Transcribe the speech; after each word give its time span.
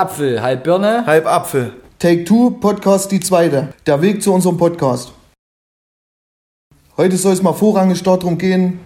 Apfel, 0.00 0.40
halb 0.40 0.64
Birne. 0.64 1.04
Halb 1.04 1.26
Apfel. 1.26 1.74
Take 1.98 2.24
Two, 2.24 2.52
Podcast 2.52 3.12
die 3.12 3.20
zweite. 3.20 3.74
Der 3.84 4.00
Weg 4.00 4.22
zu 4.22 4.32
unserem 4.32 4.56
Podcast. 4.56 5.12
Heute 6.96 7.18
soll 7.18 7.34
es 7.34 7.42
mal 7.42 7.52
vorrangig 7.52 8.02
darum 8.02 8.38
gehen, 8.38 8.80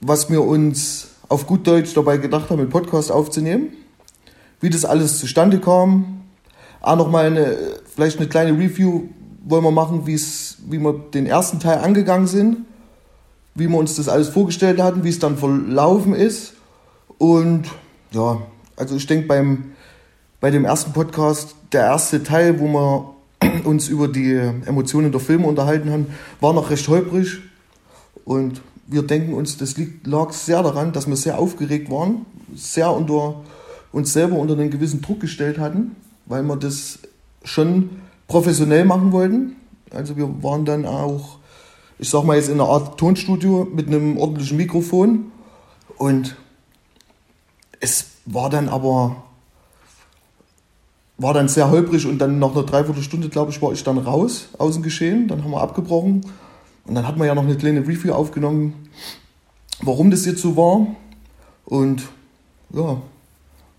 was 0.00 0.28
wir 0.28 0.42
uns 0.42 1.10
auf 1.28 1.46
gut 1.46 1.68
Deutsch 1.68 1.94
dabei 1.94 2.16
gedacht 2.16 2.50
haben, 2.50 2.58
einen 2.58 2.68
Podcast 2.68 3.12
aufzunehmen. 3.12 3.68
Wie 4.60 4.70
das 4.70 4.84
alles 4.84 5.20
zustande 5.20 5.60
kam. 5.60 6.22
Auch 6.80 6.96
nochmal 6.96 7.26
eine, 7.26 7.56
vielleicht 7.94 8.18
eine 8.18 8.28
kleine 8.28 8.58
Review 8.58 9.02
wollen 9.44 9.62
wir 9.62 9.70
machen, 9.70 10.04
wie 10.04 10.18
wir 10.80 10.94
den 11.14 11.26
ersten 11.26 11.60
Teil 11.60 11.78
angegangen 11.78 12.26
sind. 12.26 12.64
Wie 13.54 13.68
wir 13.68 13.78
uns 13.78 13.94
das 13.94 14.08
alles 14.08 14.30
vorgestellt 14.30 14.82
hatten, 14.82 15.04
wie 15.04 15.10
es 15.10 15.20
dann 15.20 15.36
verlaufen 15.38 16.12
ist. 16.12 16.54
Und 17.18 17.70
ja, 18.10 18.42
also 18.74 18.96
ich 18.96 19.06
denke 19.06 19.28
beim, 19.28 19.71
bei 20.42 20.50
dem 20.50 20.64
ersten 20.64 20.92
Podcast, 20.92 21.54
der 21.70 21.82
erste 21.82 22.24
Teil, 22.24 22.58
wo 22.58 22.66
wir 22.66 23.14
uns 23.64 23.86
über 23.86 24.08
die 24.08 24.34
Emotionen 24.66 25.12
der 25.12 25.20
Filme 25.20 25.46
unterhalten 25.46 25.88
haben, 25.88 26.08
war 26.40 26.52
noch 26.52 26.70
recht 26.70 26.88
holprig. 26.88 27.38
Und 28.24 28.60
wir 28.88 29.04
denken 29.04 29.34
uns, 29.34 29.56
das 29.56 29.76
lag 30.02 30.32
sehr 30.32 30.64
daran, 30.64 30.92
dass 30.92 31.06
wir 31.06 31.14
sehr 31.14 31.38
aufgeregt 31.38 31.92
waren, 31.92 32.26
sehr 32.56 32.90
unter 32.90 33.44
uns 33.92 34.12
selber 34.12 34.34
unter 34.34 34.54
einen 34.54 34.70
gewissen 34.70 35.00
Druck 35.00 35.20
gestellt 35.20 35.60
hatten, 35.60 35.94
weil 36.26 36.42
wir 36.42 36.56
das 36.56 36.98
schon 37.44 37.90
professionell 38.26 38.84
machen 38.84 39.12
wollten. 39.12 39.54
Also 39.92 40.16
wir 40.16 40.42
waren 40.42 40.64
dann 40.64 40.86
auch, 40.86 41.38
ich 42.00 42.10
sag 42.10 42.24
mal 42.24 42.36
jetzt 42.36 42.48
in 42.48 42.54
einer 42.54 42.68
Art 42.68 42.98
Tonstudio 42.98 43.68
mit 43.72 43.86
einem 43.86 44.18
ordentlichen 44.18 44.56
Mikrofon 44.56 45.30
und 45.98 46.34
es 47.78 48.06
war 48.26 48.50
dann 48.50 48.68
aber 48.68 49.22
war 51.22 51.34
dann 51.34 51.48
sehr 51.48 51.70
holprig 51.70 52.06
und 52.06 52.18
dann 52.18 52.38
nach 52.38 52.52
einer 52.52 52.64
Dreiviertelstunde, 52.64 53.28
glaube 53.28 53.52
ich, 53.52 53.62
war 53.62 53.72
ich 53.72 53.84
dann 53.84 53.98
raus 53.98 54.48
aus 54.58 54.74
dem 54.74 54.82
Geschehen. 54.82 55.28
Dann 55.28 55.44
haben 55.44 55.52
wir 55.52 55.60
abgebrochen 55.60 56.22
und 56.86 56.94
dann 56.94 57.06
hat 57.06 57.16
man 57.16 57.26
ja 57.26 57.34
noch 57.34 57.44
eine 57.44 57.56
kleine 57.56 57.80
Review 57.80 58.12
aufgenommen, 58.12 58.88
warum 59.80 60.10
das 60.10 60.26
jetzt 60.26 60.42
so 60.42 60.56
war. 60.56 60.86
Und 61.64 62.02
ja, 62.70 63.00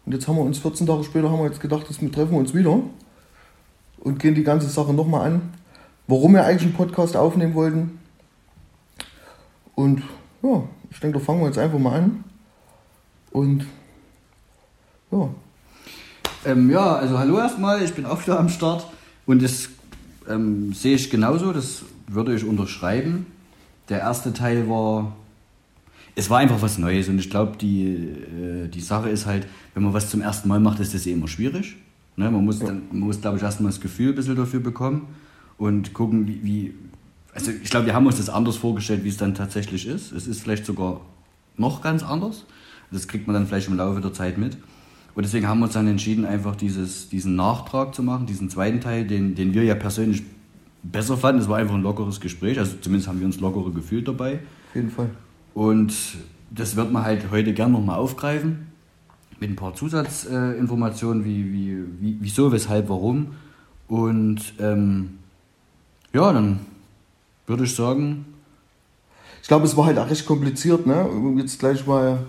und 0.06 0.12
jetzt 0.14 0.28
haben 0.28 0.38
wir 0.38 0.44
uns 0.44 0.60
14 0.60 0.88
Tage 0.88 1.04
später 1.04 1.30
haben 1.30 1.40
wir 1.40 1.48
jetzt 1.48 1.62
gedacht, 1.62 1.90
dass 1.90 2.02
wir 2.02 2.12
treffen 2.12 2.36
uns 2.36 2.54
wieder 2.54 2.80
und 4.00 4.20
gehen 4.20 4.36
die 4.36 4.44
ganze 4.44 4.70
Sache 4.70 4.94
nochmal 4.94 5.28
an, 5.32 5.54
warum 6.08 6.34
wir 6.34 6.46
eigentlich 6.46 6.64
einen 6.64 6.74
Podcast 6.74 7.16
aufnehmen 7.16 7.56
wollten. 7.56 8.00
Und 9.76 10.02
ja, 10.42 10.64
ich 10.92 11.00
denke, 11.00 11.20
da 11.20 11.26
fangen 11.26 11.42
wir 11.42 11.48
jetzt 11.48 11.58
einfach 11.58 11.80
mal 11.80 12.00
an. 12.00 12.24
Und 13.32 13.66
ja. 15.12 15.30
Ähm, 16.46 16.70
ja, 16.70 16.96
also 16.96 17.18
hallo 17.20 17.38
erstmal, 17.38 17.82
ich 17.82 17.94
bin 17.94 18.06
auch 18.06 18.22
wieder 18.22 18.38
am 18.38 18.50
Start 18.50 18.86
und 19.26 19.42
das 19.42 19.70
ähm, 20.28 20.74
sehe 20.74 20.96
ich 20.96 21.10
genauso, 21.10 21.54
das 21.54 21.84
würde 22.08 22.36
ich 22.36 22.44
unterschreiben. 22.44 23.28
Der 23.88 24.00
erste 24.00 24.34
Teil 24.34 24.70
war, 24.70 25.16
es 26.16 26.30
war 26.30 26.40
einfach 26.40 26.62
was 26.62 26.78
Neues 26.78 27.08
und 27.08 27.18
ich 27.18 27.30
glaube, 27.30 27.56
die, 27.58 27.86
äh, 27.86 28.68
die 28.68 28.82
Sache 28.82 29.10
ist 29.10 29.26
halt, 29.26 29.48
wenn 29.74 29.84
man 29.84 29.94
was 29.94 30.10
zum 30.10 30.22
ersten 30.22 30.50
Mal 30.50 30.60
macht, 30.60 30.82
ist 30.82 30.94
das 30.94 31.06
eh 31.06 31.14
immer 31.14 31.30
schwierig. 31.30 31.78
Ne? 32.18 32.30
Man 32.30 32.44
muss, 32.44 32.60
dann, 32.60 32.84
man 32.92 33.00
muss 33.00 33.22
glaube 33.22 33.38
ich, 33.38 33.44
erstmal 33.44 33.72
das 33.72 33.80
Gefühl 33.80 34.10
ein 34.10 34.16
bisschen 34.16 34.36
dafür 34.36 34.60
bekommen 34.60 35.08
und 35.58 35.94
gucken, 35.94 36.28
wie, 36.28 36.44
wie 36.44 36.74
also 37.34 37.52
ich 37.52 37.70
glaube, 37.70 37.86
wir 37.86 37.94
haben 37.94 38.06
uns 38.06 38.18
das 38.18 38.30
anders 38.30 38.58
vorgestellt, 38.58 39.06
wie 39.06 39.10
es 39.10 39.18
dann 39.18 39.34
tatsächlich 39.34 39.88
ist. 39.88 40.12
Es 40.12 40.28
ist 40.28 40.42
vielleicht 40.42 40.66
sogar 40.66 41.02
noch 41.56 41.82
ganz 41.82 42.04
anders. 42.04 42.46
Das 42.92 43.08
kriegt 43.08 43.28
man 43.28 43.34
dann 43.34 43.48
vielleicht 43.48 43.70
im 43.70 43.78
Laufe 43.78 44.02
der 44.02 44.14
Zeit 44.14 44.38
mit. 44.38 44.58
Und 45.16 45.24
deswegen 45.24 45.48
haben 45.48 45.60
wir 45.60 45.66
uns 45.66 45.74
dann 45.74 45.88
entschieden, 45.88 46.26
einfach 46.26 46.56
dieses, 46.56 47.10
diesen 47.10 47.36
Nachtrag 47.36 47.94
zu 47.94 48.02
machen, 48.02 48.26
diesen 48.26 48.50
zweiten 48.50 48.82
Teil, 48.82 49.06
den, 49.06 49.36
den 49.36 49.54
wir 49.54 49.64
ja 49.64 49.76
persönlich 49.76 50.24
besser 50.82 51.18
fanden. 51.18 51.42
Es 51.42 51.50
war 51.50 51.58
einfach 51.58 51.76
ein 51.76 51.84
lockeres 51.84 52.20
Gespräch, 52.20 52.58
also 52.58 52.76
zumindest 52.82 53.08
haben 53.08 53.20
wir 53.20 53.28
uns 53.28 53.40
lockere 53.40 53.72
gefühlt 53.72 54.08
dabei. 54.08 54.40
Auf 54.70 54.76
jeden 54.76 54.90
Fall. 54.90 55.10
Und 55.54 55.94
das 56.50 56.76
wird 56.76 56.92
man 56.92 57.04
halt 57.04 57.32
heute 57.32 57.54
gern 57.54 57.72
nochmal 57.72 57.98
aufgreifen 57.98 58.68
mit 59.40 59.52
ein 59.52 59.56
paar 59.56 59.76
Zusatzinformationen, 59.76 61.26
wie, 61.26 61.54
wie, 61.54 61.84
wie, 62.00 62.18
wieso, 62.20 62.52
weshalb, 62.52 62.90
warum. 62.90 63.34
Und 63.88 64.54
ähm, 64.60 65.20
ja, 66.14 66.32
dann 66.32 66.60
würde 67.46 67.66
ich 67.66 67.76
sagen. 67.76 68.26
Ich 69.42 69.48
glaube, 69.50 69.66
es 69.66 69.76
war 69.76 69.86
halt 69.86 69.98
auch 69.98 70.10
recht 70.10 70.26
kompliziert, 70.26 70.88
ne? 70.88 71.06
Jetzt 71.38 71.60
gleich 71.60 71.86
mal 71.86 72.20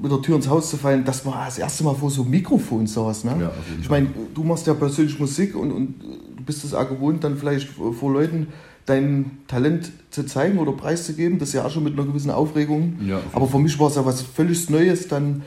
mit 0.00 0.10
der 0.10 0.20
Tür 0.20 0.36
ins 0.36 0.48
Haus 0.48 0.70
zu 0.70 0.76
fallen, 0.76 1.04
dass 1.04 1.24
man 1.24 1.34
das 1.34 1.58
erste 1.58 1.84
Mal 1.84 1.94
vor 1.94 2.10
so 2.10 2.22
einem 2.22 2.30
Mikrofon 2.30 2.86
saß. 2.86 3.24
Ne? 3.24 3.36
Ja, 3.40 3.52
ich 3.80 3.88
meine, 3.88 4.08
du 4.34 4.44
machst 4.44 4.66
ja 4.66 4.74
persönlich 4.74 5.18
Musik 5.18 5.56
und, 5.56 5.72
und 5.72 5.94
du 6.36 6.42
bist 6.44 6.64
es 6.64 6.74
auch 6.74 6.88
gewohnt, 6.88 7.24
dann 7.24 7.36
vielleicht 7.36 7.68
vor 7.68 8.12
Leuten 8.12 8.48
dein 8.84 9.38
Talent 9.48 9.90
zu 10.10 10.24
zeigen 10.24 10.58
oder 10.58 10.72
preiszugeben. 10.72 11.38
Das 11.38 11.48
ist 11.48 11.54
ja 11.54 11.64
auch 11.64 11.70
schon 11.70 11.84
mit 11.84 11.94
einer 11.94 12.04
gewissen 12.04 12.30
Aufregung. 12.30 12.98
Ja, 13.04 13.20
Aber 13.32 13.46
für 13.48 13.58
mich 13.58 13.78
war 13.78 13.88
es 13.88 13.96
ja 13.96 14.06
was 14.06 14.22
völlig 14.22 14.70
Neues, 14.70 15.08
dann 15.08 15.42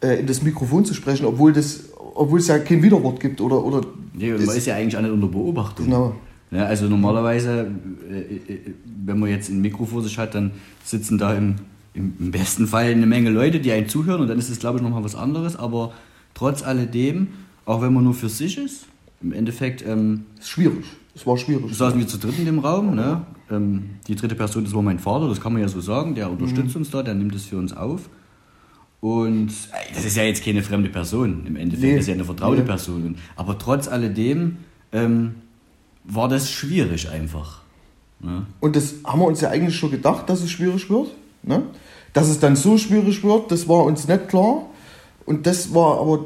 äh, 0.00 0.20
in 0.20 0.26
das 0.26 0.42
Mikrofon 0.42 0.84
zu 0.84 0.94
sprechen, 0.94 1.26
obwohl, 1.26 1.52
das, 1.52 1.84
obwohl 2.14 2.38
es 2.38 2.48
ja 2.48 2.58
kein 2.58 2.82
Widerwort 2.82 3.20
gibt. 3.20 3.40
Oder, 3.40 3.62
oder 3.62 3.82
nee, 4.14 4.30
man 4.30 4.40
ist 4.40 4.66
ja 4.66 4.76
eigentlich 4.76 4.96
auch 4.96 5.02
nicht 5.02 5.12
unter 5.12 5.28
Beobachtung. 5.28 5.86
Genau. 5.86 6.14
Ja, 6.50 6.64
also 6.64 6.86
normalerweise, 6.86 7.70
äh, 8.10 8.52
äh, 8.52 8.60
wenn 9.04 9.18
man 9.18 9.28
jetzt 9.28 9.50
ein 9.50 9.60
Mikro 9.60 9.84
vor 9.84 10.02
sich 10.02 10.16
hat, 10.16 10.34
dann 10.34 10.52
sitzen 10.82 11.18
da 11.18 11.34
im, 11.34 11.56
im 11.98 12.30
besten 12.30 12.66
Fall 12.66 12.86
eine 12.86 13.06
Menge 13.06 13.30
Leute, 13.30 13.60
die 13.60 13.72
einen 13.72 13.88
zuhören 13.88 14.20
und 14.20 14.28
dann 14.28 14.38
ist 14.38 14.48
es, 14.48 14.58
glaube 14.58 14.78
ich, 14.78 14.82
nochmal 14.82 15.04
was 15.04 15.14
anderes. 15.14 15.56
Aber 15.56 15.92
trotz 16.34 16.62
alledem, 16.62 17.28
auch 17.64 17.82
wenn 17.82 17.92
man 17.92 18.04
nur 18.04 18.14
für 18.14 18.28
sich 18.28 18.56
ist, 18.58 18.86
im 19.20 19.32
Endeffekt... 19.32 19.84
Ähm, 19.86 20.26
ist 20.38 20.48
schwierig. 20.48 20.84
Es 21.14 21.26
war 21.26 21.36
schwierig. 21.36 21.74
Saßen 21.74 21.98
wir 21.98 22.06
zu 22.06 22.18
dritt 22.18 22.38
in 22.38 22.44
dem 22.44 22.60
Raum. 22.60 22.94
Ne? 22.94 23.22
Ähm, 23.50 23.90
die 24.06 24.14
dritte 24.14 24.34
Person, 24.34 24.64
das 24.64 24.72
war 24.72 24.82
mein 24.82 24.98
Vater, 24.98 25.28
das 25.28 25.40
kann 25.40 25.52
man 25.52 25.60
ja 25.62 25.68
so 25.68 25.80
sagen. 25.80 26.14
Der 26.14 26.30
unterstützt 26.30 26.74
mhm. 26.74 26.82
uns 26.82 26.90
da, 26.90 27.02
der 27.02 27.14
nimmt 27.14 27.34
es 27.34 27.46
für 27.46 27.58
uns 27.58 27.76
auf. 27.76 28.08
Und 29.00 29.48
äh, 29.48 29.94
das 29.94 30.04
ist 30.04 30.16
ja 30.16 30.22
jetzt 30.22 30.44
keine 30.44 30.62
fremde 30.62 30.88
Person 30.88 31.44
im 31.46 31.56
Endeffekt, 31.56 31.82
nee. 31.82 31.96
das 31.96 32.02
ist 32.02 32.08
ja 32.08 32.14
eine 32.14 32.24
vertraute 32.24 32.60
nee. 32.60 32.66
Person. 32.66 33.16
Aber 33.36 33.58
trotz 33.58 33.88
alledem... 33.88 34.58
Ähm, 34.92 35.34
war 36.10 36.28
das 36.28 36.50
schwierig 36.50 37.10
einfach. 37.10 37.60
Ne? 38.20 38.46
Und 38.60 38.76
das 38.76 38.94
haben 39.04 39.20
wir 39.20 39.26
uns 39.26 39.42
ja 39.42 39.50
eigentlich 39.50 39.76
schon 39.76 39.90
gedacht, 39.90 40.28
dass 40.30 40.40
es 40.40 40.50
schwierig 40.50 40.88
wird. 40.88 41.08
Ne? 41.42 41.62
Dass 42.12 42.28
es 42.28 42.40
dann 42.40 42.56
so 42.56 42.78
schwierig 42.78 43.22
wird, 43.22 43.50
das 43.52 43.68
war 43.68 43.84
uns 43.84 44.08
nicht 44.08 44.28
klar. 44.28 44.62
Und 45.26 45.46
das 45.46 45.74
war 45.74 46.00
aber 46.00 46.24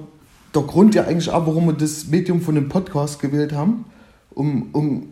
der 0.54 0.62
Grund 0.62 0.94
ja 0.94 1.04
eigentlich 1.04 1.31
auch, 1.31 1.47
warum 1.47 1.66
wir 1.66 1.72
das 1.72 2.06
Medium 2.06 2.41
von 2.41 2.54
dem 2.54 2.69
Podcast 2.69 3.20
gewählt 3.20 3.53
haben. 3.53 3.84
Um, 4.34 4.69
um 4.72 5.09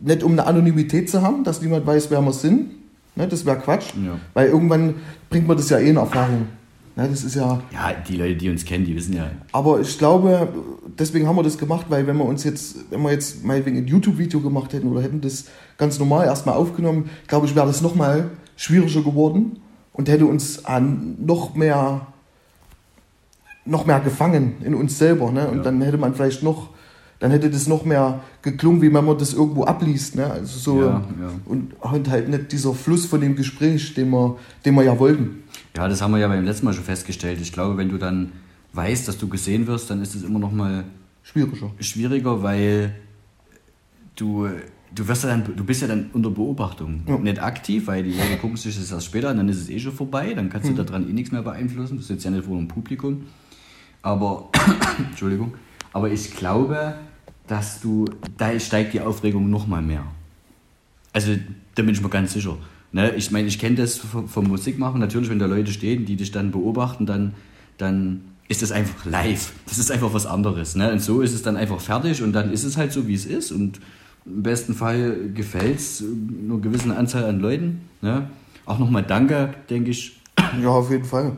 nicht 0.00 0.22
um 0.22 0.32
eine 0.32 0.46
Anonymität 0.46 1.08
zu 1.08 1.22
haben, 1.22 1.44
dass 1.44 1.62
niemand 1.62 1.86
weiß, 1.86 2.10
wer 2.10 2.20
wir 2.20 2.32
sind. 2.32 2.70
Ne? 3.14 3.26
Das 3.28 3.46
wäre 3.46 3.58
Quatsch. 3.58 3.92
Ja. 4.04 4.18
Weil 4.34 4.48
irgendwann 4.48 4.96
bringt 5.30 5.46
man 5.46 5.56
das 5.56 5.70
ja 5.70 5.78
eh 5.78 5.88
in 5.88 5.96
Erfahrung. 5.96 6.48
Ja, 6.96 7.06
das 7.06 7.24
ist 7.24 7.34
ja. 7.34 7.60
Ja, 7.72 7.92
die 7.92 8.16
Leute, 8.16 8.36
die 8.36 8.48
uns 8.48 8.64
kennen, 8.64 8.86
die 8.86 8.96
wissen 8.96 9.14
ja. 9.14 9.30
Aber 9.52 9.80
ich 9.80 9.98
glaube, 9.98 10.48
deswegen 10.98 11.26
haben 11.26 11.36
wir 11.36 11.42
das 11.42 11.58
gemacht, 11.58 11.86
weil 11.90 12.06
wenn 12.06 12.16
wir 12.16 12.24
uns 12.24 12.42
jetzt, 12.44 12.90
wenn 12.90 13.02
wir 13.02 13.12
jetzt 13.12 13.44
meinetwegen 13.44 13.76
ein 13.76 13.86
YouTube-Video 13.86 14.40
gemacht 14.40 14.72
hätten 14.72 14.88
oder 14.88 15.02
hätten 15.02 15.20
das 15.20 15.44
ganz 15.76 15.98
normal 15.98 16.26
erstmal 16.26 16.54
aufgenommen, 16.54 17.10
glaube 17.26 17.46
ich, 17.46 17.54
wäre 17.54 17.66
das 17.66 17.82
nochmal 17.82 18.30
schwieriger 18.56 19.02
geworden 19.02 19.60
und 19.96 20.08
hätte 20.08 20.26
uns 20.26 20.64
an 20.64 21.16
noch 21.18 21.54
mehr 21.54 22.06
noch 23.64 23.84
mehr 23.84 24.00
gefangen 24.00 24.54
in 24.62 24.74
uns 24.74 24.98
selber. 24.98 25.30
Ne? 25.32 25.48
Und 25.48 25.58
ja. 25.58 25.62
dann 25.64 25.82
hätte 25.82 25.98
man 25.98 26.14
vielleicht 26.14 26.42
noch, 26.42 26.68
dann 27.18 27.32
hätte 27.32 27.50
das 27.50 27.66
noch 27.66 27.84
mehr 27.84 28.20
geklungen, 28.42 28.80
wie 28.80 28.92
wenn 28.92 29.04
man 29.04 29.18
das 29.18 29.34
irgendwo 29.34 29.64
abliest. 29.64 30.14
Ne? 30.14 30.30
Also 30.30 30.58
so 30.58 30.80
ja, 30.82 31.04
ja. 31.20 31.30
Und, 31.46 31.72
und 31.80 32.10
halt 32.10 32.28
nicht 32.28 32.52
dieser 32.52 32.74
Fluss 32.74 33.06
von 33.06 33.20
dem 33.20 33.34
Gespräch, 33.34 33.94
den 33.94 34.10
wir, 34.10 34.36
den 34.64 34.74
wir 34.74 34.84
ja 34.84 34.96
wollten. 34.98 35.42
Ja, 35.76 35.88
das 35.88 36.00
haben 36.00 36.12
wir 36.12 36.18
ja 36.18 36.28
beim 36.28 36.44
letzten 36.44 36.66
Mal 36.66 36.74
schon 36.74 36.84
festgestellt. 36.84 37.40
Ich 37.40 37.52
glaube, 37.52 37.76
wenn 37.76 37.88
du 37.88 37.98
dann 37.98 38.32
weißt, 38.72 39.08
dass 39.08 39.18
du 39.18 39.28
gesehen 39.28 39.66
wirst, 39.66 39.90
dann 39.90 40.00
ist 40.00 40.14
es 40.14 40.22
immer 40.22 40.38
noch 40.38 40.52
mal 40.52 40.84
schwieriger. 41.22 41.72
Schwieriger, 41.80 42.42
weil 42.42 42.94
du 44.14 44.48
du 44.94 45.08
wirst 45.08 45.24
ja 45.24 45.30
dann, 45.30 45.44
du 45.56 45.64
bist 45.64 45.82
ja 45.82 45.88
dann 45.88 46.10
unter 46.12 46.30
Beobachtung. 46.30 47.02
Ja. 47.06 47.18
Nicht 47.18 47.42
aktiv, 47.42 47.86
weil 47.86 48.02
die 48.02 48.12
Leute 48.12 48.36
gucken 48.40 48.56
sich 48.56 48.76
das 48.76 48.90
erst 48.90 49.06
später 49.06 49.30
an, 49.30 49.36
dann 49.36 49.48
ist 49.48 49.60
es 49.60 49.68
eh 49.68 49.78
schon 49.78 49.92
vorbei, 49.92 50.34
dann 50.34 50.48
kannst 50.48 50.70
mhm. 50.70 50.76
du 50.76 50.84
daran 50.84 51.08
eh 51.08 51.12
nichts 51.12 51.32
mehr 51.32 51.42
beeinflussen. 51.42 51.96
Du 51.96 52.02
sitzt 52.02 52.24
ja 52.24 52.30
nicht 52.30 52.44
vor 52.44 52.56
einem 52.56 52.68
Publikum. 52.68 53.24
Aber, 54.02 54.50
Entschuldigung, 54.98 55.54
aber 55.92 56.10
ich 56.10 56.36
glaube, 56.36 56.94
dass 57.46 57.80
du, 57.80 58.06
da 58.36 58.58
steigt 58.58 58.92
die 58.94 59.00
Aufregung 59.00 59.50
noch 59.50 59.66
mal 59.66 59.82
mehr. 59.82 60.04
Also, 61.12 61.32
da 61.74 61.82
bin 61.82 61.94
ich 61.94 62.02
mir 62.02 62.08
ganz 62.08 62.32
sicher. 62.32 62.56
Ne, 62.92 63.14
ich 63.14 63.30
meine, 63.30 63.48
ich 63.48 63.58
kenne 63.58 63.76
das 63.76 63.96
vom, 63.96 64.28
vom 64.28 64.46
Musikmachen. 64.46 65.00
Natürlich, 65.00 65.28
wenn 65.28 65.38
da 65.38 65.46
Leute 65.46 65.72
stehen, 65.72 66.06
die 66.06 66.16
dich 66.16 66.30
dann 66.30 66.50
beobachten, 66.50 67.04
dann, 67.04 67.34
dann 67.78 68.22
ist 68.48 68.62
das 68.62 68.72
einfach 68.72 69.04
live. 69.04 69.52
Das 69.66 69.78
ist 69.78 69.90
einfach 69.90 70.12
was 70.14 70.26
anderes. 70.26 70.76
Ne? 70.76 70.92
Und 70.92 71.02
so 71.02 71.20
ist 71.20 71.34
es 71.34 71.42
dann 71.42 71.56
einfach 71.56 71.80
fertig 71.80 72.22
und 72.22 72.32
dann 72.32 72.52
ist 72.52 72.64
es 72.64 72.76
halt 72.76 72.92
so, 72.92 73.08
wie 73.08 73.14
es 73.14 73.26
ist. 73.26 73.50
Und 73.50 73.80
im 74.26 74.42
besten 74.42 74.74
Fall 74.74 75.30
gefällt 75.34 75.78
es 75.78 76.02
einer 76.02 76.58
gewissen 76.58 76.90
Anzahl 76.90 77.24
an 77.24 77.40
Leuten. 77.40 77.82
Ne? 78.02 78.28
Auch 78.64 78.78
nochmal 78.78 79.02
Danke, 79.02 79.54
denke 79.70 79.90
ich. 79.90 80.20
Ja, 80.62 80.68
auf 80.68 80.90
jeden 80.90 81.04
Fall. 81.04 81.36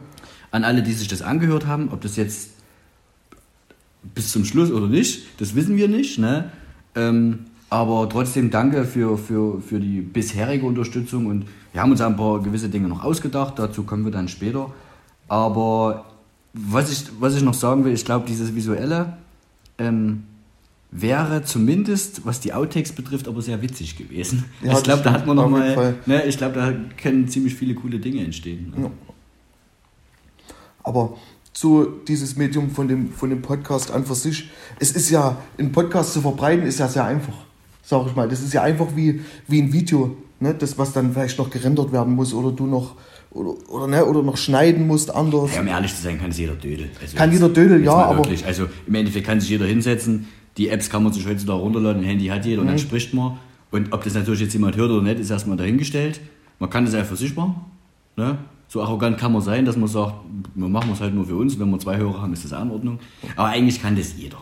An 0.50 0.64
alle, 0.64 0.82
die 0.82 0.92
sich 0.92 1.08
das 1.08 1.22
angehört 1.22 1.66
haben, 1.66 1.88
ob 1.90 2.00
das 2.02 2.16
jetzt 2.16 2.50
bis 4.14 4.32
zum 4.32 4.44
Schluss 4.44 4.70
oder 4.70 4.86
nicht, 4.86 5.40
das 5.40 5.54
wissen 5.54 5.76
wir 5.76 5.88
nicht. 5.88 6.18
Ne? 6.18 6.50
Ähm, 6.94 7.46
aber 7.70 8.08
trotzdem 8.08 8.50
danke 8.50 8.84
für, 8.84 9.18
für, 9.18 9.60
für 9.60 9.80
die 9.80 10.00
bisherige 10.00 10.64
Unterstützung 10.66 11.26
und 11.26 11.46
wir 11.72 11.82
haben 11.82 11.90
uns 11.90 12.00
ein 12.00 12.16
paar 12.16 12.42
gewisse 12.42 12.68
Dinge 12.68 12.88
noch 12.88 13.04
ausgedacht, 13.04 13.58
dazu 13.58 13.82
kommen 13.82 14.04
wir 14.04 14.12
dann 14.12 14.28
später. 14.28 14.72
Aber 15.26 16.06
was 16.54 16.90
ich, 16.90 17.04
was 17.20 17.36
ich 17.36 17.42
noch 17.42 17.54
sagen 17.54 17.84
will, 17.84 17.92
ich 17.92 18.04
glaube, 18.04 18.26
dieses 18.26 18.54
Visuelle 18.54 19.18
ähm, 19.76 20.24
wäre 20.90 21.42
zumindest, 21.44 22.24
was 22.24 22.40
die 22.40 22.52
Outtakes 22.52 22.92
betrifft, 22.92 23.28
aber 23.28 23.42
sehr 23.42 23.60
witzig 23.62 23.96
gewesen. 23.96 24.44
Ja, 24.62 24.72
ich 24.72 24.82
glaube, 24.82 25.02
da 25.02 25.12
hat 25.12 25.26
man 25.26 25.36
noch 25.36 25.48
mal, 25.48 25.94
ne, 26.06 26.24
ich 26.24 26.38
glaube, 26.38 26.54
da 26.54 26.72
können 27.00 27.28
ziemlich 27.28 27.54
viele 27.54 27.74
coole 27.74 27.98
Dinge 27.98 28.24
entstehen. 28.24 28.72
Ne? 28.76 28.84
Ja. 28.84 28.90
Aber 30.82 31.16
so 31.52 31.84
dieses 31.84 32.36
Medium 32.36 32.70
von 32.70 32.88
dem, 32.88 33.12
von 33.12 33.30
dem 33.30 33.42
Podcast 33.42 33.90
an 33.90 34.06
für 34.06 34.14
sich, 34.14 34.48
es 34.78 34.92
ist 34.92 35.10
ja, 35.10 35.36
einen 35.58 35.72
Podcast 35.72 36.12
zu 36.12 36.20
verbreiten, 36.20 36.64
ist 36.66 36.78
ja 36.78 36.88
sehr 36.88 37.04
einfach, 37.04 37.34
sag 37.82 38.06
ich 38.06 38.16
mal. 38.16 38.28
Das 38.28 38.40
ist 38.40 38.54
ja 38.54 38.62
einfach 38.62 38.86
wie, 38.94 39.20
wie 39.46 39.60
ein 39.60 39.72
Video, 39.72 40.16
ne? 40.40 40.54
das, 40.54 40.78
was 40.78 40.92
dann 40.92 41.12
vielleicht 41.12 41.38
noch 41.38 41.50
gerendert 41.50 41.92
werden 41.92 42.14
muss 42.14 42.32
oder 42.32 42.52
du 42.52 42.66
noch, 42.66 42.94
oder, 43.30 43.54
oder, 43.70 43.86
ne? 43.88 44.06
oder 44.06 44.22
noch 44.22 44.36
schneiden 44.38 44.86
musst 44.86 45.14
anders. 45.14 45.54
Ja, 45.54 45.60
um 45.60 45.66
ehrlich 45.66 45.94
zu 45.94 46.02
sein, 46.02 46.18
kann 46.18 46.30
es 46.30 46.38
jeder 46.38 46.54
Dödel. 46.54 46.88
Also 47.02 47.16
Kann 47.16 47.32
jeder 47.32 47.48
Dödel, 47.50 47.84
ja, 47.84 47.92
aber- 47.92 48.18
Wirklich. 48.18 48.46
Also 48.46 48.66
im 48.86 48.94
Endeffekt 48.94 49.26
kann 49.26 49.40
sich 49.40 49.50
jeder 49.50 49.66
hinsetzen. 49.66 50.28
Die 50.58 50.68
Apps 50.68 50.90
kann 50.90 51.02
man 51.04 51.12
sich 51.12 51.26
heutzutage 51.26 51.58
runterladen, 51.60 52.02
ein 52.02 52.06
Handy 52.08 52.26
hat 52.26 52.44
jeder 52.44 52.60
und 52.60 52.66
Mhm. 52.66 52.70
dann 52.72 52.78
spricht 52.78 53.14
man. 53.14 53.38
Und 53.70 53.92
ob 53.92 54.02
das 54.04 54.14
natürlich 54.14 54.40
jetzt 54.40 54.52
jemand 54.52 54.76
hört 54.76 54.90
oder 54.90 55.02
nicht, 55.02 55.20
ist 55.20 55.30
erstmal 55.30 55.56
dahingestellt. 55.56 56.20
Man 56.58 56.68
kann 56.70 56.84
das 56.84 56.94
einfach 56.94 57.10
für 57.10 57.16
sich 57.16 57.34
machen. 57.36 57.56
Ne? 58.16 58.38
So 58.66 58.82
arrogant 58.82 59.16
kann 59.18 59.32
man 59.32 59.40
sein, 59.42 59.64
dass 59.64 59.76
man 59.76 59.88
sagt, 59.88 60.14
wir 60.54 60.68
machen 60.68 60.90
es 60.92 61.00
halt 61.00 61.14
nur 61.14 61.24
für 61.26 61.36
uns. 61.36 61.58
Wenn 61.58 61.70
wir 61.70 61.78
zwei 61.78 61.96
Hörer 61.96 62.20
haben, 62.22 62.32
ist 62.32 62.44
das 62.44 62.52
auch 62.52 62.62
in 62.62 62.70
Ordnung. 62.70 62.98
Aber 63.36 63.48
eigentlich 63.48 63.80
kann 63.80 63.94
das 63.96 64.14
jeder. 64.16 64.38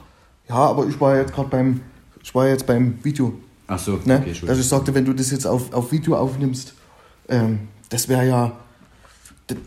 Ja, 0.49 0.55
aber 0.57 0.87
ich 0.87 1.01
war 1.01 1.17
jetzt 1.17 1.33
gerade 1.35 1.49
beim, 1.49 1.81
ich 2.23 2.35
war 2.35 2.49
jetzt 2.49 2.67
beim 2.67 2.99
Video. 3.05 3.35
Ach 3.69 3.79
so, 3.79 3.93
Ne? 3.93 3.99
okay, 3.99 4.09
dass 4.09 4.27
Entschuldigung. 4.29 4.61
ich 4.61 4.67
sagte, 4.69 4.95
wenn 4.95 5.05
du 5.05 5.13
das 5.13 5.31
jetzt 5.33 5.47
auf, 5.47 5.73
auf 5.73 5.93
Video 5.93 6.17
aufnimmst, 6.17 6.75
ähm, 7.29 7.59
das 7.89 8.09
wäre 8.09 8.27
ja, 8.27 8.53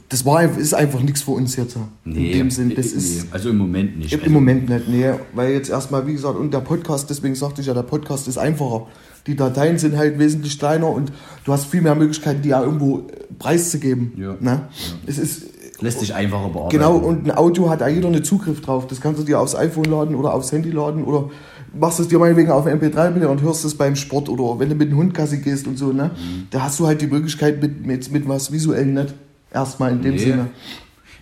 das, 0.10 0.26
war, 0.26 0.44
ist 0.58 0.74
einfach 0.74 1.00
nichts 1.02 1.22
für 1.22 1.32
uns 1.32 1.56
jetzt. 1.56 1.78
In 2.04 2.14
dem 2.14 2.52
Sinn, 2.52 2.74
das 2.76 2.88
nee, 2.88 2.98
ist 2.98 3.28
Also 3.32 3.50
im 3.50 3.58
Moment 3.58 3.98
nicht. 3.98 4.12
im 4.12 4.20
Also, 4.20 4.32
Moment 4.32 4.68
nicht, 4.70 4.90
nee, 4.90 5.12
weil 5.34 5.54
jetzt 5.54 5.70
erstmal, 5.70 6.06
wie 6.06 6.14
gesagt, 6.14 6.38
und 6.38 6.54
der 6.54 6.60
Podcast, 6.60 7.10
deswegen 7.10 7.34
sagte 7.36 7.62
ich 7.62 7.68
ja, 7.68 7.74
der 7.74 7.84
Podcast 7.84 8.28
ist 8.28 8.38
einfacher. 8.38 8.88
Die 9.26 9.36
Dateien 9.36 9.78
sind 9.78 9.96
halt 9.98 10.20
wesentlich 10.20 10.60
kleiner 10.60 10.90
und 10.90 11.12
du 11.46 11.54
hast 11.54 11.66
viel 11.66 11.82
mehr 11.82 11.96
Möglichkeiten, 11.96 12.42
die 12.42 12.50
ja 12.50 12.62
irgendwo 12.62 13.00
äh, 13.00 13.04
preiszugeben. 13.38 14.14
Ja. 14.18 14.36
Ne? 14.40 14.68
Es 15.06 15.18
ist, 15.18 15.44
lässt 15.82 16.00
sich 16.02 16.14
einfacher 16.14 16.50
bearbeiten. 16.50 16.78
Genau, 16.78 16.98
und 16.98 17.26
ein 17.26 17.38
Audio 17.38 17.70
hat 17.70 17.80
ja 17.80 17.88
jeder 17.88 18.10
einen 18.10 18.24
Zugriff 18.24 18.60
drauf. 18.60 18.88
Das 18.88 19.00
kannst 19.00 19.22
du 19.22 19.26
dir 19.26 19.40
aufs 19.40 19.56
iPhone 19.56 19.86
laden 19.86 20.16
oder 20.16 20.34
aufs 20.34 20.52
Handy 20.52 20.72
laden 20.72 21.06
oder 21.06 21.30
machst 21.74 22.02
es 22.02 22.10
dir 22.10 22.20
meinetwegen 22.20 22.52
auf 22.52 22.66
einen 22.66 22.82
MP3-Player 22.82 23.30
und 23.30 23.42
hörst 23.42 23.64
es 23.64 23.76
beim 23.76 23.96
Sport 23.96 24.28
oder 24.28 24.60
wenn 24.60 24.70
du 24.70 24.76
mit 24.76 24.92
dem 24.92 24.98
Hund 24.98 25.14
Gassi 25.14 25.38
gehst 25.38 25.68
und 25.68 25.78
so, 25.78 25.94
ne? 25.94 26.12
Mhm. 26.16 26.48
Da 26.50 26.64
hast 26.64 26.80
du 26.80 26.88
halt 26.88 27.02
die 27.02 27.08
Möglichkeit 27.08 27.62
mit, 27.62 27.86
mit, 27.86 28.12
mit 28.12 28.28
was 28.28 28.52
visuell 28.52 28.88
nicht. 28.88 29.14
Erstmal 29.52 29.92
in 29.94 30.02
dem 30.02 30.12
Nee. 30.14 30.20
Sinne. 30.20 30.50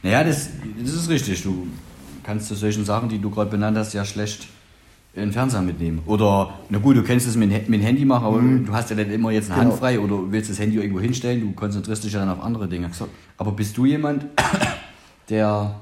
Naja, 0.03 0.23
das, 0.23 0.49
das 0.81 0.93
ist 0.93 1.09
richtig. 1.09 1.41
Du 1.43 1.67
kannst 2.23 2.47
zu 2.47 2.55
solchen 2.55 2.85
Sachen, 2.85 3.09
die 3.09 3.19
du 3.19 3.29
gerade 3.29 3.49
benannt 3.49 3.77
hast, 3.77 3.93
ja 3.93 4.05
schlecht 4.05 4.47
in 5.13 5.21
den 5.23 5.31
Fernseher 5.31 5.61
mitnehmen. 5.61 6.01
Oder, 6.05 6.53
na 6.69 6.77
gut, 6.77 6.95
du 6.95 7.01
kennst 7.03 7.27
es 7.27 7.35
mit, 7.35 7.49
mit 7.49 7.79
dem 7.79 7.81
Handy 7.81 8.05
machen, 8.05 8.25
aber 8.25 8.39
du 8.39 8.71
hast 8.71 8.89
ja 8.91 8.95
nicht 8.95 9.09
immer 9.09 9.31
jetzt 9.31 9.49
eine 9.49 9.59
Genau. 9.61 9.71
Hand 9.71 9.79
frei 9.79 9.99
oder 9.99 10.31
willst 10.31 10.49
das 10.51 10.59
Handy 10.59 10.77
irgendwo 10.77 10.99
hinstellen, 10.99 11.41
du 11.41 11.51
konzentrierst 11.53 12.03
dich 12.03 12.13
ja 12.13 12.19
dann 12.19 12.29
auf 12.29 12.43
andere 12.43 12.67
Dinge. 12.67 12.91
Aber 13.37 13.51
bist 13.53 13.75
du 13.77 13.85
jemand, 13.85 14.25
der, 15.29 15.75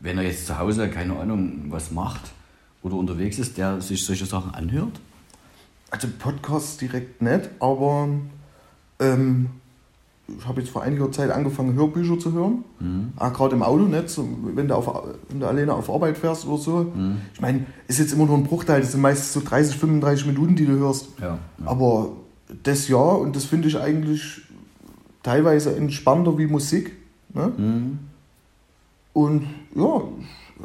wenn 0.00 0.18
er 0.18 0.24
jetzt 0.24 0.46
zu 0.46 0.58
Hause, 0.58 0.88
keine 0.88 1.18
Ahnung, 1.18 1.64
was 1.70 1.90
macht 1.90 2.20
oder 2.82 2.94
unterwegs 2.94 3.38
ist, 3.40 3.58
der 3.58 3.80
sich 3.80 4.04
solche 4.04 4.26
Sachen 4.26 4.54
anhört? 4.54 5.00
Also 5.90 6.06
Podcasts 6.18 6.76
direkt 6.76 7.20
nicht, 7.22 7.48
aber 7.58 8.08
ähm, 9.00 9.50
ich 10.28 10.46
habe 10.46 10.60
jetzt 10.60 10.70
vor 10.70 10.82
einiger 10.82 11.10
Zeit 11.12 11.30
angefangen, 11.30 11.74
Hörbücher 11.74 12.18
zu 12.18 12.32
hören. 12.32 12.64
Mhm. 12.80 13.12
Ah, 13.16 13.28
Gerade 13.28 13.54
im 13.54 13.62
Auto, 13.62 13.84
nicht? 13.84 14.08
So, 14.08 14.28
wenn, 14.54 14.66
du 14.66 14.74
auf, 14.74 14.90
wenn 15.28 15.40
du 15.40 15.46
alleine 15.46 15.72
auf 15.72 15.88
Arbeit 15.88 16.18
fährst 16.18 16.46
oder 16.46 16.58
so. 16.58 16.92
Mhm. 16.94 17.18
Ich 17.32 17.40
meine, 17.40 17.66
ist 17.86 17.98
jetzt 17.98 18.12
immer 18.12 18.26
nur 18.26 18.36
ein 18.36 18.44
Bruchteil, 18.44 18.80
das 18.80 18.92
sind 18.92 19.00
meistens 19.00 19.32
so 19.32 19.40
30, 19.40 19.76
35 19.76 20.26
Minuten, 20.26 20.56
die 20.56 20.66
du 20.66 20.72
hörst. 20.78 21.08
Ja. 21.20 21.26
ja. 21.26 21.38
Aber 21.64 22.12
das 22.62 22.88
ja, 22.88 22.96
und 22.96 23.36
das 23.36 23.44
finde 23.44 23.68
ich 23.68 23.78
eigentlich 23.78 24.42
teilweise 25.22 25.76
entspannter 25.76 26.36
wie 26.38 26.46
Musik. 26.46 26.92
Ne? 27.32 27.52
Mhm. 27.56 27.98
Und 29.12 29.46
ja, 29.74 30.02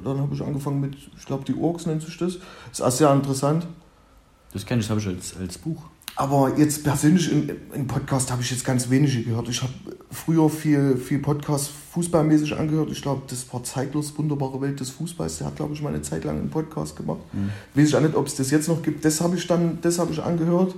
dann 0.04 0.20
habe 0.20 0.34
ich 0.34 0.42
angefangen 0.42 0.82
mit, 0.82 0.96
ich 0.96 1.26
glaube, 1.26 1.46
die 1.46 1.56
Orks 1.56 1.86
nennt 1.86 2.02
sich 2.02 2.18
das. 2.18 2.38
Ist 2.72 2.82
auch 2.82 2.92
sehr 2.92 3.14
interessant. 3.14 3.68
Das 4.54 4.66
kenne 4.66 4.82
ich, 4.82 4.88
das 4.88 4.92
habe 4.92 5.02
ich 5.02 5.08
als, 5.08 5.38
als 5.38 5.58
Buch. 5.58 5.84
Aber 6.16 6.58
jetzt 6.58 6.84
persönlich 6.84 7.32
im, 7.32 7.50
im 7.74 7.88
Podcast 7.88 8.32
habe 8.32 8.42
ich 8.42 8.52
jetzt 8.52 8.66
ganz 8.66 8.90
wenige 8.90 9.24
gehört. 9.24 9.48
Ich 9.50 9.62
habe 9.64 9.74
früher 10.12 10.50
viel, 10.50 10.98
viel 10.98 11.20
Podcast 11.20 11.72
fußballmäßig 11.94 12.56
angehört. 12.56 12.90
Ich 12.92 13.02
glaube, 13.02 13.24
das 13.28 13.52
war 13.52 13.64
Zeitlers 13.64 14.16
Wunderbare 14.18 14.62
Welt 14.62 14.80
des 14.80 14.90
Fußballs. 14.92 15.40
Der 15.40 15.48
hat, 15.48 15.56
glaube 15.56 15.74
ich, 15.74 15.82
mal 15.82 15.90
eine 15.90 16.02
Zeit 16.02 16.24
lang 16.24 16.38
einen 16.38 16.50
Podcast 16.50 16.96
gemacht. 16.96 17.20
Weiß 17.74 17.88
ich 17.88 17.96
auch 17.96 18.02
nicht, 18.02 18.16
ob 18.16 18.28
es 18.28 18.36
das 18.36 18.52
jetzt 18.52 18.68
noch 18.68 18.84
gibt. 18.84 19.04
Das 19.06 19.20
habe 19.22 19.36
ich 19.38 19.48
dann, 19.48 19.80
das 19.82 19.98
habe 20.00 20.12
ich 20.12 20.22
angehört. 20.22 20.76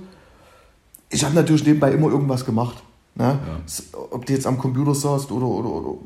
Ich 1.10 1.24
habe 1.24 1.34
natürlich 1.34 1.64
nebenbei 1.66 1.92
immer 1.92 2.08
irgendwas 2.08 2.44
gemacht. 2.44 2.82
Ne? 3.14 3.38
S- 3.66 3.88
Ob 3.92 4.24
du 4.26 4.32
jetzt 4.32 4.46
am 4.46 4.58
Computer 4.58 4.94
saßt 4.94 5.30
oder, 5.30 5.46
oder, 5.46 5.68
oder 5.68 5.98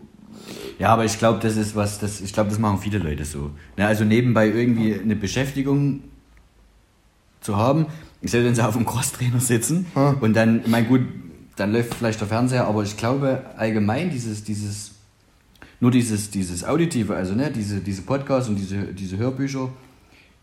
Ja, 0.78 0.88
aber 0.88 1.04
ich 1.04 1.18
glaube, 1.18 1.38
das 1.40 1.56
ist 1.56 1.76
was, 1.76 1.98
das, 2.00 2.20
ich 2.20 2.32
glaube, 2.32 2.50
das 2.50 2.58
machen 2.58 2.78
viele 2.78 2.98
Leute 2.98 3.24
so. 3.24 3.50
Ne, 3.76 3.86
also 3.86 4.04
nebenbei 4.04 4.48
irgendwie 4.48 4.98
eine 4.98 5.16
Beschäftigung 5.16 6.00
zu 7.40 7.56
haben, 7.56 7.86
selbst 8.22 8.46
wenn 8.46 8.54
sie 8.54 8.64
auf 8.66 8.74
dem 8.74 8.84
Crosstrainer 8.86 9.40
sitzen 9.40 9.86
Ja. 9.94 10.10
und 10.20 10.34
dann, 10.34 10.60
ich 10.60 10.68
meine, 10.68 10.86
gut, 10.86 11.02
dann 11.56 11.72
läuft 11.72 11.94
vielleicht 11.94 12.20
der 12.20 12.28
Fernseher, 12.28 12.66
aber 12.66 12.82
ich 12.82 12.96
glaube 12.96 13.42
allgemein 13.56 14.10
dieses, 14.10 14.44
dieses, 14.44 14.92
nur 15.80 15.90
dieses, 15.90 16.30
dieses 16.30 16.64
Auditive, 16.64 17.14
also 17.14 17.34
ne, 17.34 17.50
diese, 17.50 17.80
diese 17.80 18.02
Podcasts 18.02 18.48
und 18.48 18.56
diese, 18.56 18.76
diese 18.92 19.16
Hörbücher, 19.16 19.68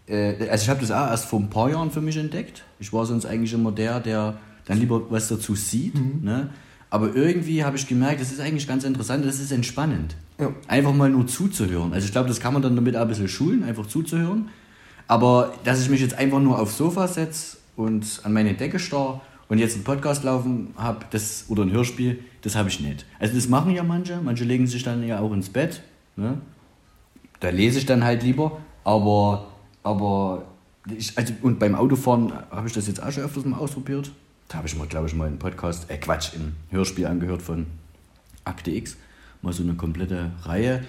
äh, 0.07 0.47
also 0.49 0.63
ich 0.63 0.69
habe 0.69 0.81
das 0.81 0.91
auch 0.91 1.07
erst 1.09 1.25
vor 1.25 1.39
ein 1.39 1.49
paar 1.49 1.69
Jahren 1.69 1.91
für 1.91 2.01
mich 2.01 2.17
entdeckt. 2.17 2.63
Ich 2.79 2.91
war 2.93 3.05
sonst 3.05 3.25
eigentlich 3.25 3.53
immer 3.53 3.71
der, 3.71 3.99
der 3.99 4.37
dann 4.65 4.79
lieber 4.79 5.09
was 5.11 5.27
dazu 5.27 5.55
sieht. 5.55 5.95
Ne? 6.23 6.49
Aber 6.89 7.15
irgendwie 7.15 7.63
habe 7.63 7.75
ich 7.77 7.87
gemerkt, 7.87 8.21
das 8.21 8.31
ist 8.31 8.39
eigentlich 8.39 8.67
ganz 8.67 8.83
interessant, 8.83 9.25
das 9.25 9.39
ist 9.39 9.51
entspannend. 9.51 10.15
Ja. 10.39 10.49
Einfach 10.67 10.93
mal 10.93 11.09
nur 11.09 11.27
zuzuhören. 11.27 11.93
Also 11.93 12.05
ich 12.05 12.11
glaube, 12.11 12.27
das 12.29 12.39
kann 12.39 12.53
man 12.53 12.61
dann 12.61 12.75
damit 12.75 12.95
auch 12.95 13.01
ein 13.01 13.07
bisschen 13.07 13.27
schulen, 13.27 13.63
einfach 13.63 13.85
zuzuhören. 13.87 14.49
Aber 15.07 15.53
dass 15.63 15.81
ich 15.81 15.89
mich 15.89 16.01
jetzt 16.01 16.17
einfach 16.17 16.39
nur 16.39 16.59
aufs 16.59 16.77
Sofa 16.77 17.07
setze 17.07 17.57
und 17.75 18.21
an 18.23 18.33
meine 18.33 18.53
Decke 18.53 18.79
starr 18.79 19.21
und 19.47 19.57
jetzt 19.57 19.75
einen 19.75 19.83
Podcast 19.83 20.23
laufen 20.23 20.73
habe, 20.75 21.05
das 21.11 21.45
oder 21.49 21.63
ein 21.63 21.71
Hörspiel, 21.71 22.19
das 22.41 22.55
habe 22.55 22.69
ich 22.69 22.79
nicht. 22.79 23.05
Also 23.19 23.35
das 23.35 23.47
machen 23.47 23.71
ja 23.71 23.83
manche, 23.83 24.19
manche 24.21 24.43
legen 24.43 24.67
sich 24.67 24.83
dann 24.83 25.05
ja 25.05 25.19
auch 25.19 25.31
ins 25.31 25.49
Bett. 25.49 25.81
Ne? 26.15 26.39
Da 27.39 27.49
lese 27.49 27.77
ich 27.77 27.85
dann 27.85 28.03
halt 28.03 28.23
lieber, 28.23 28.59
aber, 28.83 29.47
aber 29.83 30.45
ich, 30.97 31.17
also, 31.17 31.33
und 31.41 31.59
beim 31.59 31.75
Autofahren 31.75 32.33
habe 32.49 32.67
ich 32.67 32.73
das 32.73 32.87
jetzt 32.87 33.01
auch 33.01 33.11
schon 33.11 33.23
öfters 33.23 33.45
mal 33.45 33.57
ausprobiert. 33.57 34.11
Da 34.47 34.57
habe 34.57 34.67
ich 34.67 34.75
mal, 34.75 34.87
glaube 34.87 35.07
ich, 35.07 35.15
mal 35.15 35.27
einen 35.27 35.39
Podcast, 35.39 35.89
äh 35.89 35.97
Quatsch, 35.97 36.33
ein 36.35 36.55
Hörspiel 36.69 37.07
angehört 37.07 37.41
von 37.41 37.65
Akte 38.43 38.71
X, 38.71 38.95
mal 39.41 39.53
so 39.53 39.63
eine 39.63 39.73
komplette 39.73 40.31
Reihe. 40.43 40.83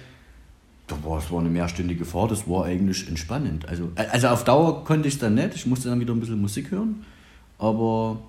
Da 0.87 0.95
war 1.03 1.19
es 1.19 1.29
war 1.29 1.41
eine 1.41 1.49
mehrstündige 1.49 2.05
Fahrt, 2.05 2.31
das 2.31 2.47
war 2.47 2.65
eigentlich 2.65 3.07
entspannend. 3.07 3.67
Also, 3.67 3.91
also 3.95 4.27
auf 4.29 4.45
Dauer 4.45 4.85
konnte 4.85 5.07
ich 5.07 5.15
es 5.15 5.19
dann 5.19 5.35
nicht, 5.35 5.53
ich 5.53 5.65
musste 5.65 5.89
dann 5.89 5.99
wieder 5.99 6.13
ein 6.13 6.19
bisschen 6.19 6.39
Musik 6.39 6.71
hören, 6.71 7.05
aber 7.59 8.19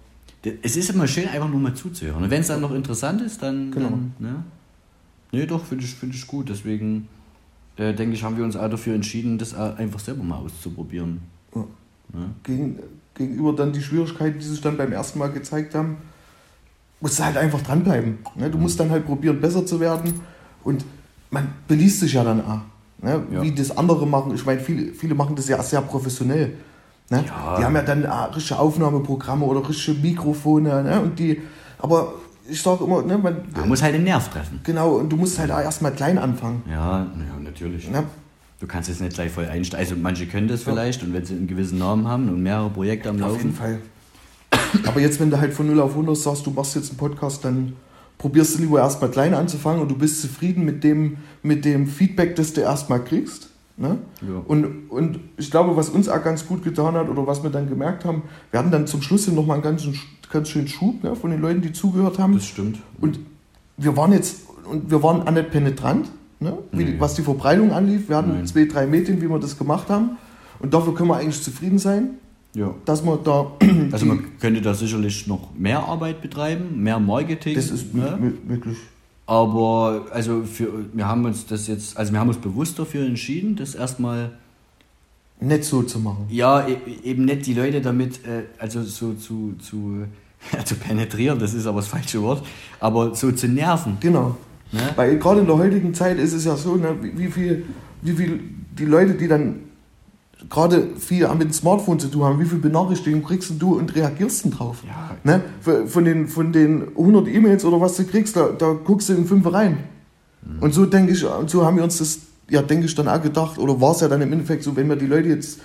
es 0.62 0.77
ist 0.77 0.91
immer 0.91 1.07
schön, 1.07 1.29
einfach 1.29 1.49
nur 1.49 1.61
mal 1.61 1.75
zuzuhören. 1.75 2.25
Und 2.25 2.31
wenn 2.31 2.41
es 2.41 2.49
dann 2.49 2.61
noch 2.61 2.73
interessant 2.73 3.21
ist, 3.23 3.43
dann. 3.43 3.71
Genau. 3.71 3.91
dann 3.91 4.15
ne? 4.19 4.45
Nee, 5.33 5.47
doch, 5.47 5.65
finde 5.65 5.85
ich, 5.85 5.95
find 5.95 6.15
ich 6.15 6.27
gut. 6.27 6.49
Deswegen 6.49 7.09
äh, 7.77 7.93
denke 7.93 8.15
ich, 8.15 8.23
haben 8.23 8.37
wir 8.37 8.45
uns 8.45 8.57
auch 8.57 8.71
dafür 8.71 8.95
entschieden, 8.95 9.38
das 9.38 9.55
einfach 9.55 10.00
selber 10.00 10.23
mal 10.23 10.37
auszuprobieren. 10.37 11.21
Ja. 11.55 11.65
Ne? 12.12 12.31
Gegen, 12.43 12.79
gegenüber 13.15 13.53
dann 13.53 13.73
die 13.73 13.83
Schwierigkeiten, 13.83 14.38
die 14.38 14.47
sich 14.47 14.61
dann 14.61 14.77
beim 14.77 14.93
ersten 14.93 15.19
Mal 15.19 15.29
gezeigt 15.29 15.75
haben, 15.75 15.99
musst 17.00 17.19
du 17.19 17.25
halt 17.25 17.37
einfach 17.37 17.61
dranbleiben. 17.61 18.19
Ne? 18.37 18.50
Du 18.50 18.59
musst 18.59 18.81
dann 18.81 18.91
halt 18.91 19.05
probieren, 19.05 19.41
besser 19.41 19.67
zu 19.67 19.81
werden. 19.81 20.15
Und 20.65 20.85
man 21.30 21.49
beliest 21.66 22.00
sich 22.00 22.12
ja 22.14 22.25
dann 22.25 22.44
auch. 22.44 22.61
Ne? 23.02 23.23
Ja. 23.32 23.42
Wie 23.42 23.52
das 23.52 23.76
andere 23.76 24.06
machen. 24.06 24.35
Ich 24.35 24.44
meine, 24.44 24.61
viele, 24.61 24.92
viele 24.92 25.14
machen 25.14 25.37
das 25.37 25.49
ja 25.49 25.62
sehr 25.62 25.80
professionell. 25.82 26.54
Ne? 27.11 27.25
Ja. 27.26 27.56
Die 27.58 27.64
haben 27.64 27.75
ja 27.75 27.82
dann 27.82 28.06
auch 28.06 28.35
richtige 28.35 28.58
Aufnahmeprogramme 28.58 29.44
oder 29.44 29.66
richtige 29.68 29.99
Mikrofone. 29.99 30.82
Ne? 30.82 31.00
Und 31.00 31.18
die, 31.18 31.40
aber 31.78 32.12
ich 32.49 32.61
sage 32.61 32.85
immer, 32.85 33.02
ne, 33.02 33.18
man, 33.18 33.37
Man 33.54 33.68
muss 33.68 33.82
halt 33.82 33.94
den 33.94 34.04
Nerv 34.04 34.28
treffen. 34.30 34.61
genau, 34.64 34.92
und 34.97 35.11
du 35.11 35.16
musst 35.16 35.38
halt 35.38 35.50
auch 35.50 35.61
erstmal 35.61 35.92
klein 35.92 36.18
anfangen. 36.18 36.62
Ja, 36.68 37.00
ja 37.00 37.06
natürlich. 37.42 37.90
Ne? 37.90 38.04
Du 38.61 38.66
kannst 38.66 38.88
jetzt 38.88 39.00
nicht 39.00 39.14
gleich 39.14 39.30
voll 39.30 39.47
einsteigen. 39.47 39.87
Also 39.87 40.00
manche 40.00 40.26
können 40.26 40.49
das 40.49 40.64
vielleicht 40.64 41.02
und 41.02 41.12
wenn 41.12 41.25
sie 41.25 41.35
einen 41.35 41.47
gewissen 41.47 41.78
Namen 41.78 42.08
haben 42.08 42.28
und 42.28 42.42
mehrere 42.42 42.70
Projekte 42.70 43.11
am 43.11 43.23
Auf 43.23 43.37
jeden 43.37 43.50
Laufen. 43.50 43.54
Fall. 43.54 43.78
Aber 44.87 45.00
jetzt, 45.00 45.20
wenn 45.20 45.30
du 45.30 45.38
halt 45.38 45.54
von 45.54 45.66
0 45.68 45.80
auf 45.80 45.90
100 45.90 46.16
sagst, 46.16 46.44
du 46.47 46.50
machst 46.50 46.75
jetzt 46.75 46.88
einen 46.90 46.99
Podcast, 46.99 47.44
dann 47.44 47.75
probierst 48.18 48.56
du 48.58 48.62
lieber 48.62 48.80
erstmal 48.80 49.10
klein 49.10 49.32
anzufangen 49.34 49.80
und 49.80 49.90
du 49.90 49.96
bist 49.96 50.20
zufrieden 50.20 50.64
mit 50.64 50.84
dem, 50.84 51.18
mit 51.42 51.64
dem 51.64 51.87
Feedback, 51.87 52.37
das 52.37 52.52
du 52.52 52.60
erstmal 52.60 53.02
kriegst. 53.02 53.48
Ne? 53.76 53.98
Ja. 54.22 54.42
Und, 54.46 54.90
und 54.90 55.20
ich 55.37 55.50
glaube, 55.52 55.76
was 55.76 55.88
uns 55.88 56.08
auch 56.08 56.22
ganz 56.22 56.44
gut 56.46 56.64
getan 56.64 56.94
hat 56.94 57.08
oder 57.08 57.26
was 57.28 57.44
wir 57.44 57.50
dann 57.50 57.68
gemerkt 57.68 58.04
haben, 58.04 58.22
wir 58.50 58.58
hatten 58.58 58.72
dann 58.72 58.88
zum 58.88 59.02
Schluss 59.02 59.26
hin 59.26 59.37
nochmal 59.37 59.54
einen 59.54 59.62
ganz, 59.62 59.84
ganz 60.32 60.48
schönen 60.48 60.66
Schub 60.66 61.04
ne, 61.04 61.14
von 61.14 61.30
den 61.30 61.40
Leuten, 61.40 61.62
die 61.62 61.72
zugehört 61.72 62.18
haben. 62.18 62.34
Das 62.34 62.44
stimmt. 62.44 62.78
Und 63.00 63.20
wir 63.76 63.96
waren 63.96 64.12
jetzt, 64.12 64.38
und 64.68 64.90
wir 64.90 65.00
waren 65.04 65.22
auch 65.22 65.30
nicht 65.30 65.52
penetrant, 65.52 66.10
ne, 66.40 66.58
wie, 66.72 66.84
Nee. 66.84 66.94
was 66.98 67.14
die 67.14 67.22
Verbreitung 67.22 67.70
anlief. 67.70 68.08
Wir 68.08 68.16
hatten 68.16 68.30
Nein. 68.32 68.46
zwei, 68.48 68.64
drei 68.64 68.87
Medien, 68.88 69.22
wie 69.22 69.30
wir 69.30 69.38
das 69.38 69.56
gemacht 69.56 69.88
haben. 69.88 70.16
Und 70.58 70.75
dafür 70.75 70.92
können 70.92 71.08
wir 71.10 71.16
eigentlich 71.16 71.40
zufrieden 71.40 71.78
sein, 71.78 72.10
Ja. 72.59 72.75
dass 72.85 73.05
wir 73.05 73.17
da. 73.23 73.53
Also 73.93 74.05
man 74.07 74.38
könnte 74.41 74.61
da 74.61 74.75
sicherlich 74.75 75.27
noch 75.27 75.55
mehr 75.57 75.81
Arbeit 75.81 76.21
betreiben, 76.21 76.83
mehr 76.83 76.99
Marketing. 76.99 77.55
das 77.55 77.71
ist 77.71 77.95
ne? 77.95 78.33
wirklich. 78.47 78.77
Aber 79.27 80.07
also 80.11 80.43
für, 80.45 80.69
wir 80.93 81.07
haben 81.07 81.25
uns 81.25 81.47
das 81.47 81.67
jetzt, 81.67 81.97
also 81.97 82.12
wir 82.12 82.21
haben 82.21 82.29
uns 82.29 82.38
bewusst 82.38 82.79
dafür 82.79 83.05
entschieden, 83.07 83.57
das 83.57 83.75
erstmal, 83.75 84.33
Nicht 85.41 85.65
so 85.65 85.83
zu 85.83 85.99
machen. 86.00 86.27
ja, 86.31 86.67
e- 86.67 86.79
eben 87.05 87.25
nicht 87.27 87.47
die 87.47 87.55
Leute 87.55 87.81
damit, 87.81 88.25
äh, 88.27 88.45
also 88.59 88.83
so 88.83 89.12
zu, 89.15 89.55
zu, 89.61 90.05
zu 90.65 90.75
penetrieren, 90.77 91.38
das 91.38 91.55
ist 91.55 91.67
aber 91.67 91.81
das 91.81 91.88
falsche 91.88 92.23
Wort, 92.23 92.43
aber 92.81 93.15
so 93.15 93.31
zu 93.33 93.49
nerven. 93.49 93.99
Genau. 94.00 94.37
Ne? 94.73 94.81
Weil 94.97 95.19
gerade 95.19 95.41
in 95.41 95.47
der 95.47 95.57
heutigen 95.59 95.95
Zeit 95.95 96.19
ist 96.19 96.33
es 96.33 96.45
ja 96.45 96.57
so, 96.57 96.77
ne, 96.77 96.95
wie, 97.00 97.19
wie, 97.19 97.29
viel, 97.29 97.65
wie 98.03 98.12
viel 98.12 98.41
die 98.79 98.85
Leute, 98.85 99.15
die 99.15 99.29
dann 99.29 99.61
gerade 100.49 100.88
viel 100.99 101.28
mit 101.30 101.42
dem 101.42 101.52
Smartphone 101.52 101.99
zu 101.99 102.09
tun 102.09 102.25
haben, 102.25 102.40
wie 102.40 102.45
viel 102.45 102.59
Benachrichtigungen 102.59 103.25
kriegst 103.25 103.52
du 103.59 103.76
und 103.78 103.95
reagierst 103.95 104.45
du 104.45 104.50
drauf? 104.50 104.78
Ja. 104.87 105.16
Ne? 105.25 105.42
Von, 105.87 106.04
den, 106.04 106.28
von 106.28 106.52
den 106.52 106.88
100 106.97 107.28
E-Mails 107.28 107.64
oder 107.64 107.80
was 107.80 107.97
du 107.97 108.04
kriegst, 108.04 108.37
da, 108.37 108.50
da 108.50 108.73
guckst 108.73 109.09
du 109.09 109.14
in 109.14 109.26
fünf 109.26 109.52
rein. 109.52 109.78
Mhm. 110.47 110.62
Und 110.62 110.75
so 110.75 110.87
denke 110.87 111.12
ich, 111.12 111.25
und 111.25 111.50
so 111.50 111.64
haben 111.64 111.76
wir 111.76 111.85
uns 111.85 111.99
das, 111.99 112.21
ja, 112.49 112.62
denke 112.62 112.87
ich, 112.87 112.95
dann 112.95 113.09
auch 113.09 113.21
gedacht, 113.21 113.59
oder 113.59 113.80
war 113.80 113.92
es 113.92 114.00
ja 114.00 114.09
dann 114.09 114.23
im 114.23 114.33
Endeffekt 114.33 114.62
so, 114.62 114.76
wenn 114.76 114.88
wir 114.88 114.97
die 114.97 115.07
Leute 115.07 115.28
jetzt 115.28 115.61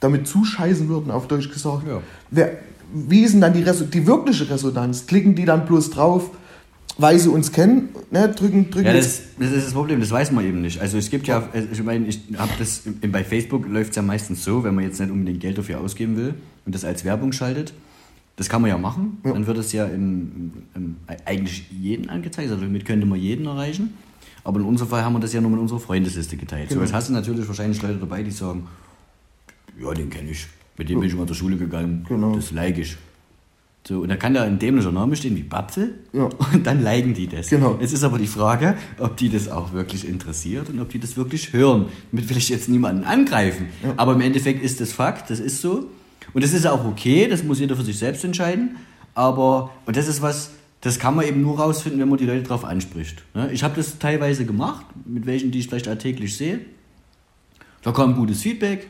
damit 0.00 0.26
zuscheißen 0.26 0.88
würden, 0.88 1.10
auf 1.10 1.28
Deutsch 1.28 1.50
gesagt, 1.50 1.86
Ja. 1.88 2.00
wer, 2.30 2.52
wie 2.92 3.22
ist 3.22 3.32
denn 3.32 3.40
dann 3.40 3.52
die, 3.52 3.62
Reso 3.62 3.84
die 3.84 4.06
wirkliche 4.06 4.48
Resonanz? 4.50 5.06
Klicken 5.06 5.34
die 5.34 5.44
dann 5.44 5.66
bloß 5.66 5.90
drauf, 5.90 6.30
weil 6.98 7.18
sie 7.18 7.28
uns 7.28 7.52
kennen, 7.52 7.90
ne? 8.10 8.28
drücken, 8.28 8.70
drücken 8.70 8.86
Ja, 8.86 8.92
das, 8.94 9.22
das 9.38 9.52
ist 9.52 9.66
das 9.66 9.72
Problem, 9.74 10.00
das 10.00 10.10
weiß 10.10 10.32
man 10.32 10.44
eben 10.44 10.60
nicht. 10.62 10.80
Also 10.80 10.96
es 10.98 11.10
gibt 11.10 11.26
ja, 11.26 11.48
also 11.52 11.68
ich 11.70 11.82
meine, 11.82 12.06
ich 12.06 12.20
habe 12.36 12.52
das, 12.58 12.82
bei 13.10 13.22
Facebook 13.24 13.68
läuft 13.68 13.90
es 13.90 13.96
ja 13.96 14.02
meistens 14.02 14.44
so, 14.44 14.64
wenn 14.64 14.74
man 14.74 14.84
jetzt 14.84 14.98
nicht 15.00 15.10
unbedingt 15.10 15.40
Geld 15.40 15.58
dafür 15.58 15.80
ausgeben 15.80 16.16
will 16.16 16.34
und 16.64 16.74
das 16.74 16.84
als 16.84 17.04
Werbung 17.04 17.32
schaltet, 17.32 17.72
das 18.36 18.48
kann 18.48 18.60
man 18.62 18.70
ja 18.70 18.78
machen, 18.78 19.18
Ja. 19.24 19.32
dann 19.32 19.46
wird 19.46 19.58
es 19.58 19.72
ja 19.72 19.86
im, 19.86 20.52
im, 20.74 20.96
eigentlich 21.24 21.70
jeden 21.70 22.08
angezeigt, 22.10 22.50
also 22.50 22.62
damit 22.62 22.84
könnte 22.84 23.06
man 23.06 23.18
jeden 23.18 23.46
erreichen. 23.46 23.94
Aber 24.44 24.60
in 24.60 24.66
unserem 24.66 24.88
Fall 24.90 25.02
haben 25.04 25.14
wir 25.14 25.20
das 25.20 25.32
ja 25.32 25.40
nur 25.40 25.50
mit 25.50 25.58
unserer 25.58 25.80
Freundesliste 25.80 26.36
geteilt. 26.36 26.68
So, 26.68 26.74
Genau. 26.76 26.84
jetzt 26.84 26.94
hast 26.94 27.08
du 27.08 27.12
natürlich 27.12 27.46
wahrscheinlich 27.48 27.82
Leute 27.82 27.96
dabei, 27.98 28.22
die 28.22 28.30
sagen, 28.30 28.66
ja, 29.80 29.92
den 29.92 30.08
kenne 30.08 30.30
ich, 30.30 30.46
mit 30.78 30.88
dem 30.88 31.00
bin 31.00 31.08
ich 31.08 31.14
mal 31.16 31.26
zur 31.26 31.34
Schule 31.36 31.56
gegangen, 31.56 32.04
Genau. 32.08 32.34
das 32.36 32.52
like 32.52 32.78
ich. 32.78 32.96
So, 33.86 34.00
und 34.00 34.08
da 34.08 34.16
kann 34.16 34.34
da 34.34 34.42
ein 34.42 34.58
dämlicher 34.58 34.90
Name 34.90 35.14
stehen 35.14 35.36
wie 35.36 35.42
Babsel 35.42 35.94
Ja. 36.12 36.24
und 36.52 36.66
dann 36.66 36.82
liken 36.82 37.14
die 37.14 37.28
das. 37.28 37.48
Genau. 37.48 37.78
Jetzt 37.80 37.92
ist 37.92 38.02
aber 38.02 38.18
die 38.18 38.26
Frage, 38.26 38.76
ob 38.98 39.16
die 39.16 39.28
das 39.28 39.48
auch 39.48 39.72
wirklich 39.72 40.08
interessiert 40.08 40.68
und 40.68 40.80
ob 40.80 40.88
die 40.88 40.98
das 40.98 41.16
wirklich 41.16 41.52
hören. 41.52 41.86
Damit 42.10 42.28
will 42.28 42.36
ich 42.36 42.48
jetzt 42.48 42.68
niemanden 42.68 43.04
angreifen. 43.04 43.66
Ja. 43.84 43.94
Aber 43.96 44.14
im 44.14 44.20
Endeffekt 44.20 44.62
ist 44.62 44.80
das 44.80 44.92
Fakt, 44.92 45.30
das 45.30 45.38
ist 45.38 45.60
so. 45.60 45.86
Und 46.34 46.42
das 46.42 46.52
ist 46.52 46.66
auch 46.66 46.84
okay, 46.84 47.28
das 47.28 47.44
muss 47.44 47.60
jeder 47.60 47.76
für 47.76 47.84
sich 47.84 47.98
selbst 47.98 48.24
entscheiden. 48.24 48.76
Aber, 49.14 49.70
und 49.86 49.96
das 49.96 50.08
ist 50.08 50.20
was, 50.20 50.50
das 50.80 50.98
kann 50.98 51.14
man 51.14 51.26
eben 51.26 51.40
nur 51.40 51.58
rausfinden, 51.58 52.00
wenn 52.00 52.08
man 52.08 52.18
die 52.18 52.26
Leute 52.26 52.42
darauf 52.42 52.64
anspricht. 52.64 53.22
Ne? 53.34 53.50
Ich 53.52 53.62
habe 53.62 53.76
das 53.76 53.98
teilweise 53.98 54.44
gemacht, 54.44 54.84
mit 55.04 55.26
welchen, 55.26 55.52
die 55.52 55.60
ich 55.60 55.68
vielleicht 55.68 55.88
alltäglich 55.88 56.36
sehe. 56.36 56.60
Da 57.82 57.92
kam 57.92 58.16
gutes 58.16 58.42
Feedback 58.42 58.88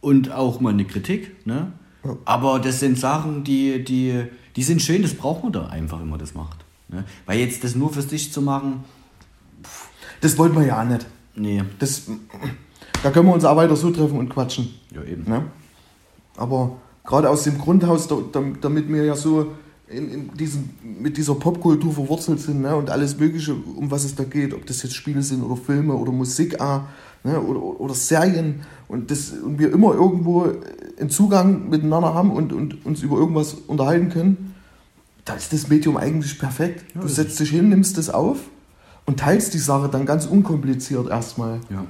und 0.00 0.32
auch 0.32 0.60
mal 0.60 0.72
eine 0.72 0.84
Kritik. 0.84 1.46
Ne? 1.46 1.72
Ja. 2.04 2.16
Aber 2.24 2.58
das 2.58 2.80
sind 2.80 2.98
Sachen, 2.98 3.44
die, 3.44 3.84
die, 3.84 4.24
die 4.56 4.62
sind 4.62 4.82
schön, 4.82 5.02
das 5.02 5.14
braucht 5.14 5.42
man 5.44 5.52
da 5.52 5.66
einfach, 5.66 6.00
wenn 6.00 6.08
man 6.10 6.18
das 6.18 6.34
macht. 6.34 6.64
Ne? 6.88 7.04
Weil 7.26 7.38
jetzt 7.38 7.62
das 7.64 7.74
nur 7.74 7.92
für 7.92 8.02
sich 8.02 8.32
zu 8.32 8.42
machen, 8.42 8.84
das 10.20 10.36
wollten 10.38 10.56
wir 10.56 10.66
ja 10.66 10.80
auch 10.82 10.86
nicht. 10.88 11.06
nee, 11.34 11.62
Das, 11.78 12.02
da 13.02 13.10
können 13.10 13.26
wir 13.26 13.34
uns 13.34 13.44
auch 13.44 13.56
weiter 13.56 13.76
so 13.76 13.90
treffen 13.90 14.18
und 14.18 14.28
quatschen. 14.28 14.68
ja 14.94 15.02
eben. 15.02 15.24
Ne? 15.28 15.44
Aber 16.36 16.76
gerade 17.04 17.28
aus 17.30 17.44
dem 17.44 17.58
Grundhaus, 17.58 18.08
da- 18.08 18.18
da- 18.32 18.42
damit 18.60 18.88
wir 18.88 19.04
ja 19.04 19.14
so 19.16 19.52
in, 19.88 20.08
in 20.10 20.34
diesem, 20.36 20.70
mit 20.82 21.16
dieser 21.16 21.34
Popkultur 21.34 21.92
verwurzelt 21.92 22.40
sind 22.40 22.62
ne? 22.62 22.74
und 22.76 22.90
alles 22.90 23.18
Mögliche, 23.18 23.54
um 23.54 23.90
was 23.90 24.04
es 24.04 24.14
da 24.14 24.24
geht, 24.24 24.54
ob 24.54 24.64
das 24.66 24.82
jetzt 24.82 24.94
Spiele 24.94 25.22
sind 25.22 25.42
oder 25.42 25.56
Filme 25.56 25.94
oder 25.94 26.12
Musik 26.12 26.60
auch, 26.60 26.82
ne? 27.24 27.40
oder, 27.40 27.80
oder 27.80 27.94
Serien 27.94 28.62
und, 28.88 29.10
das, 29.10 29.30
und 29.30 29.58
wir 29.58 29.72
immer 29.72 29.94
irgendwo 29.94 30.46
einen 30.98 31.10
Zugang 31.10 31.68
miteinander 31.70 32.14
haben 32.14 32.30
und, 32.30 32.52
und 32.52 32.84
uns 32.84 33.02
über 33.02 33.16
irgendwas 33.16 33.54
unterhalten 33.54 34.10
können, 34.10 34.54
da 35.24 35.34
ist 35.34 35.52
das 35.52 35.68
Medium 35.68 35.96
eigentlich 35.96 36.38
perfekt. 36.38 36.84
Ja, 36.94 37.00
du 37.00 37.08
setzt 37.08 37.38
dich 37.40 37.50
hin, 37.50 37.68
nimmst 37.68 37.96
das 37.96 38.10
auf 38.10 38.38
und 39.06 39.20
teilst 39.20 39.54
die 39.54 39.58
Sache 39.58 39.88
dann 39.88 40.06
ganz 40.06 40.26
unkompliziert 40.26 41.08
erstmal 41.08 41.60
Ja. 41.70 41.84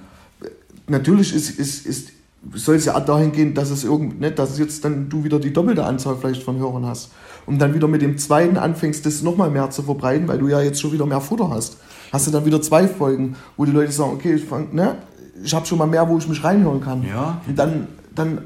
natürlich 0.89 1.35
ist, 1.35 1.59
ist, 1.59 1.87
ist, 1.87 2.12
soll 2.55 2.77
es 2.77 2.85
ja 2.85 2.97
auch 2.97 3.05
dahin 3.05 3.33
gehen, 3.33 3.55
dass 3.55 3.71
es 3.71 3.85
irgend, 3.85 4.21
nicht, 4.21 4.39
dass 4.39 4.59
jetzt 4.59 4.85
dann 4.85 5.09
du 5.09 5.25
wieder 5.25 5.39
die 5.39 5.53
doppelte 5.53 5.85
Anzahl 5.85 6.17
vielleicht 6.17 6.43
von 6.43 6.59
Hörern 6.59 6.87
hast. 6.87 7.11
Und 7.47 7.59
dann 7.59 7.75
wieder 7.75 7.89
mit 7.89 8.03
dem 8.03 8.19
zweiten 8.19 8.57
anfängst, 8.57 9.05
das 9.05 9.23
nochmal 9.23 9.51
mehr 9.51 9.71
zu 9.71 9.83
verbreiten, 9.83 10.29
weil 10.29 10.39
du 10.39 10.49
ja 10.49 10.61
jetzt 10.61 10.81
schon 10.81 10.93
wieder 10.93 11.07
mehr 11.07 11.21
Futter 11.21 11.51
hast. 11.51 11.79
Hast 12.12 12.27
du 12.27 12.31
dann 12.31 12.45
wieder 12.45 12.62
zwei 12.62 12.87
Folgen, 12.87 13.37
wo 13.57 13.65
die 13.65 13.73
Leute 13.73 13.91
sagen, 13.91 14.12
okay, 14.12 14.35
ich 14.35 14.45
fang, 14.45 14.73
ne, 14.73 14.97
ich 15.42 15.54
habe 15.54 15.66
schon 15.66 15.78
mal 15.78 15.87
mehr, 15.87 16.08
wo 16.08 16.18
ich 16.18 16.28
mich 16.28 16.42
reinhören 16.42 16.80
kann. 16.80 17.04
Ja. 17.06 17.40
Und 17.46 17.58
dann, 17.58 17.88
dann 18.14 18.40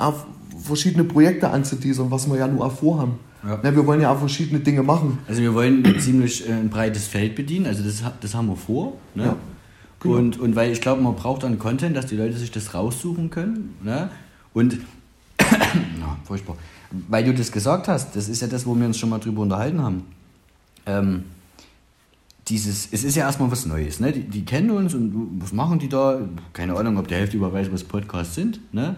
verschiedene 0.62 1.04
Projekte 1.04 1.50
anzuteasern, 1.50 2.10
was 2.10 2.28
wir 2.28 2.38
ja 2.38 2.48
nur 2.48 2.66
auch 2.66 2.72
vorhaben. 2.72 3.18
Ja. 3.46 3.58
Ne, 3.62 3.76
wir 3.76 3.86
wollen 3.86 4.00
ja 4.00 4.12
auch 4.12 4.18
verschiedene 4.18 4.60
Dinge 4.60 4.82
machen. 4.82 5.18
Also 5.28 5.40
wir 5.40 5.54
wollen 5.54 5.84
ziemlich 6.00 6.48
äh, 6.48 6.52
ein 6.52 6.68
breites 6.68 7.06
Feld 7.06 7.36
bedienen, 7.36 7.66
also 7.66 7.82
das, 7.84 8.02
das 8.20 8.34
haben 8.34 8.48
wir 8.48 8.56
vor. 8.56 8.94
Ne? 9.14 9.24
Ja, 9.24 9.36
genau. 10.00 10.16
und, 10.16 10.40
und 10.40 10.56
weil 10.56 10.72
ich 10.72 10.80
glaube, 10.80 11.02
man 11.02 11.14
braucht 11.14 11.44
dann 11.44 11.58
Content, 11.58 11.96
dass 11.96 12.06
die 12.06 12.16
Leute 12.16 12.36
sich 12.36 12.50
das 12.50 12.74
raussuchen 12.74 13.30
können. 13.30 13.76
Ne? 13.82 14.10
Und, 14.52 14.78
na, 15.38 16.16
furchtbar. 16.24 16.56
Weil 17.08 17.24
du 17.24 17.34
das 17.34 17.52
gesagt 17.52 17.88
hast, 17.88 18.16
das 18.16 18.28
ist 18.28 18.42
ja 18.42 18.48
das, 18.48 18.66
wo 18.66 18.74
wir 18.74 18.86
uns 18.86 18.98
schon 18.98 19.10
mal 19.10 19.18
drüber 19.18 19.42
unterhalten 19.42 19.82
haben. 19.82 20.02
Ähm, 20.86 21.24
dieses, 22.48 22.88
es 22.92 23.02
ist 23.02 23.16
ja 23.16 23.24
erstmal 23.24 23.50
was 23.50 23.66
Neues, 23.66 23.98
ne? 23.98 24.12
Die, 24.12 24.22
die 24.22 24.44
kennen 24.44 24.70
uns 24.70 24.94
und 24.94 25.40
was 25.40 25.52
machen 25.52 25.78
die 25.78 25.88
da? 25.88 26.20
Keine 26.52 26.76
Ahnung, 26.76 26.96
ob 26.98 27.08
die 27.08 27.14
Hälfte 27.14 27.36
über 27.36 27.52
weiß, 27.52 27.72
was 27.72 27.82
Podcasts 27.82 28.34
sind, 28.34 28.60
ne? 28.72 28.96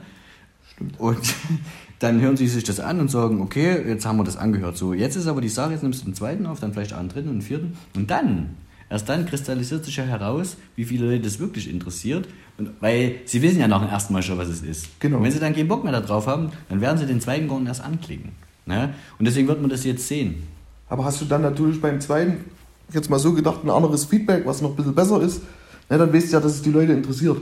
Stimmt. 0.72 1.00
Und 1.00 1.34
dann 1.98 2.20
hören 2.20 2.36
sie 2.36 2.46
sich 2.46 2.64
das 2.64 2.78
an 2.78 3.00
und 3.00 3.10
sagen, 3.10 3.40
okay, 3.40 3.82
jetzt 3.88 4.04
haben 4.04 4.18
wir 4.18 4.24
das 4.24 4.36
angehört. 4.36 4.76
So, 4.76 4.92
jetzt 4.92 5.16
ist 5.16 5.26
aber 5.26 5.40
die 5.40 5.48
Sache, 5.48 5.72
jetzt 5.72 5.82
nimmst 5.82 6.02
du 6.02 6.04
den 6.04 6.14
zweiten 6.14 6.46
auf, 6.46 6.60
dann 6.60 6.72
vielleicht 6.74 6.92
auch 6.92 6.98
einen 6.98 7.08
dritten 7.08 7.28
und 7.28 7.36
einen 7.36 7.42
vierten. 7.42 7.76
Und 7.96 8.10
dann, 8.10 8.54
erst 8.90 9.08
dann 9.08 9.24
kristallisiert 9.24 9.84
sich 9.84 9.96
ja 9.96 10.04
heraus, 10.04 10.56
wie 10.76 10.84
viele 10.84 11.06
Leute 11.06 11.22
das 11.22 11.38
wirklich 11.38 11.70
interessiert. 11.70 12.28
Und, 12.58 12.70
weil 12.80 13.16
sie 13.24 13.40
wissen 13.40 13.60
ja 13.60 13.68
nach 13.68 13.80
dem 13.80 13.90
ersten 13.90 14.12
Mal 14.12 14.22
schon, 14.22 14.36
was 14.36 14.48
es 14.48 14.60
ist. 14.60 15.00
Genau. 15.00 15.16
Und 15.16 15.24
wenn 15.24 15.32
sie 15.32 15.40
dann 15.40 15.54
keinen 15.54 15.68
Bock 15.68 15.84
mehr 15.84 15.92
darauf 15.92 16.26
haben, 16.26 16.50
dann 16.68 16.82
werden 16.82 16.98
sie 16.98 17.06
den 17.06 17.20
zweiten 17.20 17.46
nicht 17.46 17.66
erst 17.66 17.82
anklicken. 17.82 18.32
Ne? 18.66 18.94
Und 19.18 19.24
deswegen 19.24 19.48
wird 19.48 19.60
man 19.60 19.70
das 19.70 19.84
jetzt 19.84 20.06
sehen. 20.06 20.42
Aber 20.90 21.04
hast 21.04 21.20
du 21.20 21.24
dann 21.24 21.42
natürlich 21.42 21.80
beim 21.80 22.00
zweiten, 22.00 22.44
jetzt 22.92 23.10
mal 23.10 23.18
so 23.18 23.32
gedacht, 23.32 23.64
ein 23.64 23.70
anderes 23.70 24.04
Feedback, 24.04 24.46
was 24.46 24.62
noch 24.62 24.70
ein 24.70 24.76
bisschen 24.76 24.94
besser 24.94 25.20
ist, 25.20 25.42
ne, 25.90 25.98
dann 25.98 26.12
weißt 26.12 26.28
du 26.28 26.32
ja, 26.32 26.40
dass 26.40 26.52
es 26.52 26.62
die 26.62 26.70
Leute 26.70 26.92
interessiert. 26.92 27.38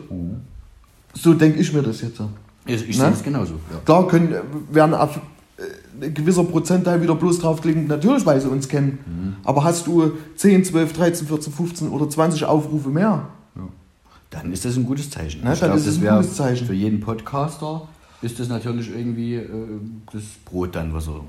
So 1.15 1.35
denke 1.35 1.61
ich 1.61 1.73
mir 1.73 1.83
das 1.83 2.00
jetzt. 2.00 2.21
Ich, 2.67 2.88
ich 2.88 2.97
sehe 2.97 3.11
es 3.11 3.23
genauso. 3.23 3.55
Ja. 3.73 3.79
Klar 3.85 4.09
können, 4.09 4.35
werden 4.71 4.95
auf, 4.95 5.17
äh, 5.57 6.05
ein 6.05 6.15
gewisser 6.15 6.45
Prozentteil 6.45 7.00
wieder 7.00 7.15
bloß 7.15 7.38
draufklicken, 7.38 7.87
natürlich, 7.87 8.26
weil 8.26 8.41
sie 8.41 8.49
uns 8.49 8.69
kennen. 8.69 8.99
Mhm. 9.07 9.37
Aber 9.45 9.65
hast 9.65 9.87
du 9.87 10.12
10, 10.37 10.65
12, 10.65 10.93
13, 10.93 11.29
14, 11.29 11.53
15 11.53 11.88
oder 11.88 12.09
20 12.09 12.45
Aufrufe 12.45 12.88
mehr, 12.88 13.29
Dann 14.31 14.53
ist 14.53 14.65
das 14.65 14.76
ein 14.76 14.85
gutes 14.85 15.09
Zeichen. 15.09 15.43
Na, 15.45 15.53
ich 15.53 15.61
dann 15.61 15.71
glaub, 15.71 15.79
ist 15.79 15.87
das 15.87 15.97
ein 15.97 16.17
gutes 16.17 16.35
Zeichen. 16.35 16.67
Für 16.67 16.75
jeden 16.75 17.00
Podcaster 17.00 17.88
ist 18.23 18.41
das 18.41 18.49
natürlich 18.49 18.91
irgendwie 18.91 19.37
äh, 19.37 19.47
das 20.12 20.23
Brot 20.45 20.75
dann, 20.75 20.93
was 20.93 21.07
er. 21.07 21.21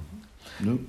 Ne? 0.60 0.80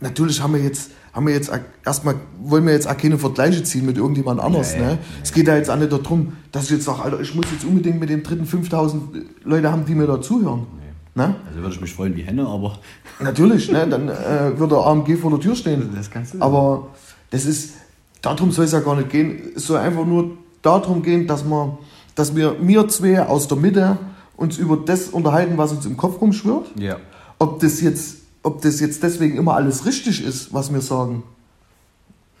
Natürlich 0.00 0.40
haben 0.42 0.54
wir 0.54 0.62
jetzt, 0.62 0.90
haben 1.12 1.26
wir 1.26 1.34
jetzt 1.34 1.50
erstmal, 1.84 2.16
wollen 2.40 2.66
wir 2.66 2.72
jetzt 2.72 2.88
auch 2.88 2.96
keine 2.96 3.18
Vergleiche 3.18 3.62
ziehen 3.62 3.86
mit 3.86 3.96
irgendjemand 3.96 4.40
anders. 4.40 4.74
Nee, 4.74 4.80
ne? 4.80 4.92
nee. 4.92 4.98
Es 5.22 5.32
geht 5.32 5.46
ja 5.46 5.56
jetzt 5.56 5.70
auch 5.70 5.76
nicht 5.76 5.92
darum, 5.92 6.32
dass 6.50 6.64
ich 6.64 6.70
jetzt 6.70 6.84
sage, 6.84 7.02
Alter, 7.02 7.20
ich 7.20 7.34
muss 7.34 7.46
jetzt 7.52 7.64
unbedingt 7.64 8.00
mit 8.00 8.08
dem 8.10 8.22
dritten 8.22 8.46
5000 8.46 9.02
Leute 9.44 9.70
haben, 9.70 9.84
die 9.84 9.94
mir 9.94 10.06
da 10.06 10.20
zuhören. 10.20 10.66
Nee. 11.14 11.22
Ne? 11.22 11.36
Also 11.46 11.60
würde 11.60 11.74
ich 11.74 11.80
mich 11.80 11.92
freuen 11.92 12.16
wie 12.16 12.22
Henne, 12.22 12.46
aber 12.46 12.78
Natürlich, 13.20 13.70
ne? 13.70 13.86
dann 13.86 14.08
äh, 14.08 14.58
wird 14.58 14.70
der 14.72 14.78
AMG 14.78 15.16
vor 15.16 15.30
der 15.30 15.40
Tür 15.40 15.54
stehen. 15.54 15.90
das 15.94 16.10
kannst 16.10 16.34
du. 16.34 16.40
Aber 16.40 16.88
das 17.30 17.44
ist, 17.44 17.74
darum 18.22 18.50
soll 18.50 18.64
es 18.64 18.72
ja 18.72 18.80
gar 18.80 18.96
nicht 18.96 19.10
gehen. 19.10 19.52
Es 19.54 19.66
soll 19.66 19.78
einfach 19.78 20.06
nur 20.06 20.38
darum 20.62 21.02
gehen, 21.02 21.26
dass 21.26 21.44
wir, 21.44 21.78
dass 22.14 22.34
wir, 22.34 22.56
wir 22.60 22.88
zwei 22.88 23.22
aus 23.22 23.46
der 23.48 23.58
Mitte 23.58 23.98
uns 24.36 24.58
über 24.58 24.76
das 24.76 25.08
unterhalten, 25.08 25.58
was 25.58 25.72
uns 25.72 25.86
im 25.86 25.96
Kopf 25.96 26.20
rumschwirrt. 26.20 26.72
ja. 26.76 26.96
Ob 27.38 27.58
das 27.58 27.80
jetzt, 27.80 28.18
ob 28.42 28.62
das 28.62 28.80
jetzt 28.80 29.02
deswegen 29.02 29.36
immer 29.36 29.54
alles 29.54 29.86
richtig 29.86 30.24
ist, 30.24 30.52
was 30.52 30.72
wir 30.72 30.80
sagen. 30.80 31.22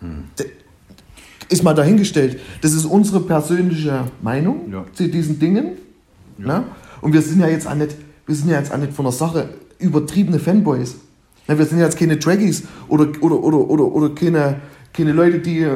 Hm. 0.00 0.24
Ist 1.48 1.62
mal 1.62 1.74
dahingestellt. 1.74 2.40
Das 2.60 2.72
ist 2.72 2.84
unsere 2.84 3.20
persönliche 3.20 4.04
Meinung 4.22 4.72
Ja. 4.72 4.84
zu 4.92 5.08
diesen 5.08 5.38
Dingen. 5.38 5.72
Ne? 6.38 6.64
Und 7.00 7.12
wir 7.12 7.22
sind 7.22 7.40
ja 7.40 7.48
jetzt 7.48 7.66
auch 7.66 7.74
nicht, 7.74 7.94
wir 8.26 8.34
sind 8.34 8.48
ja 8.48 8.58
jetzt 8.58 8.72
auch 8.72 8.78
nicht 8.78 8.92
von 8.92 9.04
der 9.04 9.12
Sache 9.12 9.50
übertriebene 9.78 10.38
Fanboys. 10.38 10.96
Ne? 11.46 11.58
Wir 11.58 11.66
sind 11.66 11.78
ja 11.78 11.84
jetzt 11.84 11.98
keine 11.98 12.16
Draggies 12.16 12.64
oder, 12.88 13.08
oder, 13.20 13.42
oder, 13.42 13.58
oder, 13.58 13.84
oder 13.84 14.14
keine, 14.14 14.60
keine 14.92 15.12
Leute, 15.12 15.40
die, 15.40 15.68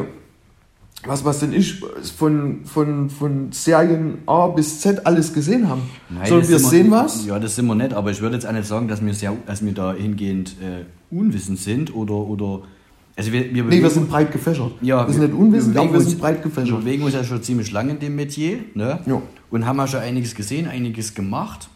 was, 1.07 1.25
was 1.25 1.41
denn 1.41 1.53
ich, 1.53 1.81
von, 2.17 2.61
von, 2.65 3.11
von 3.11 3.53
Serien 3.53 4.19
A 4.27 4.49
bis 4.49 4.81
Z 4.81 5.07
alles 5.07 5.33
gesehen 5.33 5.69
haben. 5.69 5.83
Nein, 6.11 6.29
das 6.29 6.49
wir 6.49 6.59
sehen 6.59 6.91
was. 6.91 7.27
Ja, 7.27 7.39
das 7.39 7.57
sind 7.57 7.67
wir 7.67 7.75
nicht, 7.75 7.93
aber 7.95 8.11
ich 8.11 8.21
würde 8.21 8.35
jetzt 8.37 8.47
auch 8.47 8.53
nicht 8.53 8.67
sagen, 8.67 8.89
dass 8.89 9.05
wir, 9.05 9.15
sehr, 9.15 9.33
dass 9.47 9.65
wir 9.65 9.73
dahingehend 9.73 10.57
äh, 10.63 10.85
unwissend 11.15 11.59
sind 11.59 11.95
oder. 11.95 12.15
oder 12.15 12.63
also 13.19 13.33
wir, 13.33 13.55
wir, 13.55 13.65
Nee, 13.65 13.83
wir 13.83 13.89
sind 13.91 14.11
breit 14.11 14.31
gefächert. 14.31 14.73
ja, 14.83 15.07
wir 15.07 15.13
sind 15.15 15.23
nicht 15.23 15.35
unwissend, 15.35 15.77
aber 15.77 15.91
wir 15.93 15.99
uns- 16.01 16.11
sind 16.11 16.21
breit 16.21 16.37
Wir 16.37 16.43
gefächert. 16.51 16.81
bewegen 16.81 17.03
uns 17.03 17.15
ja 17.15 17.25
schon 17.25 17.43
ziemlich 17.43 17.73
lange 17.73 17.93
in 17.93 17.99
dem 17.99 18.15
Metier 18.15 18.59
ne? 18.75 19.01
Ja. 19.07 19.23
und 19.51 19.65
haben 19.65 19.79
ja 19.79 19.87
schon 19.87 20.01
einiges 20.01 20.35
gesehen, 20.35 20.67
einiges 20.69 21.15
gemacht. 21.15 21.69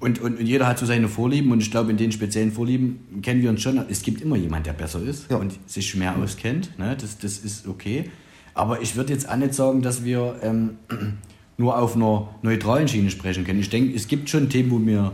Und, 0.00 0.20
und, 0.20 0.38
und 0.38 0.46
jeder 0.46 0.66
hat 0.66 0.78
so 0.78 0.86
seine 0.86 1.08
Vorlieben 1.08 1.50
und 1.52 1.60
ich 1.60 1.70
glaube, 1.70 1.90
in 1.90 1.96
den 1.96 2.12
speziellen 2.12 2.52
Vorlieben 2.52 3.20
kennen 3.22 3.42
wir 3.42 3.50
uns 3.50 3.62
schon. 3.62 3.80
Es 3.88 4.02
gibt 4.02 4.20
immer 4.20 4.36
jemand, 4.36 4.66
der 4.66 4.72
besser 4.72 5.00
ist 5.02 5.30
Ja. 5.30 5.36
und 5.36 5.58
sich 5.66 5.94
mehr 5.96 6.16
auskennt. 6.16 6.78
Ne? 6.78 6.96
Das, 7.00 7.18
das 7.18 7.38
ist 7.38 7.66
okay. 7.68 8.10
Aber 8.54 8.80
ich 8.82 8.96
würde 8.96 9.12
jetzt 9.12 9.28
auch 9.28 9.36
nicht 9.36 9.54
sagen, 9.54 9.82
dass 9.82 10.04
wir 10.04 10.36
ähm, 10.42 10.70
nur 11.58 11.78
auf 11.78 11.96
einer 11.96 12.28
neutralen 12.42 12.88
Schiene 12.88 13.10
sprechen 13.10 13.44
können. 13.44 13.60
Ich 13.60 13.70
denke, 13.70 13.94
es 13.94 14.08
gibt 14.08 14.28
schon 14.30 14.48
Themen, 14.48 14.70
wo 14.70 14.80
wir 14.84 15.12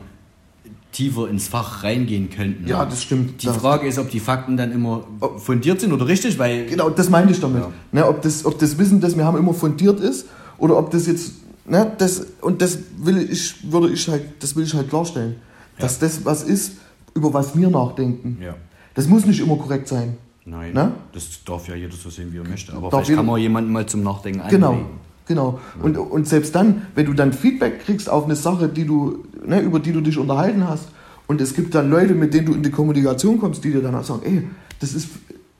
tiefer 0.92 1.28
ins 1.28 1.48
Fach 1.48 1.84
reingehen 1.84 2.30
könnten. 2.30 2.66
Ja, 2.66 2.84
das 2.84 3.02
stimmt. 3.02 3.42
Die 3.42 3.46
Das- 3.46 3.58
Frage 3.58 3.86
ist, 3.86 3.98
ob 3.98 4.10
die 4.10 4.20
Fakten 4.20 4.56
dann 4.56 4.72
immer 4.72 5.04
fundiert 5.38 5.80
sind 5.80 5.92
oder 5.92 6.06
richtig, 6.06 6.38
weil 6.38 6.66
Genau, 6.66 6.88
das 6.90 7.10
meine 7.10 7.30
ich 7.30 7.40
damit. 7.40 7.62
Ja. 7.62 7.72
Ne, 7.92 8.06
ob, 8.08 8.22
das, 8.22 8.44
ob 8.46 8.58
das 8.58 8.78
Wissen, 8.78 9.00
das 9.00 9.16
wir 9.16 9.24
haben, 9.24 9.36
immer 9.36 9.52
fundiert 9.54 10.00
ist 10.00 10.26
oder 10.56 10.76
ob 10.78 10.90
das 10.90 11.06
jetzt, 11.06 11.34
ne, 11.68 11.92
das, 11.98 12.26
und 12.40 12.60
das 12.62 12.78
will 12.98 13.18
ich, 13.30 13.70
würde 13.72 13.90
ich 13.92 14.08
halt, 14.08 14.22
das 14.40 14.56
will 14.56 14.64
ich 14.64 14.74
halt 14.74 14.88
klarstellen. 14.88 15.36
Dass 15.78 15.98
das 15.98 16.24
was 16.24 16.42
ist, 16.42 16.72
über 17.14 17.32
was 17.32 17.56
wir 17.56 17.70
nachdenken. 17.70 18.38
Ja. 18.42 18.54
Das 18.94 19.06
muss 19.06 19.24
nicht 19.26 19.40
immer 19.40 19.56
korrekt 19.56 19.86
sein. 19.88 20.16
Nein, 20.44 20.72
Ne? 20.72 20.92
das 21.12 21.44
darf 21.44 21.68
ja 21.68 21.74
jeder 21.74 21.94
so 21.94 22.10
sehen, 22.10 22.32
wie 22.32 22.38
er 22.38 22.48
möchte. 22.48 22.72
Aber 22.72 22.82
Darf 22.88 22.90
vielleicht 23.00 23.08
jeder- 23.10 23.18
kann 23.18 23.26
man 23.26 23.40
jemanden 23.40 23.70
mal 23.72 23.86
zum 23.86 24.02
Nachdenken 24.02 24.42
Genau. 24.48 24.70
anregen. 24.70 24.88
Genau. 25.26 25.58
Und, 25.82 25.98
und 25.98 26.26
selbst 26.26 26.54
dann, 26.54 26.86
wenn 26.94 27.04
du 27.04 27.12
dann 27.12 27.32
Feedback 27.34 27.84
kriegst 27.84 28.08
auf 28.08 28.24
eine 28.24 28.34
Sache, 28.34 28.66
die 28.68 28.86
du, 28.86 29.24
ne, 29.46 29.60
über 29.60 29.78
die 29.78 29.92
du 29.92 30.00
dich 30.00 30.16
unterhalten 30.18 30.66
hast, 30.66 30.88
und 31.26 31.42
es 31.42 31.54
gibt 31.54 31.74
dann 31.74 31.90
Leute, 31.90 32.14
mit 32.14 32.32
denen 32.32 32.46
du 32.46 32.54
in 32.54 32.62
die 32.62 32.70
Kommunikation 32.70 33.38
kommst, 33.38 33.62
die 33.62 33.70
dir 33.70 33.82
dann 33.82 33.94
auch 33.94 34.04
sagen, 34.04 34.22
ey, 34.24 34.48
das 34.80 34.94
ist 34.94 35.08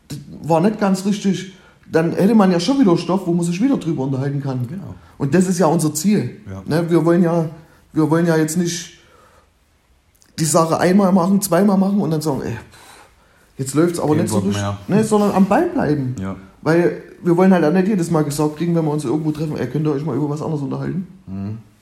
das 0.08 0.18
war 0.42 0.62
nicht 0.62 0.80
ganz 0.80 1.04
richtig, 1.04 1.52
dann 1.90 2.12
hätte 2.12 2.34
man 2.34 2.50
ja 2.50 2.60
schon 2.60 2.78
wieder 2.80 2.96
Stoff, 2.96 3.26
wo 3.26 3.32
man 3.32 3.44
sich 3.44 3.60
wieder 3.62 3.76
drüber 3.76 4.02
unterhalten 4.04 4.42
kann. 4.42 4.66
Genau. 4.68 4.94
Und 5.16 5.34
das 5.34 5.46
ist 5.48 5.58
ja 5.58 5.66
unser 5.66 5.94
Ziel. 5.94 6.36
Ja. 6.50 6.62
Ne, 6.66 6.90
wir, 6.90 7.04
wollen 7.04 7.22
ja, 7.22 7.46
wir 7.92 8.10
wollen 8.10 8.26
ja 8.26 8.36
jetzt 8.36 8.56
nicht 8.58 8.98
die 10.38 10.44
Sache 10.44 10.78
einmal 10.78 11.12
machen, 11.12 11.40
zweimal 11.40 11.78
machen 11.78 12.00
und 12.00 12.10
dann 12.10 12.20
sagen, 12.20 12.42
ey, 12.44 12.56
jetzt 13.56 13.74
läuft 13.74 13.94
es 13.94 14.00
aber 14.00 14.10
Kein 14.14 14.22
nicht 14.22 14.30
so 14.30 14.38
richtig, 14.38 14.62
ne, 14.86 15.02
sondern 15.04 15.32
am 15.32 15.46
Ball 15.46 15.66
bleiben. 15.68 16.14
Ja. 16.20 16.36
Weil 16.62 17.02
wir 17.22 17.36
wollen 17.36 17.52
halt 17.52 17.64
auch 17.64 17.72
nicht 17.72 17.88
jedes 17.88 18.10
Mal 18.10 18.22
gesagt 18.24 18.56
kriegen, 18.56 18.74
wenn 18.74 18.84
wir 18.84 18.92
uns 18.92 19.04
irgendwo 19.04 19.32
treffen, 19.32 19.56
ey, 19.56 19.66
könnt 19.66 19.86
ihr 19.86 19.92
euch 19.92 20.04
mal 20.04 20.16
über 20.16 20.28
was 20.30 20.42
anderes 20.42 20.62
unterhalten? 20.62 21.06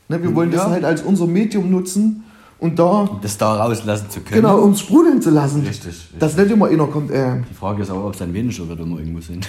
Ne, 0.09 0.23
wir 0.23 0.35
wollen 0.35 0.51
das 0.51 0.63
Mhm. 0.63 0.67
Ja. 0.69 0.71
halt 0.73 0.85
als 0.85 1.03
unser 1.03 1.27
Medium 1.27 1.71
nutzen 1.71 2.25
und 2.59 2.79
da, 2.79 3.09
Das 3.21 3.37
da 3.37 3.57
rauslassen 3.57 4.09
zu 4.09 4.21
können. 4.21 4.41
genau, 4.43 4.63
ums 4.63 4.81
Sprudeln 4.81 5.21
zu 5.21 5.31
lassen. 5.31 5.61
Richtig, 5.63 5.87
richtig. 5.89 6.19
Dass 6.19 6.37
nicht 6.37 6.51
immer 6.51 6.69
einer 6.69 6.87
kommt, 6.87 7.11
äh, 7.11 7.43
Die 7.51 7.55
Frage 7.55 7.83
ist 7.83 7.91
aber, 7.91 8.07
ob 8.07 8.13
es 8.13 8.19
dann 8.21 8.33
weniger 8.33 8.67
wird, 8.69 8.79
wenn 8.79 8.89
wir 8.91 8.99
irgendwo 9.01 9.21
sind. 9.21 9.47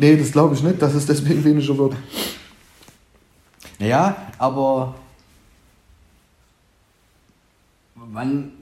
Nee, 0.00 0.16
das 0.16 0.32
glaube 0.32 0.54
ich 0.54 0.62
nicht, 0.62 0.80
dass 0.82 0.94
es 0.94 1.06
deswegen 1.06 1.44
weniger 1.44 1.76
wird. 1.78 1.94
Naja, 3.78 4.16
aber 4.38 4.94
wann. 7.94 8.52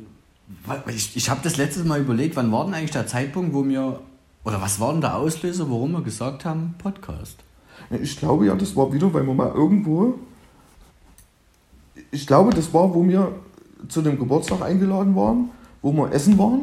wa- 0.67 0.83
Ich, 0.89 1.17
ich 1.17 1.31
habe 1.31 1.41
das 1.43 1.57
letztes 1.57 1.85
Mal 1.85 2.01
überlegt, 2.01 2.37
wann 2.37 2.53
war 2.53 2.65
denn 2.65 2.75
eigentlich 2.75 2.91
der 2.91 3.07
Zeitpunkt, 3.07 3.53
wo 3.55 3.65
wir. 3.67 4.01
Oder 4.45 4.63
was 4.63 4.81
war 4.81 4.93
denn 4.93 5.01
der 5.01 5.17
Auslöser, 5.17 5.69
warum 5.71 5.93
wir 5.93 6.01
gesagt 6.03 6.45
haben, 6.45 6.75
Podcast? 6.79 7.37
Ich 7.91 8.17
glaube 8.19 8.47
ja, 8.47 8.55
das 8.55 8.75
war 8.77 8.93
wieder, 8.93 9.13
weil 9.13 9.27
wir 9.27 9.35
mal 9.35 9.53
irgendwo. 9.53 10.15
Ich 12.11 12.27
glaube, 12.27 12.55
das 12.55 12.73
war, 12.73 12.95
wo 12.95 13.07
wir 13.07 13.33
zu 13.89 14.01
dem 14.01 14.19
Geburtstag 14.19 14.63
eingeladen 14.63 15.15
waren, 15.15 15.51
wo 15.83 15.93
wir 15.93 16.13
essen 16.13 16.39
waren, 16.39 16.63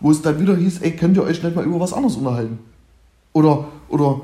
wo 0.00 0.10
es 0.10 0.22
dann 0.22 0.40
wieder 0.40 0.56
hieß, 0.56 0.80
ey, 0.80 0.92
könnt 0.96 1.16
ihr 1.16 1.24
euch 1.24 1.42
nicht 1.42 1.54
mal 1.54 1.64
über 1.64 1.80
was 1.80 1.92
anderes 1.92 2.16
unterhalten? 2.16 2.58
Oder, 3.36 3.66
oder 3.90 4.22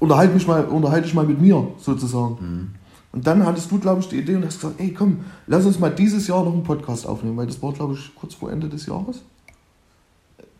unterhalte 0.00 0.34
mich 0.34 0.46
mal, 0.48 0.64
unterhalte 0.64 1.04
dich 1.06 1.14
mal 1.14 1.24
mit 1.24 1.40
mir, 1.40 1.68
sozusagen. 1.78 2.74
Und 3.12 3.24
dann 3.26 3.46
hattest 3.46 3.70
du, 3.70 3.78
glaube 3.78 4.00
ich, 4.00 4.08
die 4.08 4.16
Idee 4.18 4.34
und 4.34 4.44
hast 4.44 4.60
gesagt, 4.60 4.80
ey, 4.80 4.92
komm, 4.92 5.20
lass 5.46 5.64
uns 5.64 5.78
mal 5.78 5.90
dieses 5.90 6.26
Jahr 6.26 6.44
noch 6.44 6.52
einen 6.52 6.64
Podcast 6.64 7.06
aufnehmen, 7.06 7.36
weil 7.36 7.46
das 7.46 7.62
war, 7.62 7.72
glaube 7.72 7.94
ich, 7.94 8.12
kurz 8.16 8.34
vor 8.34 8.50
Ende 8.50 8.68
des 8.68 8.86
Jahres. 8.86 9.22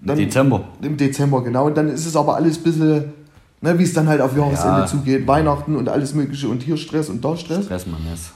Dann- 0.00 0.16
Dezember. 0.16 0.60
Im 0.80 0.96
Dezember, 0.96 1.42
genau. 1.42 1.66
Und 1.66 1.76
dann 1.76 1.88
ist 1.88 2.06
es 2.06 2.14
aber 2.14 2.36
alles 2.36 2.58
ein 2.58 2.62
bisschen, 2.62 3.12
ne, 3.62 3.76
wie 3.78 3.82
es 3.82 3.92
dann 3.92 4.06
halt 4.06 4.20
auf 4.20 4.36
Jahresende 4.36 4.80
Ja. 4.82 4.86
zugeht. 4.86 5.26
Weihnachten 5.26 5.74
und 5.74 5.88
alles 5.88 6.14
Mögliche 6.14 6.48
und 6.48 6.62
hier 6.62 6.76
Stress 6.76 7.10
und 7.10 7.24
da 7.24 7.36
Stress. 7.36 7.64
Stress 7.64 7.86
man 7.88 8.00
ist. 8.14 8.32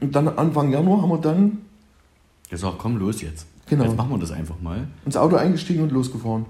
Und 0.00 0.14
dann 0.14 0.28
Anfang 0.28 0.70
Januar 0.70 1.02
haben 1.02 1.10
wir 1.10 1.18
dann 1.18 1.58
Gesagt, 2.48 2.76
komm 2.78 2.96
los 2.98 3.22
jetzt. 3.22 3.46
Genau. 3.66 3.84
Jetzt 3.84 3.96
machen 3.96 4.10
wir 4.10 4.18
das 4.18 4.30
einfach 4.30 4.60
mal. 4.60 4.86
ins 5.04 5.16
Auto 5.16 5.34
eingestiegen 5.36 5.82
und 5.82 5.90
losgefahren. 5.90 6.44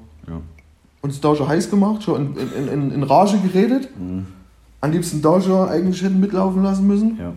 Uns 1.03 1.21
da 1.21 1.35
schon 1.35 1.49
heiß 1.49 1.69
gemacht, 1.69 2.03
schon 2.05 2.37
in, 2.37 2.69
in, 2.69 2.91
in, 2.93 3.03
Rage 3.03 3.39
geredet. 3.39 3.89
Am 4.81 4.91
liebsten 4.91 5.21
da 5.21 5.41
schon 5.41 5.69
eigentlich 5.69 6.03
hätten 6.03 6.21
mitlaufen 6.21 6.63
lassen 6.63 6.87
müssen. 6.87 7.19
ja. 7.19 7.33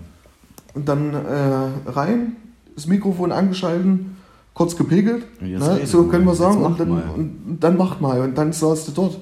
Und 0.75 0.89
dann 0.89 1.13
äh, 1.13 1.89
rein, 1.89 2.36
das 2.75 2.86
Mikrofon 2.86 3.32
angeschalten, 3.32 4.17
kurz 4.54 4.75
gepegelt. 4.75 5.25
Ne? 5.41 5.86
So 5.86 6.04
können 6.08 6.25
wir 6.25 6.36
sagen. 6.36 6.63
Und 6.63 6.80
dann, 6.80 6.91
und, 6.91 7.58
dann 7.62 7.78
macht 7.78 8.01
mal. 8.01 8.19
Und 8.19 8.38
dann 8.38 8.51
saßt 8.51 8.89
du 8.89 8.91
dort 8.91 9.19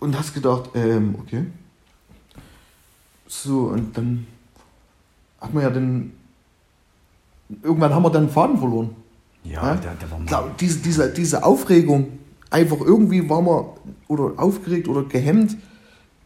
und 0.00 0.18
hast 0.18 0.34
gedacht, 0.34 0.70
ähm, 0.74 1.14
okay. 1.18 1.46
So, 3.26 3.68
und 3.68 3.96
dann 3.96 4.26
hat 5.40 5.54
man 5.54 5.62
ja 5.62 5.70
den. 5.70 6.12
Irgendwann 7.62 7.94
haben 7.94 8.02
wir 8.02 8.10
dann 8.10 8.26
den 8.26 8.30
Faden 8.30 8.58
verloren. 8.58 8.90
Ja, 9.44 9.68
Ja? 9.68 9.74
der, 9.76 9.94
der 9.94 10.10
war 10.10 10.18
mal. 10.18 10.50
Diese, 10.60 10.80
diese, 10.80 11.12
diese 11.12 11.42
Aufregung, 11.42 12.18
einfach 12.50 12.80
irgendwie 12.80 13.28
war 13.28 13.42
man 13.42 13.64
oder 14.08 14.32
aufgeregt 14.36 14.88
oder 14.88 15.02
gehemmt, 15.04 15.56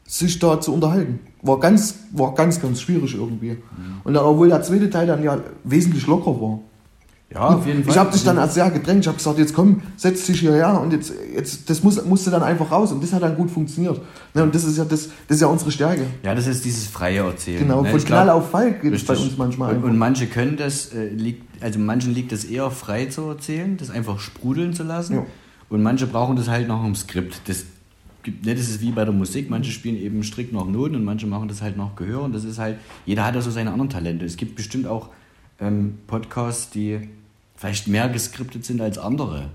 sich 0.06 0.38
da 0.38 0.60
zu 0.60 0.72
unterhalten. 0.74 1.20
War 1.42 1.60
ganz, 1.60 1.94
war 2.12 2.34
ganz, 2.34 2.60
ganz 2.60 2.80
schwierig 2.80 3.14
irgendwie. 3.14 3.52
Mhm. 3.52 3.58
Und 4.04 4.14
dann, 4.14 4.24
obwohl 4.24 4.48
der 4.48 4.62
zweite 4.62 4.90
Teil 4.90 5.06
dann 5.06 5.22
ja 5.22 5.38
wesentlich 5.64 6.06
locker 6.06 6.40
war. 6.40 6.60
Ja, 7.32 7.48
auf 7.48 7.66
jeden 7.66 7.82
Fall. 7.82 7.92
Ich 7.92 7.98
habe 7.98 8.12
dich 8.12 8.22
dann 8.22 8.38
als 8.38 8.54
sehr 8.54 8.70
gedrängt. 8.70 9.00
Ich 9.00 9.08
habe 9.08 9.16
gesagt, 9.16 9.38
jetzt 9.38 9.54
komm, 9.54 9.82
setz 9.96 10.24
dich 10.26 10.40
hierher 10.40 10.80
und 10.80 10.92
jetzt, 10.92 11.12
jetzt 11.34 11.68
das 11.68 11.82
muss, 11.82 12.02
musste 12.04 12.30
dann 12.30 12.42
einfach 12.42 12.70
raus. 12.70 12.92
Und 12.92 13.02
das 13.02 13.12
hat 13.12 13.22
dann 13.22 13.34
gut 13.34 13.50
funktioniert. 13.50 14.00
Ne, 14.34 14.42
und 14.44 14.54
das 14.54 14.62
ist 14.64 14.78
ja 14.78 14.84
das, 14.84 15.08
das 15.26 15.36
ist 15.36 15.40
ja 15.40 15.48
unsere 15.48 15.72
Stärke. 15.72 16.02
Ja, 16.22 16.34
das 16.34 16.46
ist 16.46 16.64
dieses 16.64 16.86
freie 16.86 17.20
Erzählen. 17.20 17.60
Genau, 17.60 17.82
ne? 17.82 17.88
von 17.88 17.98
Ich 17.98 18.06
glaub- 18.06 18.22
Knall 18.22 18.30
auf 18.30 18.50
Fall 18.50 18.74
geht 18.74 18.92
es 18.92 19.04
bei 19.04 19.16
uns 19.16 19.36
manchmal 19.36 19.74
Und, 19.74 19.84
und 19.84 19.98
manche 19.98 20.26
können 20.26 20.56
das, 20.56 20.92
äh, 20.92 21.08
liegt, 21.08 21.62
also 21.62 21.78
manchen 21.80 22.14
liegt 22.14 22.30
es 22.30 22.44
eher 22.44 22.70
frei 22.70 23.06
zu 23.06 23.22
erzählen, 23.22 23.78
das 23.78 23.90
einfach 23.90 24.20
sprudeln 24.20 24.72
zu 24.72 24.84
lassen. 24.84 25.14
Ja. 25.14 25.26
Und 25.74 25.82
manche 25.82 26.06
brauchen 26.06 26.36
das 26.36 26.48
halt 26.48 26.68
nach 26.68 26.82
einem 26.82 26.94
Skript. 26.94 27.40
Das, 27.46 27.64
gibt, 28.22 28.46
ne, 28.46 28.54
das 28.54 28.68
ist 28.68 28.80
wie 28.80 28.92
bei 28.92 29.04
der 29.04 29.12
Musik, 29.12 29.50
manche 29.50 29.72
spielen 29.72 29.96
eben 29.96 30.22
strikt 30.22 30.52
nach 30.52 30.66
Noten 30.66 30.94
und 30.94 31.04
manche 31.04 31.26
machen 31.26 31.48
das 31.48 31.62
halt 31.62 31.76
nach 31.76 31.96
Gehör. 31.96 32.22
Und 32.22 32.32
das 32.32 32.44
ist 32.44 32.58
halt, 32.58 32.76
jeder 33.06 33.24
hat 33.26 33.34
ja 33.34 33.40
so 33.40 33.50
seine 33.50 33.72
anderen 33.72 33.90
Talente. 33.90 34.24
Es 34.24 34.36
gibt 34.36 34.54
bestimmt 34.54 34.86
auch 34.86 35.08
ähm, 35.60 35.98
Podcasts, 36.06 36.70
die 36.70 37.08
vielleicht 37.56 37.88
mehr 37.88 38.08
geskriptet 38.08 38.64
sind 38.64 38.80
als 38.80 38.98
andere. 38.98 39.50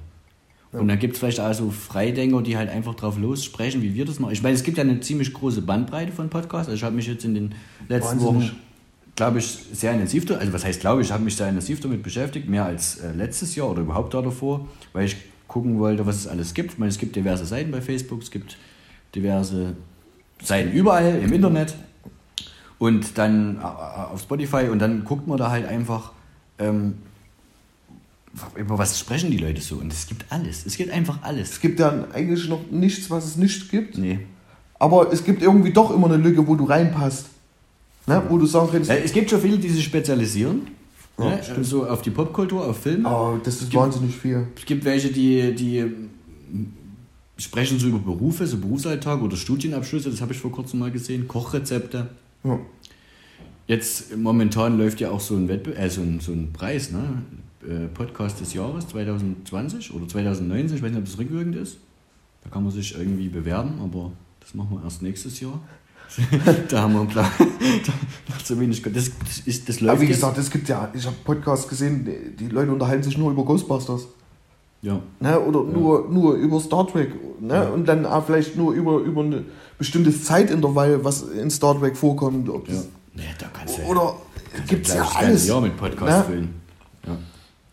Und 0.71 0.87
dann 0.87 0.99
gibt 0.99 1.13
es 1.13 1.19
vielleicht 1.19 1.39
also 1.39 1.71
Freidenker, 1.71 2.41
die 2.43 2.55
halt 2.57 2.69
einfach 2.69 2.93
drauf 2.95 3.17
lossprechen, 3.17 3.81
wie 3.81 3.95
wir 3.95 4.05
das 4.05 4.19
machen. 4.19 4.33
Ich 4.33 4.43
meine, 4.43 4.55
es 4.55 4.63
gibt 4.63 4.77
ja 4.77 4.83
eine 4.83 4.99
ziemlich 4.99 5.33
große 5.33 5.61
Bandbreite 5.63 6.11
von 6.11 6.29
Podcasts. 6.29 6.67
Also 6.67 6.73
ich 6.75 6.83
habe 6.83 6.95
mich 6.95 7.07
jetzt 7.07 7.25
in 7.25 7.33
den 7.33 7.55
letzten 7.87 8.19
Wahnsinnig. 8.19 8.49
Wochen 8.51 8.57
glaube 9.15 9.39
ich, 9.39 9.45
sehr 9.73 9.91
intensiv, 9.93 10.25
da- 10.25 10.35
also 10.35 10.53
was 10.53 10.63
heißt 10.63 10.79
glaube 10.79 11.01
ich, 11.01 11.07
ich 11.07 11.13
habe 11.13 11.23
mich 11.23 11.35
sehr 11.35 11.49
intensiv 11.49 11.79
damit 11.81 12.03
beschäftigt, 12.03 12.47
mehr 12.47 12.63
als 12.65 12.99
äh, 12.99 13.11
letztes 13.13 13.55
Jahr 13.55 13.69
oder 13.69 13.81
überhaupt 13.81 14.13
da 14.13 14.21
davor, 14.21 14.67
weil 14.93 15.07
ich 15.07 15.17
gucken 15.49 15.79
wollte, 15.79 16.05
was 16.05 16.15
es 16.15 16.27
alles 16.27 16.53
gibt. 16.53 16.73
Ich 16.73 16.77
meine, 16.77 16.89
es 16.91 16.97
gibt 16.97 17.17
diverse 17.17 17.45
Seiten 17.45 17.71
bei 17.71 17.81
Facebook, 17.81 18.21
es 18.21 18.31
gibt 18.31 18.55
diverse 19.13 19.75
Seiten 20.41 20.71
überall 20.71 21.19
im 21.21 21.33
Internet 21.33 21.75
und 22.77 23.17
dann 23.17 23.57
äh, 23.57 23.59
äh, 23.59 23.63
auf 24.13 24.21
Spotify 24.21 24.69
und 24.71 24.79
dann 24.79 25.03
guckt 25.03 25.27
man 25.27 25.37
da 25.37 25.51
halt 25.51 25.67
einfach, 25.67 26.13
ähm, 26.59 26.99
über 28.55 28.77
was 28.77 28.97
sprechen 28.97 29.31
die 29.31 29.37
Leute 29.37 29.59
so 29.59 29.77
und 29.77 29.91
es 29.91 30.07
gibt 30.07 30.25
alles, 30.29 30.65
es 30.65 30.77
gibt 30.77 30.91
einfach 30.91 31.17
alles. 31.23 31.53
Es 31.53 31.59
gibt 31.59 31.79
ja 31.79 32.05
eigentlich 32.13 32.47
noch 32.47 32.61
nichts, 32.71 33.09
was 33.09 33.25
es 33.25 33.35
nicht 33.35 33.69
gibt. 33.69 33.97
Nee. 33.97 34.19
Aber 34.77 35.11
es 35.11 35.25
gibt 35.25 35.41
irgendwie 35.41 35.73
doch 35.73 35.91
immer 35.91 36.07
eine 36.07 36.17
Lücke, 36.17 36.47
wo 36.47 36.55
du 36.55 36.63
reinpasst. 36.63 37.25
Ne? 38.05 38.21
Wo 38.29 38.37
du 38.37 38.45
sagen 38.45 38.69
kannst, 38.71 38.89
Ja, 38.89 38.95
es 38.95 39.11
gibt 39.11 39.29
schon 39.29 39.41
viele, 39.41 39.57
die 39.57 39.69
sich 39.69 39.83
spezialisieren, 39.83 40.67
Ja, 41.19 41.29
ne? 41.35 41.43
stimmt. 41.43 41.65
so 41.65 41.87
auf 41.87 42.01
die 42.01 42.09
Popkultur, 42.11 42.65
auf 42.65 42.79
Filme. 42.79 43.09
oh, 43.09 43.37
das 43.43 43.55
ist 43.55 43.69
gibt- 43.71 43.75
wahnsinnig 43.75 44.15
viel. 44.15 44.47
Es 44.55 44.65
gibt 44.65 44.85
welche, 44.85 45.11
die, 45.11 45.53
die 45.53 45.85
sprechen 47.37 47.79
so 47.79 47.87
über 47.87 47.99
Berufe, 47.99 48.45
so 48.47 48.57
Berufsalltag 48.57 49.21
oder 49.21 49.35
Studienabschlüsse, 49.35 50.09
das 50.09 50.21
habe 50.21 50.33
ich 50.33 50.39
vor 50.39 50.51
kurzem 50.51 50.79
mal 50.79 50.91
gesehen, 50.91 51.27
Kochrezepte. 51.27 52.09
Ja. 52.43 52.59
Jetzt 53.67 54.17
momentan 54.17 54.77
läuft 54.77 54.99
ja 54.99 55.11
auch 55.11 55.19
so 55.19 55.35
ein 55.35 55.47
Wettbewerb, 55.47 55.85
äh, 55.85 55.89
so, 55.89 56.01
ein, 56.01 56.19
so 56.19 56.31
ein 56.31 56.51
Preis, 56.53 56.91
ne? 56.91 57.21
Äh, 57.61 57.87
Podcast 57.87 58.39
des 58.39 58.53
Jahres 58.53 58.87
2020 58.87 59.93
oder 59.93 60.07
2019, 60.07 60.77
ich 60.77 60.81
weiß 60.83 60.89
nicht, 60.91 60.99
ob 60.99 61.05
das 61.05 61.17
rückwirkend 61.17 61.55
ist. 61.55 61.77
Da 62.43 62.49
kann 62.49 62.63
man 62.63 62.71
sich 62.71 62.95
irgendwie 62.97 63.27
bewerben, 63.27 63.79
aber 63.83 64.11
das 64.39 64.53
machen 64.55 64.77
wir 64.77 64.83
erst 64.83 65.01
nächstes 65.01 65.39
Jahr. 65.39 65.59
da 66.69 66.81
haben 66.81 66.93
wir 66.93 66.99
einen 67.01 67.09
Plan. 67.09 67.29
noch 68.27 68.37
zu 68.39 68.59
wenig. 68.59 68.81
Das, 68.81 68.93
das, 68.93 69.39
ist, 69.45 69.69
das 69.69 69.79
läuft 69.79 69.91
Aber 69.93 70.01
wie 70.01 70.07
gesagt, 70.07 70.37
es 70.37 70.49
gibt 70.49 70.67
ja, 70.67 70.89
ich 70.93 71.05
habe 71.05 71.15
Podcasts 71.23 71.67
gesehen, 71.67 72.07
die, 72.39 72.47
Leute 72.47 72.71
unterhalten 72.71 73.03
sich 73.03 73.17
nur 73.17 73.31
über 73.31 73.43
Ghostbusters. 73.43 74.07
Ja. 74.81 74.99
Ne? 75.19 75.39
Oder 75.39 75.63
nur, 75.63 76.07
nur 76.09 76.33
über 76.35 76.59
Star 76.59 76.87
Trek. 76.87 77.11
Ne? 77.41 77.71
Und 77.71 77.87
dann 77.87 78.05
auch 78.05 78.25
vielleicht 78.25 78.55
nur 78.55 78.73
über, 78.73 78.97
über 78.99 79.21
ein 79.21 79.45
bestimmtes 79.77 80.23
Zeitintervall, 80.23 81.03
was 81.03 81.23
in 81.23 81.49
Star 81.51 81.79
Trek 81.79 81.95
vorkommt. 81.95 82.49
Ob 82.49 82.67
ja. 82.67 82.75
Nee, 83.13 83.23
da 83.37 83.47
kannst 83.47 83.77
du 83.77 83.81
Oder 83.83 84.15
gibt 84.67 84.87
es 84.87 84.95
ja 84.95 85.07
alles. 85.15 85.47
Jahr 85.47 85.61
mit 85.61 85.77
Podcast 85.77 86.17
Ne? 86.17 86.23
füllen. 86.23 86.53
Ja. 87.05 87.17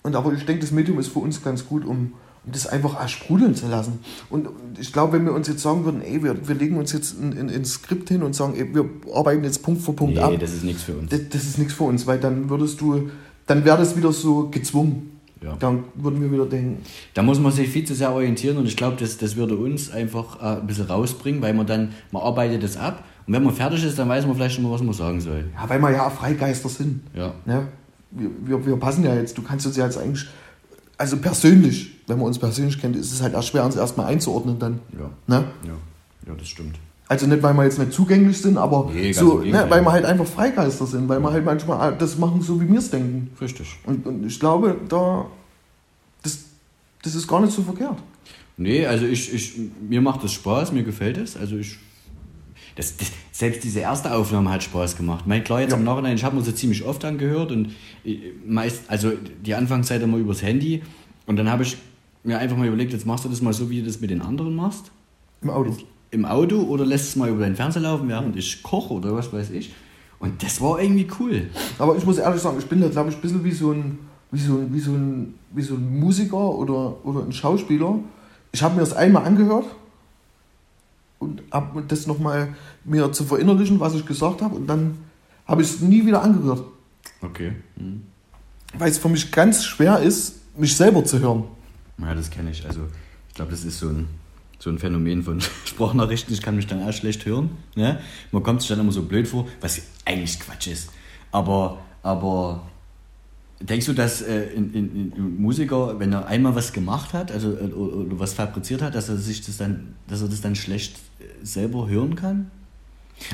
Und 0.03 0.16
aber 0.16 0.33
ich 0.33 0.44
denke, 0.44 0.62
das 0.62 0.72
Medium 0.72 0.99
ist 0.99 1.09
für 1.09 1.20
uns 1.20 1.42
ganz 1.42 1.66
gut, 1.66 1.85
um 1.85 2.12
das 2.47 2.67
einfach 2.67 3.09
sprudeln 3.09 3.55
zu 3.55 3.67
lassen. 3.69 3.99
Und 4.31 4.49
ich 4.79 4.93
glaube, 4.93 5.15
wenn 5.15 5.25
wir 5.25 5.33
uns 5.33 5.49
jetzt 5.49 5.63
sagen 5.63 5.85
würden, 5.85 6.01
ey, 6.03 6.23
wir, 6.23 6.47
wir 6.47 6.55
legen 6.55 6.77
uns 6.79 6.93
jetzt 6.93 7.21
ein, 7.21 7.37
ein, 7.37 7.51
ein 7.51 7.65
Skript 7.65 8.09
hin 8.09 8.23
und 8.23 8.35
sagen, 8.37 8.55
ey, 8.57 8.73
wir 8.75 8.89
arbeiten 9.15 9.43
jetzt 9.45 9.63
Punkt 9.63 9.83
für 9.83 9.93
Punkt 9.93 10.17
ab, 10.19 10.31
Nee, 10.31 10.39
das 10.39 10.53
ist 10.53 10.65
nichts 10.65 10.83
für 10.85 10.95
uns. 10.95 11.11
das, 11.11 11.21
das 11.31 11.43
ist 11.45 11.59
nichts 11.59 11.75
für 11.75 11.85
uns, 11.85 12.07
weil 12.07 12.19
dann 12.21 12.49
würdest 12.49 12.81
du, 12.81 13.11
dann 13.47 13.65
wäre 13.65 13.77
das 13.79 13.97
wieder 13.97 14.13
so 14.13 14.49
gezwungen. 14.49 15.13
Ja. 15.43 15.55
Dann 15.61 15.85
würden 15.95 16.21
wir 16.23 16.33
wieder 16.33 16.47
denken, 16.47 16.79
Da 17.15 17.23
muss 17.23 17.39
man 17.39 17.53
sich 17.53 17.69
viel 17.69 17.85
zu 17.85 17.95
sehr 17.95 18.11
orientieren 18.11 18.57
und 18.57 18.67
ich 18.67 18.77
glaube, 18.77 18.97
das, 18.99 19.19
das 19.19 19.37
würde 19.37 19.55
uns 19.57 19.91
einfach 19.91 20.41
äh, 20.41 20.61
ein 20.61 20.67
bisschen 20.67 20.87
rausbringen, 20.87 21.43
weil 21.43 21.53
man 21.53 21.67
dann, 21.67 21.91
man 22.11 22.23
arbeitet 22.23 22.63
das 22.63 22.77
ab 22.79 23.05
und 23.27 23.35
wenn 23.35 23.43
man 23.45 23.53
fertig 23.55 23.85
ist, 23.85 23.99
dann 23.99 24.09
weiß 24.09 24.25
man 24.27 24.35
vielleicht 24.37 24.55
schon 24.55 24.65
mal, 24.65 24.71
was 24.71 24.83
man 24.83 24.95
sagen 24.95 25.21
soll. 25.21 25.45
ja, 25.55 25.69
weil 25.69 25.79
wir 25.81 25.91
ja 25.91 26.09
Freigeister 26.09 26.69
sind. 26.71 27.03
Ja. 27.15 27.35
Ne? 27.45 27.69
Wir, 28.13 28.31
wir, 28.45 28.67
wir 28.67 28.77
passen 28.77 29.05
ja 29.05 29.15
jetzt, 29.15 29.37
du 29.37 29.43
kannst 29.43 29.67
uns 29.67 29.77
ja 29.77 29.85
jetzt 29.85 29.99
eigentlich, 29.99 30.27
also 30.99 31.17
persönlich, 31.19 31.91
wenn 32.07 32.19
man 32.19 32.27
uns 32.27 32.39
persönlich 32.39 32.81
kennt, 32.81 32.97
ist 32.97 33.13
es 33.13 33.23
halt 33.23 33.35
erst 33.35 33.49
schwer, 33.49 33.65
uns 33.65 33.77
erstmal 33.77 34.07
einzuordnen 34.07 34.59
dann. 34.59 34.81
Ja. 34.93 35.11
Ne? 35.27 35.45
Ja, 35.65 35.73
ja 36.27 36.35
das 36.37 36.49
stimmt. 36.49 36.77
Also 37.09 37.27
nicht, 37.27 37.43
weil 37.43 37.55
wir 37.55 37.65
jetzt 37.65 37.79
nicht 37.79 37.93
zugänglich 37.93 38.39
sind, 38.39 38.59
aber 38.59 38.91
Nee, 38.93 39.13
so, 39.13 39.39
ne, 39.39 39.67
weil 39.69 39.83
wir 39.83 39.93
halt 39.93 40.05
einfach 40.05 40.27
Freigeister 40.27 40.87
sind, 40.87 41.09
weil 41.09 41.21
wir 41.21 41.31
halt 41.31 41.45
manchmal 41.45 41.97
das 41.97 42.19
machen, 42.19 42.43
so 42.43 42.61
wie 42.61 42.69
wir 42.69 42.79
es 42.79 42.91
denken. 42.91 43.31
Richtig. 43.41 43.79
Und, 43.85 44.07
und 44.07 44.27
ich 44.27 44.41
glaube, 44.41 44.77
da, 44.89 45.27
das, 46.25 46.41
das 47.03 47.15
ist 47.15 47.29
gar 47.29 47.41
nicht 47.41 47.53
so 47.53 47.63
verkehrt. 47.63 47.99
Nee, 48.57 48.87
also 48.87 49.07
ich, 49.07 49.33
ich, 49.33 49.55
mir 49.89 50.01
macht 50.01 50.25
das 50.25 50.33
Spaß, 50.33 50.73
mir 50.73 50.83
gefällt 50.83 51.19
es. 51.19 51.37
Also 51.37 51.57
ich, 51.57 51.79
das, 52.77 52.97
das, 52.97 53.11
selbst 53.33 53.65
diese 53.65 53.81
erste 53.81 54.15
Aufnahme 54.15 54.51
hat 54.51 54.62
Spaß 54.62 54.97
gemacht. 54.97 55.27
Mein 55.27 55.43
klar, 55.45 55.61
jetzt 55.61 55.73
Ja. 55.73 55.77
im 55.79 55.85
Nachhinein, 55.85 56.15
ich 56.17 56.25
habe 56.25 56.37
mir 56.37 56.43
sie 56.43 56.55
ziemlich 56.55 56.85
oft 56.85 57.05
angehört 57.05 57.51
und 57.51 57.73
äh, 58.05 58.19
meist, 58.47 58.83
also 58.89 59.12
die 59.45 59.55
Anfangszeit 59.55 60.01
immer 60.03 60.19
übers 60.19 60.43
Handy 60.43 60.83
und 61.27 61.37
dann 61.37 61.51
habe 61.51 61.62
ich 61.65 61.77
mir 62.23 62.39
einfach 62.39 62.57
mal 62.57 62.67
überlegt, 62.67 62.93
jetzt 62.93 63.07
machst 63.07 63.25
du 63.25 63.29
das 63.29 63.41
mal 63.43 63.53
so, 63.53 63.69
wie 63.71 63.81
du 63.81 63.87
das 63.87 64.01
mit 64.01 64.11
den 64.11 64.21
anderen 64.21 64.55
machst. 64.55 64.91
Im 65.43 65.51
Auto. 65.51 65.77
Im 66.11 66.25
Auto 66.25 66.61
oder 66.62 66.85
lässt 66.87 67.09
es 67.09 67.17
mal 67.17 67.29
über 67.29 67.41
deinen 67.41 67.57
Fernseher 67.57 67.83
laufen, 67.83 68.09
während 68.09 68.37
ich 68.37 68.62
koche 68.62 68.95
oder 68.95 69.15
was 69.15 69.33
weiß 69.33 69.51
ich. 69.51 69.73
Und 70.19 70.43
das 70.43 70.61
war 70.61 70.81
irgendwie 70.81 71.07
cool. 71.21 71.49
Aber 71.79 71.97
ich 71.97 72.05
muss 72.07 72.19
ehrlich 72.19 72.41
sagen, 72.41 72.57
ich 72.59 72.67
bin 72.67 72.81
da, 72.81 72.89
glaube 72.89 73.11
ich, 73.11 73.17
ein 73.17 73.21
bisschen 73.21 73.45
wie 73.45 73.53
so 73.53 73.73
ein, 73.73 73.99
wie 74.31 74.39
so 74.41 74.61
wie 74.73 74.81
so 74.81 74.93
ein, 74.93 75.35
wie 75.53 75.62
so 75.62 75.75
ein 75.75 75.99
Musiker 76.01 76.37
oder, 76.55 77.05
oder 77.05 77.21
ein 77.25 77.33
Schauspieler. 77.33 77.99
Ich 78.53 78.62
habe 78.62 78.75
mir 78.75 78.81
das 78.81 78.93
einmal 78.95 79.25
angehört 79.25 79.67
und 81.18 81.42
habe 81.50 81.83
das 81.87 82.07
nochmal 82.07 82.55
mir 82.85 83.12
zu 83.12 83.24
verinnerlichen, 83.24 83.81
was 83.81 83.94
ich 83.94 84.07
gesagt 84.07 84.42
habe. 84.42 84.57
Und 84.57 84.66
dann 84.66 84.98
habe 85.46 85.62
ich 85.62 85.68
es 85.68 85.81
nie 85.81 86.05
wieder 86.07 86.22
angehört. 86.22 86.64
Okay. 87.22 87.52
Mhm. 87.76 88.02
Weil 88.76 88.90
es 88.90 88.98
für 88.98 89.09
mich 89.09 89.33
ganz 89.33 89.64
schwer 89.64 90.00
ist, 90.00 90.40
mich 90.57 90.76
selber 90.76 91.05
zu 91.05 91.18
hören. 91.20 91.44
Ja, 91.98 92.14
das 92.14 92.31
kenne 92.31 92.50
ich. 92.50 92.66
Also 92.66 92.83
ich 93.29 93.35
glaube, 93.35 93.50
das 93.50 93.64
ist 93.64 93.79
so 93.79 93.88
ein, 93.88 94.09
so 94.59 94.70
ein 94.70 94.79
Phänomen 94.79 95.22
von 95.22 95.40
Sprachnachrichten. 95.64 96.35
Ich 96.35 96.42
kann 96.42 96.57
mich 96.57 96.66
dann 96.66 96.83
auch 96.83 96.92
schlecht 96.92 97.24
hören. 97.24 97.50
Ne? 97.74 98.00
Man 98.33 98.42
kommt 98.42 98.61
sich 98.61 98.68
dann 98.68 98.81
immer 98.81 98.92
so 98.92 99.02
blöd 99.02 99.29
vor, 99.29 99.46
was 99.61 99.81
eigentlich 100.05 100.38
Quatsch 100.40 100.66
ist. 100.66 100.90
Aber, 101.33 101.79
aber 102.02 102.62
denkst 103.61 103.87
du, 103.87 103.92
dass 103.92 104.23
äh, 104.23 104.49
ein, 104.57 104.73
ein, 104.75 105.12
ein 105.16 105.37
Musiker, 105.40 105.99
wenn 105.99 106.12
er 106.12 106.27
einmal 106.27 106.55
was 106.55 106.73
gemacht 106.73 107.12
hat, 107.12 107.33
also 107.33 107.53
äh, 107.53 107.71
was 108.11 108.35
fabriziert 108.35 108.83
hat, 108.83 108.95
dass 108.95 109.09
er 109.09 109.16
sich 109.16 109.45
das 109.45 109.57
dann, 109.57 109.95
dass 110.09 110.23
er 110.23 110.29
das 110.29 110.40
dann 110.40 110.55
schlecht 110.55 110.97
äh, 111.19 111.25
selber 111.45 111.88
hören 111.88 112.16
kann? 112.16 112.51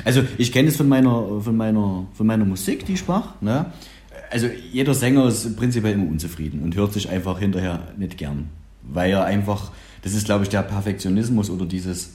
Also 0.05 0.23
ich 0.37 0.51
kenne 0.51 0.69
es 0.69 0.77
von 0.77 0.87
meiner, 0.87 1.41
von 1.41 1.57
meiner, 1.57 2.07
von 2.13 2.25
meiner 2.25 2.45
Musik, 2.45 2.85
die 2.85 2.93
ich 2.93 3.07
mache. 3.07 3.33
Ne? 3.43 3.65
Also 4.31 4.47
jeder 4.71 4.93
Sänger 4.93 5.27
ist 5.27 5.55
prinzipiell 5.57 5.93
immer 5.93 6.09
unzufrieden 6.09 6.63
und 6.63 6.75
hört 6.75 6.93
sich 6.93 7.09
einfach 7.09 7.39
hinterher 7.39 7.91
nicht 7.97 8.17
gern. 8.17 8.49
Weil 8.81 9.11
er 9.11 9.25
einfach, 9.25 9.71
das 10.01 10.13
ist 10.13 10.25
glaube 10.25 10.43
ich 10.43 10.49
der 10.49 10.63
Perfektionismus 10.63 11.49
oder 11.49 11.65
dieses, 11.65 12.11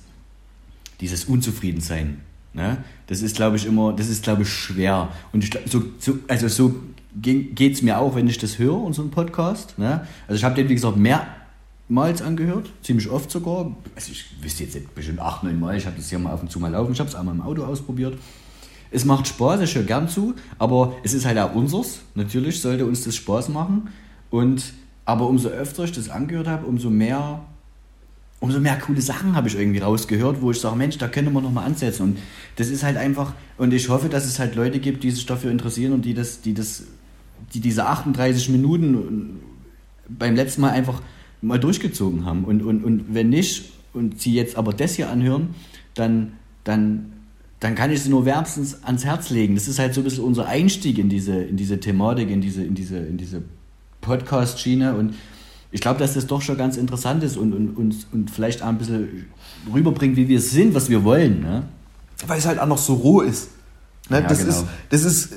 dieses 1.01 1.27
Unzufriedensein. 1.27 2.23
Ne? 2.59 2.79
Das 3.07 3.23
ist 3.23 3.37
glaube 3.37 3.57
ich 3.57 3.64
immer, 3.64 3.92
das 3.92 4.09
ist 4.09 4.25
glaube 4.25 4.42
ich 4.42 4.49
schwer. 4.49 5.09
Und 5.33 5.44
ich, 5.44 5.57
so, 5.66 5.85
so, 6.01 6.18
also 6.27 6.49
so 6.49 6.75
geht 7.14 7.75
es 7.75 7.83
mir 7.83 7.99
auch, 7.99 8.16
wenn 8.16 8.27
ich 8.27 8.38
das 8.38 8.59
höre, 8.59 8.75
unseren 8.75 9.11
Podcast. 9.11 9.79
Ne? 9.79 10.07
Also 10.27 10.38
ich 10.38 10.44
habe 10.44 10.57
den, 10.57 10.68
wie 10.68 10.75
gesagt, 10.75 10.97
mehrmals 10.97 12.21
angehört, 12.21 12.68
ziemlich 12.83 13.09
oft 13.09 13.31
sogar. 13.31 13.71
Also 13.94 14.11
ich 14.11 14.25
wüsste 14.42 14.64
jetzt 14.64 14.75
nicht, 14.75 14.92
bestimmt 14.92 15.21
acht, 15.21 15.44
neun 15.44 15.61
Mal, 15.61 15.77
ich 15.77 15.87
habe 15.87 15.97
das 15.97 16.11
hier 16.11 16.18
mal 16.18 16.33
auf 16.33 16.42
und 16.42 16.51
zu 16.51 16.59
mal 16.59 16.73
laufen, 16.73 16.92
ich 16.92 16.99
habe 16.99 17.09
es 17.09 17.14
einmal 17.14 17.35
im 17.35 17.42
Auto 17.42 17.62
ausprobiert. 17.62 18.18
Es 18.90 19.05
macht 19.05 19.29
Spaß, 19.29 19.61
ich 19.61 19.75
höre 19.77 19.85
gern 19.85 20.09
zu, 20.09 20.35
aber 20.59 20.94
es 21.05 21.14
ist 21.14 21.27
halt 21.27 21.38
auch 21.38 21.55
unseres. 21.55 22.01
Natürlich 22.16 22.61
sollte 22.61 22.87
uns 22.87 23.05
das 23.05 23.14
Spaß 23.14 23.51
machen. 23.51 23.88
Und, 24.31 24.73
aber 25.05 25.29
umso 25.29 25.49
öfter 25.49 25.85
ich 25.85 25.92
das 25.92 26.09
angehört 26.09 26.49
habe, 26.49 26.66
umso 26.66 26.90
mehr, 26.90 27.40
umso 28.40 28.61
mehr 28.61 28.79
coole 28.79 29.01
Sachen 29.01 29.35
habe 29.35 29.48
ich 29.48 29.57
irgendwie 29.57 29.81
rausgehört, 29.81 30.40
wo 30.40 30.51
ich 30.51 30.61
sage, 30.61 30.77
Mensch, 30.77 30.98
da 30.98 31.09
könnte 31.09 31.31
man 31.31 31.42
nochmal 31.42 31.66
ansetzen. 31.66 32.03
Und 32.03 32.18
das 32.57 32.68
ist 32.68 32.83
halt 32.85 32.96
einfach, 32.96 33.33
und 33.57 33.72
ich 33.72 33.88
hoffe, 33.88 34.09
dass 34.09 34.24
es 34.24 34.38
halt 34.38 34.55
Leute 34.55 34.79
gibt, 34.79 35.03
die 35.03 35.11
sich 35.11 35.27
dafür 35.27 35.51
interessieren 35.51 35.92
und 35.92 36.05
die 36.05 36.14
das, 36.14 36.40
die 36.40 36.55
das, 36.55 36.85
die 37.55 37.61
diese 37.61 37.87
38 37.87 38.48
Minuten 38.51 39.40
beim 40.09 40.37
letzten 40.37 40.61
Mal 40.61 40.70
einfach 40.70 41.03
mal 41.42 41.59
durchgezogen 41.59 42.24
haben. 42.24 42.44
Und, 42.44 42.62
und, 42.62 42.85
und 42.85 43.14
wenn 43.14 43.29
nicht, 43.29 43.72
und 43.92 44.20
sie 44.20 44.35
jetzt 44.35 44.57
aber 44.57 44.72
das 44.72 44.94
hier 44.94 45.11
anhören, 45.11 45.55
dann, 45.94 46.33
dann, 46.64 47.12
dann 47.61 47.74
kann 47.74 47.90
ich 47.90 48.03
sie 48.03 48.11
nur 48.11 48.24
wärmstens 48.24 48.85
ans 48.85 49.05
Herz 49.05 49.31
legen. 49.31 49.55
Das 49.57 49.66
ist 49.66 49.79
halt 49.79 49.94
so 49.94 50.01
ein 50.01 50.05
bisschen 50.05 50.24
unser 50.24 50.46
Einstieg 50.46 50.98
in 50.98 51.09
diese, 51.09 51.42
in 51.42 51.57
diese 51.57 51.81
Thematik, 51.81 52.31
in 52.31 52.40
diese, 52.40 52.62
in 52.62 52.74
diese, 52.74 52.98
in 52.98 53.16
diese 53.16 53.42
Podcast-Schiene. 54.01 54.94
Und 54.94 55.14
ich 55.70 55.81
glaube, 55.81 55.98
dass 56.00 56.14
das 56.14 56.26
doch 56.26 56.40
schon 56.42 56.57
ganz 56.57 56.76
interessant 56.76 57.22
ist 57.22 57.37
und, 57.37 57.52
und, 57.52 57.76
und, 57.76 58.07
und 58.12 58.31
vielleicht 58.31 58.62
auch 58.62 58.68
ein 58.68 58.78
bisschen 58.78 59.26
rüberbringt, 59.72 60.16
wie 60.16 60.28
wir 60.28 60.40
sind, 60.40 60.74
was 60.74 60.88
wir 60.88 61.04
wollen. 61.04 61.40
Ne? 61.42 61.62
Weil 62.26 62.38
es 62.38 62.46
halt 62.46 62.59
auch 62.59 62.66
noch 62.66 62.78
so 62.78 62.94
roh 62.94 63.20
ist. 63.20 63.50
Ne? 64.09 64.20
Ja, 64.22 64.26
das, 64.28 64.38
genau. 64.38 64.50
ist 64.50 64.64
das 64.90 65.04
ist, 65.04 65.33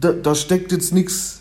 da, 0.00 0.12
da 0.12 0.34
steckt 0.34 0.72
jetzt 0.72 0.92
nichts 0.92 1.40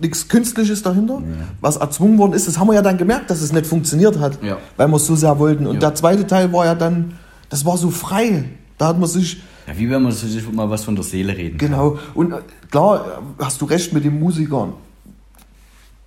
nichts 0.00 0.26
Künstliches 0.26 0.82
dahinter, 0.82 1.16
Ja. 1.20 1.44
was 1.60 1.76
erzwungen 1.76 2.16
worden 2.16 2.32
ist. 2.32 2.48
Das 2.48 2.58
haben 2.58 2.66
wir 2.68 2.72
ja 2.74 2.80
dann 2.82 2.96
gemerkt, 2.96 3.28
dass 3.30 3.42
es 3.42 3.52
nicht 3.52 3.66
funktioniert 3.66 4.18
hat, 4.18 4.42
Ja. 4.42 4.56
weil 4.78 4.88
wir 4.88 4.96
es 4.96 5.06
so 5.06 5.14
sehr 5.16 5.38
wollten. 5.38 5.66
Und 5.66 5.74
Ja. 5.74 5.80
der 5.80 5.94
zweite 5.94 6.26
Teil 6.26 6.50
war 6.52 6.64
ja 6.64 6.74
dann, 6.74 7.12
das 7.50 7.66
war 7.66 7.76
so 7.76 7.90
frei. 7.90 8.44
Da 8.78 8.86
hat 8.88 8.98
man 8.98 9.06
sich, 9.08 9.42
Ja, 9.66 9.76
wie 9.78 9.90
wenn 9.90 10.02
man 10.02 10.12
sich 10.12 10.50
mal 10.50 10.70
was 10.70 10.84
von 10.84 10.94
der 10.94 11.04
Seele 11.04 11.36
reden 11.36 11.58
kann. 11.58 11.68
genau, 11.68 11.98
und 12.14 12.32
äh, 12.32 12.36
klar, 12.70 13.04
äh, 13.38 13.44
hast 13.44 13.60
du 13.60 13.66
recht 13.66 13.92
mit 13.92 14.02
dem 14.06 14.18
Musiker. 14.18 14.72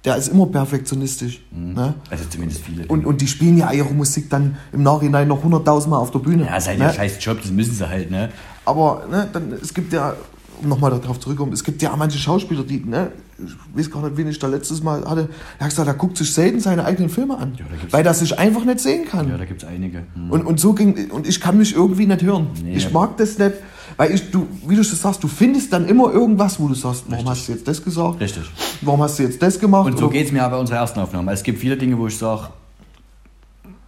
Der 0.06 0.16
ist 0.16 0.28
immer 0.28 0.46
perfektionistisch. 0.46 1.42
Ne? 1.52 1.96
Also 2.10 2.26
zumindest 2.30 2.62
viele. 2.62 2.86
Und, 2.88 3.06
und 3.06 3.22
die 3.22 3.28
spielen 3.28 3.58
ja 3.58 3.72
ihre 3.72 3.94
Musik 3.94 4.30
dann 4.30 4.56
im 4.72 4.84
Nachhinein 4.84 5.28
noch 5.28 5.44
hunderttausendmal 5.44 6.00
auf 6.00 6.12
der 6.12 6.20
Bühne. 6.20 6.46
ja, 6.46 6.58
ist 6.58 6.68
halt 6.68 6.80
ne? 6.80 6.86
ihr 6.86 6.94
scheiß 6.94 7.18
Job, 7.20 7.42
das 7.42 7.52
müssen 7.52 7.74
sie 7.74 7.90
halt, 7.90 8.12
ne? 8.12 8.30
Aber 8.66 9.04
ne, 9.10 9.28
dann, 9.34 9.52
es 9.54 9.74
gibt 9.74 9.94
ja, 9.94 10.16
um 10.62 10.70
nochmal 10.70 10.92
darauf 10.92 11.20
zurückzukommen, 11.20 11.54
es 11.54 11.64
gibt 11.64 11.82
ja 11.82 11.92
auch 11.92 11.98
manche 11.98 12.18
Schauspieler, 12.18 12.64
die, 12.64 12.84
ne, 12.86 13.12
ich 13.38 13.54
weiß 13.76 13.92
gar 13.92 14.04
nicht, 14.04 14.16
wen 14.16 14.28
ich 14.28 14.40
da 14.40 14.48
letztes 14.48 14.82
Mal 14.82 15.04
hatte, 15.06 15.28
er 15.60 15.66
hat 15.66 15.70
gesagt, 15.72 15.88
er 15.88 15.94
guckt 15.94 16.18
sich 16.18 16.34
selten 16.34 16.60
seine 16.60 16.86
eigenen 16.86 17.10
Filme 17.10 17.38
an, 17.38 17.54
Ja, 17.58 17.66
da 17.66 17.94
weil 17.94 18.06
er 18.06 18.14
sich 18.14 18.38
einfach 18.38 18.64
nicht 18.64 18.80
sehen 18.80 19.06
kann. 19.06 19.30
Ja, 19.30 19.38
da 19.38 19.46
gibt 19.46 19.64
es 19.64 19.68
einige. 19.68 20.04
Hm. 20.14 20.32
und, 20.32 20.46
und 20.46 20.60
so 20.60 20.74
ging, 20.74 21.12
und 21.12 21.28
ich 21.28 21.42
kann 21.42 21.58
mich 21.58 21.76
irgendwie 21.76 22.06
nicht 22.06 22.22
hören. 22.22 22.48
Nee. 22.64 22.76
Ich 22.76 22.92
mag 22.92 23.18
das 23.18 23.38
nicht, 23.38 23.54
weil 23.98 24.14
ich, 24.14 24.32
du, 24.32 24.48
wie 24.68 24.76
du 24.76 24.84
schon 24.84 24.98
sagst, 24.98 25.24
du 25.24 25.28
findest 25.28 25.72
dann 25.74 25.88
immer 25.88 26.12
irgendwas, 26.12 26.60
wo 26.60 26.68
du 26.68 26.74
sagst, 26.74 27.06
warum 27.08 27.30
hast 27.30 27.48
du 27.48 27.54
jetzt 27.54 27.68
das 27.68 27.84
gesagt? 27.84 28.20
Richtig. 28.20 28.44
Warum 28.82 29.02
hast 29.02 29.18
du 29.20 29.24
jetzt 29.24 29.42
das 29.42 29.60
gemacht? 29.60 29.86
Und 29.88 29.98
so 29.98 30.10
geht 30.10 30.26
es 30.28 30.32
mir 30.32 30.46
auch 30.46 30.52
bei 30.52 30.58
unserer 30.58 30.78
ersten 30.78 31.00
Aufnahme. 31.00 31.32
Es 31.32 31.44
gibt 31.44 31.60
viele 31.60 31.78
Dinge, 31.78 31.98
wo 31.98 32.08
ich 32.08 32.18
sage, 32.18 32.50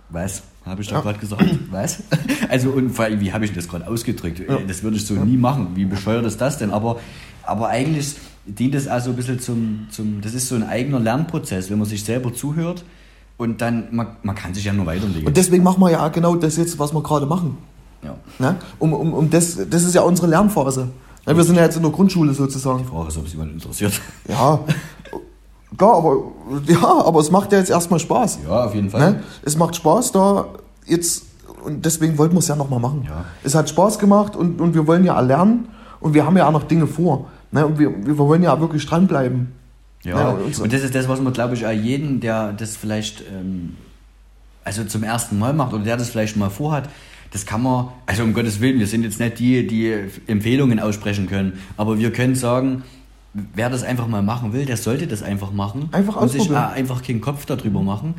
was? 0.10 0.43
Habe 0.65 0.82
ich 0.82 0.88
da 0.88 0.96
Ja. 0.96 1.02
gerade 1.02 1.20
gesagt? 1.20 1.46
Was? 1.72 2.04
Also, 2.50 2.70
und 2.70 2.91
vor 2.91 3.06
allem, 3.06 3.20
wie 3.20 3.34
habe 3.34 3.43
ich 3.43 3.52
das 3.54 3.67
gerade 3.67 3.86
ausgedrückt? 3.88 4.39
Ja. 4.48 4.58
Das 4.65 4.82
würde 4.82 4.96
ich 4.96 5.06
so 5.06 5.13
nie 5.15 5.36
machen. 5.36 5.70
Wie 5.76 5.84
bescheuert 5.84 6.26
ist 6.26 6.39
das 6.39 6.58
denn? 6.58 6.72
Aber, 6.72 6.98
aber 7.43 7.67
eigentlich 7.67 8.15
dient 8.46 8.74
es 8.76 8.88
auch 8.88 9.02
so 9.02 9.10
ein 9.10 9.15
bisschen 9.17 9.39
zum, 9.41 9.88
zum, 9.91 10.22
das 10.22 10.34
ist 10.34 10.48
so 10.48 10.56
ein 10.56 10.63
eigener 10.63 11.00
Lernprozess, 11.02 11.70
wenn 11.70 11.78
man 11.78 11.88
sich 11.88 12.06
selber 12.06 12.34
zuhört 12.34 12.86
Und 13.38 13.60
dann, 13.62 13.89
man, 13.91 14.08
man 14.24 14.34
kann 14.36 14.54
sich 14.54 14.63
ja 14.63 14.72
nur 14.72 14.86
weiterentwickeln. 14.86 15.28
Und 15.28 15.36
deswegen 15.36 15.63
machen 15.63 15.82
wir 15.82 15.91
ja 15.91 16.08
genau 16.08 16.36
das 16.36 16.56
jetzt, 16.56 16.80
was 16.80 16.93
wir 16.93 17.04
gerade 17.04 17.26
machen. 17.26 17.58
Ja. 18.04 18.16
Ne? 18.40 18.56
Um, 18.80 18.94
um, 18.94 19.14
um 19.14 19.30
das, 19.30 19.58
das 19.70 19.84
ist 19.84 19.96
ja 19.96 20.02
unsere 20.02 20.28
Lernphase. 20.28 20.88
Ne? 21.26 21.36
Wir 21.36 21.44
sind 21.44 21.56
ja 21.56 21.64
jetzt 21.64 21.76
in 21.78 21.84
der 21.84 21.92
Grundschule 21.92 22.34
sozusagen. 22.34 22.80
Die 22.80 22.86
Frage 22.86 23.08
ist, 23.10 23.18
ob 23.18 23.26
es 23.26 23.34
jemand 23.34 23.54
interessiert. 23.54 23.94
Ja, 24.30 24.60
klar, 25.78 25.96
aber, 25.98 26.18
ja, 26.68 26.84
aber 27.06 27.20
es 27.20 27.30
macht 27.32 27.52
ja 27.52 27.60
jetzt 27.60 27.70
erstmal 27.70 28.00
Spaß. 28.00 28.40
Ja, 28.48 28.66
auf 28.66 28.74
jeden 28.76 28.90
Fall. 28.90 29.12
Ne? 29.12 29.24
Es 29.44 29.58
macht 29.58 29.76
Spaß 29.76 30.12
da 30.12 30.46
jetzt 30.86 31.24
und 31.64 31.86
deswegen 31.86 32.18
wollten 32.18 32.36
wir 32.36 32.40
es 32.40 32.48
ja 32.48 32.56
nochmal 32.56 32.80
machen. 32.80 33.04
Ja. 33.08 33.26
Es 33.44 33.54
hat 33.56 33.70
Spaß 33.70 34.00
gemacht 34.00 34.36
und, 34.36 34.62
und 34.62 34.74
wir 34.74 34.88
wollen 34.88 35.04
ja 35.04 35.20
lernen 35.20 35.68
und 36.00 36.14
wir 36.14 36.26
haben 36.26 36.38
ja 36.38 36.48
auch 36.48 36.52
noch 36.52 36.64
Dinge 36.64 36.88
vor. 36.88 37.28
Ne? 37.52 37.66
Und 37.66 37.78
wir, 37.80 37.92
wir 38.06 38.18
wollen 38.18 38.44
ja 38.44 38.54
auch 38.54 38.60
wirklich 38.60 38.86
dranbleiben. 38.86 39.52
Ja, 40.04 40.18
Ja, 40.20 40.30
und, 40.30 40.44
und 40.44 40.56
so. 40.56 40.66
das 40.66 40.82
ist 40.84 40.96
das, 40.96 41.10
was 41.10 41.20
man, 41.20 41.34
glaube 41.34 41.56
ich, 41.56 41.66
auch 41.66 41.72
jeden, 41.72 42.20
der 42.22 42.54
das 42.54 42.78
vielleicht 42.78 43.24
ähm, 43.32 43.76
also 44.64 44.84
zum 44.84 45.04
ersten 45.04 45.40
Mal 45.40 45.54
macht 45.54 45.74
oder 45.74 45.84
der 45.84 45.98
das 45.98 46.10
vielleicht 46.10 46.38
mal 46.38 46.50
vorhat, 46.50 46.90
das 47.32 47.46
kann 47.46 47.63
man, 47.63 47.90
also 48.06 48.24
um 48.24 48.34
Gottes 48.34 48.60
Willen, 48.62 48.80
wir 48.80 48.88
sind 48.88 49.04
jetzt 49.04 49.20
nicht 49.20 49.40
die, 49.40 49.68
die 49.68 49.94
Empfehlungen 50.28 50.80
aussprechen 50.80 51.28
können, 51.28 51.54
aber 51.76 52.00
wir 52.00 52.12
können 52.12 52.36
sagen, 52.36 52.84
wer 53.54 53.70
das 53.70 53.84
einfach 53.84 54.08
mal 54.08 54.22
machen 54.24 54.54
will, 54.54 54.66
der 54.66 54.78
sollte 54.78 55.08
das 55.08 55.22
einfach 55.24 55.52
machen. 55.52 55.90
Einfach 55.92 56.16
und 56.16 56.30
sich 56.30 56.42
ausprobieren. 56.42 56.66
auch 56.66 56.72
einfach 56.72 57.04
keinen 57.04 57.22
Kopf 57.22 57.46
darüber 57.46 57.82
machen. 57.82 58.16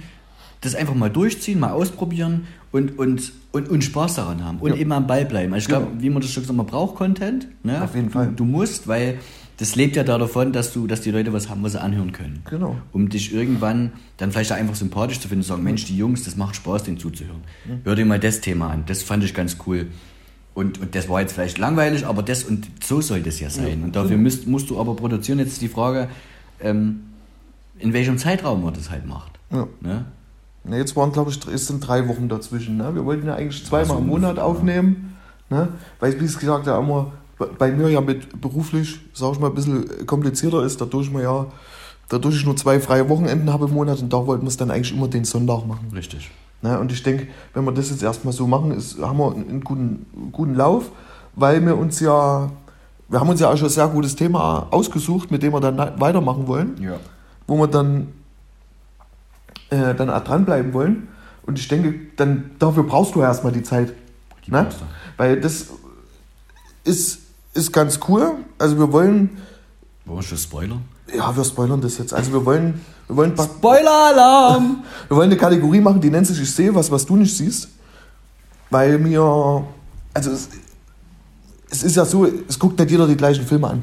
Das 0.61 0.75
einfach 0.75 0.95
mal 0.95 1.09
durchziehen, 1.09 1.61
mal 1.61 1.71
ausprobieren 1.71 2.47
und, 2.73 2.99
und, 2.99 3.33
und, 3.53 3.69
und 3.69 3.85
Spaß 3.85 4.17
daran 4.17 4.45
haben 4.45 4.59
und 4.59 4.71
Ja. 4.71 4.77
eben 4.77 4.91
am 4.93 5.07
Ball 5.07 5.25
bleiben. 5.25 5.53
Also 5.55 5.65
ich 5.65 5.69
glaube, 5.69 5.87
Genau. 5.87 6.03
wie 6.03 6.11
man 6.11 6.21
das 6.21 6.33
schon 6.33 6.43
gesagt 6.43 6.59
hat, 6.59 6.65
man 6.65 6.67
braucht 6.67 6.97
Content. 6.97 7.47
Ne? 7.63 7.83
Auf 7.83 7.95
jeden 7.95 8.11
Fall. 8.11 8.27
Du, 8.29 8.33
du 8.33 8.45
musst, 8.45 8.89
weil 8.89 9.19
das 9.59 9.75
lebt 9.75 9.97
ja 9.97 10.05
da 10.05 10.19
davon, 10.19 10.53
dass 10.53 10.73
du, 10.73 10.87
dass 10.87 11.01
die 11.01 11.11
Leute 11.11 11.33
was 11.33 11.49
haben, 11.49 11.63
was 11.65 11.73
sie 11.73 11.81
anhören 11.81 12.13
können. 12.13 12.43
Genau. 12.49 12.77
Um 12.93 13.09
dich 13.09 13.35
irgendwann 13.35 13.93
dann 14.17 14.31
vielleicht 14.31 14.53
einfach 14.53 14.77
sympathisch 14.77 15.19
zu 15.19 15.29
finden 15.29 15.41
und 15.41 15.45
zu 15.45 15.49
sagen, 15.49 15.65
Mensch, 15.65 15.85
die 15.85 15.97
Jungs, 15.97 16.25
das 16.25 16.37
macht 16.37 16.55
Spaß, 16.57 16.85
denen 16.85 16.99
zuzuhören. 16.99 17.43
Hör 17.83 17.97
dir 17.97 18.07
mal 18.07 18.21
das 18.21 18.41
Thema 18.41 18.71
an. 18.71 18.85
Das 18.87 19.03
fand 19.03 19.25
ich 19.25 19.35
ganz 19.35 19.57
cool. 19.67 19.89
Und, 20.55 20.81
und 20.81 20.95
das 20.95 21.09
war 21.09 21.21
jetzt 21.21 21.33
vielleicht 21.33 21.59
langweilig, 21.59 22.07
aber 22.07 22.23
das 22.23 22.45
und 22.45 22.69
so 22.83 23.01
soll 23.01 23.21
das 23.21 23.41
ja 23.41 23.51
sein. 23.51 23.83
Und 23.83 23.97
dafür 23.97 24.17
musst, 24.17 24.47
musst 24.47 24.71
du 24.71 24.81
aber 24.81 24.95
produzieren. 24.95 25.41
Jetzt 25.41 25.53
ist 25.53 25.63
die 25.63 25.69
Frage, 25.69 26.09
ähm, 26.61 27.01
in 27.81 27.93
welchem 27.93 28.17
Zeitraum 28.17 28.63
man 28.63 28.75
das 28.75 28.91
halt 28.91 29.07
macht. 29.07 29.39
Ja. 29.51 29.67
Ne? 29.81 30.05
Ne, 30.65 30.79
jetzt 30.79 30.95
waren, 30.97 31.13
glaube 31.13 31.31
ich, 31.31 31.47
es 31.49 31.67
sind 31.67 31.81
drei 31.81 32.07
Wochen 32.09 32.29
dazwischen. 32.29 32.77
Ne? 32.77 32.95
Wir 32.95 33.05
wollten 33.05 33.27
ja 33.27 33.35
eigentlich 33.35 33.65
zweimal 33.65 33.97
so 33.97 33.99
im 33.99 34.07
Monat 34.07 34.39
aufnehmen. 34.39 35.17
Ne? 35.51 35.69
Weil, 35.99 36.21
wie 36.21 36.25
es 36.25 36.39
gesagt 36.39 36.67
ja 36.67 36.79
immer 36.79 37.13
bei- 37.39 37.73
mir 37.73 37.89
ja 37.91 38.01
mit 38.01 38.41
beruflich, 38.41 39.01
sag 39.15 39.33
ich 39.33 39.39
mal, 39.41 39.49
ein 39.49 39.55
bisschen 39.55 40.07
komplizierter 40.07 40.63
ist, 40.65 40.81
dadurch, 40.81 41.13
wir 41.13 41.23
ja, 41.23 41.47
dadurch 42.09 42.37
ich 42.37 42.45
nur 42.45 42.57
zwei 42.57 42.81
freie 42.81 43.09
Wochenenden 43.09 43.53
habe 43.53 43.67
im 43.67 43.75
Monat 43.75 44.01
und 44.01 44.13
da 44.13 44.27
wollten 44.27 44.43
wir 44.45 44.49
es 44.49 44.57
dann 44.57 44.71
eigentlich 44.71 44.93
immer 44.97 45.09
den 45.09 45.25
Sonntag 45.25 45.67
machen. 45.67 45.91
Richtig. 45.95 46.31
Ne? 46.63 46.79
Und 46.79 46.91
ich 46.91 47.03
denke, 47.03 47.29
wenn 47.55 47.65
wir 47.65 47.73
das 47.73 47.91
jetzt 47.91 48.03
erstmal 48.03 48.33
so 48.33 48.47
machen, 48.47 48.73
ist, 48.73 48.99
haben 49.01 49.19
wir 49.19 49.33
einen, 49.33 49.63
guten, 49.63 50.07
guten 50.33 50.55
Lauf, 50.55 50.91
weil 51.37 51.65
wir 51.65 51.77
uns 51.77 52.01
ja, 52.01 52.51
wir 53.09 53.21
haben 53.21 53.29
uns 53.29 53.41
ja 53.41 53.51
auch 53.51 53.57
schon 53.57 53.69
ein 53.69 53.73
sehr 53.73 53.89
gutes 53.89 54.17
Thema 54.17 54.67
ausgesucht, 54.71 55.31
mit 55.31 55.43
dem 55.43 55.53
wir 55.53 55.61
dann 55.61 55.79
weitermachen 56.01 56.47
wollen 56.49 56.77
Ja. 56.83 56.99
wo 57.47 57.57
wir 57.59 57.69
dann, 57.69 58.09
äh, 59.71 59.95
dann 59.95 60.09
dranbleiben 60.09 60.73
wollen. 60.73 61.09
Und 61.47 61.59
ich 61.59 61.69
denke, 61.69 61.95
dann 62.17 62.51
dafür 62.59 62.83
brauchst 62.83 63.15
du 63.15 63.21
erstmal 63.23 63.53
die 63.53 63.63
Zeit. 63.63 63.95
Die 64.47 64.51
ne? 64.51 64.67
Weil 65.17 65.41
das 65.41 65.69
ist, 66.85 67.21
ist 67.59 67.73
ganz 67.73 67.99
cool. 68.09 68.37
Also 68.59 68.79
wir 68.79 68.93
wollen, 68.93 69.39
Wollen 70.05 70.19
wir 70.19 70.23
schon 70.23 70.39
Spoiler? 70.39 70.79
ja, 71.15 71.35
wir 71.37 71.45
spoilern 71.45 71.81
das 71.81 71.99
jetzt. 71.99 72.13
Also 72.15 72.33
wir 72.33 72.45
wollen, 72.45 72.81
wir 73.07 73.17
wollen, 73.17 73.35
Spoiler-Alarm! 73.37 74.83
wir 75.09 75.17
wollen 75.17 75.31
eine 75.31 75.39
Kategorie 75.39 75.81
machen, 75.81 76.01
die 76.01 76.11
nennt 76.11 76.27
sich 76.27 76.41
Ich 76.41 76.53
sehe 76.55 76.75
was, 76.75 76.91
was 76.91 77.05
du 77.07 77.17
nicht 77.17 77.37
siehst. 77.37 77.69
Weil 78.71 78.99
mir, 78.99 79.65
also 80.15 80.31
es, 80.31 80.49
es 81.71 81.83
ist 81.83 81.97
ja 81.97 82.05
so, 82.05 82.27
es 82.49 82.59
guckt 82.59 82.79
nicht 82.79 82.91
jeder 82.91 83.07
die 83.07 83.17
gleichen 83.17 83.45
Filme 83.47 83.69
an. 83.69 83.83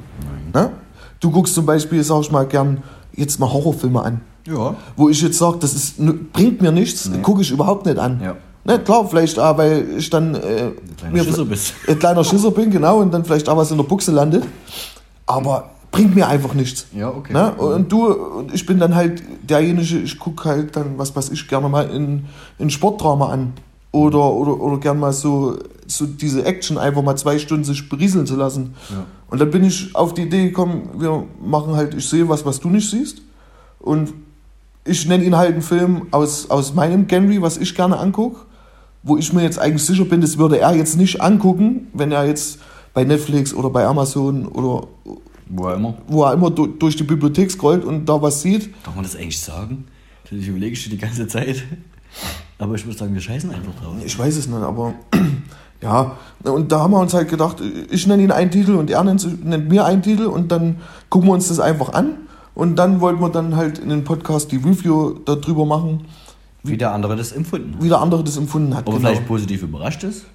Ne? 0.53 0.71
Du 1.19 1.31
guckst 1.31 1.55
zum 1.55 1.65
Beispiel, 1.65 2.03
sag 2.03 2.21
ich 2.21 2.31
mal, 2.31 2.45
gern 2.45 2.83
jetzt 3.13 3.39
mal 3.39 3.51
Horrorfilme 3.51 4.01
an. 4.03 4.21
ja. 4.47 4.75
wo 4.95 5.09
ich 5.09 5.21
jetzt 5.21 5.38
sage, 5.39 5.57
das 5.59 5.73
ist, 5.73 5.95
bringt 6.33 6.61
mir 6.61 6.71
nichts, 6.71 7.09
Nee. 7.09 7.21
gucke 7.21 7.41
ich 7.41 7.49
überhaupt 7.51 7.85
nicht 7.88 7.97
an. 7.97 8.21
Ja. 8.21 8.35
Ne, 8.65 8.80
klar, 8.80 9.08
vielleicht 9.08 9.38
auch, 9.38 9.58
weil 9.58 9.88
ich 9.97 10.10
dann 10.10 10.34
äh, 10.34 10.71
kleiner 10.97 11.23
Schisser 11.23 11.45
bist. 11.45 11.73
ein 11.88 11.99
kleiner 11.99 12.23
Schisser 12.23 12.49
bin, 12.49 12.71
genau, 12.71 12.99
und 12.99 13.13
dann 13.13 13.23
vielleicht 13.23 13.47
auch 13.47 13.58
was 13.58 13.69
in 13.69 13.78
der 13.78 13.84
Buchse 13.84 14.12
landet. 14.12 14.43
Aber 15.28 15.69
bringt 15.91 16.15
mir 16.15 16.28
einfach 16.28 16.54
nichts. 16.54 16.88
Ja, 16.93 17.10
okay. 17.10 17.32
Ne? 17.32 17.54
Und 17.54 17.91
du, 17.91 18.08
und 18.08 18.54
ich 18.54 18.65
bin 18.65 18.80
dann 18.80 18.95
halt 18.95 19.23
derjenige, 19.43 19.99
ich 19.99 20.19
gucke 20.19 20.49
halt 20.49 20.75
dann, 20.75 20.97
was 20.97 21.15
weiß 21.15 21.30
ich, 21.30 21.47
gerne 21.47 21.69
mal 21.69 21.89
in, 21.89 22.25
in 22.58 22.69
Sportdrama 22.69 23.30
an. 23.30 23.54
Oder, 23.91 24.34
oder, 24.34 24.60
oder 24.60 24.78
gern 24.80 24.99
mal 24.99 25.13
so, 25.13 25.58
so 25.88 26.06
diese 26.06 26.43
Action 26.43 26.78
einfach 26.78 27.01
mal 27.01 27.15
zwei 27.15 27.39
Stunden 27.39 27.63
sich 27.63 27.88
berieseln 27.88 28.25
zu 28.25 28.36
lassen. 28.36 28.75
Ja. 28.89 29.06
Und 29.30 29.39
dann 29.39 29.51
bin 29.51 29.63
ich 29.63 29.95
auf 29.95 30.13
die 30.13 30.23
Idee 30.23 30.45
gekommen, 30.45 30.89
wir 30.97 31.23
machen 31.41 31.75
halt, 31.75 31.93
ich 31.93 32.10
sehe 32.10 32.28
was, 32.28 32.45
was 32.45 32.60
du 32.60 32.69
nicht 32.69 32.89
siehst. 32.89 33.21
Und 33.80 34.13
ich 34.84 35.08
nenne 35.08 35.23
ihn 35.23 35.38
halt 35.38 35.54
einen 35.54 35.62
Film 35.62 36.08
aus, 36.12 36.49
aus 36.49 36.73
meinem 36.73 37.08
Genre, 37.08 37.41
was 37.41 37.58
ich 37.58 37.73
gerne 37.73 37.97
angucke, 37.97 38.41
wo 39.05 39.17
ich 39.17 39.31
mir 39.31 39.43
jetzt 39.43 39.59
eigentlich 39.59 39.83
sicher 39.83 40.03
bin, 40.03 40.19
das 40.19 40.37
würde 40.37 40.59
er 40.59 40.75
jetzt 40.75 40.97
nicht 40.97 41.21
angucken, 41.21 41.87
wenn 41.93 42.11
er 42.11 42.25
jetzt 42.25 42.59
bei 42.93 43.03
Netflix 43.03 43.53
oder 43.53 43.69
bei 43.69 43.85
Amazon 43.85 44.47
oder 44.47 44.87
Wo 45.47 45.67
auch 45.67 45.75
immer. 45.75 45.93
wo 46.07 46.23
er 46.23 46.33
immer 46.33 46.49
du, 46.49 46.65
durch 46.67 46.95
die 46.95 47.03
Bibliothek 47.03 47.51
scrollt 47.51 47.85
und 47.85 48.05
da 48.09 48.21
was 48.21 48.41
sieht. 48.41 48.73
Darf 48.83 48.95
man 48.95 49.03
das 49.03 49.15
eigentlich 49.15 49.39
sagen? 49.39 49.85
Ich 50.31 50.47
überlege 50.47 50.75
schon 50.75 50.91
die 50.91 50.97
ganze 50.97 51.27
Zeit. 51.27 51.63
Aber 52.57 52.73
ich 52.75 52.85
muss 52.85 52.97
sagen, 52.97 53.13
wir 53.13 53.21
scheißen 53.21 53.51
einfach 53.51 53.75
drauf. 53.79 53.93
Ich 54.03 54.17
weiß 54.17 54.35
es 54.37 54.47
nicht, 54.47 54.57
aber 54.61 54.93
ja. 55.83 56.17
Und 56.43 56.71
da 56.71 56.79
haben 56.79 56.91
wir 56.91 56.99
uns 56.99 57.13
halt 57.13 57.29
gedacht, 57.29 57.57
ich 57.91 58.07
nenne 58.07 58.23
ihn 58.23 58.31
einen 58.31 58.49
Titel 58.49 58.73
und 58.75 58.89
er 58.89 59.03
nennt, 59.03 59.45
nennt 59.45 59.69
mir 59.69 59.85
einen 59.85 60.01
Titel 60.01 60.25
und 60.25 60.51
dann 60.51 60.77
gucken 61.09 61.29
wir 61.29 61.33
uns 61.33 61.49
das 61.49 61.59
einfach 61.59 61.93
an. 61.93 62.15
Und 62.55 62.77
dann 62.77 63.01
wollten 63.01 63.19
wir 63.19 63.29
dann 63.29 63.55
halt 63.55 63.77
in 63.77 63.89
den 63.89 64.03
Podcast 64.05 64.51
die 64.51 64.55
Review 64.57 65.15
darüber 65.25 65.65
machen, 65.65 66.05
Wie 66.67 66.78
der 66.78 66.91
andere 66.91 67.15
das 67.15 67.32
empfunden 67.32 67.73
hat. 67.75 67.84
wie 67.84 67.89
der 67.89 67.99
andere 68.01 68.23
das 68.23 68.38
empfunden 68.38 68.75
hat. 68.75 68.88
Ob 68.88 68.93
er 68.93 68.97
genau. 68.97 69.10
vielleicht 69.10 69.28
positiv 69.28 69.63
überrascht 69.63 70.04
ist. 70.04 70.25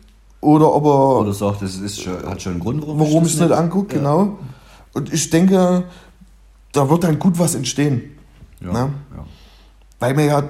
Oder 0.41 0.73
ob 0.73 0.85
er, 0.85 1.21
Oder 1.21 1.33
sagt, 1.35 1.61
das 1.63 1.77
ist 1.77 2.01
schon, 2.03 2.15
hat 2.27 2.41
schon 2.41 2.53
einen 2.53 2.61
Grund, 2.61 2.83
warum, 2.83 2.99
warum 3.01 3.25
ich 3.27 3.35
es 3.35 3.41
nicht 3.41 3.53
angucke, 3.53 3.97
Ja. 3.97 4.01
genau. 4.01 4.39
Und 4.95 5.13
ich 5.13 5.29
denke, 5.31 5.85
da 6.73 6.89
wird 6.89 7.05
dann 7.05 7.19
gut 7.19 7.39
was 7.39 7.55
entstehen. 7.55 8.03
Ja. 8.61 8.73
Ne? 8.73 8.93
ja. 9.17 9.27
Weil 9.99 10.15
mir 10.15 10.25
ja, 10.27 10.43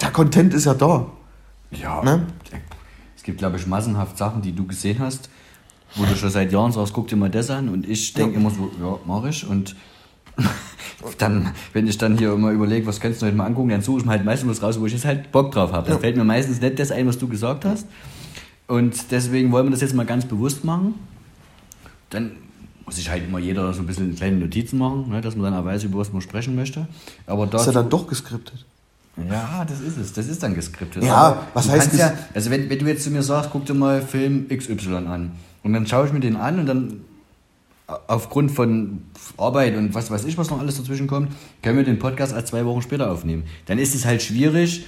der 0.00 0.10
Content 0.10 0.54
ist 0.54 0.66
ja 0.66 0.74
da. 0.74 1.06
Ja, 1.70 2.02
Ne? 2.02 2.26
es 3.16 3.22
gibt, 3.22 3.38
glaube 3.38 3.56
ich, 3.56 3.66
massenhaft 3.66 4.16
Sachen, 4.16 4.40
die 4.42 4.52
du 4.52 4.66
gesehen 4.66 4.98
hast, 5.00 5.28
wo 5.96 6.04
du 6.04 6.14
schon 6.16 6.30
seit 6.30 6.50
Jahren 6.52 6.72
sagst, 6.72 6.92
guck 6.94 7.08
dir 7.08 7.16
mal 7.16 7.28
das 7.30 7.50
an. 7.50 7.68
Und 7.68 7.86
ich 7.88 8.14
denke 8.14 8.34
Ja. 8.34 8.40
immer 8.40 8.50
so, 8.50 8.70
ja, 8.80 8.96
mach 9.06 9.24
ich. 9.24 9.46
Und 9.46 9.76
dann, 11.18 11.52
wenn 11.72 11.86
ich 11.86 11.98
dann 11.98 12.18
hier 12.18 12.32
immer 12.32 12.50
überlege, 12.50 12.86
was 12.86 13.00
kannst 13.00 13.22
du 13.22 13.26
heute 13.26 13.36
mal 13.36 13.46
angucken, 13.46 13.68
dann 13.70 13.82
suche 13.82 14.00
ich 14.00 14.04
mir 14.04 14.12
halt 14.12 14.24
meistens 14.24 14.50
was 14.50 14.62
raus, 14.62 14.80
wo 14.80 14.86
ich 14.86 14.92
jetzt 14.92 15.04
halt 15.04 15.30
Bock 15.32 15.52
drauf 15.52 15.72
habe. 15.72 15.90
Ja. 15.90 15.98
fällt 15.98 16.16
mir 16.16 16.24
meistens 16.24 16.60
nicht 16.60 16.78
das 16.78 16.90
ein, 16.90 17.06
was 17.06 17.18
du 17.18 17.28
gesagt 17.28 17.64
hast. 17.64 17.86
Und 18.66 19.10
deswegen 19.10 19.50
wollen 19.52 19.66
wir 19.66 19.70
das 19.70 19.80
jetzt 19.80 19.94
mal 19.94 20.04
ganz 20.06 20.24
bewusst 20.26 20.64
machen. 20.64 20.94
Dann 22.10 22.32
muss 22.84 22.96
sich 22.96 23.10
halt 23.10 23.24
immer 23.26 23.38
jeder 23.38 23.72
so 23.72 23.80
ein 23.80 23.86
bisschen 23.86 24.14
kleine 24.16 24.36
Notizen 24.36 24.78
machen, 24.78 25.08
ne, 25.10 25.20
dass 25.20 25.36
man 25.36 25.50
dann 25.52 25.60
auch 25.60 25.64
weiß, 25.64 25.84
über 25.84 25.98
was 25.98 26.12
man 26.12 26.20
sprechen 26.22 26.54
möchte. 26.54 26.86
Aber 27.26 27.44
Ist 27.52 27.66
ja 27.66 27.72
dann 27.72 27.88
doch 27.90 28.06
geskriptet. 28.06 28.64
ja, 29.30 29.64
das 29.66 29.80
ist 29.80 29.96
es. 29.98 30.12
Das 30.12 30.26
ist 30.26 30.42
dann 30.42 30.54
geskriptet. 30.54 31.04
Ja, 31.04 31.14
Aber 31.14 31.46
was 31.54 31.66
du 31.66 31.72
heißt 31.72 31.92
ges- 31.92 31.98
ja, 31.98 32.12
Also 32.34 32.50
wenn, 32.50 32.68
wenn 32.70 32.78
du 32.78 32.86
jetzt 32.86 33.04
zu 33.04 33.10
mir 33.10 33.22
sagst, 33.22 33.50
guck 33.52 33.64
dir 33.66 33.74
mal 33.74 34.00
Film 34.02 34.46
XY 34.48 34.94
an. 35.06 35.32
Und 35.62 35.72
dann 35.72 35.86
schaue 35.86 36.06
ich 36.06 36.12
mir 36.12 36.20
den 36.20 36.36
an 36.36 36.60
und 36.60 36.66
dann 36.66 37.00
aufgrund 38.06 38.50
von 38.50 39.02
Arbeit 39.38 39.76
und 39.76 39.94
was 39.94 40.10
weiß 40.10 40.24
ich, 40.24 40.36
was 40.36 40.50
noch 40.50 40.60
alles 40.60 40.76
dazwischen 40.76 41.06
kommt, 41.06 41.32
können 41.62 41.78
wir 41.78 41.84
den 41.84 41.98
Podcast 41.98 42.34
erst 42.34 42.48
zwei 42.48 42.64
Wochen 42.66 42.82
später 42.82 43.10
aufnehmen. 43.10 43.44
Dann 43.66 43.78
ist 43.78 43.94
es 43.94 44.04
halt 44.04 44.22
schwierig, 44.22 44.86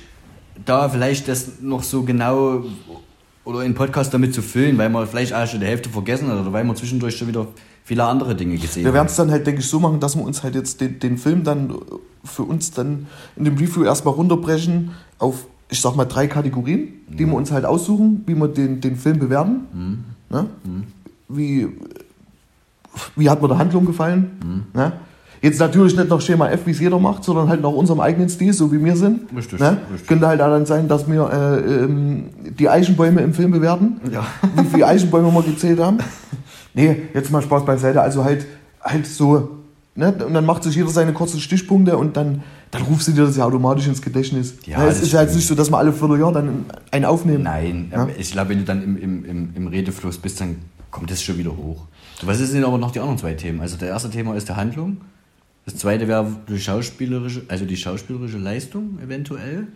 da 0.66 0.88
vielleicht 0.88 1.26
das 1.28 1.60
noch 1.62 1.82
so 1.82 2.02
genau 2.02 2.64
oder 3.44 3.60
einen 3.60 3.74
Podcast 3.74 4.12
damit 4.12 4.34
zu 4.34 4.42
füllen, 4.42 4.76
weil 4.76 4.90
man 4.90 5.06
vielleicht 5.06 5.32
auch 5.32 5.46
schon 5.46 5.60
die 5.60 5.66
Hälfte 5.66 5.88
vergessen 5.88 6.28
hat 6.28 6.40
oder 6.40 6.52
weil 6.52 6.64
man 6.64 6.76
zwischendurch 6.76 7.16
schon 7.16 7.28
wieder 7.28 7.46
viele 7.84 8.04
andere 8.04 8.34
Dinge 8.36 8.56
gesehen 8.58 8.84
Wir 8.84 8.92
werden 8.92 9.04
hat. 9.04 9.10
es 9.10 9.16
dann 9.16 9.30
halt, 9.30 9.46
denke 9.46 9.60
ich, 9.60 9.66
so 9.66 9.80
machen, 9.80 9.98
dass 9.98 10.14
wir 10.16 10.22
uns 10.22 10.42
halt 10.42 10.54
jetzt 10.54 10.80
den, 10.82 10.98
den 10.98 11.16
Film 11.16 11.42
dann 11.42 11.74
für 12.22 12.42
uns 12.42 12.70
dann 12.70 13.06
in 13.36 13.44
dem 13.46 13.56
Review 13.56 13.82
erstmal 13.84 14.14
runterbrechen 14.14 14.90
auf, 15.18 15.46
ich 15.70 15.80
sag 15.80 15.96
mal, 15.96 16.04
drei 16.04 16.26
Kategorien, 16.26 16.88
die 17.08 17.24
wir 17.24 17.34
uns 17.34 17.50
halt 17.50 17.64
aussuchen, 17.64 18.24
wie 18.26 18.34
wir 18.34 18.48
den, 18.48 18.82
den 18.82 18.96
Film 18.96 19.18
bewerten. 19.18 20.04
Ne? 20.28 20.46
Wie, 21.28 21.68
wie 23.16 23.28
hat 23.30 23.40
mir 23.42 23.48
der 23.48 23.58
Handlung 23.58 23.84
gefallen? 23.86 24.66
Ne? 24.74 24.92
Jetzt 25.42 25.58
natürlich 25.58 25.96
nicht 25.96 26.10
nach 26.10 26.20
Schema 26.20 26.48
F, 26.50 26.66
wie 26.66 26.72
es 26.72 26.80
jeder 26.80 26.98
macht, 26.98 27.24
sondern 27.24 27.48
halt 27.48 27.62
nach 27.62 27.70
unserem 27.70 28.00
eigenen 28.00 28.28
Stil, 28.28 28.52
so 28.52 28.70
wie 28.72 28.84
wir 28.84 28.94
sind. 28.94 29.20
Richtig, 29.34 29.58
Ne? 29.58 29.78
richtig. 29.90 30.06
Könnte 30.08 30.26
halt 30.28 30.38
dann 30.40 30.66
sein, 30.66 30.86
dass 30.86 31.08
wir 31.10 31.30
äh, 31.32 31.84
ähm, 31.84 32.24
die 32.58 32.68
Eichenbäume 32.68 33.22
im 33.22 33.32
Film 33.32 33.50
bewerten 33.52 34.00
Ja. 34.12 34.26
wie 34.56 34.66
viele 34.66 34.86
Eichenbäume 34.86 35.32
wir 35.32 35.42
gezählt 35.42 35.80
haben. 35.80 35.98
Nee, 36.72 37.02
jetzt 37.14 37.32
mal 37.32 37.42
Spaß 37.42 37.64
beiseite. 37.64 38.00
Also 38.00 38.22
halt, 38.24 38.46
halt 38.80 39.04
so 39.04 39.58
ne? 39.96 40.14
und 40.24 40.34
dann 40.34 40.46
macht 40.46 40.62
sich 40.62 40.76
jeder 40.76 40.88
seine 40.88 41.12
kurzen 41.12 41.40
Stichpunkte 41.40 41.96
und 41.98 42.16
dann, 42.16 42.44
dann 42.70 42.82
rufst 42.82 43.08
du 43.08 43.12
dir 43.12 43.24
das 43.24 43.36
ja 43.36 43.44
automatisch 43.44 43.88
ins 43.88 44.00
Gedächtnis. 44.00 44.54
Ja, 44.66 44.78
ne? 44.78 44.84
Es 44.86 45.02
ist 45.02 45.10
ja 45.12 45.20
jetzt 45.22 45.30
stimmt. 45.30 45.36
nicht 45.40 45.48
so, 45.48 45.56
dass 45.56 45.68
wir 45.72 45.78
alle 45.78 45.92
Vierteljahr 45.92 46.30
dann 46.32 46.66
einen 46.92 47.06
aufnehmen. 47.06 47.42
Nein, 47.42 47.90
Ja? 47.92 48.04
ähm, 48.04 48.10
ich 48.16 48.30
glaube, 48.30 48.50
wenn 48.50 48.58
du 48.58 48.64
dann 48.64 48.84
im, 48.84 48.96
im, 48.98 49.24
im, 49.24 49.48
im 49.56 49.66
Redefluss 49.66 50.18
bist, 50.18 50.40
dann 50.40 50.56
kommt 50.90 51.10
das 51.10 51.22
schon 51.22 51.38
wieder 51.38 51.56
hoch. 51.56 51.86
Was 52.22 52.38
sind 52.38 52.64
aber 52.64 52.78
noch 52.78 52.90
die 52.90 53.00
anderen 53.00 53.18
zwei 53.18 53.34
Themen? 53.34 53.60
Also 53.60 53.76
der 53.76 53.88
erste 53.88 54.10
Thema 54.10 54.34
ist 54.34 54.48
die 54.48 54.52
Handlung. 54.52 55.00
Das 55.64 55.76
zweite 55.76 56.08
wäre 56.08 56.36
die 56.48 56.58
schauspielerische, 56.58 57.44
also 57.48 57.64
die 57.64 57.76
schauspielerische 57.76 58.38
Leistung 58.38 58.98
eventuell. 59.02 59.68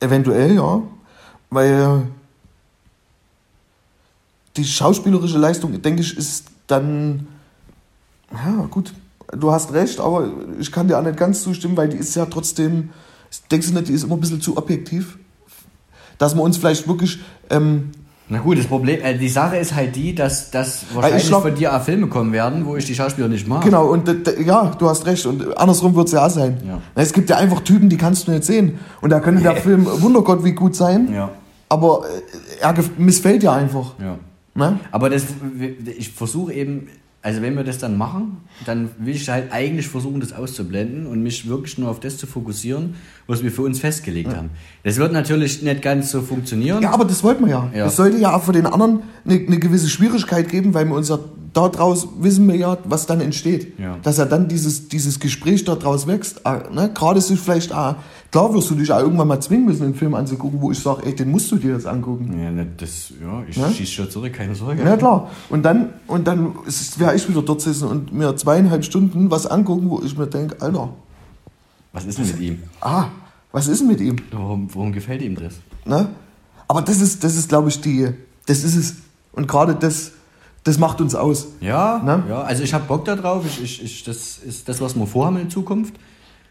Eventuell, 0.00 0.54
ja. 0.54 0.82
Weil 1.50 2.06
die 4.56 4.64
schauspielerische 4.64 5.38
Leistung, 5.38 5.80
denke 5.82 6.02
ich, 6.02 6.16
ist 6.16 6.46
dann. 6.66 7.26
Ja, 8.32 8.66
gut, 8.70 8.94
du 9.30 9.52
hast 9.52 9.72
recht, 9.72 10.00
aber 10.00 10.30
ich 10.58 10.72
kann 10.72 10.88
dir 10.88 10.98
auch 10.98 11.02
nicht 11.02 11.18
ganz 11.18 11.42
zustimmen, 11.42 11.76
weil 11.76 11.88
die 11.88 11.98
ist 11.98 12.14
ja 12.14 12.26
trotzdem. 12.26 12.90
Denkst 13.50 13.68
du 13.68 13.74
nicht, 13.74 13.88
die 13.88 13.92
ist 13.92 14.04
immer 14.04 14.14
ein 14.14 14.20
bisschen 14.20 14.40
zu 14.40 14.56
objektiv? 14.56 15.18
Dass 16.18 16.34
wir 16.34 16.42
uns 16.42 16.56
vielleicht 16.56 16.88
wirklich. 16.88 17.20
Ähm, 17.50 17.92
Na 18.32 18.38
gut, 18.38 18.56
das 18.58 18.66
Problem, 18.66 18.98
äh, 19.02 19.18
die 19.18 19.28
Sache 19.28 19.56
ist 19.58 19.74
halt 19.74 19.94
die, 19.94 20.14
dass, 20.14 20.50
dass 20.50 20.86
wahrscheinlich 20.94 21.26
glaub- 21.26 21.42
von 21.42 21.54
dir 21.54 21.76
auch 21.76 21.82
Filme 21.82 22.06
kommen 22.06 22.32
werden, 22.32 22.64
wo 22.64 22.76
ich 22.76 22.86
die 22.86 22.94
Schauspieler 22.94 23.28
nicht 23.28 23.46
mag. 23.46 23.62
Genau, 23.62 23.88
und 23.88 24.08
d- 24.08 24.42
ja, 24.42 24.72
du 24.78 24.88
hast 24.88 25.04
recht. 25.04 25.26
Und 25.26 25.54
andersrum 25.58 25.94
wird 25.94 26.06
es 26.06 26.12
ja 26.14 26.24
auch 26.24 26.30
sein. 26.30 26.56
Ja. 26.66 26.80
Es 26.94 27.12
gibt 27.12 27.28
ja 27.28 27.36
einfach 27.36 27.60
Typen, 27.60 27.90
die 27.90 27.98
kannst 27.98 28.26
du 28.26 28.30
nicht 28.32 28.44
sehen. 28.44 28.78
Und 29.02 29.10
da 29.10 29.20
könnte 29.20 29.42
der 29.42 29.56
Film, 29.66 29.86
Wundergott, 29.86 30.42
wie 30.44 30.52
gut 30.52 30.74
sein. 30.74 31.12
Ja, 31.12 31.28
Aber 31.68 32.04
äh, 32.60 32.62
er 32.62 32.74
missfällt 32.96 33.42
ja 33.42 33.52
einfach. 33.52 33.92
ja. 34.00 34.16
Ne? 34.54 34.78
Aber 34.90 35.10
das, 35.10 35.24
ich 35.98 36.10
versuche 36.10 36.52
eben, 36.54 36.88
also 37.24 37.40
wenn 37.40 37.56
wir 37.56 37.62
das 37.62 37.78
dann 37.78 37.96
machen, 37.96 38.38
dann 38.66 38.90
will 38.98 39.14
ich 39.14 39.28
halt 39.28 39.52
eigentlich 39.52 39.86
versuchen, 39.86 40.20
das 40.20 40.32
auszublenden 40.32 41.06
und 41.06 41.22
mich 41.22 41.48
wirklich 41.48 41.78
nur 41.78 41.88
auf 41.88 42.00
das 42.00 42.18
zu 42.18 42.26
fokussieren, 42.26 42.96
was 43.28 43.44
wir 43.44 43.52
für 43.52 43.62
uns 43.62 43.78
festgelegt 43.78 44.34
haben. 44.34 44.50
Das 44.82 44.96
wird 44.96 45.12
natürlich 45.12 45.62
nicht 45.62 45.82
ganz 45.82 46.10
so 46.10 46.20
funktionieren. 46.20 46.82
Ja, 46.82 46.90
aber 46.90 47.04
das 47.04 47.22
wollten 47.22 47.44
wir 47.44 47.50
ja. 47.52 47.70
Ja. 47.74 47.86
Es 47.86 47.94
sollte 47.94 48.18
ja 48.18 48.34
auch 48.34 48.42
für 48.42 48.52
den 48.52 48.66
anderen 48.66 49.04
eine, 49.24 49.34
eine 49.34 49.58
gewisse 49.60 49.88
Schwierigkeit 49.88 50.48
geben, 50.48 50.74
weil 50.74 50.86
wir 50.86 50.96
uns 50.96 51.10
ja 51.10 51.20
daraus 51.52 52.08
wissen 52.18 52.48
wir 52.48 52.56
ja, 52.56 52.78
was 52.84 53.06
dann 53.06 53.20
entsteht. 53.20 53.78
Ja. 53.78 53.98
Dass 54.02 54.18
ja 54.18 54.24
dann 54.24 54.48
dieses, 54.48 54.88
dieses 54.88 55.20
Gespräch 55.20 55.64
daraus 55.64 56.06
wächst. 56.06 56.44
Ah, 56.44 56.62
Ne? 56.72 56.90
Gerade 56.94 57.18
ist 57.18 57.30
es 57.30 57.40
vielleicht 57.40 57.72
auch, 57.72 57.96
klar 58.32 58.52
wirst 58.54 58.68
du 58.70 58.74
dich 58.74 58.90
auch 58.90 58.98
irgendwann 58.98 59.28
mal 59.28 59.40
zwingen 59.40 59.66
müssen, 59.66 59.84
einen 59.84 59.94
Film 59.94 60.14
anzugucken, 60.14 60.60
wo 60.60 60.72
ich 60.72 60.78
sage, 60.80 61.02
ey, 61.06 61.14
den 61.14 61.30
musst 61.30 61.52
du 61.52 61.56
dir 61.56 61.74
jetzt 61.74 61.86
angucken. 61.86 62.36
Ja, 62.42 62.50
ne, 62.50 62.66
das, 62.76 63.10
ja, 63.22 63.44
ich 63.48 63.56
Ne? 63.56 63.70
schieße 63.70 63.92
schon 63.92 64.10
zurück, 64.10 64.32
keine 64.32 64.54
Sorge. 64.56 64.82
Ja 64.82 64.96
klar. 64.96 65.30
Und 65.50 65.62
dann, 65.62 65.90
und 66.08 66.26
dann 66.26 66.54
wäre 66.96 67.14
ich 67.14 67.28
wieder 67.28 67.42
dort 67.42 67.60
sitzen 67.60 67.86
und 67.86 68.12
mir 68.12 68.34
zweieinhalb 68.36 68.84
Stunden 68.84 69.30
was 69.30 69.46
angucken, 69.46 69.88
wo 69.88 70.00
ich 70.02 70.16
mir 70.18 70.26
denke, 70.26 70.56
Alter, 70.60 70.88
Was 71.92 72.04
ist 72.06 72.18
denn 72.18 72.26
mit 72.26 72.40
ihm? 72.40 72.62
ah, 72.80 73.04
was 73.52 73.68
ist 73.68 73.80
denn 73.80 73.88
mit 73.88 74.00
ihm? 74.00 74.16
Warum, 74.30 74.68
warum 74.74 74.92
gefällt 74.92 75.20
ihm 75.22 75.36
das? 75.36 75.54
Ne? 75.84 76.08
Aber 76.68 76.80
das 76.80 77.00
ist, 77.02 77.22
das 77.22 77.36
ist, 77.36 77.50
glaube 77.50 77.68
ich, 77.68 77.80
die, 77.82 78.08
das 78.46 78.64
ist 78.64 78.76
es. 78.76 78.94
Und 79.32 79.46
gerade 79.46 79.74
das, 79.74 80.12
das 80.64 80.78
macht 80.78 81.02
uns 81.02 81.14
aus. 81.14 81.48
Ja, 81.60 82.00
Ne? 82.02 82.22
ja 82.30 82.40
also 82.42 82.62
ich 82.62 82.72
habe 82.72 82.84
Bock 82.86 83.04
darauf. 83.04 83.44
Ich, 83.46 83.62
ich, 83.62 83.82
ich, 83.82 84.04
das 84.04 84.38
ist 84.38 84.66
das, 84.70 84.80
was 84.80 84.94
wir 84.96 85.06
vorhaben 85.06 85.36
in 85.38 85.50
Zukunft. 85.50 85.92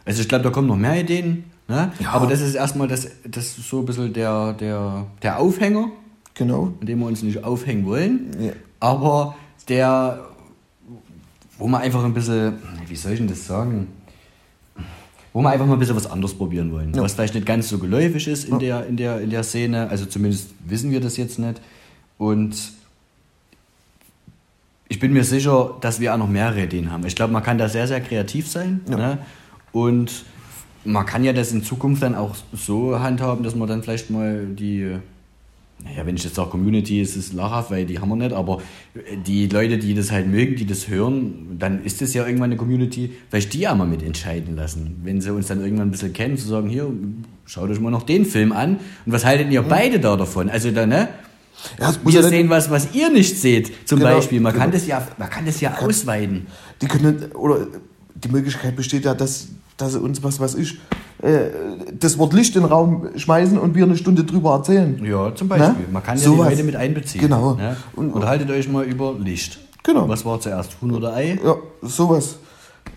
Also 0.06 0.22
ich 0.22 0.30
glaube, 0.30 0.44
da 0.44 0.50
kommen 0.50 0.68
noch 0.68 0.78
mehr 0.78 1.00
Ideen. 1.00 1.46
Ne? 1.68 1.92
Ja. 2.00 2.12
Aber 2.12 2.28
das 2.28 2.42
ist 2.42 2.56
erstmal 2.56 2.88
das, 2.88 3.08
das 3.24 3.56
so 3.56 3.80
ein 3.80 3.86
bisschen 3.86 4.14
der, 4.14 4.54
der, 4.54 5.06
der 5.22 5.40
Aufhänger, 5.40 5.90
Genau. 6.34 6.74
an 6.80 6.86
dem 6.88 7.00
wir 7.00 7.06
uns 7.08 7.24
nicht 7.24 7.44
aufhängen 7.44 7.86
wollen. 7.86 8.32
Ja. 8.40 8.52
Aber 8.80 9.36
der, 9.70 10.20
wo 11.58 11.68
man 11.68 11.82
einfach 11.82 12.04
ein 12.04 12.14
bisschen, 12.14 12.54
wie 12.88 12.96
soll 12.96 13.14
ich 13.14 13.20
denn 13.20 13.28
das 13.28 13.46
sagen? 13.46 13.88
Wo 15.34 15.42
wir 15.42 15.50
einfach 15.50 15.66
mal 15.66 15.74
ein 15.74 15.80
bisschen 15.80 15.96
was 15.96 16.08
anderes 16.10 16.34
probieren 16.34 16.72
wollen. 16.74 16.94
Ja. 16.94 17.02
Was 17.04 17.14
vielleicht 17.14 17.36
nicht 17.36 17.46
ganz 17.46 17.70
so 17.70 17.78
geläufig 17.78 18.28
ist 18.28 18.46
in, 18.50 18.60
der, 18.60 18.86
in, 18.88 18.98
der, 18.98 19.22
in 19.22 19.30
der 19.30 19.44
Szene. 19.44 19.88
Also 19.90 20.06
zumindest 20.06 20.50
wissen 20.66 20.92
wir 20.92 21.00
das 21.00 21.16
jetzt 21.16 21.40
nicht. 21.40 21.62
Und 22.18 22.74
ich 24.90 25.00
bin 25.00 25.14
mir 25.14 25.24
sicher, 25.24 25.78
dass 25.80 26.02
wir 26.02 26.14
auch 26.14 26.18
noch 26.18 26.28
mehrere 26.28 26.64
Ideen 26.64 26.92
haben. 26.92 27.06
Ich 27.06 27.16
glaube, 27.16 27.32
man 27.32 27.44
kann 27.44 27.58
da 27.58 27.70
sehr, 27.70 27.88
sehr 27.88 28.02
kreativ 28.02 28.50
sein. 28.50 28.82
Ja. 28.90 28.98
Ne? 28.98 29.18
Und 29.72 30.26
man 30.84 31.06
kann 31.06 31.24
ja 31.24 31.34
das 31.34 31.52
in 31.52 31.64
Zukunft 31.64 32.04
dann 32.04 32.16
auch 32.16 32.36
so 32.54 33.00
handhaben, 33.00 33.44
dass 33.44 33.56
man 33.56 33.68
dann 33.68 33.84
vielleicht 33.84 34.10
mal 34.10 34.46
die, 34.48 34.98
naja, 35.84 36.06
wenn 36.06 36.16
ich 36.16 36.24
jetzt 36.24 36.36
sage 36.36 36.50
Community, 36.50 37.02
ist 37.02 37.16
es 37.16 37.34
lachhaft, 37.34 37.72
weil 37.72 37.86
die 37.86 38.00
haben 38.00 38.10
wir 38.10 38.16
nicht, 38.16 38.34
aber 38.34 38.62
die 39.26 39.48
Leute, 39.48 39.78
die 39.78 39.94
das 39.94 40.12
halt 40.12 40.28
mögen, 40.28 40.56
die 40.56 40.66
das 40.66 40.88
hören, 40.88 41.58
dann 41.60 41.84
ist 41.84 42.02
es 42.02 42.14
ja 42.14 42.26
irgendwann 42.26 42.50
eine 42.50 42.58
Community, 42.58 43.12
vielleicht 43.30 43.54
die 43.54 43.68
auch 43.68 43.76
mal 43.76 43.88
mit 43.88 44.04
entscheiden 44.04 44.56
lassen. 44.56 45.02
Wenn 45.04 45.22
sie 45.22 45.32
uns 45.32 45.48
dann 45.48 45.62
irgendwann 45.62 45.90
ein 45.90 45.92
bisschen 45.92 46.14
kennen, 46.14 46.38
zu 46.38 46.48
sagen, 46.48 46.68
hier, 46.70 46.92
schaut 47.46 47.70
euch 47.70 47.80
mal 47.80 47.92
noch 47.92 48.04
den 48.04 48.26
Film 48.26 48.52
an 48.52 48.80
und 49.06 49.12
was 49.12 49.24
haltet 49.26 49.52
ihr 49.52 49.62
beide 49.62 50.00
da 50.00 50.16
davon? 50.18 50.50
Also 50.50 50.72
da, 50.72 50.86
ne? 50.86 51.10
Ja, 51.80 51.94
Wir 52.04 52.22
ja 52.22 52.24
sehen 52.24 52.50
was, 52.50 52.72
was 52.72 52.96
ihr 52.96 53.12
nicht 53.12 53.38
seht, 53.38 53.88
zum 53.88 54.00
Genau, 54.00 54.16
Beispiel. 54.16 54.40
Man 54.40 54.54
kann 54.54 54.72
genau. 54.72 54.74
das 54.74 54.88
ja, 54.88 55.08
man 55.18 55.30
kann 55.30 55.46
das 55.46 55.62
ja 55.62 55.78
ausweiten. 55.78 56.48
Die 56.82 56.88
können, 56.88 57.32
oder 57.34 57.68
die 58.24 58.30
Möglichkeit 58.30 58.76
besteht 58.76 59.06
ja, 59.06 59.14
dass, 59.14 59.48
dass 59.78 59.94
sie 59.94 60.00
uns, 60.00 60.24
was 60.24 60.40
weiß 60.40 60.56
ich, 60.56 60.80
äh, 61.22 61.50
das 62.00 62.18
Wort 62.18 62.34
Licht 62.34 62.56
in 62.56 62.64
den 62.64 62.72
Raum 62.72 63.10
schmeißen 63.16 63.58
und 63.58 63.76
wir 63.76 63.84
eine 63.84 63.98
Stunde 63.98 64.24
drüber 64.24 64.54
erzählen. 64.54 65.04
Ja, 65.04 65.34
zum 65.36 65.48
Beispiel. 65.48 65.70
Ne? 65.70 65.76
Man 65.92 66.04
kann 66.04 66.18
ja 66.18 66.24
Sowas. 66.24 66.48
die 66.48 66.54
Leute 66.56 66.64
mit 66.64 66.76
einbeziehen. 66.76 67.22
Genau. 67.22 67.54
Ne? 67.56 67.76
Und- 67.96 68.12
Unterhaltet 68.14 68.50
euch 68.50 68.68
mal 68.70 68.84
über 68.86 69.14
Licht. 69.20 69.60
Genau. 69.84 70.08
Was 70.08 70.26
war 70.26 70.40
zuerst, 70.40 70.78
Huhn 70.82 70.92
oder 70.92 71.14
Ei? 71.16 71.40
Ja, 71.44 71.56
sowas. 71.82 72.36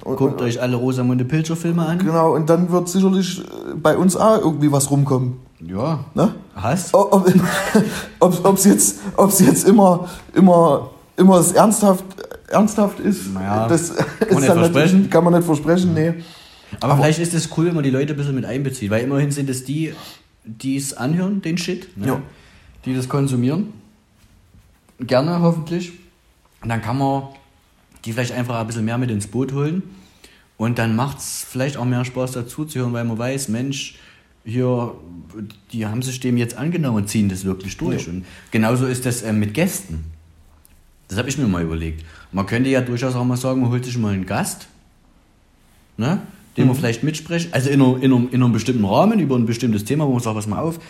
Und, 0.02 0.16
Guckt 0.16 0.40
euch 0.42 0.60
alle 0.60 0.76
Rosamunde 0.76 1.24
Pilcher 1.24 1.56
Filme 1.56 1.86
an. 1.86 1.98
Genau, 1.98 2.34
und 2.34 2.48
dann 2.50 2.70
wird 2.70 2.88
sicherlich 2.88 3.40
äh, 3.40 3.74
bei 3.74 3.96
uns 3.96 4.16
auch 4.16 4.38
irgendwie 4.38 4.70
was 4.70 4.90
rumkommen. 4.90 5.38
Ja. 5.60 6.00
Ne? 6.14 6.34
Hast? 6.54 6.92
Ob 6.94 7.26
es 8.54 8.64
jetzt, 8.64 9.00
ob's 9.16 9.40
jetzt 9.40 9.66
immer, 9.66 10.08
immer, 10.34 10.90
immer 11.16 11.38
es 11.38 11.52
ernsthaft, 11.52 12.04
ernsthaft 12.54 13.00
ist, 13.00 13.32
Naja, 13.34 13.68
das 13.68 13.90
ist 13.90 14.30
man 14.30 14.42
versprechen. 14.42 15.10
kann 15.10 15.24
man 15.24 15.34
nicht 15.34 15.44
versprechen, 15.44 15.94
nee. 15.94 16.14
Aber, 16.80 16.96
vielleicht 16.96 17.18
ist 17.20 17.34
es 17.34 17.50
cool, 17.56 17.66
wenn 17.66 17.74
man 17.74 17.84
die 17.84 17.90
Leute 17.90 18.14
ein 18.14 18.16
bisschen 18.16 18.34
mit 18.34 18.44
einbezieht, 18.44 18.90
weil 18.90 19.04
immerhin 19.04 19.30
sind 19.30 19.48
es 19.50 19.64
die, 19.64 19.94
die 20.44 20.76
es 20.76 20.92
anhören, 20.94 21.40
den 21.42 21.58
Shit, 21.58 21.96
ne? 21.96 22.06
Ja. 22.06 22.22
die 22.84 22.94
das 22.94 23.08
konsumieren. 23.08 23.68
Gerne, 25.00 25.40
hoffentlich. 25.40 25.92
Und 26.62 26.68
dann 26.68 26.80
kann 26.82 26.98
man 26.98 27.24
die 28.04 28.12
vielleicht 28.12 28.32
einfach 28.32 28.58
ein 28.58 28.66
bisschen 28.66 28.84
mehr 28.84 28.98
mit 28.98 29.10
ins 29.10 29.26
Boot 29.26 29.52
holen. 29.52 29.82
Und 30.56 30.78
dann 30.78 30.94
macht 30.94 31.18
es 31.18 31.44
vielleicht 31.48 31.76
auch 31.76 31.84
mehr 31.84 32.04
Spaß 32.04 32.32
dazu 32.32 32.64
zu 32.64 32.80
hören, 32.80 32.92
weil 32.92 33.04
man 33.04 33.18
weiß, 33.18 33.48
Mensch, 33.48 33.98
hier, 34.44 34.94
die 35.72 35.86
haben 35.86 36.02
sich 36.02 36.20
dem 36.20 36.36
jetzt 36.36 36.56
angenommen 36.56 36.98
und 36.98 37.08
ziehen 37.08 37.28
das 37.28 37.44
wirklich 37.44 37.76
durch. 37.76 38.06
Ja. 38.06 38.12
Und 38.12 38.24
genauso 38.50 38.86
ist 38.86 39.06
das 39.06 39.22
ähm, 39.22 39.40
mit 39.40 39.54
Gästen. 39.54 40.04
Das 41.08 41.18
habe 41.18 41.28
ich 41.28 41.38
mir 41.38 41.46
mal 41.46 41.62
überlegt. 41.62 42.04
Man 42.34 42.46
könnte 42.46 42.68
ja 42.68 42.80
durchaus 42.80 43.14
auch 43.14 43.24
mal 43.24 43.36
sagen, 43.36 43.60
man 43.60 43.70
holt 43.70 43.84
sich 43.84 43.96
mal 43.96 44.12
einen 44.12 44.26
Gast, 44.26 44.66
ne, 45.96 46.20
den 46.56 46.66
man 46.66 46.76
vielleicht 46.76 47.04
mitsprechen, 47.04 47.52
also 47.52 47.70
in, 47.70 47.80
in, 47.80 48.12
einem, 48.12 48.28
in 48.30 48.42
einem 48.42 48.52
bestimmten 48.52 48.84
Rahmen, 48.84 49.20
über 49.20 49.36
ein 49.36 49.46
bestimmtes 49.46 49.84
Thema, 49.84 50.06
wo 50.06 50.12
man 50.12 50.20
sagt, 50.20 50.34
pass 50.34 50.48
mal 50.48 50.58
auf, 50.58 50.80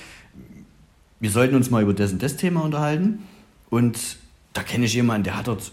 wir 1.21 1.31
sollten 1.31 1.55
uns 1.55 1.71
mal 1.71 1.83
über 1.83 1.93
das 1.93 2.13
und 2.13 2.23
das 2.23 2.37
Thema 2.37 2.63
unterhalten. 2.63 3.21
Und 3.69 3.99
da 4.55 4.63
kenne 4.63 4.87
ich 4.87 4.95
jemanden, 4.95 5.25
der 5.25 5.37
hat 5.37 5.49
dort 5.49 5.73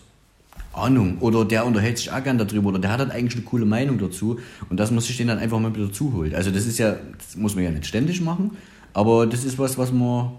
Ahnung 0.73 1.17
oder 1.19 1.45
der 1.45 1.65
unterhält 1.65 1.97
sich 1.97 2.11
auch 2.11 2.23
gern 2.23 2.37
darüber 2.37 2.69
oder 2.69 2.79
der 2.79 2.91
hat 2.91 2.99
halt 2.99 3.11
eigentlich 3.11 3.35
eine 3.35 3.43
coole 3.43 3.65
Meinung 3.65 3.97
dazu 3.97 4.39
und 4.69 4.79
das 4.79 4.91
muss 4.91 5.09
ich 5.09 5.17
den 5.17 5.27
dann 5.27 5.39
einfach 5.39 5.59
mal 5.59 5.75
wieder 5.75 5.91
zuholen. 5.91 6.33
Also 6.33 6.51
das 6.51 6.65
ist 6.65 6.79
ja, 6.79 6.95
das 7.17 7.35
muss 7.35 7.55
man 7.55 7.63
ja 7.65 7.71
nicht 7.71 7.85
ständig 7.85 8.21
machen, 8.21 8.51
aber 8.93 9.27
das 9.27 9.43
ist 9.43 9.59
was, 9.59 9.77
was 9.77 9.91
man, 9.91 10.31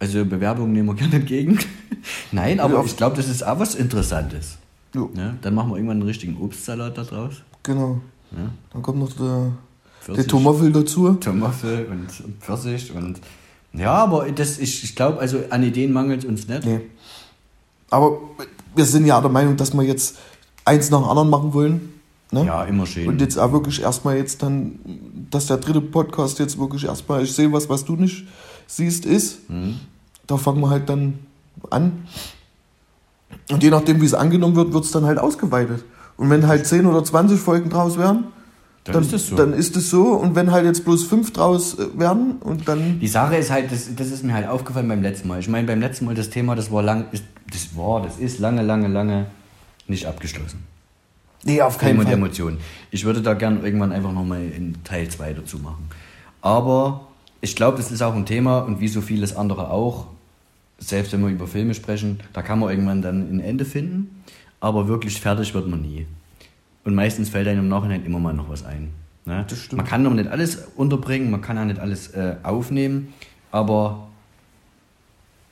also 0.00 0.24
Bewerbungen 0.24 0.72
nehmen 0.72 0.88
wir 0.88 0.94
gerne 0.94 1.16
entgegen. 1.16 1.58
Nein, 2.32 2.58
aber 2.58 2.74
Ja. 2.78 2.84
ich 2.84 2.96
glaube, 2.96 3.16
das 3.16 3.28
ist 3.28 3.46
auch 3.46 3.58
was 3.60 3.74
Interessantes. 3.76 4.56
Jo. 4.94 5.10
Ja, 5.14 5.34
dann 5.42 5.54
machen 5.54 5.70
wir 5.70 5.76
irgendwann 5.76 5.98
einen 5.98 6.06
richtigen 6.08 6.36
Obstsalat 6.40 6.98
da 6.98 7.04
draus. 7.04 7.34
Genau. 7.62 8.00
Ja. 8.32 8.50
Dann 8.72 8.82
kommt 8.82 8.98
noch 8.98 9.12
der, 9.12 9.26
der 9.26 9.52
Pfirsich. 10.00 10.26
Tomoffel 10.26 10.72
dazu. 10.72 11.12
Tomafe 11.14 11.86
und 11.88 12.08
Pfirsich 12.40 12.92
und 12.92 13.20
ja, 13.72 13.92
aber 13.92 14.28
das, 14.32 14.58
ich, 14.58 14.82
ich 14.82 14.96
glaube, 14.96 15.20
also 15.20 15.38
an 15.50 15.62
Ideen 15.62 15.92
mangelt 15.92 16.24
uns 16.24 16.48
nicht. 16.48 16.64
Nee. 16.64 16.80
Aber 17.88 18.18
wir 18.74 18.84
sind 18.84 19.06
ja 19.06 19.20
der 19.20 19.30
Meinung, 19.30 19.56
dass 19.56 19.72
wir 19.74 19.82
jetzt 19.84 20.18
eins 20.64 20.90
nach 20.90 20.98
dem 21.00 21.08
anderen 21.08 21.30
machen 21.30 21.52
wollen. 21.54 21.92
Ne? 22.32 22.46
Ja, 22.46 22.64
immer 22.64 22.86
schön. 22.86 23.06
Und 23.06 23.20
jetzt 23.20 23.36
auch 23.38 23.52
wirklich 23.52 23.82
erstmal 23.82 24.16
jetzt 24.16 24.42
dann, 24.42 24.78
dass 25.30 25.46
der 25.46 25.58
dritte 25.58 25.80
Podcast 25.80 26.38
jetzt 26.40 26.58
wirklich 26.58 26.84
erstmal, 26.84 27.22
ich 27.22 27.32
sehe 27.32 27.52
was, 27.52 27.68
was 27.68 27.84
du 27.84 27.94
nicht 27.96 28.24
siehst, 28.76 29.04
ist. 29.06 29.48
Mhm. 29.50 29.80
Da 30.26 30.36
fangen 30.36 30.60
wir 30.60 30.70
halt 30.70 30.88
dann 30.88 31.18
an. 31.70 32.04
Und 33.50 33.62
je 33.62 33.70
nachdem, 33.70 34.00
wie 34.00 34.06
es 34.06 34.14
angenommen 34.14 34.56
wird, 34.56 34.72
wird 34.72 34.84
es 34.84 34.90
dann 34.90 35.04
halt 35.04 35.18
ausgeweitet. 35.18 35.84
Und 36.16 36.30
wenn 36.30 36.46
halt 36.46 36.66
10 36.66 36.86
oder 36.86 37.02
20 37.02 37.40
Folgen 37.40 37.70
draus 37.70 37.98
werden, 37.98 38.24
Dann 38.84 39.02
ist 39.02 39.12
es 39.12 39.28
so. 39.28 39.36
Dann 39.36 39.52
ist 39.52 39.76
es 39.76 39.90
so. 39.90 40.02
Und 40.02 40.34
wenn 40.36 40.50
halt 40.50 40.64
jetzt 40.64 40.84
bloß 40.84 41.04
5 41.04 41.32
draus 41.32 41.78
äh, 41.78 41.98
werden 41.98 42.36
und 42.40 42.66
dann. 42.68 42.98
Die 42.98 43.08
Sache 43.08 43.36
ist 43.36 43.50
halt, 43.50 43.70
das, 43.70 43.94
das 43.94 44.10
ist 44.10 44.24
mir 44.24 44.34
halt 44.34 44.48
aufgefallen 44.48 44.88
beim 44.88 45.02
letzten 45.02 45.28
Mal. 45.28 45.40
Ich 45.40 45.48
meine, 45.48 45.66
beim 45.66 45.80
letzten 45.80 46.06
Mal 46.06 46.14
das 46.14 46.30
Thema, 46.30 46.54
das 46.54 46.70
war 46.72 46.82
lang, 46.82 47.06
ist, 47.12 47.24
das 47.52 47.76
war, 47.76 48.02
das 48.02 48.18
ist 48.18 48.38
lange, 48.38 48.62
lange, 48.62 48.88
lange 48.88 49.26
nicht 49.86 50.06
abgeschlossen. 50.06 50.64
Nee, 51.44 51.62
auf 51.62 51.78
keinen 51.78 51.88
Film 51.88 51.98
und 52.00 52.04
Fall. 52.06 52.14
Emotionen. 52.14 52.58
Ich 52.90 53.04
würde 53.04 53.22
da 53.22 53.34
gern 53.34 53.64
irgendwann 53.64 53.92
einfach 53.92 54.12
nochmal 54.12 54.42
in 54.42 54.82
Teil 54.84 55.08
2 55.08 55.34
dazu 55.34 55.58
machen. 55.58 55.88
Aber 56.42 57.08
ich 57.40 57.56
glaube, 57.56 57.76
das 57.76 57.90
ist 57.90 58.02
auch 58.02 58.14
ein 58.14 58.26
Thema 58.26 58.60
und 58.60 58.80
wie 58.80 58.88
so 58.88 59.00
vieles 59.00 59.34
andere 59.34 59.70
auch, 59.70 60.06
selbst 60.78 61.12
wenn 61.12 61.22
wir 61.22 61.28
über 61.28 61.46
Filme 61.46 61.74
sprechen, 61.74 62.20
da 62.32 62.42
kann 62.42 62.58
man 62.58 62.70
irgendwann 62.70 63.02
dann 63.02 63.30
ein 63.30 63.40
Ende 63.40 63.64
finden, 63.64 64.22
aber 64.60 64.88
wirklich 64.88 65.20
fertig 65.20 65.54
wird 65.54 65.68
man 65.68 65.82
nie. 65.82 66.06
Und 66.84 66.94
meistens 66.94 67.28
fällt 67.28 67.48
einem 67.48 67.60
im 67.60 67.68
Nachhinein 67.68 68.04
immer 68.04 68.18
mal 68.18 68.32
noch 68.32 68.48
was 68.48 68.64
ein. 68.64 68.90
Ne? 69.26 69.44
Das 69.48 69.58
stimmt. 69.58 69.78
Man 69.78 69.86
kann 69.86 70.04
doch 70.04 70.14
nicht 70.14 70.30
alles 70.30 70.64
unterbringen, 70.76 71.30
man 71.30 71.42
kann 71.42 71.58
auch 71.58 71.64
nicht 71.64 71.78
alles 71.78 72.08
äh, 72.08 72.36
aufnehmen, 72.42 73.12
aber 73.50 74.08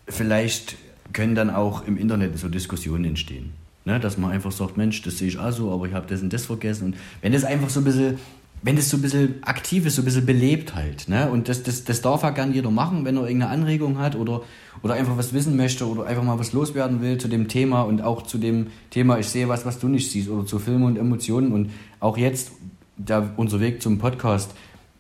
vielleicht 0.09 0.77
können 1.13 1.35
dann 1.35 1.51
auch 1.51 1.87
im 1.87 1.97
Internet 1.97 2.39
so 2.39 2.49
Diskussionen 2.49 3.05
entstehen. 3.05 3.53
Ne? 3.85 4.01
Dass 4.01 4.19
man 4.19 4.31
einfach 4.31 4.53
sagt, 4.53 4.77
Mensch, 4.77 5.03
das 5.03 5.19
sehe 5.19 5.29
ich 5.29 5.39
auch 5.39 5.51
so, 5.51 5.73
aber 5.73 5.87
ich 5.87 5.95
habe 5.95 6.07
das 6.07 6.23
und 6.23 6.33
das 6.33 6.47
vergessen. 6.47 6.87
Und 6.87 6.97
wenn 7.23 7.33
das 7.33 7.45
einfach 7.45 7.71
so 7.71 7.81
ein 7.81 7.85
bisschen, 7.85 8.19
wenn 8.63 8.77
das 8.77 8.89
so 8.89 8.97
ein 8.97 9.03
bisschen 9.03 9.43
aktiv 9.43 9.87
ist, 9.87 9.97
so 9.97 10.03
ein 10.03 10.05
bisschen 10.05 10.27
belebt 10.27 10.75
halt. 10.75 11.09
Ne? 11.09 11.31
Und 11.31 11.49
das, 11.49 11.63
das, 11.63 11.85
das 11.85 12.03
darf 12.03 12.23
ja 12.23 12.31
gern 12.31 12.53
jeder 12.53 12.71
machen, 12.71 13.05
wenn 13.05 13.17
er 13.17 13.23
irgendeine 13.23 13.53
Anregung 13.53 13.99
hat 13.99 14.17
oder, 14.17 14.43
oder 14.83 14.95
einfach 14.95 15.17
was 15.17 15.33
wissen 15.33 15.57
möchte 15.57 15.87
oder 15.87 16.07
einfach 16.07 16.25
mal 16.25 16.39
was 16.39 16.53
loswerden 16.53 17.01
will 17.01 17.19
zu 17.19 17.29
dem 17.29 17.49
Thema 17.49 17.83
und 17.83 18.03
auch 18.03 18.23
zu 18.23 18.39
dem 18.39 18.69
Thema, 18.91 19.19
ich 19.19 19.29
sehe 19.29 19.49
was, 19.49 19.65
was 19.65 19.79
du 19.79 19.89
nicht 19.89 20.11
siehst 20.11 20.29
oder 20.29 20.45
zu 20.45 20.59
Filmen 20.59 20.85
und 20.85 20.99
Emotionen. 20.99 21.53
Und 21.53 21.71
auch 22.01 22.17
jetzt 22.17 22.51
der, 22.97 23.31
unser 23.37 23.61
Weg 23.61 23.81
zum 23.81 23.99
Podcast, 23.99 24.51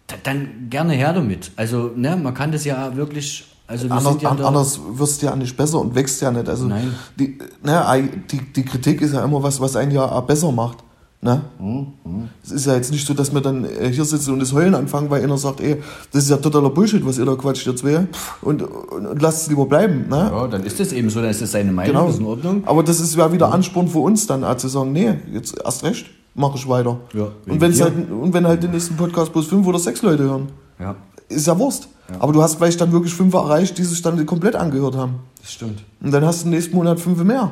da, 0.06 0.16
dann 0.22 0.68
gerne 0.70 0.94
her 0.94 1.12
damit. 1.12 1.50
Also, 1.56 1.90
ne, 1.94 2.16
man 2.16 2.34
kann 2.34 2.52
das 2.52 2.64
ja 2.64 2.96
wirklich. 2.96 3.44
Also 3.66 3.86
wir 3.86 3.96
Anders, 3.96 4.22
ja 4.22 4.30
anders 4.30 4.80
wirst 4.92 5.20
du 5.20 5.26
ja 5.26 5.36
nicht 5.36 5.54
besser 5.54 5.78
und 5.78 5.94
wächst 5.94 6.22
ja 6.22 6.30
nicht. 6.30 6.48
Also 6.48 6.68
Nein. 6.68 6.94
Die, 7.18 7.36
ne, 7.62 8.08
die, 8.30 8.40
die 8.40 8.64
Kritik 8.64 9.02
ist 9.02 9.12
ja 9.12 9.22
immer 9.22 9.42
was, 9.42 9.60
was 9.60 9.76
einen 9.76 9.90
ja 9.90 10.20
besser 10.20 10.52
macht. 10.52 10.78
Ne? 11.20 11.42
Mhm, 11.58 12.28
Es 12.44 12.52
ist 12.52 12.66
ja 12.66 12.74
jetzt 12.74 12.92
nicht 12.92 13.04
so, 13.04 13.12
dass 13.12 13.34
wir 13.34 13.40
dann 13.40 13.64
äh, 13.64 13.90
hier 13.90 14.04
sitzen 14.04 14.32
und 14.34 14.38
das 14.38 14.52
Heulen 14.52 14.76
anfangen, 14.76 15.10
weil 15.10 15.20
einer 15.24 15.36
sagt, 15.36 15.60
ey, 15.60 15.82
das 16.12 16.22
ist 16.24 16.30
ja 16.30 16.36
totaler 16.36 16.70
Bullshit, 16.70 17.04
was 17.04 17.18
ihr 17.18 17.24
da 17.24 17.34
quatscht, 17.34 17.66
ihr 17.66 17.74
zwei. 17.74 18.06
Und, 18.40 18.62
und, 18.62 19.04
und 19.06 19.20
lasst 19.20 19.42
es 19.42 19.48
lieber 19.48 19.66
bleiben. 19.66 20.06
Ne? 20.08 20.30
Ja, 20.32 20.46
dann 20.46 20.62
ist 20.62 20.78
das 20.78 20.92
eben 20.92 21.10
so, 21.10 21.20
dann 21.20 21.30
ist 21.30 21.42
das 21.42 21.50
seine 21.50 21.72
Meinung, 21.72 21.92
Genau. 21.92 22.08
ist 22.08 22.20
in 22.20 22.24
Ordnung. 22.24 22.62
Aber 22.66 22.84
das 22.84 23.00
ist 23.00 23.16
ja 23.16 23.32
wieder 23.32 23.52
Ansporn 23.52 23.88
für 23.88 23.98
uns 23.98 24.28
dann, 24.28 24.44
zu 24.58 24.68
sagen, 24.68 24.92
nee, 24.92 25.14
jetzt 25.32 25.56
erst 25.64 25.82
recht, 25.82 26.06
mache 26.36 26.56
ich 26.56 26.68
weiter. 26.68 26.98
Ja, 27.12 27.28
und, 27.48 27.60
wenn's 27.60 27.78
ja. 27.80 27.86
halt, 27.86 28.10
und 28.12 28.32
wenn 28.32 28.46
halt 28.46 28.62
den 28.62 28.70
nächsten 28.70 28.96
Podcast 28.96 29.32
bloß 29.32 29.46
fünf 29.48 29.66
oder 29.66 29.80
sechs 29.80 30.02
Leute 30.02 30.22
hören, 30.22 30.48
Ja, 30.78 30.94
ist 31.28 31.48
ja 31.48 31.58
Wurst. 31.58 31.88
Aber 32.20 32.32
du 32.32 32.40
hast 32.42 32.54
vielleicht 32.54 32.80
dann 32.80 32.92
wirklich 32.92 33.12
fünf 33.12 33.34
erreicht, 33.34 33.76
die 33.76 33.82
sich 33.84 34.00
dann 34.02 34.24
komplett 34.24 34.54
angehört 34.54 34.96
haben. 34.96 35.16
das 35.42 35.50
stimmt. 35.52 35.82
Und 36.00 36.12
dann 36.12 36.24
hast 36.24 36.42
du 36.42 36.44
im 36.46 36.52
nächsten 36.52 36.76
Monat 36.76 37.00
fünf 37.00 37.22
mehr. 37.24 37.50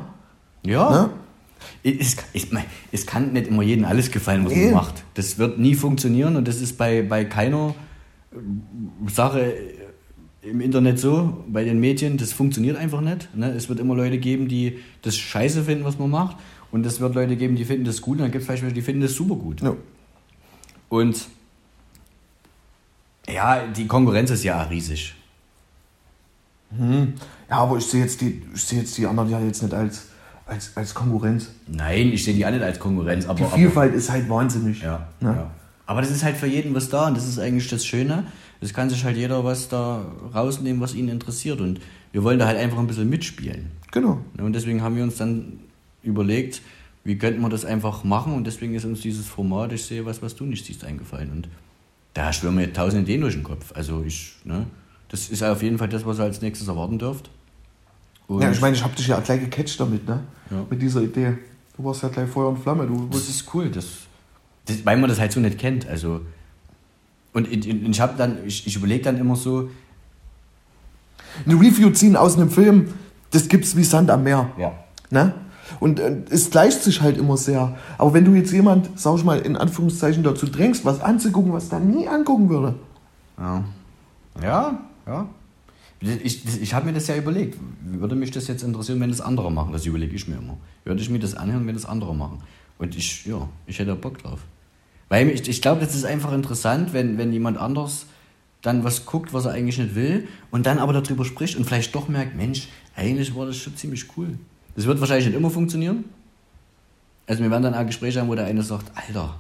Ja. 0.65 0.91
Ne? 0.91 1.11
Es, 1.83 2.17
es, 2.33 2.47
es 2.93 3.07
kann 3.07 3.33
nicht 3.33 3.49
immer 3.49 3.63
jedem 3.63 3.85
alles 3.85 4.11
gefallen, 4.11 4.45
was 4.45 4.53
Nee. 4.53 4.67
man 4.67 4.75
macht. 4.75 5.05
Das 5.15 5.39
wird 5.39 5.59
nie 5.59 5.75
funktionieren 5.75 6.37
und 6.37 6.47
das 6.49 6.61
ist 6.61 6.77
bei, 6.79 7.03
bei 7.03 7.25
keiner 7.25 7.75
äh, 8.33 9.11
Sache 9.11 9.53
äh, 9.53 10.49
im 10.49 10.61
Internet 10.61 10.99
so, 11.01 11.45
bei 11.49 11.65
den 11.65 11.81
Medien, 11.81 12.19
das 12.19 12.33
funktioniert 12.33 12.77
einfach 12.77 13.01
nicht. 13.01 13.35
Ne? 13.35 13.51
Es 13.51 13.69
wird 13.69 13.81
immer 13.81 13.97
Leute 13.97 14.19
geben, 14.19 14.47
die 14.49 14.79
das 15.03 15.17
scheiße 15.17 15.65
finden, 15.65 15.85
was 15.85 15.99
man 15.99 16.09
macht. 16.11 16.37
Und 16.71 16.85
es 16.87 17.01
wird 17.01 17.15
Leute 17.15 17.37
geben, 17.37 17.57
die 17.57 17.65
finden 17.65 17.85
das 17.85 18.01
gut 18.01 18.19
und 18.19 18.23
dann 18.23 18.31
gibt 18.31 18.43
es 18.43 18.47
vielleicht 18.47 18.63
welche, 18.63 18.75
die 18.75 18.83
finden 18.83 19.03
das 19.03 19.15
super 19.15 19.35
gut. 19.37 19.61
Ja. 19.63 19.75
Und 20.89 21.27
ja, 23.29 23.67
die 23.67 23.87
Konkurrenz 23.87 24.31
ist 24.31 24.45
ja 24.45 24.63
riesig. 24.63 25.15
Ja, 27.49 27.57
aber 27.59 27.79
ich 27.79 27.87
sehe 27.87 28.03
jetzt 28.03 28.21
die, 28.21 28.43
ich 28.55 28.63
sehe 28.63 28.81
jetzt 28.81 28.99
die 28.99 29.07
anderen 29.07 29.31
ja 29.31 29.41
jetzt 29.41 29.63
nicht 29.63 29.73
als, 29.75 30.09
als, 30.47 30.77
als 30.77 30.95
Konkurrenz. 30.95 31.51
Nein, 31.67 32.09
ich 32.13 32.25
sehe 32.25 32.35
die 32.35 32.45
alle 32.45 32.57
nicht 32.57 32.65
als 32.67 32.79
Konkurrenz, 32.79 33.27
aber. 33.27 33.39
Die 33.39 33.45
aber 33.45 33.57
Vielfalt 33.57 33.95
ist 33.95 34.11
halt 34.11 34.29
wahnsinnig. 34.29 34.81
Ja, 34.83 35.09
Ne? 35.21 35.31
ja. 35.31 35.51
Aber 35.89 36.01
das 36.01 36.11
ist 36.11 36.25
halt 36.25 36.37
für 36.37 36.47
jeden 36.49 36.75
was 36.75 36.89
da 36.89 37.07
und 37.07 37.17
das 37.17 37.29
ist 37.29 37.39
eigentlich 37.39 37.69
das 37.69 37.87
Schöne. 37.87 38.25
Es 38.61 38.75
kann 38.75 38.91
sich 38.91 39.05
halt 39.05 39.17
jeder 39.17 39.45
was 39.45 39.69
da 39.69 40.05
rausnehmen, 40.35 40.81
was 40.81 40.95
ihn 40.95 41.09
interessiert. 41.09 41.61
Und 41.61 41.81
wir 42.11 42.25
wollen 42.25 42.39
da 42.41 42.47
halt 42.47 42.59
einfach 42.59 42.79
ein 42.79 42.87
bisschen 42.89 43.09
mitspielen. 43.09 43.71
Genau. 43.93 44.19
Und 44.39 44.53
deswegen 44.53 44.83
haben 44.83 44.97
wir 44.97 45.05
uns 45.05 45.17
dann 45.17 45.61
überlegt, 46.03 46.63
wie 47.05 47.17
könnten 47.19 47.41
wir 47.41 47.49
das 47.51 47.65
einfach 47.65 48.03
machen. 48.03 48.35
Und 48.35 48.47
deswegen 48.49 48.75
ist 48.75 48.85
uns 48.85 49.01
dieses 49.01 49.27
Format, 49.29 49.73
ich 49.73 49.85
sehe 49.85 50.05
was, 50.05 50.23
was 50.23 50.35
du 50.35 50.45
nicht 50.45 50.65
siehst, 50.67 50.85
eingefallen. 50.85 51.31
Und 51.31 51.49
da 52.15 52.33
schwören 52.33 52.57
mir 52.57 52.73
tausend 52.73 53.03
Ideen 53.03 53.21
durch 53.21 53.35
den 53.35 53.45
Kopf. 53.45 53.73
Also 53.77 54.03
ich, 54.05 54.35
ne, 54.45 54.67
das 55.09 55.29
ist 55.29 55.43
auf 55.45 55.63
jeden 55.63 55.79
Fall 55.79 55.89
das, 55.89 56.05
was 56.05 56.19
ihr 56.19 56.25
als 56.25 56.41
nächstes 56.43 56.67
erwarten 56.67 56.99
dürft. 56.99 57.31
Und 58.29 58.43
Ja, 58.43 58.51
ich 58.51 58.61
meine, 58.61 58.75
ich 58.75 58.83
habe 58.83 58.95
dich 58.95 59.07
ja 59.07 59.21
gleich 59.21 59.41
gecatcht 59.41 59.79
damit, 59.79 60.07
ne? 60.07 60.21
Ja. 60.51 60.65
Mit 60.69 60.83
dieser 60.83 61.03
Idee. 61.03 61.39
Du 61.77 61.85
warst 61.85 62.03
ja 62.03 62.09
gleich 62.09 62.29
Feuer 62.29 62.49
und 62.49 62.59
Flamme. 62.59 62.87
Du 62.87 63.09
Das 63.11 63.29
ist 63.29 63.53
cool, 63.55 63.71
das, 63.71 63.87
das, 64.65 64.85
weil 64.85 64.97
man 64.97 65.09
das 65.09 65.21
halt 65.21 65.33
so 65.33 65.41
nicht 65.41 65.59
kennt. 65.59 65.87
Also, 65.87 66.21
und 67.33 67.47
ich, 67.49 67.69
ich, 67.69 67.83
ich, 67.83 68.01
hab 68.01 68.17
dann, 68.17 68.39
ich, 68.47 68.67
ich 68.67 68.77
überlege 68.77 69.05
dann 69.05 69.19
immer 69.19 69.37
so, 69.37 69.69
eine 71.45 71.55
Review 71.55 71.91
ziehen 71.91 72.17
aus 72.17 72.37
einem 72.37 72.51
Film, 72.51 72.95
das 73.31 73.49
gibt's 73.49 73.77
wie 73.77 73.85
Sand 73.85 74.11
am 74.11 74.25
Meer. 74.25 74.51
ja, 74.59 74.73
Ne? 75.11 75.35
Und 75.81 76.01
äh, 76.01 76.23
es 76.31 76.51
gleicht 76.51 76.83
sich 76.83 77.01
halt 77.01 77.19
immer 77.19 77.37
sehr. 77.37 77.77
Aber 77.99 78.15
wenn 78.15 78.25
du 78.25 78.35
jetzt 78.35 78.53
jemand, 78.53 78.99
sag 78.99 79.17
ich 79.17 79.25
mal, 79.25 79.39
in 79.41 79.57
Anführungszeichen 79.57 80.23
dazu 80.23 80.47
drängst, 80.47 80.85
was 80.85 81.01
anzugucken, 81.01 81.53
was 81.53 81.69
der 81.69 81.81
nie 81.81 82.09
angucken 82.09 82.49
würde. 82.49 82.75
ja, 83.39 83.65
ja, 84.43 84.79
ja. 85.07 85.27
Ich, 86.01 86.45
ich 86.61 86.75
habe 86.75 86.87
mir 86.87 86.93
das 86.93 87.07
ja 87.07 87.17
überlegt. 87.17 87.59
Würde 87.83 88.15
mich 88.15 88.31
das 88.31 88.49
jetzt 88.49 88.63
interessieren, 88.63 89.01
wenn 89.01 89.11
das 89.11 89.21
andere 89.21 89.51
machen? 89.51 89.73
Das 89.73 89.87
überlege 89.87 90.15
ich 90.15 90.29
mir 90.29 90.37
immer. 90.37 90.59
Würde 90.85 91.01
ich 91.01 91.09
mir 91.09 91.19
das 91.19 91.35
anhören, 91.35 91.67
wenn 91.67 91.75
das 91.75 91.87
andere 91.87 92.15
machen? 92.15 92.43
Und 92.79 92.97
ich, 92.97 93.25
ja, 93.25 93.49
ich 93.67 93.79
hätte 93.79 93.95
Bock 93.95 94.19
drauf. 94.19 94.41
Weil 95.09 95.29
ich, 95.31 95.49
ich 95.49 95.63
glaube, 95.63 95.81
das 95.81 95.95
ist 95.95 96.05
einfach 96.05 96.33
interessant, 96.33 96.93
wenn, 96.93 97.17
wenn 97.17 97.33
jemand 97.33 97.59
anders 97.59 98.07
dann 98.63 98.85
was 98.85 99.07
guckt, 99.07 99.33
was 99.33 99.45
er 99.45 99.53
eigentlich 99.53 99.79
nicht 99.79 99.95
will 99.95 100.27
und 100.51 100.67
dann 100.67 100.79
aber 100.79 100.93
darüber 100.93 101.25
spricht 101.25 101.57
und 101.57 101.65
vielleicht 101.65 101.95
doch 101.95 102.09
merkt, 102.09 102.37
Mensch, 102.37 102.69
eigentlich 102.97 103.35
war 103.35 103.47
das 103.47 103.57
schon 103.57 103.77
ziemlich 103.77 104.07
cool. 104.17 104.39
Das 104.75 104.87
wird 104.87 104.99
wahrscheinlich 105.01 105.27
nicht 105.27 105.37
immer 105.37 105.51
funktionieren. 105.51 106.05
Also 107.27 107.43
wir 107.43 107.51
werden 107.51 107.63
dann 107.63 107.75
auch 107.75 107.87
Gespräche 107.87 108.21
haben, 108.21 108.29
wo 108.29 108.35
der 108.35 108.47
eine 108.47 108.63
sagt, 108.63 108.91
Alter, 108.95 109.39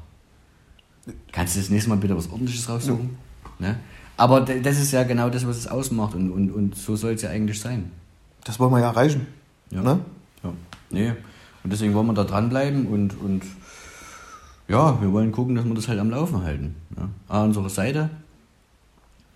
kannst 1.33 1.57
du 1.57 1.61
das 1.61 1.71
nächste 1.71 1.91
Mal 1.91 1.97
bitte 1.97 2.17
was 2.17 2.31
ordentliches 2.31 2.69
raussuchen? 2.69 3.17
Ne? 3.59 3.77
Aber 4.17 4.41
das 4.41 4.79
ist 4.81 4.93
ja 4.93 5.03
genau 5.05 5.29
das, 5.29 5.47
was 5.47 5.59
es 5.59 5.67
ausmacht 5.67 6.15
und, 6.15 6.31
und, 6.31 6.51
und 6.51 6.77
so 6.77 6.97
soll 6.97 7.13
es 7.13 7.23
ja 7.23 7.31
eigentlich 7.31 7.61
sein. 7.61 7.91
Das 8.45 8.59
wollen 8.59 8.73
wir 8.73 8.81
ja 8.81 8.89
erreichen. 8.89 9.27
Ja. 9.71 9.83
Ne? 9.83 10.01
Ja. 10.43 10.53
Nee. 10.91 11.11
Und 11.63 11.73
deswegen 11.73 11.95
wollen 11.95 12.07
wir 12.07 12.15
da 12.15 12.25
dranbleiben 12.25 12.87
und, 12.87 13.21
und 13.21 13.43
ja, 14.69 15.01
wir 15.01 15.13
wollen 15.13 15.33
gucken, 15.33 15.55
dass 15.55 15.65
wir 15.65 15.75
das 15.75 15.89
halt 15.89 15.99
am 15.99 16.11
Laufen 16.11 16.43
halten. 16.43 16.75
Ja. 16.97 17.09
Ah, 17.29 17.45
unsere 17.45 17.69
Seite. 17.69 18.11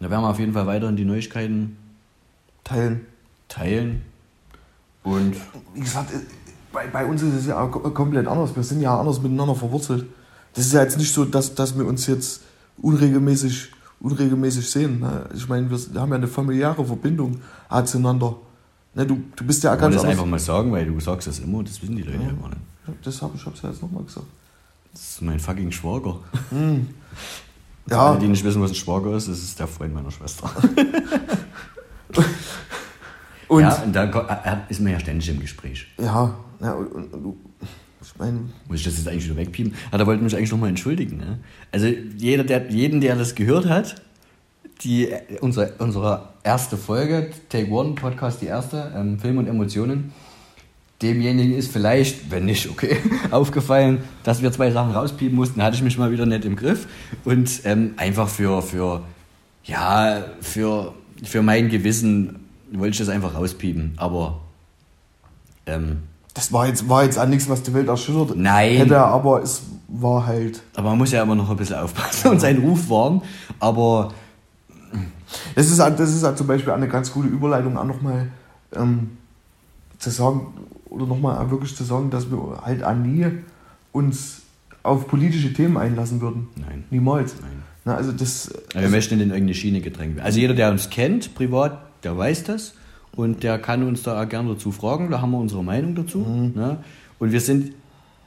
Da 0.01 0.09
werden 0.11 0.23
wir 0.23 0.31
auf 0.31 0.39
jeden 0.39 0.55
Fall 0.55 0.67
weiterhin 0.67 0.97
die 0.97 1.05
Neuigkeiten 1.05 1.77
Teilen. 2.65 3.07
teilen. 3.49 4.03
Und 5.03 5.37
Wie 5.75 5.81
gesagt, 5.81 6.13
äh, 6.13 6.19
bei, 6.73 6.87
bei 6.87 7.05
uns 7.05 7.23
ist 7.23 7.35
es 7.35 7.47
ja 7.47 7.67
komplett 7.67 8.27
anders. 8.27 8.55
Wir 8.57 8.63
sind 8.63 8.81
ja 8.81 8.99
anders 8.99 9.21
miteinander 9.21 9.55
verwurzelt. 9.55 10.07
Das 10.55 10.67
ist 10.67 10.73
ja 10.73 10.83
jetzt 10.83 10.99
nicht 10.99 11.13
so, 11.13 11.25
dass, 11.25 11.55
dass 11.55 11.77
wir 11.77 11.87
uns 11.87 12.07
jetzt 12.07 12.43
unregelmäßig, 12.79 13.71
unregelmäßig 14.01 14.69
sehen. 14.69 15.01
Ne? 15.01 15.29
Ich 15.35 15.49
meine, 15.49 15.71
wir 15.71 16.01
haben 16.01 16.11
ja 16.11 16.17
eine 16.17 16.29
familiäre 16.29 16.85
Verbindung 16.85 17.41
zueinander. 17.85 18.37
Ne? 18.95 19.07
Du, 19.07 19.23
du 19.37 19.45
bist 19.45 19.63
ja 19.63 19.75
ich 19.75 19.81
ganz 19.81 19.95
das 19.97 20.05
einfach 20.05 20.27
mal 20.27 20.39
sagen, 20.39 20.73
weil 20.73 20.87
du 20.87 20.99
sagst 21.01 21.29
das 21.29 21.39
immer, 21.39 21.63
das 21.63 21.81
wissen 21.83 21.97
die 21.97 22.03
Leute 22.03 22.19
ja, 22.23 22.33
gar 22.33 22.49
nicht. 22.49 22.61
Das 23.05 23.23
habe 23.23 23.35
ich 23.37 23.47
hab's 23.47 23.63
ja 23.63 23.71
jetzt 23.71 23.83
nochmal 23.83 24.03
gesagt. 24.05 24.27
Das 24.93 25.03
ist 25.03 25.23
mein 25.23 25.39
fucking 25.39 25.71
Schwager. 25.71 26.17
Ja, 27.89 28.11
Alle, 28.11 28.19
die 28.21 28.29
nicht 28.29 28.45
wissen, 28.45 28.61
was 28.63 28.71
ein 28.71 28.77
Schwager 28.77 29.17
ist, 29.17 29.29
das 29.29 29.39
ist 29.39 29.59
der 29.59 29.67
Freund 29.67 29.95
meiner 29.95 30.11
Schwester. 30.11 30.51
und 33.49 33.61
ja, 33.61 33.75
und 33.83 33.93
da 33.93 34.65
ist 34.69 34.81
man 34.81 34.93
ja 34.93 35.01
ständig 35.01 35.29
im 35.29 35.41
Gespräch. 35.41 35.87
ja, 35.99 36.35
ja 36.61 36.73
und, 36.75 37.13
und, 37.15 37.37
meine, 38.21 38.41
Muss 38.69 38.79
ich 38.79 38.85
das 38.85 38.97
jetzt 38.97 39.09
eigentlich 39.09 39.25
wieder 39.25 39.37
wegpiepen? 39.37 39.75
Ah, 39.91 39.99
da 39.99 40.07
wollte 40.07 40.21
ich 40.21 40.25
mich 40.25 40.37
eigentlich 40.37 40.53
nochmal 40.53 40.69
entschuldigen. 40.69 41.17
Ne? 41.17 41.39
Also 41.73 41.87
jeder, 41.87 42.45
der, 42.45 42.71
jeden, 42.71 43.01
der 43.01 43.17
das 43.17 43.35
gehört 43.35 43.67
hat, 43.67 43.97
die, 44.83 45.09
unsere, 45.41 45.75
unsere 45.79 46.29
erste 46.43 46.77
Folge, 46.77 47.31
Take 47.49 47.71
One 47.71 47.95
Podcast, 47.95 48.41
die 48.41 48.47
erste, 48.47 48.93
ähm, 48.95 49.19
Film 49.19 49.39
und 49.39 49.47
Emotionen, 49.47 50.13
demjenigen 51.03 51.55
ist 51.55 51.73
vielleicht, 51.73 52.31
wenn 52.31 52.45
nicht, 52.45 52.69
okay, 52.69 52.97
aufgefallen, 53.31 53.99
dass 54.23 54.43
wir 54.43 54.53
zwei 54.53 54.71
Sachen 54.71 54.93
rauspiepen 54.93 55.35
mussten, 55.35 55.63
hatte 55.63 55.77
ich 55.77 55.83
mich 55.83 55.99
mal 55.99 56.13
wieder 56.13 56.27
nicht 56.27 56.45
im 56.45 56.57
Griff. 56.57 56.87
Und 57.25 57.63
ähm, 57.65 57.95
einfach 57.97 58.29
für, 58.29 58.63
für, 58.63 59.03
ja, 59.65 60.25
für, 60.41 60.95
für 61.23 61.43
mein 61.43 61.69
Gewissen 61.69 62.41
wollte 62.73 62.93
ich 62.93 62.99
das 62.99 63.09
einfach 63.09 63.35
rauspiepen. 63.35 63.95
Aber 63.97 64.41
ähm, 65.67 66.03
das 66.35 66.53
war 66.53 66.67
jetzt, 66.67 66.89
war 66.89 67.05
jetzt 67.05 67.19
auch 67.19 67.27
nichts, 67.27 67.49
was 67.49 67.63
die 67.63 67.75
Welt 67.75 67.89
erschüttert 67.89 68.37
Nein. 68.37 68.77
hätte, 68.77 68.99
aber 68.99 69.43
es 69.43 69.63
war 69.89 70.27
halt. 70.27 70.63
Aber 70.75 70.91
man 70.91 70.99
muss 70.99 71.11
ja 71.11 71.23
immer 71.23 71.35
noch 71.35 71.51
ein 71.51 71.57
bisschen 71.57 71.77
aufpassen 71.77 72.31
und 72.31 72.41
seinen 72.41 72.63
Ruf 72.63 72.89
wahren. 72.89 73.23
Aber 73.59 74.13
Das 75.55 75.71
ist, 75.71 75.79
das 75.79 76.01
ist 76.01 76.39
zum 76.39 76.47
Beispiel 76.47 76.73
eine 76.73 76.89
ganz 76.89 77.13
gute 77.13 77.29
Überleitung, 77.29 77.77
auch 77.77 77.85
nochmal 77.85 78.29
ähm, 78.75 79.11
zu 79.99 80.11
sagen, 80.11 80.49
oder 80.89 81.07
nochmal 81.07 81.51
wirklich 81.51 81.77
zu 81.77 81.85
sagen, 81.85 82.11
dass 82.11 82.31
wir 82.31 82.63
halt 82.65 82.85
auch 82.85 82.95
nie 82.95 83.27
uns 83.93 84.43
auf 84.83 85.07
politische 85.09 85.53
Themen 85.53 85.77
einlassen 85.77 86.21
würden. 86.21 86.49
Nein. 86.57 86.85
Niemals. 86.91 87.35
Nein. 87.41 87.63
Na, 87.85 87.95
also 87.95 88.13
das. 88.13 88.53
Ja, 88.75 88.83
wir 88.83 88.89
möchten 88.89 89.15
in 89.15 89.31
irgendeine 89.31 89.55
Schiene 89.55 89.81
gedrängt 89.81 90.17
werden. 90.17 90.25
Also 90.25 90.39
jeder, 90.39 90.55
der 90.55 90.71
uns 90.71 90.91
kennt, 90.91 91.35
privat, 91.35 91.81
der 92.03 92.17
weiß 92.17 92.45
das 92.45 92.75
und 93.17 93.43
der 93.43 93.59
kann 93.59 93.83
uns 93.83 94.03
da 94.03 94.25
gerne 94.25 94.51
dazu 94.55 94.73
fragen. 94.73 95.11
Da 95.11 95.21
haben 95.21 95.33
wir 95.33 95.39
unsere 95.39 95.65
Meinung 95.65 95.95
dazu. 95.95 96.19
Ne? 96.19 96.79
Und 97.19 97.33
wir 97.33 97.41
sind, 97.41 97.73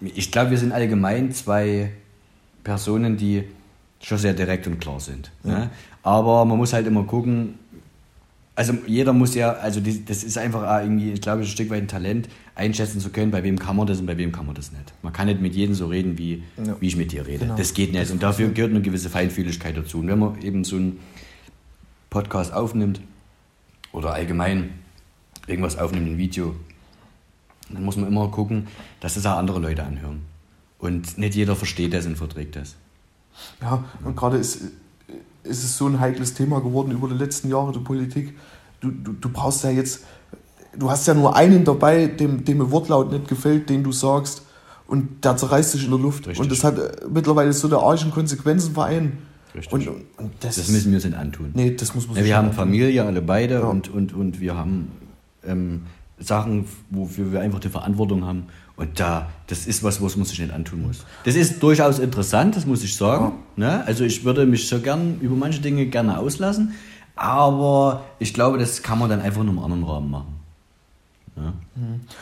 ich 0.01 0.31
glaube, 0.31 0.51
wir 0.51 0.57
sind 0.57 0.71
allgemein 0.71 1.31
zwei 1.31 1.91
Personen, 2.63 3.17
die 3.17 3.43
schon 4.01 4.17
sehr 4.17 4.34
direkt 4.34 4.67
und 4.67 4.79
klar 4.79 4.99
sind. 4.99 5.31
Ne? 5.43 5.69
Aber 6.03 6.43
man 6.45 6.57
muss 6.57 6.73
halt 6.73 6.86
immer 6.88 7.03
gucken, 7.03 7.55
also 8.55 8.73
jeder 8.86 9.13
muss 9.13 9.34
ja, 9.34 9.53
also 9.53 9.79
das 9.79 10.23
ist 10.23 10.38
einfach 10.38 10.81
irgendwie, 10.81 11.11
ich 11.11 11.21
glaube, 11.21 11.41
ein 11.41 11.47
Stück 11.47 11.69
weit 11.71 11.81
ein 11.84 11.88
Talent, 11.88 12.29
einschätzen 12.53 12.99
zu 12.99 13.09
können, 13.09 13.31
bei 13.31 13.41
wem 13.43 13.57
kann 13.57 13.75
man 13.75 13.88
das 13.88 13.99
und 13.99 14.05
bei 14.05 14.15
wem 14.17 14.31
kann 14.31 14.45
man 14.45 14.53
das 14.53 14.71
nicht. 14.71 14.93
Man 15.01 15.11
kann 15.11 15.25
nicht 15.25 15.41
mit 15.41 15.55
jedem 15.55 15.73
so 15.73 15.88
reden, 15.88 16.17
wie, 16.19 16.43
Ja. 16.63 16.75
wie 16.79 16.86
ich 16.88 16.95
mit 16.95 17.11
dir 17.11 17.25
rede. 17.25 17.45
Genau. 17.45 17.55
Das 17.55 17.73
geht 17.73 17.93
nicht. 17.93 18.11
Und 18.11 18.21
dafür 18.21 18.49
gehört 18.49 18.71
eine 18.71 18.81
gewisse 18.81 19.09
Feinfühligkeit 19.09 19.75
dazu. 19.75 19.99
Und 19.99 20.07
wenn 20.07 20.19
man 20.19 20.39
eben 20.43 20.63
so 20.63 20.75
einen 20.75 20.99
Podcast 22.11 22.53
aufnimmt 22.53 23.01
oder 23.94 24.14
allgemein 24.14 24.72
irgendwas 25.48 25.78
aufnimmt, 25.78 26.08
ein 26.08 26.18
Video, 26.18 26.56
dann 27.70 27.86
muss 27.86 27.96
man 27.96 28.08
immer 28.08 28.28
gucken, 28.28 28.68
dass 29.00 29.14
das 29.14 29.26
auch 29.26 29.38
andere 29.38 29.60
Leute 29.60 29.84
anhören. 29.84 30.26
Und 30.80 31.18
nicht 31.18 31.36
jeder 31.36 31.56
versteht 31.56 31.94
das 31.94 32.06
und 32.06 32.18
verträgt 32.18 32.58
das. 32.58 32.76
Ja, 33.62 33.86
und 34.04 34.18
gerade 34.18 34.38
ist, 34.38 34.62
ist 35.44 35.64
es 35.64 35.78
so 35.78 35.88
ein 35.88 36.00
heikles 36.00 36.34
Thema 36.34 36.60
geworden 36.60 36.91
über 36.91 37.08
die 37.08 37.16
letzten 37.16 37.50
Jahre 37.50 37.72
der 37.72 37.80
Politik. 37.80 38.38
Du, 38.82 38.91
du, 38.91 39.14
du 39.14 39.30
brauchst 39.30 39.64
ja 39.64 39.70
jetzt, 39.70 40.04
du 40.78 40.91
hast 40.91 41.08
ja 41.08 41.14
nur 41.14 41.36
einen 41.36 41.64
dabei, 41.64 42.08
dem, 42.08 42.44
dem 42.44 42.62
ein 42.62 42.72
Wortlaut 42.72 43.12
nicht 43.12 43.28
gefällt, 43.28 43.70
den 43.70 43.84
du 43.84 43.91
sagst, 43.91 44.44
und 44.88 45.24
der 45.24 45.38
zerreißt 45.38 45.72
sich 45.72 45.86
in 45.86 45.91
der 45.91 46.00
Luft. 46.00 46.28
Richtig. 46.28 46.39
Und 46.39 46.52
das 46.52 46.64
hat 46.64 46.78
äh, 46.78 46.91
mittlerweile 47.10 47.54
so 47.54 47.68
der 47.68 47.80
arschen 47.80 48.12
Konsequenzen 48.12 48.74
für 48.74 48.84
einen. 48.84 49.26
Richtig. 49.56 49.72
Und, 49.74 49.88
und, 49.88 50.32
das, 50.39 50.56
Das 50.56 50.70
müssen 50.70 50.91
wir 50.91 50.97
uns 50.97 51.06
nicht 51.06 51.18
antun. 51.18 51.51
Nee, 51.54 51.76
das 51.76 51.93
muss 51.93 52.08
man 52.08 52.18
Ja, 52.18 52.24
wir 52.24 52.38
haben 52.38 52.54
Familie, 52.54 53.04
alle 53.06 53.22
beide, 53.22 53.56
Ja. 53.56 53.60
und, 53.62 53.89
und, 53.89 54.14
und 54.14 54.39
wir 54.39 54.56
haben 54.56 54.91
ähm, 55.45 55.84
Sachen, 56.20 56.66
wofür 56.89 57.32
wir 57.32 57.41
einfach 57.41 57.60
die 57.60 57.70
Verantwortung 57.70 58.26
haben. 58.26 58.45
Und 58.76 58.99
da, 58.99 59.30
das 59.47 59.68
ist 59.68 59.84
was, 59.84 60.01
was 60.01 60.16
man 60.18 60.26
sich 60.26 60.39
nicht 60.39 60.51
antun 60.51 60.82
muss. 60.82 61.06
Das 61.26 61.36
ist 61.36 61.62
durchaus 61.62 61.99
interessant, 61.99 62.56
das 62.56 62.66
muss 62.66 62.84
ich 62.84 62.95
sagen. 62.95 63.34
Ne? 63.56 63.86
Also 63.86 64.04
ich 64.04 64.24
würde 64.24 64.45
mich 64.47 64.68
so 64.68 64.80
gern 64.80 65.20
über 65.22 65.36
manche 65.36 65.62
Dinge 65.62 65.86
gerne 65.86 66.18
auslassen, 66.18 66.74
aber 67.16 68.04
ich 68.18 68.34
glaube, 68.34 68.58
das 68.58 68.82
kann 68.82 68.97
man 68.97 69.10
dann 69.12 69.22
einfach 69.22 69.41
in 69.41 69.49
einem 69.49 69.60
anderen 69.60 69.84
Rahmen 69.84 70.10
machen. 70.10 70.34
Ja? 71.36 71.54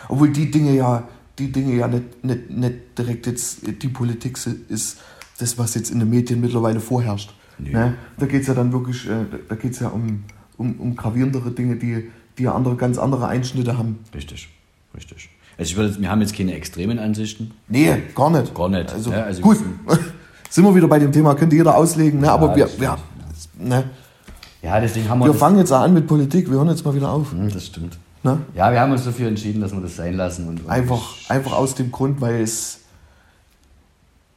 Obwohl 0.09 0.29
die 0.31 0.51
Dinge 0.51 0.75
ja, 0.75 1.07
die 1.39 1.51
Dinge 1.53 1.75
ja 1.75 1.87
nicht, 1.87 2.23
nicht, 2.23 2.49
nicht 2.49 2.75
direkt 2.97 3.27
jetzt 3.27 3.59
die 3.81 3.87
Politik 3.87 4.37
ist, 4.67 4.97
das, 5.41 5.57
was 5.57 5.75
jetzt 5.75 5.91
in 5.91 5.99
den 5.99 6.09
Medien 6.09 6.41
mittlerweile 6.41 6.79
vorherrscht. 6.79 7.33
Nee. 7.57 7.71
Ne? 7.71 7.93
Da 8.17 8.25
geht 8.25 8.41
es 8.41 8.47
ja 8.47 8.53
dann 8.53 8.71
wirklich, 8.71 9.07
äh, 9.07 9.25
da 9.47 9.55
geht 9.55 9.79
ja 9.79 9.89
um, 9.89 10.23
um, 10.57 10.79
um 10.79 10.95
gravierendere 10.95 11.51
Dinge, 11.51 11.75
die, 11.75 12.09
die 12.37 12.43
ja 12.43 12.53
andere, 12.53 12.75
ganz 12.75 12.97
andere 12.97 13.27
Einschnitte 13.27 13.77
haben. 13.77 13.99
Richtig, 14.13 14.49
richtig. 14.95 15.29
Also 15.57 15.71
ich 15.71 15.77
würde, 15.77 15.99
wir 15.99 16.09
haben 16.09 16.21
jetzt 16.21 16.35
keine 16.35 16.53
extremen 16.55 16.97
Ansichten. 16.97 17.51
Nee, 17.67 18.03
gar 18.15 18.29
nicht. 18.29 18.55
Gar 18.55 18.69
nicht. 18.69 18.91
Also, 18.91 19.11
Ja, 19.11 19.23
also 19.23 19.41
gut, 19.41 19.57
sind 20.49 20.63
wir 20.63 20.73
wieder 20.73 20.87
bei 20.87 20.99
dem 20.99 21.11
Thema, 21.11 21.35
könnte 21.35 21.55
jeder 21.55 21.75
auslegen, 21.75 22.21
ne? 22.21 22.31
aber 22.31 22.55
wir, 22.55 22.67
wir, 22.79 22.97
ne? 23.59 23.83
Ja, 24.61 24.79
deswegen 24.79 25.09
haben 25.09 25.19
wir, 25.19 25.27
wir 25.27 25.33
fangen 25.33 25.57
jetzt 25.57 25.71
an 25.71 25.93
mit 25.93 26.07
Politik, 26.07 26.49
wir 26.49 26.57
hören 26.57 26.69
jetzt 26.69 26.85
mal 26.85 26.95
wieder 26.95 27.11
auf. 27.11 27.31
Hm, 27.31 27.49
das 27.51 27.65
stimmt. 27.65 27.97
Ne? 28.23 28.37
Ja, 28.53 28.71
wir 28.71 28.79
haben 28.79 28.91
uns 28.91 29.03
dafür 29.03 29.27
entschieden, 29.27 29.61
dass 29.61 29.71
wir 29.71 29.81
das 29.81 29.95
sein 29.95 30.13
lassen. 30.13 30.47
Und 30.47 30.69
Einfach, 30.69 31.15
einfach 31.29 31.53
aus 31.53 31.73
dem 31.73 31.91
Grund, 31.91 32.21
weil 32.21 32.41
es, 32.41 32.80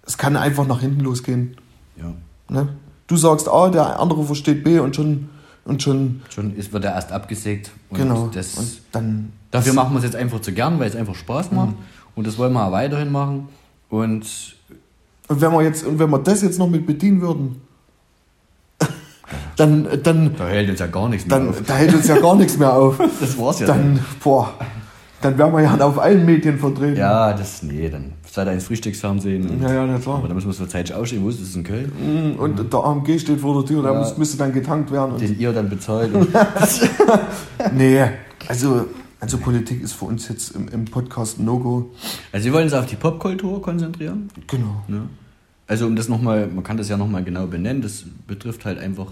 es 0.07 0.19
kann 0.19 0.37
einfach 0.37 0.67
nach 0.67 0.81
hinten 0.81 1.01
losgehen. 1.01 1.57
Ja. 1.97 2.13
Ne? 2.49 2.69
Du 3.07 3.17
sagst 3.17 3.49
A, 3.49 3.69
der 3.69 4.01
andere 4.01 4.25
versteht 4.25 4.65
B 4.65 4.79
und 4.79 4.97
schon, 4.97 5.29
und 5.65 5.83
schon 5.83 6.23
Schon 6.31 6.55
ist, 6.57 6.73
wird 6.73 6.85
er 6.85 6.95
erst 6.95 7.13
abgesägt. 7.13 7.71
Und 7.91 7.99
genau. 7.99 8.29
Das, 8.33 8.55
und 8.55 8.81
dann 8.93 9.33
dafür 9.51 9.73
machen 9.75 9.93
wir 9.93 9.99
es 9.99 10.05
jetzt 10.05 10.17
einfach 10.17 10.41
zu 10.41 10.53
gern, 10.53 10.79
weil 10.79 10.89
es 10.89 10.97
einfach 10.97 11.15
Spaß 11.15 11.53
macht. 11.53 11.75
Und 12.15 12.27
das 12.27 12.39
wollen 12.39 12.53
wir 12.53 12.67
auch 12.67 12.73
weiterhin 12.73 13.11
machen. 13.13 13.49
Und 13.89 14.57
Und 15.29 15.41
wenn 15.41 15.53
wir 15.53 15.63
jetzt, 15.63 15.85
und 15.87 15.99
wenn 15.99 16.11
wir 16.11 16.19
das 16.19 16.43
jetzt 16.43 16.59
noch 16.59 16.69
mit 16.69 16.87
bedienen 16.87 17.21
würden, 17.21 17.61
dann, 19.57 19.87
dann, 20.03 20.35
da 20.37 20.47
hält 20.49 20.71
uns 20.71 20.81
ja 20.81 20.87
gar 20.87 21.09
nichts 21.09 21.27
mehr 21.27 21.39
dann, 21.39 21.49
auf. 21.49 21.63
da 21.67 21.75
hält 21.75 21.95
uns 21.95 22.09
ja 22.09 22.19
gar 22.19 22.37
nichts 22.37 22.59
mehr 22.59 22.73
auf. 22.73 22.99
Das 23.21 23.39
war's 23.39 23.61
ja. 23.61 23.67
Dann, 23.67 24.01
boah, 24.23 24.53
dann 25.23 25.39
wären 25.39 25.53
wir 25.53 25.63
ja 25.63 25.79
auf 25.81 25.99
allen 25.99 26.25
Medien 26.27 26.59
vertreten. 26.59 26.97
Ja, 26.97 27.33
das, 27.33 27.63
nee, 27.63 27.89
dann 27.89 28.13
seid 28.35 28.49
ihr 28.49 28.53
ins 28.53 28.65
Frühstücksfernsehen. 28.65 29.63
Ja, 29.63 29.73
ja, 29.73 29.87
na 29.87 29.99
klar. 29.99 30.17
Aber 30.19 30.29
da 30.29 30.35
müssen 30.35 30.49
wir 30.49 30.53
so 30.53 30.67
zeitig 30.67 30.95
ausstehen. 30.95 31.23
Wo 31.25 31.29
ist 31.29 31.41
das? 31.41 31.55
In 31.55 31.63
Köln? 31.65 31.93
Mm, 32.37 32.39
Und 32.41 32.73
der 32.73 32.81
AMG 32.81 33.19
steht 33.19 33.41
vor 33.41 33.61
der 33.63 33.69
Tür, 33.69 33.83
da 33.83 33.93
Ja. 33.93 33.99
muss, 34.01 34.17
müsste 34.19 34.37
dann 34.37 34.53
getankt 34.53 34.91
werden. 34.91 35.13
Und 35.13 35.21
Den 35.21 35.39
ihr 35.39 35.53
dann 35.53 35.69
bezahlt. 35.69 36.11
Nee, 37.73 38.03
also, 38.49 38.87
also 39.21 39.39
Politik 39.39 39.83
ist 39.83 39.93
für 39.95 40.05
uns 40.07 40.29
jetzt 40.29 40.51
im, 40.55 40.69
im 40.69 40.85
Podcast 40.85 41.39
ein 41.39 41.45
No-Go. 41.45 41.91
also 42.33 42.45
wir 42.45 42.53
wollen 42.53 42.65
uns 42.65 42.73
auf 42.75 42.87
die 42.87 42.97
Popkultur 42.97 43.63
konzentrieren. 43.63 44.29
Genau. 44.47 44.83
Ne? 44.89 45.03
Also 45.67 45.87
um 45.87 45.97
das 45.97 46.09
nochmal, 46.09 46.47
man 46.49 46.63
kann 46.63 46.77
das 46.77 46.89
ja 46.89 46.97
nochmal 46.97 47.25
genau 47.25 47.47
benennen, 47.47 47.81
das 47.83 48.05
betrifft 48.27 48.65
halt 48.65 48.79
einfach 48.79 49.07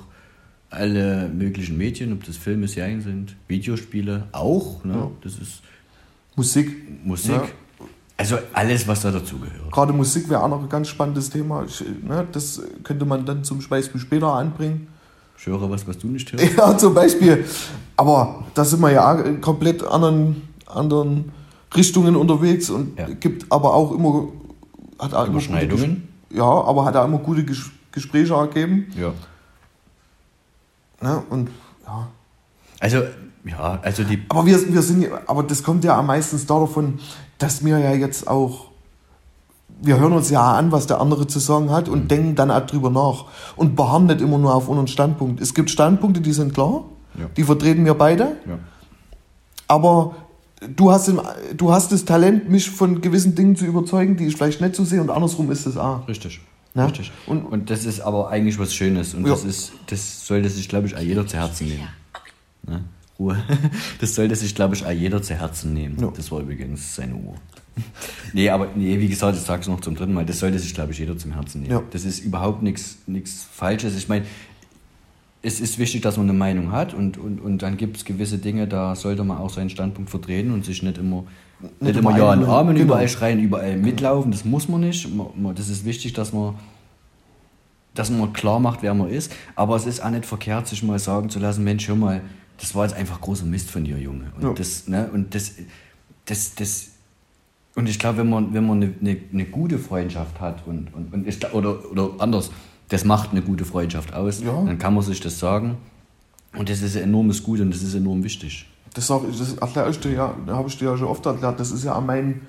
alle 0.70 1.28
möglichen 1.28 1.76
Medien, 1.78 2.12
ob 2.12 2.24
das 2.24 2.36
Filme, 2.36 2.66
Serien 2.68 3.00
sind, 3.02 3.36
Videospiele 3.48 4.24
auch, 4.32 4.84
ne? 4.84 4.94
Ja. 4.94 5.10
das 5.22 5.34
ist 5.38 5.62
Musik. 6.34 7.04
Musik, 7.06 7.32
Ja. 7.32 7.44
Also 8.22 8.38
alles, 8.52 8.86
was 8.86 9.02
da 9.02 9.10
dazugehört. 9.10 9.72
Gerade 9.72 9.92
Musik 9.92 10.28
wäre 10.30 10.42
auch 10.44 10.48
noch 10.48 10.62
ein 10.62 10.68
ganz 10.68 10.86
spannendes 10.88 11.28
Thema. 11.28 11.64
Ich, 11.64 11.80
ne, 12.02 12.24
das 12.30 12.62
könnte 12.84 13.04
man 13.04 13.26
dann 13.26 13.42
zum 13.42 13.58
Beispiel 13.68 14.00
später 14.00 14.28
anbringen. 14.32 14.86
Ich 15.36 15.46
höre 15.46 15.68
was, 15.68 15.86
was 15.88 15.98
du 15.98 16.06
nicht 16.06 16.30
hörst. 16.32 16.56
Ja, 16.56 16.78
zum 16.78 16.94
Beispiel. 16.94 17.44
Aber 17.96 18.44
da 18.54 18.64
sind 18.64 18.80
wir 18.80 18.90
ja 18.92 19.12
in 19.20 19.40
komplett 19.40 19.82
anderen, 19.82 20.48
anderen 20.66 21.32
Richtungen 21.74 22.14
unterwegs 22.14 22.70
und 22.70 22.96
Ja. 22.98 23.06
gibt 23.08 23.50
aber 23.50 23.74
auch 23.74 23.90
immer, 23.92 24.28
hat 25.00 25.14
auch 25.14 25.24
immer 25.26 25.32
gute 25.40 25.46
Überschneidungen. 25.48 26.08
Ges- 26.30 26.36
Ja, 26.36 26.44
aber 26.44 26.84
hat 26.84 26.94
auch 26.96 27.06
immer 27.06 27.18
gute 27.18 27.42
Ges 27.44 27.70
Gespräche 27.90 28.34
ergeben. 28.34 28.86
Ja. 28.98 29.12
Ne? 31.00 31.22
Und 31.28 31.50
ja. 31.84 32.08
Also, 32.80 33.02
ja, 33.44 33.78
also 33.82 34.04
die, 34.04 34.22
Aber 34.28 34.46
wir, 34.46 34.72
wir 34.72 34.82
sind, 34.82 35.02
ja- 35.02 35.20
aber 35.26 35.42
das 35.42 35.62
kommt 35.62 35.82
ja 35.84 35.98
am 35.98 36.06
meistens 36.06 36.46
davon, 36.46 36.98
dass 37.42 37.64
wir 37.64 37.78
ja 37.78 37.92
jetzt 37.92 38.28
auch, 38.28 38.66
wir 39.80 39.98
hören 39.98 40.12
uns 40.12 40.30
ja 40.30 40.52
an, 40.52 40.70
was 40.72 40.86
der 40.86 41.00
andere 41.00 41.26
zu 41.26 41.38
sagen 41.38 41.70
hat 41.70 41.86
Mhm. 41.88 41.92
und 41.92 42.10
denken 42.10 42.34
dann 42.34 42.50
auch 42.50 42.66
drüber 42.66 42.90
nach 42.90 43.24
und 43.56 43.74
beharren 43.76 44.06
nicht 44.06 44.20
immer 44.20 44.38
nur 44.38 44.54
auf 44.54 44.68
unseren 44.68 44.86
Standpunkt. 44.88 45.40
Es 45.40 45.54
gibt 45.54 45.70
Standpunkte, 45.70 46.20
die 46.20 46.32
sind 46.32 46.54
klar, 46.54 46.84
Ja. 47.18 47.26
die 47.36 47.44
vertreten 47.44 47.84
wir 47.84 47.94
beide, 47.94 48.36
ja. 48.46 48.58
aber 49.68 50.14
du 50.76 50.90
hast, 50.92 51.12
du 51.56 51.72
hast 51.72 51.92
das 51.92 52.04
Talent, 52.04 52.48
mich 52.48 52.70
von 52.70 53.00
gewissen 53.00 53.34
Dingen 53.34 53.56
zu 53.56 53.64
überzeugen, 53.64 54.16
die 54.16 54.26
ich 54.26 54.36
vielleicht 54.36 54.60
nicht 54.60 54.76
so 54.76 54.84
sehe 54.84 55.00
und 55.00 55.10
andersrum 55.10 55.50
ist 55.50 55.66
es 55.66 55.76
auch. 55.76 56.06
Richtig. 56.08 56.40
Ja. 56.74 56.86
Richtig. 56.86 57.12
Und- 57.26 57.44
Und, 57.44 57.68
das 57.68 57.84
ist 57.84 58.00
aber 58.00 58.28
eigentlich 58.30 58.58
was 58.58 58.72
Schönes. 58.74 59.12
Und 59.14 59.26
Ja. 59.26 59.32
das 59.32 59.44
ist, 59.44 59.72
das 59.88 60.26
sollte 60.26 60.48
sich, 60.48 60.68
glaube 60.70 60.86
ich, 60.86 60.96
auch 60.96 61.00
jeder 61.00 61.26
zu 61.26 61.36
Herzen 61.36 61.68
nehmen. 61.68 61.88
Ne? 62.66 62.84
Ruhe. 63.18 63.36
Das 64.00 64.14
sollte 64.14 64.34
sich, 64.36 64.54
glaube 64.54 64.74
ich, 64.74 64.84
auch 64.84 64.90
jeder 64.90 65.22
zu 65.22 65.34
Herzen 65.34 65.74
nehmen. 65.74 65.96
Ja. 66.00 66.12
Das 66.14 66.30
war 66.30 66.40
übrigens 66.40 66.94
seine 66.94 67.14
Uhr. 67.14 67.34
nee, 68.32 68.50
aber 68.50 68.68
nee, 68.74 68.98
wie 69.00 69.08
gesagt, 69.08 69.36
ich 69.36 69.42
sage 69.42 69.62
es 69.62 69.68
noch 69.68 69.80
zum 69.80 69.94
dritten 69.94 70.12
Mal, 70.12 70.26
das 70.26 70.40
sollte 70.40 70.58
sich, 70.58 70.74
glaube 70.74 70.92
ich, 70.92 70.98
jeder 70.98 71.16
zum 71.16 71.32
Herzen 71.32 71.62
nehmen. 71.62 71.72
Ja. 71.72 71.82
Das 71.90 72.04
ist 72.04 72.20
überhaupt 72.20 72.62
nichts 72.62 72.98
Falsches. 73.50 73.96
Ich 73.96 74.08
meine, 74.08 74.26
es 75.42 75.60
ist 75.60 75.78
wichtig, 75.78 76.02
dass 76.02 76.16
man 76.16 76.28
eine 76.28 76.38
Meinung 76.38 76.70
hat 76.72 76.94
und, 76.94 77.18
und, 77.18 77.40
und 77.40 77.62
dann 77.62 77.76
gibt 77.76 77.96
es 77.96 78.04
gewisse 78.04 78.38
Dinge, 78.38 78.68
da 78.68 78.94
sollte 78.94 79.24
man 79.24 79.38
auch 79.38 79.50
seinen 79.50 79.70
Standpunkt 79.70 80.10
vertreten 80.10 80.52
und 80.52 80.64
sich 80.64 80.82
nicht 80.82 80.98
immer, 80.98 81.24
nicht 81.80 81.96
immer 81.96 82.10
immer 82.10 82.18
Ja 82.18 82.30
einmühen. 82.30 82.50
Amen 82.50 82.74
Genau. 82.76 82.86
überall 82.86 83.08
schreien, 83.08 83.40
überall 83.40 83.76
mitlaufen. 83.76 84.30
Das 84.30 84.44
muss 84.44 84.68
man 84.68 84.80
nicht. 84.82 85.08
Das 85.56 85.68
ist 85.68 85.84
wichtig, 85.84 86.12
dass 86.12 86.32
man 86.32 86.54
dass 87.94 88.10
man 88.10 88.32
klar 88.32 88.58
macht, 88.58 88.82
wer 88.82 88.94
man 88.94 89.10
ist. 89.10 89.32
Aber 89.54 89.76
es 89.76 89.84
ist 89.84 90.02
auch 90.02 90.08
nicht 90.08 90.24
verkehrt, 90.24 90.66
sich 90.66 90.82
mal 90.82 90.98
sagen 90.98 91.28
zu 91.28 91.38
lassen, 91.38 91.62
Mensch, 91.62 91.88
hör 91.88 91.96
mal, 91.96 92.22
das 92.62 92.74
war 92.76 92.84
jetzt 92.86 92.94
einfach 92.94 93.20
großer 93.20 93.44
Mist 93.44 93.70
von 93.70 93.82
dir, 93.84 93.98
Junge. 93.98 94.32
Und 94.36 94.42
Ja. 94.44 94.52
das, 94.54 94.86
ne, 94.86 95.10
und 95.12 95.34
das, 95.34 95.52
das, 96.26 96.54
das, 96.54 96.88
und 97.74 97.88
ich 97.88 97.98
glaube, 97.98 98.18
wenn 98.18 98.30
man, 98.30 98.54
wenn 98.54 98.64
man 98.66 98.80
eine, 98.82 98.94
eine, 99.00 99.16
eine 99.32 99.44
gute 99.46 99.78
Freundschaft 99.80 100.40
hat 100.40 100.64
und, 100.66 100.94
und, 100.94 101.12
und 101.12 101.26
ich, 101.26 101.44
oder, 101.52 101.90
oder 101.90 102.10
anders, 102.18 102.50
das 102.88 103.04
macht 103.04 103.32
eine 103.32 103.42
gute 103.42 103.64
Freundschaft 103.64 104.14
aus, 104.14 104.40
Ja. 104.42 104.52
dann 104.64 104.78
kann 104.78 104.94
man 104.94 105.02
sich 105.02 105.18
das 105.20 105.38
sagen. 105.40 105.76
Und 106.56 106.68
das 106.68 106.82
ist 106.82 106.96
ein 106.96 107.02
enormes 107.04 107.42
Gut 107.42 107.60
und 107.60 107.74
das 107.74 107.82
ist 107.82 107.94
enorm 107.94 108.22
wichtig. 108.22 108.66
Das, 108.94 109.10
ich- 109.10 109.38
das 109.38 109.54
erkläre 109.54 109.90
ich 109.90 109.98
dir 109.98 110.12
ja, 110.12 110.34
habe 110.48 110.68
ich 110.68 110.78
dir 110.78 110.84
ja 110.90 110.96
schon 110.96 111.08
oft 111.08 111.26
erklärt, 111.26 111.58
das 111.58 111.72
ist 111.72 111.82
ja 111.84 111.98
mein, 112.00 112.42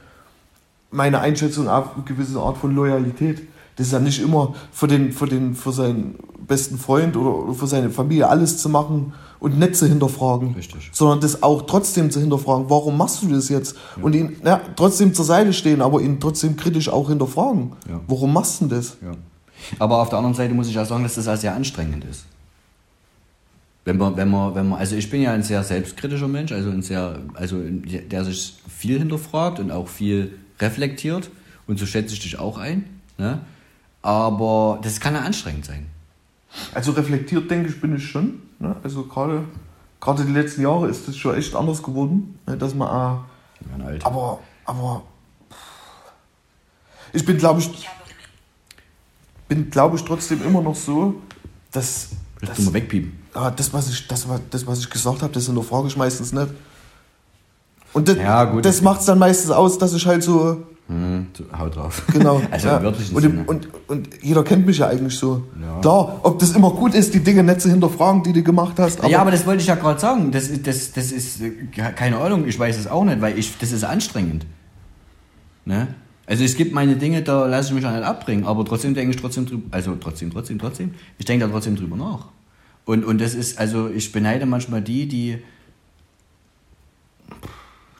meine 0.91 1.19
Einschätzung 1.21 1.67
auf 1.69 1.95
eine 1.95 2.03
gewisse 2.03 2.39
Art 2.39 2.57
von 2.57 2.75
Loyalität. 2.75 3.41
Das 3.75 3.87
ist 3.87 3.93
ja 3.93 3.99
nicht 3.99 4.21
immer 4.21 4.53
für, 4.71 4.87
den, 4.87 5.11
für, 5.11 5.25
den, 5.25 5.55
für 5.55 5.71
seinen 5.71 6.15
besten 6.47 6.77
Freund 6.77 7.17
oder 7.17 7.53
für 7.53 7.67
seine 7.67 7.89
Familie 7.89 8.27
alles 8.29 8.57
zu 8.57 8.69
machen 8.69 9.13
und 9.39 9.57
nicht 9.57 9.75
zu 9.75 9.87
hinterfragen. 9.87 10.53
Richtig. 10.53 10.89
Sondern 10.93 11.19
das 11.21 11.43
auch 11.43 11.63
trotzdem 11.63 12.11
zu 12.11 12.19
hinterfragen. 12.19 12.69
Warum 12.69 12.97
machst 12.97 13.23
du 13.23 13.27
das 13.27 13.49
jetzt? 13.49 13.75
Und 14.01 14.15
ihn 14.15 14.37
ja, 14.43 14.61
trotzdem 14.75 15.13
zur 15.13 15.25
Seite 15.25 15.53
stehen, 15.53 15.81
aber 15.81 16.01
ihn 16.01 16.19
trotzdem 16.19 16.55
kritisch 16.55 16.89
auch 16.89 17.09
hinterfragen. 17.09 17.73
Ja. 17.89 17.99
Warum 18.07 18.33
machst 18.33 18.61
du 18.61 18.67
das? 18.67 18.97
Ja. 19.01 19.11
Aber 19.79 20.01
auf 20.01 20.09
der 20.09 20.19
anderen 20.19 20.35
Seite 20.35 20.53
muss 20.53 20.67
ich 20.67 20.77
auch 20.77 20.85
sagen, 20.85 21.03
dass 21.03 21.15
das 21.15 21.27
auch 21.27 21.37
sehr 21.37 21.55
anstrengend 21.55 22.05
ist. 22.05 22.25
Wenn 23.85 23.97
man, 23.97 24.15
wenn 24.15 24.29
man, 24.29 24.55
wenn 24.55 24.69
man, 24.69 24.79
also 24.79 24.95
ich 24.95 25.09
bin 25.09 25.21
ja 25.21 25.33
ein 25.33 25.43
sehr 25.43 25.61
selbstkritischer 25.63 26.29
Mensch, 26.29 26.53
also 26.53 26.69
ein 26.69 26.81
sehr, 26.81 27.19
also 27.33 27.57
der 27.59 28.23
sich 28.23 28.55
viel 28.69 28.97
hinterfragt 28.97 29.59
und 29.59 29.71
auch 29.71 29.89
viel 29.89 30.37
reflektiert 30.59 31.29
und 31.67 31.79
so 31.79 31.85
schätze 31.85 32.13
ich 32.13 32.21
dich 32.21 32.39
auch 32.39 32.57
ein. 32.57 32.85
Ne? 33.17 33.41
Aber 34.03 34.79
das 34.83 34.99
kann 34.99 35.15
ja 35.15 35.21
anstrengend 35.21 35.65
sein. 35.65 35.87
Also 36.73 36.91
reflektiert, 36.91 37.49
denke 37.49 37.69
ich, 37.69 37.81
bin 37.81 37.95
ich 37.95 38.07
schon. 38.07 38.41
Ne? 38.59 38.75
Also 38.83 39.05
gerade 39.05 39.45
gerade 39.99 40.25
die 40.25 40.31
letzten 40.33 40.61
Jahre 40.61 40.87
ist 40.89 41.07
das 41.07 41.17
schon 41.17 41.35
echt 41.35 41.55
anders 41.55 41.81
geworden, 41.81 42.37
ne? 42.45 42.57
dass 42.57 42.75
man 42.75 42.87
auch, 42.89 43.23
Ich 43.59 43.67
bin 43.67 43.81
alt. 43.81 44.05
aber 44.05 44.39
aber 44.65 45.01
ich 47.13 47.25
bin 47.25 47.37
glaube 47.37 47.61
ich 47.61 47.87
bin 49.47 49.69
glaube 49.69 49.95
ich 49.97 50.03
trotzdem 50.03 50.43
immer 50.45 50.61
noch 50.61 50.75
so, 50.75 51.15
dass 51.71 52.09
Willst 52.39 52.59
du 52.59 52.63
mal 52.63 52.73
wegpiepen? 52.73 53.17
ah, 53.33 53.49
das 53.51 53.71
was 53.73 53.89
ich 53.89 54.07
das 54.07 54.27
was 54.27 54.41
das 54.49 54.67
was 54.67 54.79
ich 54.79 54.89
gesagt 54.89 55.21
habe, 55.21 55.31
das 55.33 55.45
hinterfrage 55.45 55.87
ich 55.87 55.95
meistens 55.97 56.33
nicht. 56.33 56.49
Und 57.93 58.07
das, 58.07 58.17
Ja, 58.17 58.43
gut. 58.45 58.65
das 58.65 58.81
macht 58.81 58.99
es 59.01 59.05
dann 59.05 59.19
meistens 59.19 59.51
aus, 59.51 59.77
dass 59.77 59.93
ich 59.93 60.05
halt 60.05 60.23
so 60.23 60.63
Hm, 60.87 61.27
haut 61.57 61.75
drauf. 61.77 62.03
Genau. 62.11 62.41
Also 62.51 62.67
ja. 62.67 62.77
im 62.77 62.93
und, 63.15 63.23
im- 63.23 63.45
und, 63.45 63.67
und 63.87 64.09
jeder 64.21 64.43
kennt 64.43 64.65
mich 64.65 64.79
ja 64.79 64.87
eigentlich 64.89 65.17
so. 65.17 65.43
Ja. 65.61 65.79
Klar, 65.79 66.19
ob 66.23 66.39
das 66.39 66.51
immer 66.51 66.71
gut 66.71 66.93
ist, 66.93 67.13
die 67.13 67.21
Dinge 67.21 67.41
nicht 67.41 67.61
zu 67.61 67.69
hinterfragen, 67.69 68.21
die 68.23 68.33
du 68.33 68.43
gemacht 68.43 68.77
hast. 68.79 68.99
Aber 68.99 69.09
ja, 69.09 69.21
aber 69.21 69.31
das 69.31 69.45
wollte 69.45 69.61
ich 69.61 69.67
ja 69.67 69.75
gerade 69.75 69.99
sagen. 69.99 70.31
Das, 70.31 70.49
ist- 70.49 70.67
das, 70.67 70.91
das 70.91 71.11
ist 71.13 71.41
äh, 71.41 71.51
keine 71.95 72.17
Ahnung, 72.17 72.45
ich 72.47 72.59
weiß 72.59 72.77
es 72.77 72.87
auch 72.87 73.05
nicht, 73.05 73.21
weil 73.21 73.39
ich, 73.39 73.57
das 73.59 73.71
ist 73.71 73.85
anstrengend. 73.85 74.45
Ne? 75.65 75.87
Also 76.25 76.43
es 76.43 76.55
gibt 76.55 76.73
meine 76.73 76.95
Dinge, 76.95 77.21
da 77.21 77.45
lasse 77.47 77.69
ich 77.69 77.75
mich 77.75 77.85
auch 77.85 77.91
nicht 77.91 78.03
abbringen, 78.03 78.45
aber 78.45 78.63
trotzdem 78.65 78.93
denke 78.93 79.11
ich 79.15 79.21
trotzdem 79.21 79.45
drüber, 79.45 79.63
also 79.71 79.95
trotzdem, 79.95 80.31
trotzdem, 80.31 80.57
trotzdem, 80.59 80.91
ich 81.17 81.25
denke 81.25 81.45
da 81.45 81.51
trotzdem 81.51 81.75
drüber 81.75 81.95
nach. 81.97 82.27
Und, 82.85 83.05
und 83.05 83.19
das 83.21 83.33
ist, 83.33 83.57
also 83.59 83.89
ich 83.89 84.11
beneide 84.11 84.45
manchmal 84.45 84.81
die, 84.81 85.07
die 85.07 85.37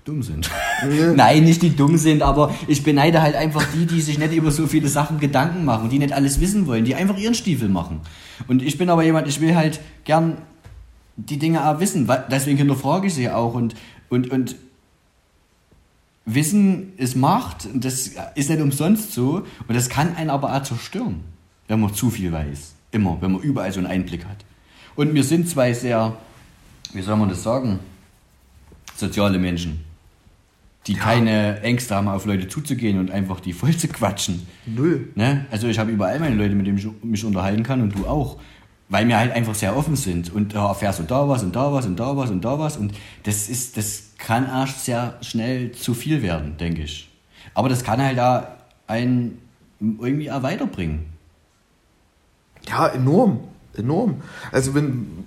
dumm 0.06 0.22
sind. 0.22 0.50
Nein, 1.16 1.44
nicht 1.44 1.62
die 1.62 1.76
dumm 1.76 1.98
sind, 1.98 2.22
aber 2.22 2.54
ich 2.68 2.84
beneide 2.84 3.22
halt 3.22 3.36
einfach 3.36 3.66
die, 3.74 3.86
die 3.86 4.02
sich 4.02 4.18
nicht 4.18 4.34
über 4.34 4.52
so 4.52 4.68
viele 4.68 4.90
Sachen 4.90 5.20
Gedanken 5.20 5.66
machen, 5.66 5.90
die 5.90 6.00
nicht 6.00 6.14
alles 6.14 6.40
wissen 6.42 6.68
wollen, 6.68 6.86
die 6.86 6.96
einfach 6.96 7.18
ihren 7.18 7.34
Stiefel 7.34 7.70
machen. 7.70 8.02
Und 8.48 8.62
ich 8.62 8.78
bin 8.78 8.90
aber 8.90 9.04
jemand, 9.04 9.28
ich 9.28 9.40
will 9.40 9.56
halt 9.56 9.80
gern 10.04 10.38
die 11.16 11.38
Dinge 11.38 11.68
auch 11.68 11.80
wissen, 11.80 12.10
deswegen 12.32 12.58
hinterfrage 12.58 13.08
ich 13.08 13.14
sie 13.14 13.30
auch 13.30 13.54
und, 13.54 13.76
und, 14.10 14.32
und 14.32 14.56
Wissen 16.26 16.94
ist 16.98 17.16
Macht, 17.16 17.66
und 17.66 17.84
das 17.84 18.12
ist 18.36 18.50
nicht 18.50 18.62
umsonst 18.62 19.12
so 19.12 19.46
und 19.68 19.76
das 19.76 19.90
kann 19.90 20.16
einen 20.16 20.30
aber 20.30 20.56
auch 20.56 20.64
zerstören, 20.64 21.22
wenn 21.68 21.82
man 21.82 21.94
zu 21.94 22.10
viel 22.10 22.32
weiß. 22.32 22.76
Immer, 22.92 23.18
wenn 23.22 23.34
man 23.34 23.42
überall 23.42 23.72
so 23.72 23.80
einen 23.80 23.88
Einblick 23.88 24.26
hat. 24.26 24.38
Und 24.96 25.14
wir 25.14 25.24
sind 25.24 25.50
zwei 25.50 25.74
sehr, 25.74 26.16
wie 26.94 27.02
soll 27.02 27.18
man 27.18 27.30
das 27.30 27.44
sagen, 27.44 27.80
soziale 28.96 29.38
Menschen, 29.38 29.84
die 30.88 30.96
keine 30.96 31.62
Ängste 31.62 31.96
haben, 31.96 32.08
auf 32.08 32.26
Leute 32.26 32.48
zuzugehen 32.48 33.00
und 33.00 33.10
einfach 33.10 33.40
die 33.40 33.54
voll 33.54 33.76
zu 33.76 33.88
quatschen. 33.88 34.46
null. 34.66 35.10
Ne? 35.16 35.46
Also 35.50 35.68
ich 35.68 35.80
habe 35.80 35.92
überall 35.92 36.20
meine 36.20 36.36
Leute, 36.36 36.56
mit 36.56 36.68
denen 36.68 36.78
ich 36.78 36.88
mich 37.04 37.24
unterhalten 37.24 37.64
kann 37.64 37.82
und 37.82 37.98
du 37.98 38.06
auch. 38.06 38.38
Weil 38.90 39.08
wir 39.08 39.18
halt 39.18 39.32
einfach 39.32 39.56
sehr 39.56 39.76
offen 39.78 39.96
sind 39.96 40.32
und 40.32 40.54
da 40.54 40.68
erfährst 40.68 41.00
du 41.00 41.04
da 41.04 41.28
was 41.28 41.42
und 41.42 41.56
da 41.56 41.72
was 41.72 41.86
und 41.86 42.00
da 42.00 42.16
was 42.18 42.30
und 42.30 42.44
da 42.44 42.60
was 42.60 42.78
und 42.78 42.94
das 43.24 43.50
ist, 43.50 43.78
das 43.78 44.12
kann 44.18 44.46
erst 44.46 44.86
sehr 44.86 45.18
schnell 45.22 45.72
zu 45.72 45.94
viel 45.94 46.22
werden, 46.22 46.58
denke 46.58 46.84
ich. 46.84 47.10
Aber 47.54 47.70
das 47.70 47.84
kann 47.84 48.02
halt 48.02 48.18
da 48.18 48.58
einen 48.86 49.40
irgendwie 49.80 50.30
auch 50.30 50.44
weiterbringen. 50.44 51.06
Ja, 52.68 52.88
enorm. 52.88 53.40
Enorm. 53.76 54.22
Also 54.52 54.76
wenn 54.76 55.26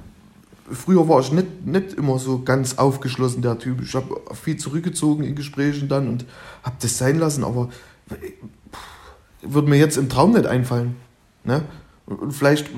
früher 0.71 1.09
war 1.09 1.21
ich 1.21 1.33
nicht, 1.33 1.67
nicht 1.67 1.93
immer 1.93 2.19
so 2.19 2.43
ganz 2.43 2.79
aufgeschlossen, 2.79 3.43
der 3.43 3.59
Typ. 3.59 3.81
Ich 3.83 3.95
habe 3.95 4.21
viel 4.35 4.57
zurückgezogen 4.57 5.25
in 5.25 5.35
Gesprächen 5.35 5.89
dann 5.89 6.09
und 6.09 6.25
habe 6.63 6.77
das 6.81 6.99
sein 6.99 7.19
lassen, 7.19 7.45
aber 7.45 7.69
würde 9.43 9.69
mir 9.69 9.79
jetzt 9.79 9.97
im 9.97 10.09
Traum 10.09 10.33
nicht 10.33 10.47
einfallen. 10.47 10.97
Ne? 11.45 11.63
Und 12.07 12.33
vielleicht 12.33 12.71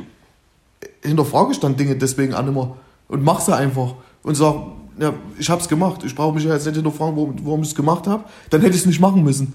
hinterfrage 1.02 1.52
ich 1.52 1.60
dann 1.60 1.76
Dinge 1.76 1.96
deswegen 1.96 2.34
auch 2.34 2.42
mehr 2.42 2.76
und 3.08 3.24
mache 3.24 3.42
sie 3.42 3.56
einfach 3.56 3.94
und 4.22 4.34
sage, 4.34 4.66
ja, 4.98 5.14
ich 5.38 5.48
habe 5.48 5.60
es 5.60 5.68
gemacht. 5.68 6.02
Ich 6.04 6.14
brauche 6.14 6.34
mich 6.34 6.44
jetzt 6.44 6.66
nicht 6.66 6.74
hinterfragen, 6.74 7.16
warum, 7.16 7.34
warum 7.44 7.62
ich 7.62 7.68
es 7.68 7.74
gemacht 7.74 8.06
habe. 8.06 8.24
Dann 8.50 8.60
hätte 8.60 8.74
ich 8.74 8.80
es 8.80 8.86
nicht 8.86 9.00
machen 9.00 9.22
müssen. 9.22 9.54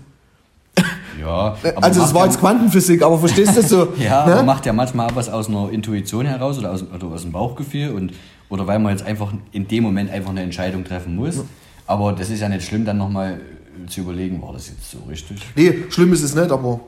Ja, 1.23 1.55
also 1.75 2.03
es 2.03 2.13
war 2.13 2.25
jetzt 2.25 2.39
Quantenphysik, 2.39 3.01
aber 3.01 3.17
verstehst 3.17 3.55
du 3.55 3.61
das 3.61 3.69
so? 3.69 3.87
Ja, 3.97 4.25
ne? 4.25 4.35
man 4.35 4.45
macht 4.45 4.65
ja 4.65 4.73
manchmal 4.73 5.09
was 5.13 5.29
aus 5.29 5.47
einer 5.47 5.69
Intuition 5.71 6.25
heraus 6.25 6.57
oder 6.59 6.71
aus, 6.71 6.83
oder 6.83 7.07
aus 7.07 7.21
dem 7.21 7.31
Bauchgefühl 7.31 7.91
und, 7.91 8.13
oder 8.49 8.67
weil 8.67 8.79
man 8.79 8.91
jetzt 8.91 9.05
einfach 9.05 9.33
in 9.51 9.67
dem 9.67 9.83
Moment 9.83 10.11
einfach 10.11 10.31
eine 10.31 10.41
Entscheidung 10.41 10.83
treffen 10.83 11.15
muss. 11.15 11.43
Aber 11.87 12.13
das 12.13 12.29
ist 12.29 12.41
ja 12.41 12.49
nicht 12.49 12.65
schlimm, 12.65 12.85
dann 12.85 12.97
nochmal 12.97 13.39
zu 13.87 14.01
überlegen, 14.01 14.41
war 14.41 14.53
das 14.53 14.67
jetzt 14.67 14.91
so 14.91 14.99
richtig? 15.09 15.41
Nee, 15.55 15.85
schlimm 15.89 16.13
ist 16.13 16.23
es 16.23 16.35
nicht, 16.35 16.51
aber 16.51 16.79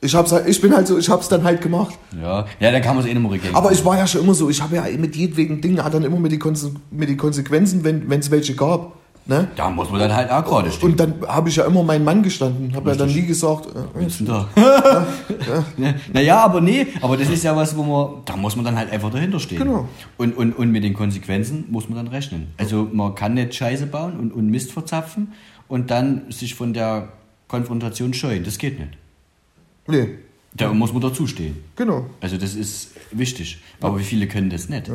ich, 0.00 0.14
hab's 0.14 0.32
halt, 0.32 0.46
ich 0.46 0.60
bin 0.60 0.74
halt 0.74 0.86
so, 0.86 0.98
ich 0.98 1.08
hab's 1.08 1.28
dann 1.28 1.42
halt 1.42 1.60
gemacht. 1.60 1.98
Ja, 2.20 2.46
ja 2.60 2.70
dann 2.70 2.82
kann 2.82 2.96
man 2.96 3.04
es 3.04 3.10
eh 3.10 3.14
nicht 3.14 3.22
mehr 3.22 3.30
rückgängig 3.30 3.56
Aber 3.56 3.72
ich 3.72 3.84
war 3.84 3.96
ja 3.96 4.06
schon 4.06 4.22
immer 4.22 4.34
so, 4.34 4.50
ich 4.50 4.60
habe 4.60 4.76
ja 4.76 4.84
mit 4.98 5.16
jedwegen 5.16 5.60
Dingen 5.60 5.82
hat 5.82 5.94
dann 5.94 6.04
immer 6.04 6.18
mit 6.18 6.32
die, 6.32 6.38
Konse 6.38 6.72
mit 6.90 7.08
die 7.08 7.16
Konsequenzen, 7.16 7.82
wenn 7.84 8.20
es 8.20 8.30
welche 8.30 8.54
gab. 8.54 8.96
Ne? 9.28 9.48
Da 9.56 9.68
muss 9.70 9.90
man 9.90 9.98
dann 9.98 10.14
halt 10.14 10.30
auch 10.30 10.44
gerade 10.44 10.70
stehen. 10.70 10.90
Und 10.92 11.00
dann 11.00 11.14
habe 11.26 11.48
ich 11.48 11.56
ja 11.56 11.64
immer 11.64 11.82
meinen 11.82 12.04
Mann 12.04 12.22
gestanden, 12.22 12.72
habe 12.76 12.90
ja 12.90 12.96
dann 12.96 13.08
nie 13.12 13.26
gesagt, 13.26 13.66
äh, 13.66 13.80
Was 13.94 14.06
ist 14.06 14.20
denn 14.20 14.26
da? 14.26 14.48
ja. 14.56 15.94
Naja, 16.12 16.44
aber 16.44 16.60
nee, 16.60 16.86
aber 17.02 17.16
das 17.16 17.28
ist 17.30 17.42
ja 17.42 17.56
was, 17.56 17.76
wo 17.76 17.82
man, 17.82 18.22
da 18.24 18.36
muss 18.36 18.54
man 18.54 18.64
dann 18.64 18.76
halt 18.76 18.92
einfach 18.92 19.10
dahinter 19.10 19.40
stehen. 19.40 19.58
Genau. 19.58 19.88
Und, 20.16 20.36
und, 20.36 20.52
und 20.52 20.70
mit 20.70 20.84
den 20.84 20.94
Konsequenzen 20.94 21.64
muss 21.70 21.88
man 21.88 21.96
dann 21.96 22.06
rechnen. 22.06 22.48
Also 22.56 22.88
man 22.92 23.16
kann 23.16 23.34
nicht 23.34 23.52
Scheiße 23.54 23.86
bauen 23.86 24.16
und, 24.20 24.32
und 24.32 24.46
Mist 24.48 24.70
verzapfen 24.70 25.32
und 25.66 25.90
dann 25.90 26.30
sich 26.30 26.54
von 26.54 26.72
der 26.72 27.08
Konfrontation 27.48 28.14
scheuen. 28.14 28.44
Das 28.44 28.58
geht 28.58 28.78
nicht. 28.78 28.92
nee, 29.88 30.18
Da 30.54 30.72
muss 30.72 30.92
man 30.92 31.02
dazustehen. 31.02 31.56
genau. 31.74 32.06
Also 32.20 32.36
das 32.36 32.54
ist 32.54 32.92
wichtig. 33.10 33.60
Aber 33.80 33.98
wie 33.98 34.04
viele 34.04 34.28
können 34.28 34.50
das 34.50 34.68
nicht? 34.68 34.88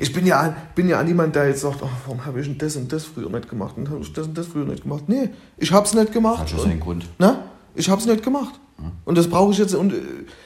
Ich 0.00 0.12
bin 0.12 0.26
ja, 0.26 0.56
bin 0.74 0.88
ja 0.88 1.02
niemand, 1.02 1.36
der 1.36 1.48
jetzt 1.48 1.60
sagt, 1.60 1.82
oh, 1.82 1.88
warum 2.04 2.24
habe 2.26 2.40
ich 2.40 2.46
denn 2.46 2.58
das 2.58 2.76
und 2.76 2.92
das 2.92 3.04
früher 3.04 3.30
nicht 3.30 3.48
gemacht 3.48 3.76
und 3.76 3.88
habe 3.88 4.00
ich 4.00 4.12
das 4.12 4.26
und 4.26 4.36
das 4.36 4.46
früher 4.46 4.64
nicht 4.64 4.82
gemacht. 4.82 5.04
Nee, 5.06 5.30
ich 5.58 5.72
hab's 5.72 5.94
nicht 5.94 6.12
gemacht. 6.12 6.40
Hat 6.40 6.50
schon 6.50 6.60
seinen 6.60 6.80
Grund. 6.80 7.06
Ne? 7.18 7.38
Ich 7.74 7.88
hab's 7.88 8.06
nicht 8.06 8.22
gemacht. 8.22 8.58
Und 9.04 9.18
das 9.18 9.28
brauche 9.28 9.52
ich 9.52 9.58
jetzt. 9.58 9.74
Und 9.74 9.92
äh, 9.92 9.96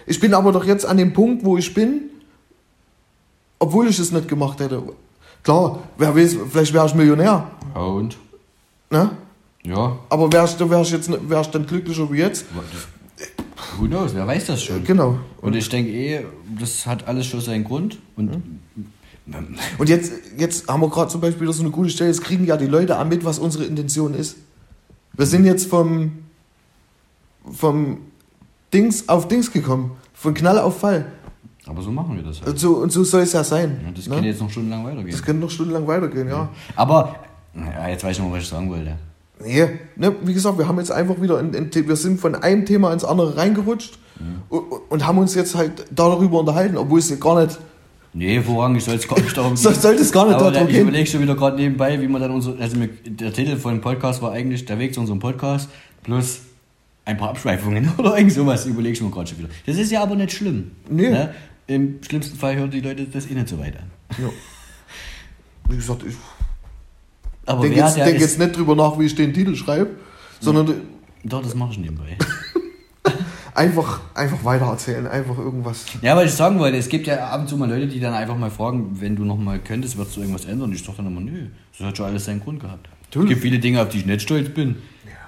ich 0.06 0.20
bin 0.20 0.34
aber 0.34 0.52
doch 0.52 0.64
jetzt 0.64 0.84
an 0.86 0.96
dem 0.96 1.12
Punkt, 1.12 1.44
wo 1.44 1.56
ich 1.56 1.72
bin, 1.72 2.10
obwohl 3.58 3.88
ich 3.88 3.98
es 3.98 4.12
nicht 4.12 4.28
gemacht 4.28 4.60
hätte. 4.60 4.82
Klar, 5.42 5.82
wer 5.98 6.16
weiß, 6.16 6.36
vielleicht 6.50 6.72
wäre 6.72 6.86
ich 6.86 6.94
Millionär. 6.94 7.50
Ja 7.74 7.80
und? 7.80 8.16
Ne? 8.90 9.10
Ja, 9.64 9.98
Aber 10.10 10.30
wäre 10.32 10.44
ich, 10.44 10.58
wär 10.58 10.80
ich, 10.80 10.90
jetzt 10.90 11.10
wär 11.30 11.40
ich 11.40 11.46
dann 11.48 11.66
glücklicher 11.66 12.10
wie 12.12 12.18
jetzt? 12.18 12.44
who 13.78 13.86
knows, 13.86 14.14
wer 14.14 14.26
weiß 14.26 14.46
das 14.46 14.62
schon. 14.62 14.84
Genau. 14.84 15.18
Und 15.40 15.56
ich 15.56 15.68
denke 15.68 15.90
eh, 15.90 16.24
das 16.60 16.86
hat 16.86 17.08
alles 17.08 17.26
schon 17.26 17.40
seinen 17.40 17.64
Grund. 17.64 17.98
Und 18.16 18.42
Und 19.78 19.88
jetzt, 19.88 20.12
jetzt 20.36 20.68
haben 20.68 20.80
wir 20.82 20.90
gerade 20.90 21.10
zum 21.10 21.20
Beispiel 21.20 21.50
so 21.52 21.62
eine 21.62 21.70
gute 21.70 21.88
Stelle, 21.88 22.10
jetzt 22.10 22.22
kriegen 22.22 22.44
ja 22.44 22.56
die 22.56 22.66
Leute 22.66 22.98
auch 22.98 23.04
mit, 23.06 23.24
was 23.24 23.38
unsere 23.38 23.64
Intention 23.64 24.12
ist. 24.14 24.36
Wir 25.14 25.26
sind 25.26 25.46
jetzt 25.46 25.66
vom, 25.66 26.12
vom 27.50 27.98
Dings 28.72 29.08
auf 29.08 29.28
Dings 29.28 29.50
gekommen. 29.50 29.92
Von 30.12 30.34
Knall 30.34 30.58
auf 30.58 30.80
Fall. 30.80 31.06
aber 31.66 31.82
so 31.82 31.90
machen 31.90 32.16
wir 32.16 32.22
das 32.22 32.40
halt. 32.40 32.50
Und 32.50 32.58
so, 32.58 32.76
und 32.76 32.92
so 32.92 33.04
soll 33.04 33.22
es 33.22 33.32
ja 33.32 33.44
sein. 33.44 33.80
Ja, 33.84 33.92
das 33.92 34.06
ne? 34.08 34.14
kann 34.14 34.24
jetzt 34.24 34.40
noch 34.40 34.50
stundenlang 34.50 34.84
weitergehen. 34.84 35.10
das 35.10 35.22
kann 35.22 35.38
noch 35.38 35.50
stundenlang 35.50 35.86
weitergehen, 35.86 36.28
ja. 36.28 36.48
Aber, 36.76 37.16
ja, 37.54 37.88
jetzt 37.88 38.04
weiß 38.04 38.16
ich 38.16 38.22
noch, 38.22 38.30
was 38.30 38.42
ich 38.42 38.48
sagen 38.48 38.70
wollte. 38.70 38.96
Nee, 39.42 39.68
ne, 39.96 40.14
wie 40.22 40.32
gesagt, 40.32 40.58
wir 40.58 40.68
haben 40.68 40.78
jetzt 40.78 40.92
einfach 40.92 41.20
wieder, 41.20 41.40
in, 41.40 41.52
in, 41.52 41.70
wir 41.72 41.96
sind 41.96 42.20
von 42.20 42.34
einem 42.36 42.64
Thema 42.64 42.92
ins 42.92 43.04
andere 43.04 43.36
reingerutscht 43.36 43.98
und, 44.48 44.62
und 44.88 45.06
haben 45.06 45.18
uns 45.18 45.34
jetzt 45.34 45.54
halt 45.54 45.86
darüber 45.90 46.40
unterhalten, 46.40 46.76
obwohl 46.76 47.00
es 47.00 47.10
ja 47.10 47.16
gar 47.16 47.44
nicht, 47.44 47.58
Nee, 48.16 48.40
vorrangig 48.40 48.84
soll 48.84 48.94
es 48.94 49.08
gar 49.08 49.20
nicht 49.20 49.36
darum 49.36 49.56
so, 49.56 49.72
sollte 49.72 50.00
es 50.00 50.12
gar 50.12 50.26
nicht 50.26 50.36
Aber 50.36 50.52
darum 50.52 50.68
ich 50.68 50.74
gehen. 50.74 50.82
überlege 50.82 51.06
schon 51.10 51.20
wieder 51.20 51.34
gerade 51.34 51.56
nebenbei, 51.56 52.00
wie 52.00 52.06
man 52.06 52.22
dann 52.22 52.30
unser, 52.30 52.58
also 52.60 52.76
der 53.04 53.32
Titel 53.32 53.56
von 53.56 53.74
dem 53.74 53.80
Podcast 53.80 54.22
war 54.22 54.30
eigentlich 54.32 54.64
der 54.64 54.78
Weg 54.78 54.94
zu 54.94 55.00
unserem 55.00 55.18
Podcast 55.18 55.68
plus 56.04 56.42
ein 57.04 57.16
paar 57.16 57.30
Abschweifungen 57.30 57.90
oder 57.98 58.16
irgend 58.16 58.32
sowas, 58.32 58.66
überlege 58.66 58.92
ich 58.92 59.02
mir 59.02 59.10
gerade 59.10 59.28
schon 59.28 59.38
wieder. 59.38 59.48
Das 59.66 59.76
ist 59.76 59.90
ja 59.90 60.02
aber 60.02 60.14
nicht 60.14 60.32
schlimm. 60.32 60.70
Nee. 60.88 61.10
Ne? 61.10 61.34
Im 61.66 61.98
schlimmsten 62.06 62.38
Fall 62.38 62.56
hören 62.56 62.70
die 62.70 62.80
Leute 62.80 63.04
das 63.04 63.26
eh 63.28 63.34
nicht 63.34 63.48
so 63.48 63.58
weit 63.58 63.76
an. 63.76 63.90
Ja. 64.22 64.30
Wie 65.68 65.76
gesagt, 65.76 66.04
ich 66.06 66.14
Aber 67.46 67.62
denke 67.62 67.78
jetzt, 67.78 67.96
denk 67.96 68.20
jetzt 68.20 68.38
nicht 68.38 68.56
drüber 68.56 68.76
nach, 68.76 68.98
wie 68.98 69.06
ich 69.06 69.14
den 69.14 69.32
Titel 69.32 69.56
schreibe, 69.56 69.90
sondern 70.40 70.82
Doch, 71.24 71.42
das 71.42 71.54
mache 71.54 71.72
ich 71.72 71.78
nebenbei. 71.78 72.16
einfach, 73.54 74.00
einfach 74.14 74.44
weitererzählen, 74.44 75.06
einfach 75.06 75.38
irgendwas. 75.38 75.86
Ja, 76.02 76.16
weil 76.16 76.26
ich 76.26 76.32
sagen 76.32 76.58
wollte, 76.58 76.76
es 76.76 76.88
gibt 76.88 77.06
ja 77.06 77.28
ab 77.28 77.40
und 77.40 77.48
zu 77.48 77.56
mal 77.56 77.68
Leute, 77.68 77.86
die 77.86 78.00
dann 78.00 78.12
einfach 78.12 78.36
mal 78.36 78.50
fragen, 78.50 79.00
wenn 79.00 79.16
du 79.16 79.24
noch 79.24 79.38
mal 79.38 79.58
könntest, 79.58 79.96
würdest 79.96 80.16
du 80.16 80.20
irgendwas 80.20 80.44
ändern? 80.44 80.70
Und 80.70 80.74
ich 80.74 80.84
sage 80.84 80.98
dann 80.98 81.06
immer, 81.06 81.20
nö, 81.20 81.46
das 81.78 81.86
hat 81.86 81.96
schon 81.96 82.06
alles 82.06 82.24
seinen 82.24 82.40
Grund 82.40 82.60
gehabt. 82.60 82.88
Natürlich. 83.04 83.30
Es 83.30 83.34
gibt 83.34 83.42
viele 83.42 83.58
Dinge, 83.58 83.80
auf 83.82 83.88
die 83.88 83.98
ich 83.98 84.06
nicht 84.06 84.22
stolz 84.22 84.48
bin. 84.50 84.76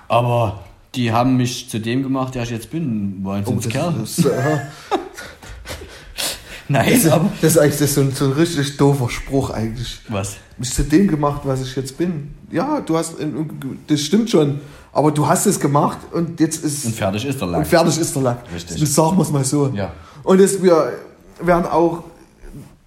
Aber 0.09 0.65
die 0.95 1.13
haben 1.13 1.37
mich 1.37 1.69
zu 1.69 1.81
dem 1.81 2.03
gemacht, 2.03 2.35
der 2.35 2.43
ich 2.43 2.51
jetzt 2.51 2.71
bin. 2.71 3.25
Wahnsinnskerl. 3.25 3.95
Oh, 3.97 4.01
das, 4.01 4.19
ist, 4.19 4.27
äh, 4.27 4.31
Nein, 6.69 7.01
aber... 7.11 7.31
das 7.41 7.53
ist 7.53 7.59
eigentlich 7.59 7.79
das 7.79 7.83
ist 7.83 7.95
so, 7.95 8.01
ein, 8.01 8.13
so 8.13 8.25
ein 8.27 8.33
richtig 8.33 8.77
doofer 8.77 9.09
Spruch 9.09 9.51
eigentlich. 9.51 10.01
Was? 10.09 10.37
Mich 10.59 10.73
zu 10.73 10.85
dem 10.85 11.07
gemacht, 11.07 11.43
was 11.45 11.63
ich 11.63 11.77
jetzt 11.77 11.97
bin. 11.99 12.35
Ja, 12.51 12.81
du 12.81 12.97
hast, 12.97 13.15
das 13.89 14.01
stimmt 14.01 14.31
schon, 14.31 14.61
aber 14.93 15.11
du 15.11 15.27
hast 15.27 15.47
es 15.47 15.59
gemacht 15.59 15.99
und 16.13 16.39
jetzt 16.41 16.65
ist... 16.65 16.85
Und 16.85 16.95
fertig 16.95 17.27
ist 17.27 17.41
der 17.41 17.49
Lack. 17.49 17.59
Und 17.61 17.67
fertig 17.67 17.99
ist 17.99 18.15
der 18.15 18.23
Lack. 18.23 18.39
Richtig. 18.55 18.81
Das 18.81 18.95
sagen 18.95 19.17
wir 19.17 19.23
es 19.23 19.31
mal 19.31 19.45
so. 19.45 19.69
Ja. 19.75 19.93
Und 20.23 20.41
es, 20.41 20.63
wir 20.63 20.93
werden 21.41 21.67
auch 21.67 22.05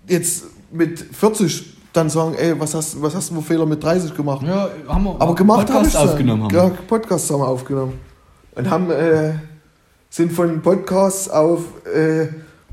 jetzt 0.07 0.45
mit 0.71 0.99
40 0.99 1.75
dann 1.93 2.09
sagen, 2.09 2.35
ey, 2.35 2.59
was 2.59 2.73
hast, 2.75 3.01
was 3.01 3.15
hast 3.15 3.31
du 3.31 3.35
für 3.35 3.41
Fehler 3.41 3.65
mit 3.65 3.83
30 3.83 4.15
gemacht? 4.15 4.45
Ja, 4.45 4.69
haben 4.87 5.03
wir. 5.03 5.15
Aber 5.19 5.35
gemacht 5.35 5.67
Podcast 5.67 5.95
ich 5.95 5.97
aufgenommen 5.97 6.43
haben. 6.43 6.55
Ja. 6.55 6.69
Podcasts 6.87 7.29
haben 7.31 7.39
wir 7.41 7.47
aufgenommen. 7.47 7.93
Und 8.55 8.69
haben, 8.69 8.91
äh, 8.91 9.33
sind 10.09 10.31
von 10.31 10.61
Podcasts 10.61 11.29
auf, 11.29 11.61
äh, 11.93 12.27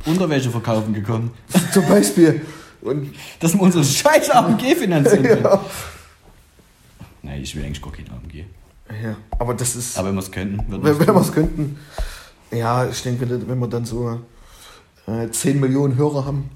Unterwäsche 0.04 0.50
verkaufen 0.50 0.92
gekommen. 0.92 1.30
zum 1.72 1.86
Beispiel, 1.86 2.42
und, 2.82 3.10
Dass 3.40 3.54
wir 3.54 3.60
unsere 3.62 3.82
scheiß 3.84 4.30
AMG 4.30 4.76
finanzieren 4.76 5.22
können. 5.24 5.44
ja. 5.44 5.60
Nein, 7.26 7.42
ich 7.42 7.54
will 7.56 7.64
eigentlich 7.64 7.82
gar 7.82 7.92
kein 7.92 8.06
AMG. 8.10 8.44
ja. 9.02 9.16
Aber 9.38 9.54
das 9.54 9.76
ist, 9.76 9.98
Aber 9.98 10.08
wenn 10.08 10.14
wir 10.14 10.22
es 10.22 10.30
könnten, 10.30 10.58
würden 10.70 10.84
wenn, 10.84 11.06
wir 11.14 11.20
es 11.20 11.32
könnten, 11.32 11.76
ja, 12.50 12.88
ich 12.88 13.02
denke, 13.02 13.28
wenn, 13.28 13.58
wir 13.58 13.66
dann 13.68 13.84
so 13.84 14.20
äh, 15.06 15.28
10 15.28 15.58
Millionen 15.60 15.96
Hörer 15.96 16.24
haben, 16.24 16.50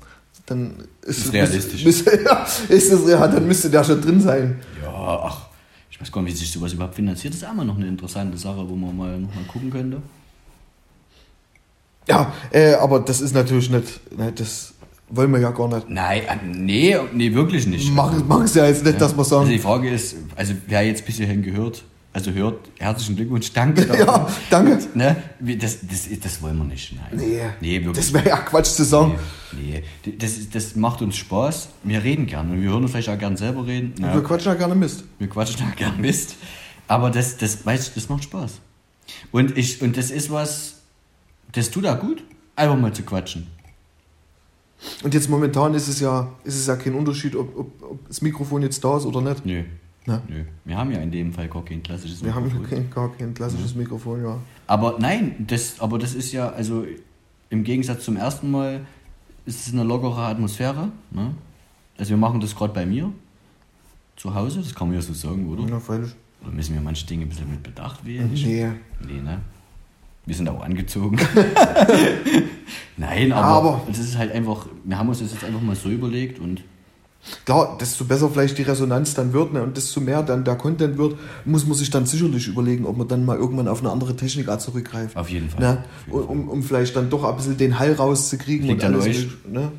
dann 0.47 0.75
ist, 1.03 1.19
Ist 1.19 1.27
es- 1.27 1.33
realistisch. 1.33 1.85
Müsste, 1.85 2.23
ja, 2.25 2.47
ist 2.69 2.91
es, 2.93 3.09
ja, 3.09 3.27
dann 3.29 3.47
müsste 3.47 3.69
der 3.71 3.85
schon 3.85 4.01
drin 4.01 4.21
sein. 4.21 4.61
Ja, 4.83 5.21
ach, 5.25 5.47
ich 5.91 6.01
weiß 6.01 6.11
gar 6.13 6.23
nicht, 6.23 6.33
wie 6.35 6.39
sich 6.39 6.53
sowas 6.53 6.73
überhaupt 6.73 6.95
finanziert. 6.95 7.35
Das 7.35 7.43
ist 7.43 7.49
auch 7.49 7.53
mal 7.55 7.65
noch 7.65 7.77
eine 7.77 7.89
interessante 7.89 8.37
Sache, 8.39 8.69
wo 8.69 8.75
man 8.77 8.97
mal 8.97 9.19
noch 9.19 9.35
mal 9.35 9.45
gucken 9.45 9.71
könnte. 9.71 10.01
Ja, 12.09 12.33
äh, 12.51 12.75
aber 12.75 13.01
das 13.01 13.21
ist 13.21 13.35
natürlich 13.35 13.71
nicht, 13.71 14.17
ne, 14.17 14.33
das 14.33 14.73
wollen 15.11 15.31
wir 15.33 15.41
ja 15.41 15.51
gar 15.51 15.69
nicht. 15.69 15.89
Nein, 15.89 16.23
äh, 16.23 16.37
nee, 16.47 16.97
nee, 17.13 17.35
wirklich 17.35 17.67
nicht. 17.67 17.93
Machen 17.93 18.45
es 18.45 18.55
ja 18.55 18.67
jetzt 18.67 18.85
nicht, 18.85 19.01
dass 19.01 19.15
wir 19.15 19.21
Also 19.21 19.45
die 19.45 19.59
sagen, 19.59 19.61
Frage 19.61 19.91
ist, 19.91 20.17
also 20.37 20.55
wer 20.67 20.87
jetzt 20.87 21.05
bis 21.05 21.17
hierhin 21.17 21.43
gehört, 21.43 21.85
also 22.13 22.33
hört, 22.33 22.69
herzlichen 22.79 23.15
Glückwunsch, 23.15 23.53
danke. 23.53 23.87
ja, 23.99 24.29
danke. 24.51 24.79
Ne? 24.95 25.17
Das, 25.39 25.79
das, 25.81 26.09
das 26.21 26.43
wollen 26.43 26.59
wir 26.59 26.65
nicht. 26.65 26.93
Nein. 26.93 27.21
Nee, 27.21 27.41
nee 27.61 27.85
wirklich. 27.85 28.05
das 28.05 28.13
wäre 28.13 28.29
ja 28.29 28.37
Quatsch 28.39 28.67
zu 28.67 28.85
sagen. 28.85 29.17
Nee, 29.53 29.85
nee. 30.05 30.17
Das, 30.19 30.51
das 30.51 30.75
macht 30.75 31.03
uns 31.03 31.17
Spaß. 31.17 31.69
Wir 31.85 32.03
reden 32.03 32.27
gern 32.27 32.51
und 32.51 32.63
wir 32.63 32.71
hören 32.71 32.83
uns 32.83 32.91
vielleicht 32.91 33.11
auch 33.11 33.19
gern 33.19 33.37
selber 33.37 33.65
reden. 33.67 33.95
Ja, 34.01 34.13
Wir 34.13 34.25
quatschen 34.25 34.51
ja 34.53 34.59
gerne 34.59 34.75
Mist. 34.75 35.05
wir 35.19 35.29
quatschen 35.29 35.65
auch 35.71 35.77
gern 35.77 36.01
Mist. 36.01 36.35
Aber 36.89 37.11
das, 37.11 37.37
das, 37.37 37.65
weißt, 37.65 37.97
das 37.97 38.09
macht 38.09 38.25
Spaß. 38.25 38.61
Und, 39.31 39.57
ich, 39.57 39.81
und 39.81 39.97
das 39.97 40.11
ist 40.11 40.33
was, 40.33 40.81
das 41.53 41.71
tut 41.71 41.87
auch 41.87 42.01
gut, 42.01 42.25
einfach 42.57 42.77
mal 42.77 42.93
zu 42.93 43.03
quatschen. 43.05 43.47
Und 45.05 45.13
jetzt 45.15 45.29
momentan 45.29 45.75
ist 45.75 45.89
es 45.89 46.01
ja, 46.01 46.31
ist 46.45 46.57
es 46.57 46.67
ja 46.67 46.77
kein 46.77 46.95
Unterschied, 46.95 47.37
ob, 47.37 47.57
ob, 47.57 47.83
ob 47.83 48.09
das 48.09 48.23
Mikrofon 48.23 48.63
jetzt 48.63 48.83
da 48.85 48.97
ist 48.97 49.05
oder 49.07 49.21
nicht. 49.21 49.45
Nö. 49.45 49.63
Na? 50.07 50.23
Nö. 50.29 50.45
Wir 50.65 50.77
haben 50.79 50.91
ja 50.91 50.99
in 51.01 51.11
dem 51.11 51.33
Fall 51.33 51.49
gar 51.49 51.65
kein 51.65 51.83
klassisches 51.83 52.25
Wir 52.25 52.35
haben 52.35 52.45
Mikrofon. 52.45 52.69
kein, 52.71 52.91
gar 52.91 53.13
kein 53.13 53.35
klassisches 53.35 53.75
Mhm. 53.75 53.81
Mikrofon, 53.83 54.23
ja. 54.25 54.39
Aber 54.67 54.97
nein, 54.99 55.45
das, 55.47 55.81
aber 55.81 55.99
das 55.99 56.15
ist 56.15 56.33
ja, 56.33 56.49
also 56.51 56.87
im 57.51 57.65
Gegensatz 57.65 58.05
zum 58.05 58.17
ersten 58.17 58.51
Mal 58.51 58.87
ist 59.45 59.67
es 59.67 59.73
eine 59.73 59.85
lockere 59.85 60.23
Atmosphäre. 60.23 60.89
Ne? 61.11 61.35
Also 61.99 62.11
wir 62.11 62.17
machen 62.17 62.41
das 62.41 62.55
gerade 62.57 62.73
bei 62.73 62.87
mir 62.87 63.13
zu 64.17 64.35
Hause, 64.35 64.61
das 64.61 64.75
kann 64.75 64.89
man 64.89 64.95
ja 64.97 65.03
so 65.03 65.13
sagen, 65.13 65.47
oder? 65.49 65.69
Ja, 65.69 65.79
freilich. 65.81 66.11
Oder 66.43 66.53
müssen 66.53 66.75
wir 66.75 66.81
manche 66.81 67.07
Dinge 67.07 67.25
ein 67.27 67.29
bisschen 67.29 67.51
mit 67.51 67.63
Bedacht 67.63 68.05
wählen? 68.07 68.31
Nee. 68.33 68.71
Nee, 69.07 69.21
ne? 69.21 69.41
Wir 70.27 70.35
sind 70.35 70.49
auch 70.49 70.63
angezogen. 70.63 71.19
Nein, 72.97 73.33
aber, 73.33 73.71
Aber- 73.71 73.83
das 73.89 73.99
ist 73.99 74.19
halt 74.19 74.33
einfach, 74.33 74.67
wir 74.85 74.99
haben 74.99 75.09
uns 75.09 75.21
das 75.21 75.33
jetzt 75.33 75.45
einfach 75.45 75.61
mal 75.63 75.77
so 75.77 75.89
überlegt 75.89 76.39
und 76.39 76.63
Klar, 77.45 77.77
desto 77.79 78.07
besser 78.07 78.31
vielleicht 78.31 78.57
die 78.57 78.63
Resonanz 78.63 79.13
dann 79.13 79.35
wird 79.35 79.53
ne, 79.53 79.63
und 79.63 79.77
desto 79.77 80.01
mehr 80.01 80.23
dann 80.23 80.43
der 80.43 80.55
Content 80.57 80.97
wird, 80.97 81.19
muss 81.45 81.67
man 81.67 81.77
sich 81.77 81.91
dann 81.91 82.07
sicherlich 82.07 82.49
überlegen, 82.49 82.87
ob 82.87 82.97
man 82.97 83.09
dann 83.09 83.27
mal 83.27 83.37
irgendwann 83.37 83.69
auf 83.69 83.81
eine 83.81 83.91
andere 83.91 84.17
Technik 84.17 84.49
zurückgreift. 84.59 85.17
auf 85.19 85.29
jeden 85.29 85.51
Fall. 85.51 85.61
Ne? 85.61 85.85
Auf 86.11 86.15
jeden 86.15 86.29
Um, 86.29 86.49
um 86.49 86.63
vielleicht 86.63 86.97
dann 86.97 87.11
doch 87.11 87.25
ein 87.25 87.37
bisschen 87.37 87.59
den 87.59 87.79
Hall 87.79 87.93
rauszukriegen. 87.93 88.69
Liegt 88.69 88.83
und 88.83 88.95
alles 88.95 89.07
euch. 89.07 89.29
Ne? 89.47 89.71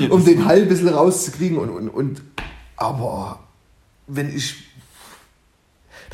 um 0.10 0.24
den 0.24 0.46
Hall 0.46 0.62
ein 0.62 0.68
bisschen 0.68 0.88
rauszukriegen. 0.88 1.58
Und, 1.58 1.68
und, 1.68 1.88
und, 1.90 2.22
aber 2.76 3.40
wenn 4.06 4.34
ich. 4.34 4.54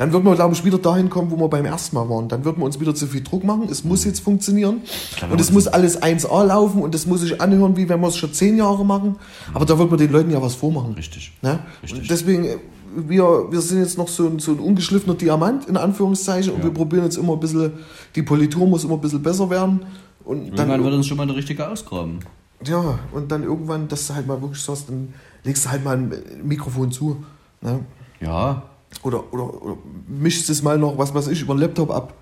Dann 0.01 0.11
wird 0.13 0.23
man, 0.23 0.33
glaube 0.33 0.55
ich, 0.55 0.65
wieder 0.65 0.79
dahin 0.79 1.11
kommen, 1.11 1.29
wo 1.29 1.37
wir 1.37 1.47
beim 1.47 1.63
ersten 1.63 1.95
Mal 1.95 2.09
waren. 2.09 2.27
Dann 2.27 2.43
wird 2.43 2.57
man 2.57 2.65
uns 2.65 2.79
wieder 2.79 2.95
zu 2.95 3.05
viel 3.05 3.21
Druck 3.21 3.43
machen. 3.43 3.67
Es 3.69 3.83
muss 3.83 4.03
jetzt 4.03 4.21
funktionieren. 4.21 4.81
glaube, 5.15 5.33
Und 5.35 5.39
es 5.39 5.49
wir 5.49 5.53
muss 5.53 5.67
alles 5.67 6.01
1A 6.01 6.43
laufen 6.43 6.81
und 6.81 6.95
es 6.95 7.05
muss 7.05 7.21
sich 7.21 7.39
anhören, 7.39 7.77
wie 7.77 7.87
wenn 7.87 7.99
wir 8.01 8.07
es 8.07 8.17
schon 8.17 8.33
zehn 8.33 8.57
Jahre 8.57 8.83
machen. 8.83 9.17
Aber 9.53 9.63
da 9.65 9.77
wird 9.77 9.91
man 9.91 9.99
den 9.99 10.11
Leuten 10.11 10.31
ja 10.31 10.41
was 10.41 10.55
vormachen. 10.55 10.93
Richtig. 10.95 11.33
Ne? 11.43 11.59
Richtig. 11.83 12.01
Und 12.01 12.09
deswegen, 12.09 12.45
äh, 12.45 12.57
wir, 12.95 13.51
wir 13.51 13.61
sind 13.61 13.77
jetzt 13.81 13.99
noch 13.99 14.07
so 14.07 14.25
ein, 14.25 14.39
so 14.39 14.53
ein 14.53 14.59
ungeschliffener 14.59 15.13
Diamant, 15.13 15.65
in 15.69 15.77
Anführungszeichen, 15.77 16.51
und 16.51 16.57
Ja. 16.61 16.63
wir 16.65 16.73
probieren 16.73 17.03
jetzt 17.03 17.17
immer 17.17 17.33
ein 17.33 17.39
bisschen, 17.39 17.71
die 18.15 18.23
Politur 18.23 18.65
muss 18.65 18.83
immer 18.83 18.95
ein 18.95 19.01
bisschen 19.01 19.21
besser 19.21 19.51
werden. 19.51 19.81
Und 20.25 20.45
Irgendwann 20.45 20.67
dann, 20.69 20.83
wird 20.83 20.95
uns 20.95 21.05
schon 21.05 21.17
mal 21.17 21.27
der 21.27 21.35
richtige 21.35 21.69
ausgraben. 21.69 22.21
ja, 22.65 22.97
und 23.13 23.31
dann 23.31 23.43
irgendwann, 23.43 23.87
dass 23.87 24.07
du 24.07 24.15
halt 24.15 24.25
mal 24.25 24.41
wirklich 24.41 24.63
sagst, 24.63 24.89
dann 24.89 25.13
legst 25.43 25.65
du 25.65 25.69
halt 25.69 25.83
mal 25.85 25.95
ein 25.97 26.11
Mikrofon 26.43 26.91
zu. 26.91 27.23
Ne? 27.61 27.81
Ja, 28.19 28.63
Oder, 29.03 29.33
oder, 29.33 29.61
oder 29.61 29.77
mischst 30.07 30.49
es 30.49 30.61
mal 30.61 30.77
noch, 30.77 30.97
was 30.97 31.13
weiß 31.13 31.27
ich, 31.27 31.41
über 31.41 31.55
den 31.55 31.61
Laptop 31.61 31.89
ab. 31.91 32.13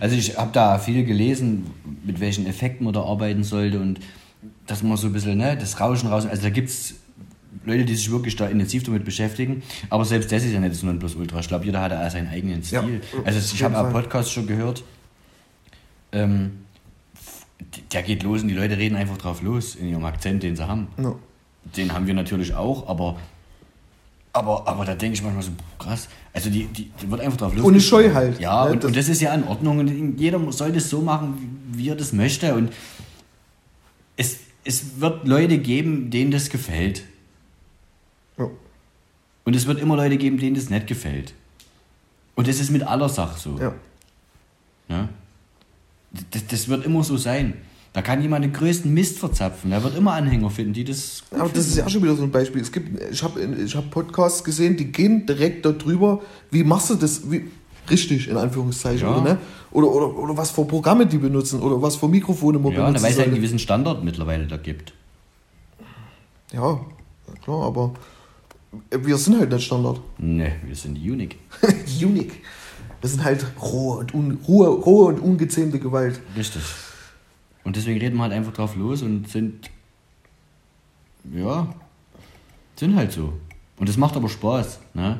Also 0.00 0.14
ich 0.16 0.36
habe 0.36 0.50
da 0.52 0.78
viel 0.78 1.04
gelesen, 1.04 1.66
mit 2.04 2.20
welchen 2.20 2.46
Effekten 2.46 2.84
man 2.84 2.94
da 2.94 3.02
arbeiten 3.02 3.42
sollte 3.42 3.80
und 3.80 4.00
dass 4.66 4.82
man 4.82 4.96
so 4.96 5.08
ein 5.08 5.12
bisschen 5.12 5.38
ne, 5.38 5.56
das 5.56 5.80
Rauschen 5.80 6.08
raus. 6.08 6.26
Also 6.26 6.42
da 6.42 6.50
gibt 6.50 6.68
es 6.68 6.94
Leute, 7.64 7.84
die 7.84 7.94
sich 7.94 8.10
wirklich 8.10 8.36
da 8.36 8.46
intensiv 8.46 8.82
damit 8.84 9.04
beschäftigen, 9.04 9.62
aber 9.90 10.04
selbst 10.04 10.32
das 10.32 10.44
ist 10.44 10.52
ja 10.52 10.60
nicht 10.60 10.72
das 10.72 10.82
Nonplusultra. 10.82 11.40
Ich 11.40 11.48
glaube, 11.48 11.64
jeder 11.64 11.80
hat 11.80 11.92
da 11.92 12.08
seinen 12.10 12.28
eigenen 12.28 12.62
Ja, 12.62 12.82
Stil. 12.82 13.00
auf 13.18 13.26
also 13.26 13.54
ich 13.54 13.62
habe 13.62 13.78
auch. 13.78 13.90
Podcasts 13.90 14.32
schon 14.32 14.46
gehört, 14.46 14.84
ähm, 16.12 16.58
der 17.92 18.02
geht 18.02 18.22
los 18.22 18.42
und 18.42 18.48
die 18.48 18.54
Leute 18.54 18.76
reden 18.76 18.96
einfach 18.96 19.18
drauf 19.18 19.42
los 19.42 19.74
in 19.74 19.88
ihrem 19.88 20.04
Akzent, 20.04 20.42
den 20.42 20.56
sie 20.56 20.66
haben. 20.66 20.88
Ja. 20.98 21.14
Den 21.76 21.92
haben 21.92 22.06
wir 22.06 22.14
natürlich 22.14 22.54
auch, 22.54 22.88
aber 22.88 23.18
aber, 24.32 24.66
aber 24.66 24.84
da 24.84 24.94
denke 24.94 25.14
ich 25.14 25.22
manchmal 25.22 25.42
so, 25.42 25.52
krass. 25.78 26.08
Also 26.32 26.48
die, 26.50 26.64
die, 26.66 26.90
die 27.00 27.10
wird 27.10 27.20
einfach 27.20 27.36
drauf 27.38 27.54
los. 27.54 27.64
Ohne 27.64 27.80
Scheu 27.80 28.12
halt. 28.14 28.40
Ja, 28.40 28.64
Ne, 28.64 28.72
und, 28.72 28.78
das- 28.82 28.88
und 28.88 28.96
das 28.96 29.08
ist 29.08 29.20
ja 29.20 29.34
in 29.34 29.44
Ordnung. 29.44 29.78
Und 29.78 30.18
jeder 30.18 30.40
soll 30.52 30.72
das 30.72 30.88
so 30.88 31.00
machen, 31.02 31.60
wie 31.72 31.88
er 31.90 31.96
das 31.96 32.12
möchte. 32.12 32.54
Und 32.54 32.72
es, 34.16 34.38
es 34.64 35.00
wird 35.00 35.26
Leute 35.26 35.58
geben, 35.58 36.10
denen 36.10 36.30
das 36.30 36.48
gefällt. 36.48 37.04
Ja. 38.38 38.48
Und 39.44 39.54
es 39.56 39.66
wird 39.66 39.80
immer 39.80 39.96
Leute 39.96 40.16
geben, 40.16 40.38
denen 40.38 40.54
das 40.54 40.70
nicht 40.70 40.86
gefällt. 40.86 41.34
Und 42.34 42.48
das 42.48 42.58
ist 42.60 42.70
mit 42.70 42.82
aller 42.84 43.08
Sache 43.10 43.38
so. 43.38 43.58
Ja. 43.58 43.74
Ja? 44.88 45.08
Das, 46.30 46.46
das 46.46 46.68
wird 46.68 46.84
immer 46.86 47.04
so 47.04 47.16
sein. 47.18 47.54
Da 47.94 48.00
kann 48.00 48.22
jemand 48.22 48.44
den 48.44 48.54
größten 48.54 48.92
Mist 48.92 49.18
verzapfen. 49.18 49.70
Der 49.70 49.82
wird 49.84 49.96
immer 49.96 50.14
Anhänger 50.14 50.48
finden, 50.48 50.72
die 50.72 50.84
das. 50.84 51.24
Aber 51.30 51.50
das 51.50 51.58
ist 51.58 51.64
finden. 51.66 51.78
ja 51.78 51.84
auch 51.86 51.90
schon 51.90 52.02
wieder 52.02 52.16
so 52.16 52.22
ein 52.22 52.30
Beispiel. 52.30 52.62
Es 52.62 52.72
gibt, 52.72 53.02
ich 53.12 53.22
habe 53.22 53.40
ich 53.42 53.76
hab 53.76 53.90
Podcasts 53.90 54.42
gesehen, 54.44 54.78
die 54.78 54.90
gehen 54.90 55.26
direkt 55.26 55.66
darüber, 55.66 56.22
wie 56.50 56.64
machst 56.64 56.88
du 56.88 56.94
das 56.94 57.30
wie, 57.30 57.50
richtig, 57.90 58.28
in 58.28 58.38
Anführungszeichen. 58.38 59.06
Ja. 59.06 59.14
Oder, 59.14 59.22
ne? 59.22 59.38
oder, 59.72 59.88
oder, 59.88 60.16
oder 60.18 60.36
was 60.38 60.50
für 60.50 60.64
Programme 60.64 61.06
die 61.06 61.18
benutzen 61.18 61.60
oder 61.60 61.82
was 61.82 61.96
für 61.96 62.08
Mikrofone 62.08 62.58
man 62.58 62.72
Ja, 62.72 62.78
da 62.78 62.86
benutzen 62.86 63.04
weiß 63.04 63.10
er 63.10 63.24
einen 63.24 63.32
sollte. 63.32 63.40
gewissen 63.40 63.58
Standard 63.58 64.02
mittlerweile 64.02 64.46
da 64.46 64.56
gibt. 64.56 64.94
Ja, 66.54 66.80
klar, 67.44 67.62
aber 67.64 67.92
wir 68.90 69.18
sind 69.18 69.38
halt 69.38 69.52
nicht 69.52 69.64
Standard. 69.66 70.00
Ne, 70.16 70.56
wir 70.66 70.76
sind 70.76 70.96
unique. 70.96 71.36
Unique. 72.02 72.40
Wir 73.02 73.10
sind 73.10 73.22
halt 73.24 73.44
roh 73.60 73.94
und, 73.98 74.14
un, 74.14 74.38
rohe, 74.48 74.68
rohe 74.68 75.06
und 75.08 75.18
ungezähmte 75.20 75.78
Gewalt. 75.78 76.20
Richtig. 76.36 76.62
Und 77.64 77.76
deswegen 77.76 78.00
reden 78.00 78.16
wir 78.16 78.22
halt 78.24 78.32
einfach 78.32 78.52
drauf 78.52 78.74
los 78.76 79.02
und 79.02 79.28
sind. 79.28 79.70
Ja. 81.32 81.72
Sind 82.76 82.96
halt 82.96 83.12
so. 83.12 83.32
Und 83.78 83.88
das 83.88 83.96
macht 83.96 84.16
aber 84.16 84.28
Spaß. 84.28 84.80
Ne? 84.94 85.18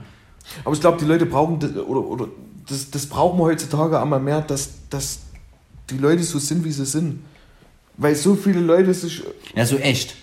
Aber 0.65 0.75
ich 0.75 0.81
glaube, 0.81 0.99
die 0.99 1.05
Leute 1.05 1.27
brauchen 1.27 1.59
das, 1.61 1.77
oder, 1.77 2.01
oder 2.01 2.29
das, 2.69 2.91
das 2.91 3.07
brauchen 3.07 3.39
wir 3.39 3.45
heutzutage 3.45 4.01
einmal 4.01 4.21
mehr, 4.21 4.41
dass, 4.41 4.71
dass 4.91 5.21
die 5.91 5.99
Leute 5.99 6.23
so 6.23 6.39
sind, 6.39 6.65
wie 6.65 6.73
sie 6.73 6.85
sind. 6.87 7.21
Weil 7.97 8.15
so 8.15 8.35
viele 8.35 8.61
Leute 8.61 8.93
sich 8.95 9.23
Ja, 9.55 9.65
so 9.67 9.77
echt. 9.77 10.17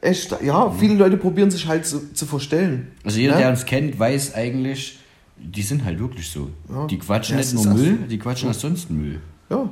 echt, 0.00 0.34
ja, 0.42 0.70
viele 0.72 0.94
Leute 0.94 1.16
probieren 1.16 1.50
sich 1.50 1.66
halt 1.66 1.86
zu, 1.86 2.12
zu 2.12 2.26
verstellen. 2.26 2.88
Also 3.04 3.18
jeder, 3.20 3.34
Ne? 3.34 3.40
der 3.40 3.50
uns 3.50 3.64
kennt, 3.64 3.98
weiß 3.98 4.34
eigentlich, 4.34 4.98
Die 5.38 5.62
sind 5.62 5.84
halt 5.84 5.98
wirklich 5.98 6.30
so. 6.30 6.50
Ja. 6.68 6.86
Die 6.86 6.98
quatschen 6.98 7.36
Ja, 7.38 7.40
nicht 7.42 7.54
nur 7.54 7.66
Müll, 7.74 7.98
so. 8.02 8.06
die 8.08 8.18
quatschen 8.18 8.50
auch 8.50 8.54
sonst 8.54 8.90
Müll. 8.90 9.20
Ja. 9.50 9.68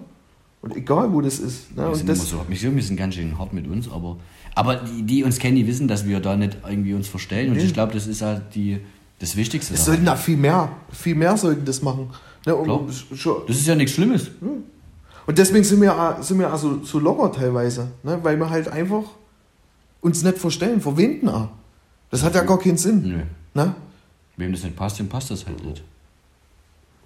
Und 0.62 0.76
egal, 0.76 1.12
wo 1.12 1.20
das 1.20 1.38
ist. 1.38 1.70
Ne? 1.74 1.82
Wir 1.84 1.88
Und 1.88 1.94
sind 1.94 2.08
das, 2.08 2.18
immer 2.18 2.26
so, 2.26 2.44
wir 2.48 2.82
sind 2.82 2.96
ganz 2.96 3.14
schön 3.14 3.38
hart 3.38 3.52
mit 3.52 3.66
uns, 3.66 3.90
aber, 3.90 4.18
aber 4.54 4.76
die, 4.76 5.02
die 5.02 5.24
uns 5.24 5.38
kennen, 5.38 5.56
die 5.56 5.66
wissen, 5.66 5.88
dass 5.88 6.06
wir 6.06 6.20
da 6.20 6.36
nicht 6.36 6.58
irgendwie 6.68 6.92
uns 6.94 7.08
verstellen. 7.08 7.50
Und 7.50 7.56
Nee. 7.56 7.64
ich 7.64 7.72
glaube, 7.72 7.94
das 7.94 8.06
ist 8.06 8.20
halt 8.20 8.54
die, 8.54 8.78
das 9.20 9.36
Wichtigste. 9.36 9.72
es 9.74 9.84
sollten 9.86 10.04
da 10.04 10.16
viel 10.16 10.36
mehr, 10.36 10.70
viel 10.92 11.14
mehr 11.14 11.36
sollten 11.36 11.64
das 11.64 11.80
machen. 11.82 12.10
Ne? 12.46 12.54
Schon, 13.14 13.42
Das 13.46 13.56
ist 13.56 13.66
ja 13.66 13.74
nichts 13.74 13.92
Schlimmes. 13.94 14.30
und 15.26 15.38
deswegen 15.38 15.64
sind 15.64 15.80
wir, 15.80 15.98
auch- 15.98 16.22
sind 16.22 16.38
wir 16.38 16.52
auch 16.52 16.58
so, 16.58 16.98
locker 16.98 17.32
teilweise. 17.32 17.90
Ne? 18.02 18.18
Weil 18.22 18.36
wir 18.38 18.48
halt 18.50 18.68
einfach 18.68 19.04
uns 20.02 20.22
nicht 20.22 20.38
verstellen, 20.38 20.80
verwenden 20.80 21.28
auch. 21.28 21.48
Das 22.10 22.22
hat 22.22 22.34
ja 22.34 22.42
gar 22.42 22.58
keinen 22.58 22.76
Sinn. 22.76 23.02
Nö. 23.02 23.22
Ne? 23.54 23.74
Wem 24.36 24.52
das 24.52 24.62
nicht 24.64 24.76
passt, 24.76 24.98
dem 24.98 25.08
passt 25.08 25.30
das 25.30 25.46
halt 25.46 25.64
nicht. 25.64 25.82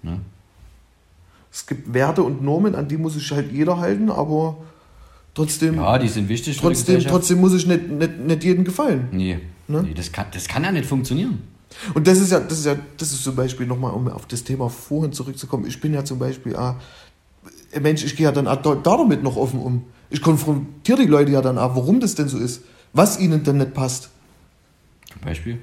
Ne? 0.03 0.19
Es 1.55 1.65
gibt 1.65 1.93
Werte 1.93 2.21
und 2.21 2.43
Normen, 2.43 2.75
an 2.75 2.89
die 2.89 2.97
muss 2.97 3.13
sich 3.13 3.31
halt 3.31 3.49
jeder 3.49 3.77
halten, 3.77 4.09
aber 4.09 4.57
trotzdem, 5.33 5.75
Ja, 5.75 5.97
die 5.97 6.09
sind 6.09 6.27
wichtig 6.27 6.57
trotzdem, 6.57 6.99
trotzdem 6.99 7.39
muss 7.39 7.53
ich 7.53 7.65
nicht, 7.65 7.89
nicht, 7.89 8.19
nicht 8.19 8.43
jedem 8.43 8.65
gefallen. 8.65 9.07
Nee, 9.13 9.39
Ne? 9.69 9.81
nee 9.83 9.93
das, 9.93 10.11
kann, 10.11 10.25
das 10.31 10.49
kann 10.49 10.65
ja 10.65 10.71
nicht 10.73 10.85
funktionieren. 10.85 11.39
Und 11.93 12.07
das 12.07 12.19
ist 12.19 12.33
ja, 12.33 12.41
das 12.41 12.59
ist 12.59 12.65
ja, 12.65 12.75
das 12.97 13.13
ist 13.13 13.23
zum 13.23 13.37
Beispiel 13.37 13.65
nochmal, 13.65 13.93
um 13.93 14.09
auf 14.09 14.25
das 14.25 14.43
Thema 14.43 14.69
vorhin 14.69 15.13
zurückzukommen. 15.13 15.65
Ich 15.65 15.79
bin 15.79 15.93
ja 15.93 16.03
zum 16.03 16.19
Beispiel, 16.19 16.57
ah, 16.57 16.75
Mensch, 17.81 18.03
ich 18.03 18.17
gehe 18.17 18.25
ja 18.25 18.33
dann 18.33 18.49
auch 18.49 18.61
da, 18.61 18.75
da 18.75 18.97
damit 18.97 19.23
noch 19.23 19.37
offen 19.37 19.61
um. 19.61 19.83
Ich 20.09 20.21
konfrontiere 20.21 21.03
die 21.03 21.07
Leute 21.07 21.31
ja 21.31 21.41
dann 21.41 21.57
auch, 21.57 21.73
warum 21.77 22.01
das 22.01 22.15
denn 22.15 22.27
so 22.27 22.37
ist, 22.37 22.63
was 22.91 23.17
ihnen 23.17 23.45
denn 23.45 23.57
nicht 23.59 23.73
passt. 23.73 24.09
Zum 25.09 25.21
Beispiel. 25.21 25.59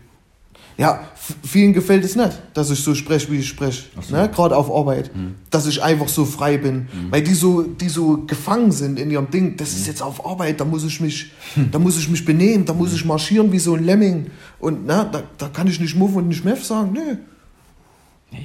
Ja, 0.79 1.09
vielen 1.45 1.73
gefällt 1.75 2.03
es 2.05 2.17
nicht, 2.17 2.33
dass 2.55 2.71
ich 2.71 2.81
so 2.81 2.95
spreche, 2.95 3.31
wie 3.31 3.39
ich 3.39 3.49
spreche. 3.49 3.85
So. 4.01 4.15
Mhm. 4.17 4.23
Ne? 4.23 4.29
Gerade 4.35 4.57
auf 4.57 4.71
Arbeit. 4.75 5.11
Dass 5.51 5.67
ich 5.67 5.83
einfach 5.83 6.09
so 6.09 6.25
frei 6.25 6.57
bin. 6.59 6.89
Weil 7.11 7.23
die 7.23 7.35
so, 7.35 7.63
die 7.63 7.89
so 7.91 8.25
gefangen 8.27 8.73
sind 8.73 8.99
in 8.99 9.11
ihrem 9.11 9.31
Ding. 9.31 9.57
Das 9.57 9.73
Mhm. 9.73 9.77
ist 9.79 9.87
jetzt 9.87 10.03
auf 10.03 10.25
Arbeit, 10.27 10.61
da 10.61 10.65
muss 10.65 10.85
ich 10.85 11.01
mich, 11.01 11.33
da 11.71 11.79
muss 11.79 11.99
ich 11.99 12.09
mich 12.09 12.25
benehmen, 12.25 12.65
da 12.65 12.73
muss 12.75 12.93
ich 12.95 13.05
marschieren 13.05 13.53
wie 13.53 13.59
so 13.59 13.75
ein 13.75 13.85
Lemming. 13.85 14.31
Und 14.59 14.87
na, 14.87 15.05
da, 15.05 15.23
da 15.39 15.49
kann 15.49 15.67
ich 15.67 15.79
nicht 15.79 15.95
Muff 15.97 16.17
und 16.17 16.29
nicht 16.29 16.45
Meff 16.45 16.65
sagen. 16.65 16.93
Nö. 16.95 17.17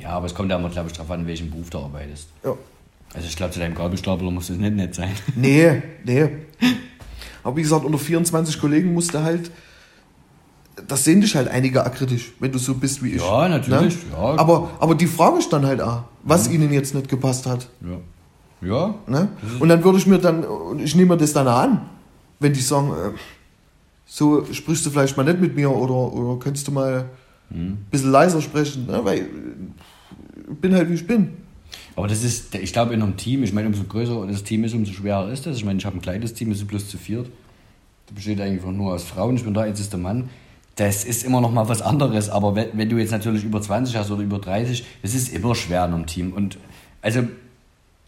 Ja, 0.01 0.09
aber 0.09 0.25
es 0.25 0.35
kommt 0.35 0.51
ja 0.51 0.57
immer, 0.57 0.69
glaube 0.69 0.89
ich, 0.89 0.93
darauf 0.97 1.09
an, 1.11 1.21
in 1.21 1.27
welchem 1.27 1.49
Beruf 1.49 1.69
du 1.69 1.79
arbeitest. 1.79 2.27
Ja. 2.43 2.53
Also 3.13 3.25
ich 3.29 3.37
glaube, 3.37 3.53
zu 3.53 3.59
deinem 3.59 3.73
Gabelstapler 3.73 4.29
muss 4.31 4.47
das 4.47 4.57
nicht 4.57 4.75
nett 4.75 4.93
sein. 4.93 5.11
Nee, 5.35 5.81
nee. 6.03 6.27
Aber 7.41 7.55
wie 7.55 7.61
gesagt, 7.61 7.85
unter 7.85 7.97
24 7.97 8.59
Kollegen 8.59 8.93
musste 8.93 9.23
halt, 9.23 9.49
das 10.87 11.03
sehen 11.03 11.21
dich 11.21 11.35
halt 11.35 11.47
einige 11.47 11.85
auch 11.85 11.91
kritisch, 11.91 12.33
wenn 12.39 12.51
du 12.51 12.59
so 12.59 12.75
bist 12.75 13.03
wie 13.03 13.13
ich. 13.13 13.21
Ja, 13.21 13.47
natürlich, 13.47 13.97
ja. 14.11 14.17
Aber, 14.17 14.69
aber 14.79 14.95
die 14.95 15.07
frage 15.07 15.39
ich 15.39 15.49
dann 15.49 15.65
halt 15.65 15.81
auch, 15.81 16.03
was 16.23 16.49
ihnen 16.49 16.71
jetzt 16.71 16.93
nicht 16.93 17.09
gepasst 17.09 17.45
hat. 17.45 17.67
Ja. 17.81 17.97
Ja, 18.59 18.95
Ne? 19.05 19.29
Und 19.59 19.69
dann 19.69 19.83
würde 19.83 19.99
ich 19.99 20.07
mir 20.07 20.17
dann, 20.17 20.43
und 20.43 20.79
ich 20.79 20.95
nehme 20.95 21.13
mir 21.13 21.17
das 21.17 21.31
dann 21.33 21.47
an, 21.47 21.81
wenn 22.39 22.53
die 22.53 22.59
sagen, 22.59 22.89
äh, 22.89 23.11
so 24.05 24.45
sprichst 24.51 24.85
du 24.85 24.89
vielleicht 24.89 25.15
mal 25.15 25.23
nicht 25.23 25.39
mit 25.39 25.55
mir 25.55 25.69
oder, 25.69 25.93
oder 26.13 26.39
könntest 26.39 26.67
du 26.67 26.71
mal 26.71 27.05
ein 27.51 27.85
bisschen 27.91 28.11
leiser 28.11 28.41
sprechen, 28.41 28.87
ne? 28.87 28.99
weil 29.03 29.19
ich 29.19 30.57
bin 30.59 30.73
halt 30.73 30.89
wie 30.89 30.95
ich 30.95 31.05
bin. 31.05 31.33
Aber 31.95 32.07
das 32.07 32.23
ist, 32.23 32.53
ich 32.55 32.73
glaube, 32.73 32.93
in 32.93 33.01
einem 33.01 33.17
Team, 33.17 33.43
ich 33.43 33.53
meine, 33.53 33.67
umso 33.67 33.83
größer 33.83 34.25
das 34.27 34.43
Team 34.43 34.63
ist, 34.63 34.73
umso 34.73 34.93
schwerer 34.93 35.31
ist 35.31 35.45
das. 35.45 35.57
Ich 35.57 35.65
meine, 35.65 35.79
ich 35.79 35.85
habe 35.85 35.97
ein 35.97 36.01
kleines 36.01 36.33
Team, 36.33 36.49
wir 36.49 36.55
sind 36.55 36.67
bloß 36.67 36.89
zu 36.89 36.97
viert. 36.97 37.29
Das 38.05 38.15
besteht 38.15 38.39
eigentlich 38.39 38.63
nur 38.63 38.93
aus 38.93 39.03
Frauen, 39.03 39.35
ich 39.35 39.43
bin 39.43 39.53
der 39.53 39.63
einzige 39.63 39.97
Mann. 39.97 40.29
Das 40.77 41.03
ist 41.03 41.23
immer 41.23 41.41
noch 41.41 41.51
mal 41.51 41.67
was 41.67 41.81
anderes, 41.81 42.29
aber 42.29 42.55
wenn, 42.55 42.69
wenn 42.73 42.89
du 42.89 42.97
jetzt 42.97 43.11
natürlich 43.11 43.43
über 43.43 43.61
20 43.61 43.95
hast 43.95 44.11
oder 44.11 44.21
über 44.21 44.39
30, 44.39 44.85
das 45.01 45.13
ist 45.13 45.33
immer 45.33 45.55
schwer 45.55 45.83
in 45.85 45.93
einem 45.93 46.05
Team. 46.05 46.33
Und 46.33 46.57
also 47.01 47.23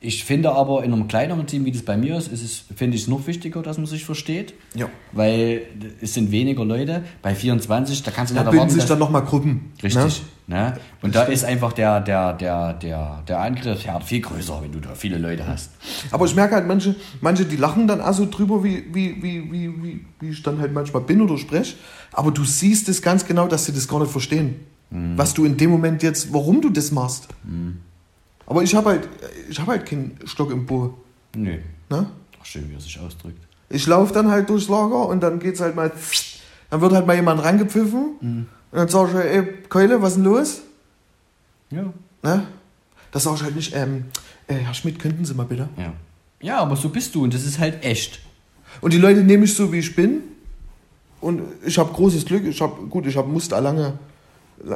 ich 0.02 0.24
finde 0.24 0.52
aber 0.54 0.84
in 0.86 0.94
einem 0.94 1.08
kleineren 1.10 1.46
Team, 1.46 1.66
wie 1.66 1.72
das 1.72 1.82
bei 1.84 1.98
mir 1.98 2.18
ist, 2.18 2.32
ist 2.32 2.42
es, 2.44 2.64
finde 2.76 2.96
ich 2.96 3.04
es 3.04 3.08
noch 3.10 3.28
wichtiger, 3.28 3.62
dass 3.62 3.78
man 3.78 3.86
sich 3.86 4.06
versteht. 4.06 4.54
Ja. 4.74 4.88
Weil 5.12 5.64
es 6.02 6.14
sind 6.14 6.32
weniger 6.32 6.64
Leute. 6.64 7.04
Bei 7.22 7.36
24, 7.36 8.04
da 8.04 8.12
kannst 8.12 8.32
du 8.32 8.36
Da 8.36 8.44
nicht 8.44 8.54
erwarten, 8.54 8.70
sich 8.72 8.80
dass- 8.80 8.90
dann 8.90 9.00
nochmal 9.00 9.24
Gruppen. 9.24 9.74
Richtig. 9.84 10.22
Ne? 10.48 10.56
Ne? 10.56 10.78
Und 11.04 11.14
da 11.14 11.24
ist 11.24 11.44
einfach 11.46 11.74
der, 11.74 12.00
der, 12.02 12.34
der, 12.34 12.74
der, 12.74 13.24
der 13.28 13.40
Angriff 13.40 13.84
ja, 13.86 14.00
viel 14.00 14.22
größer, 14.22 14.60
wenn 14.64 14.72
du 14.72 14.80
da 14.80 14.96
viele 14.96 15.18
Leute 15.20 15.46
hast. 15.46 15.70
Aber 16.12 16.26
ich 16.26 16.34
merke 16.34 16.56
halt, 16.56 16.66
manche, 16.66 16.96
manche, 17.22 17.46
die 17.46 17.56
lachen 17.58 17.88
dann 17.88 18.02
auch 18.02 18.14
so 18.14 18.26
drüber, 18.26 18.64
wie, 18.64 18.84
wie, 18.92 19.22
wie, 19.22 19.52
wie, 19.52 19.84
wie, 19.84 20.06
wie 20.20 20.30
ich 20.30 20.42
dann 20.42 20.60
halt 20.60 20.74
manchmal 20.74 21.04
bin 21.04 21.22
oder 21.22 21.38
spreche. 21.38 21.76
Aber 22.14 22.32
du 22.32 22.46
siehst 22.46 22.90
es 22.90 23.02
ganz 23.04 23.28
genau, 23.28 23.48
dass 23.48 23.66
sie 23.66 23.74
das 23.74 23.88
gar 23.88 24.00
nicht 24.00 24.12
verstehen. 24.12 24.56
Was 24.92 25.36
du 25.36 25.46
in 25.46 25.56
dem 25.58 25.70
Moment 25.70 26.02
jetzt, 26.02 26.34
warum 26.34 26.62
du 26.62 26.70
das 26.72 26.90
machst. 26.92 27.28
Aber 28.50 28.64
ich 28.64 28.76
habe 28.76 28.90
halt, 28.90 29.08
ich 29.50 29.60
habe 29.60 29.72
halt 29.72 29.86
keinen 29.86 30.18
Stock 30.26 30.52
im 30.52 30.66
Po. 30.66 30.96
Nö. 31.36 31.60
Ne? 31.90 32.12
Ach, 32.42 32.46
schön, 32.46 32.70
wie 32.70 32.74
er 32.74 32.82
sich 32.82 33.00
ausdrückt. 33.00 33.40
Ich 33.70 33.86
laufe 33.86 34.14
dann 34.14 34.30
halt 34.30 34.50
durchs 34.50 34.68
Lager 34.68 35.08
und 35.08 35.22
dann 35.22 35.40
geht's 35.40 35.62
halt 35.62 35.76
mal, 35.76 35.92
dann 36.72 36.82
wird 36.82 36.92
halt 36.92 37.06
mal 37.06 37.16
jemand 37.16 37.44
rangepfiffen. 37.44 38.16
Und 38.20 38.48
dann 38.72 38.88
sag 38.90 39.10
ich, 39.10 39.14
halt, 39.14 39.26
ey, 39.32 39.54
Keule, 39.70 40.02
was 40.02 40.10
ist 40.10 40.16
denn 40.16 40.24
los? 40.26 40.62
Ja. 41.70 41.94
Ne? 42.24 42.48
Das 43.12 43.24
sag 43.24 43.36
ich 43.36 43.44
halt 43.44 43.56
nicht, 43.56 43.76
ähm, 43.76 44.06
äh, 44.48 44.56
Herr 44.56 44.74
Schmidt, 44.74 45.00
könnten 45.00 45.24
Sie 45.24 45.34
mal 45.36 45.46
bitte? 45.46 45.70
Ja. 45.78 45.94
Ja, 46.42 46.60
aber 46.60 46.76
so 46.76 46.90
bist 46.90 47.14
du 47.16 47.24
und 47.24 47.34
das 47.34 47.46
ist 47.46 47.60
halt 47.60 47.84
echt. 47.84 48.20
Und 48.82 48.94
die 48.94 48.98
Leute 48.98 49.24
nehmen 49.24 49.42
mich 49.42 49.54
so, 49.54 49.72
wie 49.72 49.80
ich 49.80 49.96
bin. 49.96 50.22
Und 51.22 51.42
ich 51.66 51.78
habe 51.78 51.92
großes 51.92 52.26
Glück. 52.26 52.46
Ich 52.46 52.62
habe, 52.62 52.84
gut, 52.88 53.06
ich 53.06 53.18
habe 53.18 53.28
Muster 53.28 53.60
lange. 53.60 54.00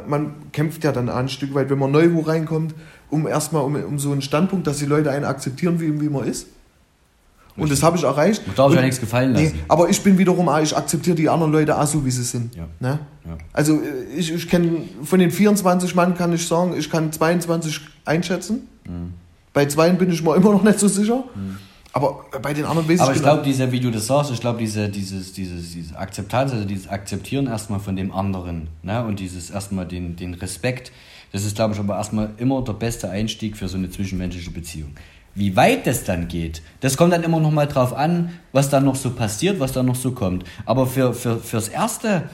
Man 0.06 0.50
kämpft 0.52 0.84
ja 0.84 0.92
dann 0.92 1.08
ein 1.08 1.28
Stück 1.28 1.54
weit, 1.54 1.70
wenn 1.70 1.78
man 1.78 1.90
neu 1.90 2.12
wo 2.12 2.20
reinkommt, 2.20 2.74
um 3.14 3.26
erstmal 3.26 3.62
um, 3.62 3.74
um 3.76 3.98
so 3.98 4.12
einen 4.12 4.22
Standpunkt, 4.22 4.66
dass 4.66 4.78
die 4.78 4.86
Leute 4.86 5.10
einen 5.10 5.24
akzeptieren, 5.24 5.80
wie, 5.80 6.00
wie 6.00 6.08
man 6.08 6.24
ist. 6.26 6.46
Und 7.56 7.70
das 7.70 7.84
habe 7.84 7.96
ich 7.96 8.02
erreicht. 8.02 8.44
Man 8.46 8.56
darf 8.56 8.66
sich 8.70 8.72
Und- 8.78 8.82
ja 8.82 8.86
nichts 8.86 9.00
gefallen 9.00 9.32
Nee, 9.32 9.44
lassen. 9.44 9.58
aber 9.68 9.88
ich 9.88 10.02
bin 10.02 10.18
wiederum 10.18 10.48
auch, 10.48 10.58
ich 10.60 10.76
akzeptiere 10.76 11.14
die 11.14 11.28
anderen 11.28 11.52
Leute 11.52 11.78
auch 11.80 11.86
so, 11.86 12.04
wie 12.04 12.10
sie 12.10 12.24
sind. 12.24 12.52
Ja. 12.56 12.66
Ne? 12.80 12.98
Ja. 13.24 13.38
Also 13.52 13.74
äh, 13.80 14.04
ich, 14.16 14.32
ich 14.32 14.48
kenne, 14.48 14.78
von 15.04 15.20
den 15.20 15.30
24 15.30 15.94
Mann 15.94 16.16
kann 16.16 16.32
ich 16.32 16.44
sagen, 16.46 16.74
ich 16.76 16.90
kann 16.90 17.12
22 17.12 17.80
einschätzen. 18.04 18.68
Mhm. 18.88 19.14
Bei 19.52 19.66
zwei 19.66 19.88
bin 19.90 20.10
ich 20.10 20.20
mir 20.22 20.34
immer 20.34 20.50
noch 20.50 20.64
nicht 20.64 20.80
so 20.80 20.88
sicher. 20.88 21.22
Aber 21.92 22.24
bei 22.42 22.52
den 22.52 22.64
anderen 22.64 22.88
weiß 22.88 22.98
Aber 22.98 23.12
ich 23.12 23.18
ich 23.18 23.22
genau. 23.22 23.34
glaube, 23.34 23.48
diese, 23.48 23.70
wie 23.70 23.78
du 23.78 23.92
das 23.92 24.08
sagst, 24.08 24.32
ich 24.32 24.40
glaube, 24.40 24.58
diese, 24.58 24.88
dieses, 24.88 25.32
dieses, 25.32 25.70
diese 25.70 25.96
Akzeptanz, 25.96 26.50
also 26.52 26.64
dieses 26.64 26.88
Akzeptieren 26.88 27.46
erstmal 27.46 27.78
von 27.78 27.94
dem 27.94 28.10
anderen, 28.10 28.66
ne? 28.82 29.04
Und 29.04 29.20
dieses 29.20 29.50
erstmal 29.50 29.86
den, 29.86 30.16
den 30.16 30.34
Respekt, 30.34 30.90
das 31.34 31.44
ist, 31.44 31.56
glaube 31.56 31.74
ich, 31.74 31.80
aber 31.80 31.96
erstmal 31.96 32.30
immer 32.38 32.62
der 32.62 32.74
beste 32.74 33.10
Einstieg 33.10 33.56
für 33.56 33.66
so 33.66 33.76
eine 33.76 33.90
zwischenmenschliche 33.90 34.52
Beziehung. 34.52 34.92
Wie 35.34 35.56
weit 35.56 35.84
das 35.84 36.04
dann 36.04 36.28
geht, 36.28 36.62
das 36.78 36.96
kommt 36.96 37.12
dann 37.12 37.24
immer 37.24 37.40
noch 37.40 37.50
mal 37.50 37.66
drauf 37.66 37.92
an, 37.92 38.30
was 38.52 38.70
dann 38.70 38.84
noch 38.84 38.94
so 38.94 39.10
passiert, 39.10 39.58
was 39.58 39.72
dann 39.72 39.86
noch 39.86 39.96
so 39.96 40.12
kommt. 40.12 40.44
Aber 40.64 40.86
für, 40.86 41.12
für, 41.12 41.40
fürs 41.40 41.66
Erste, 41.66 42.30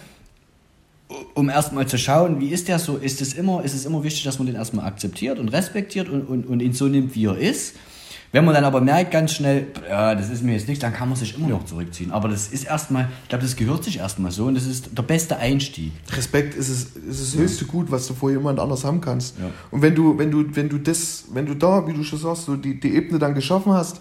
um 1.33 1.49
erstmal 1.49 1.87
zu 1.87 1.97
schauen, 1.97 2.41
wie 2.41 2.51
ist 2.51 2.69
der 2.69 2.79
so, 2.79 2.99
ist 2.99 3.23
es 3.23 3.33
immer, 3.33 3.65
immer 3.87 4.05
wichtig, 4.05 4.25
dass 4.25 4.39
man 4.39 4.49
den 4.49 4.57
erstmal 4.57 4.85
akzeptiert 4.85 5.39
und 5.39 5.49
respektiert 5.49 6.11
und, 6.11 6.25
und, 6.25 6.47
und 6.47 6.61
ihn 6.61 6.75
so 6.75 6.85
nimmt, 6.85 7.15
wie 7.15 7.25
er 7.25 7.39
ist. 7.39 7.77
Wenn 8.33 8.45
man 8.45 8.55
dann 8.55 8.65
aber 8.65 8.81
merkt 8.81 9.11
ganz 9.11 9.33
schnell, 9.33 9.67
ja, 9.89 10.15
das 10.15 10.31
ist 10.31 10.45
mir 10.45 10.53
jetzt 10.53 10.69
nicht, 10.69 10.81
dann 10.83 10.93
kann 10.93 11.09
man 11.09 11.19
sich 11.19 11.37
immer 11.37 11.49
noch 11.49 11.65
zurückziehen. 11.65 12.13
Aber 12.13 12.29
das 12.29 12.49
ist 12.49 12.65
erstmal, 12.65 13.09
ich 13.25 13.29
glaube, 13.29 13.43
das 13.43 13.57
gehört 13.57 13.83
sich 13.83 13.99
erstmal 13.99 14.31
so 14.31 14.47
und 14.47 14.55
das 14.55 14.67
ist 14.67 14.97
der 14.97 15.03
beste 15.03 15.37
Einstieg. 15.37 15.93
Respekt 16.13 16.55
ist 16.55 16.69
es, 16.69 16.85
ist 16.97 17.35
das 17.35 17.41
höchste 17.41 17.65
Gut, 17.65 17.91
was 17.91 18.07
du 18.07 18.15
vor 18.15 18.31
jemand 18.31 18.61
anders 18.61 18.85
haben 18.85 19.01
kannst. 19.01 19.35
Und 19.73 19.83
wenn 19.83 19.97
du, 19.97 20.17
wenn 20.17 20.31
du, 20.31 20.45
wenn 20.55 20.69
du 20.69 20.79
das, 20.79 21.25
wenn 21.33 21.47
du 21.47 21.55
da, 21.55 21.87
wie 21.89 21.93
du 21.93 22.05
schon 22.05 22.21
sagst, 22.21 22.45
so 22.45 22.55
die, 22.55 22.79
die 22.79 22.95
Ebene 22.95 23.19
dann 23.19 23.35
geschaffen 23.35 23.73
hast, 23.73 24.01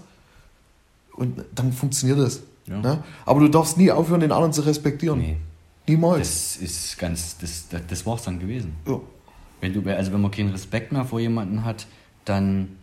und 1.20 1.44
dann 1.54 1.74
funktioniert 1.74 2.20
das. 2.20 2.42
Ne? 2.66 3.04
Aber 3.26 3.40
du 3.42 3.50
darfst 3.50 3.78
nie 3.78 3.92
aufhören, 3.92 4.22
den 4.22 4.32
anderen 4.32 4.54
zu 4.54 4.62
respektieren. 4.62 5.20
Nee, 5.20 5.38
Niemals. 5.86 6.20
das 6.20 6.58
ist 6.58 6.98
ganz, 6.98 7.38
das, 7.40 7.68
das, 7.68 7.82
das 7.88 8.06
war's 8.06 8.24
dann 8.24 8.40
gewesen. 8.40 8.74
ja. 8.88 9.00
Wenn 9.62 9.74
du, 9.74 9.82
also 9.94 10.14
wenn 10.14 10.22
man 10.22 10.32
keinen 10.32 10.52
Respekt 10.52 10.94
mehr 10.94 11.04
vor 11.04 11.20
jemanden 11.20 11.66
hat, 11.66 11.86
dann, 12.24 12.78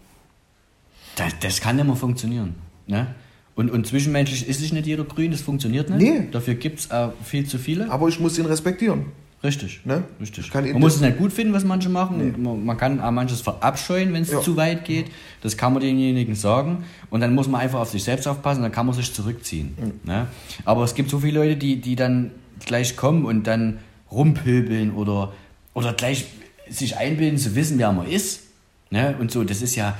das, 1.17 1.33
das 1.41 1.61
kann 1.61 1.77
nicht 1.77 1.87
mehr 1.87 1.97
funktionieren. 1.97 2.55
Ne? 2.87 3.09
Und, 3.55 3.71
und 3.71 3.87
zwischenmenschlich 3.87 4.47
ist 4.49 4.61
sich 4.61 4.73
nicht 4.73 4.87
jeder 4.87 5.05
grün, 5.05 5.31
das 5.33 5.41
funktioniert 5.41 5.91
nicht. 5.91 6.01
Nee. 6.01 6.29
Dafür 6.31 6.55
gibt 6.55 6.81
es 6.81 6.87
äh, 6.91 7.09
viel 7.25 7.47
zu 7.47 7.59
viele. 7.59 7.91
Aber 7.91 8.09
ich 8.09 8.21
muss 8.21 8.39
ihn 8.39 8.47
respektieren. 8.47 9.07
Richtig. 9.43 9.81
Ne? 9.85 10.05
Richtig. 10.21 10.53
Man 10.53 10.81
muss 10.81 10.97
es 10.97 11.01
nicht 11.01 11.19
gut 11.19 11.33
finden, 11.33 11.53
was 11.53 11.65
manche 11.65 11.89
machen. 11.89 12.35
Man, 12.43 12.65
man 12.65 12.77
kann 12.77 13.01
auch 13.01 13.11
manches 13.11 13.41
verabscheuen, 13.43 14.13
wenn 14.13 14.23
es 14.23 14.31
Ja. 14.33 14.41
zu 14.41 14.57
weit 14.57 14.85
geht. 14.85 15.07
Das 15.43 15.57
kann 15.57 15.73
man 15.73 15.83
denjenigen 15.83 16.35
sagen. 16.35 16.85
Und 17.11 17.21
dann 17.21 17.35
muss 17.35 17.47
man 17.47 17.61
einfach 17.61 17.81
auf 17.81 17.91
sich 17.91 18.03
selbst 18.03 18.27
aufpassen, 18.27 18.63
dann 18.63 18.73
kann 18.73 18.87
man 18.87 18.95
sich 18.95 19.13
zurückziehen. 19.13 19.75
Ne? 20.05 20.27
Aber 20.65 20.85
es 20.85 20.95
gibt 20.95 21.11
so 21.11 21.21
viele 21.21 21.39
Leute, 21.41 21.57
die, 21.57 21.81
die 21.81 21.97
dann 21.97 22.33
gleich 22.65 22.97
kommen 22.97 23.25
und 23.25 23.47
dann 23.47 23.79
rumpöbeln 24.11 24.93
oder, 24.93 25.33
oder 25.75 25.93
gleich 25.93 26.27
sich 26.69 26.97
einbilden 26.97 27.39
zu 27.39 27.55
wissen, 27.55 27.79
wer 27.79 27.93
man 27.93 28.07
ist. 28.09 28.43
Ne? 28.91 29.15
Und 29.21 29.31
so, 29.31 29.45
das 29.45 29.63
ist 29.63 29.77
ja 29.77 29.97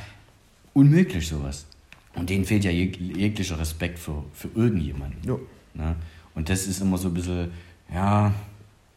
unmöglich, 0.77 1.27
sowas. 1.29 1.67
Und 2.15 2.29
denen 2.31 2.45
fehlt 2.45 2.65
ja 2.65 2.71
jeg 2.71 2.97
jeglicher 2.97 3.59
Respekt 3.59 3.99
für, 3.99 4.25
für 4.33 4.49
irgendjemanden. 4.55 5.19
Ja. 5.27 5.39
Ne? 5.75 5.97
Und 6.35 6.49
das 6.49 6.67
ist 6.67 6.81
immer 6.81 6.99
so 6.99 7.09
ein 7.09 7.15
bisschen, 7.15 7.51
ja, 7.93 8.33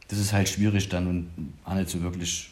das 0.08 0.18
ist 0.18 0.32
halt 0.32 0.48
schwierig 0.48 0.88
dann 0.88 1.06
und 1.06 1.30
auch 1.64 1.74
nicht 1.74 1.88
so 1.90 2.00
wirklich 2.02 2.50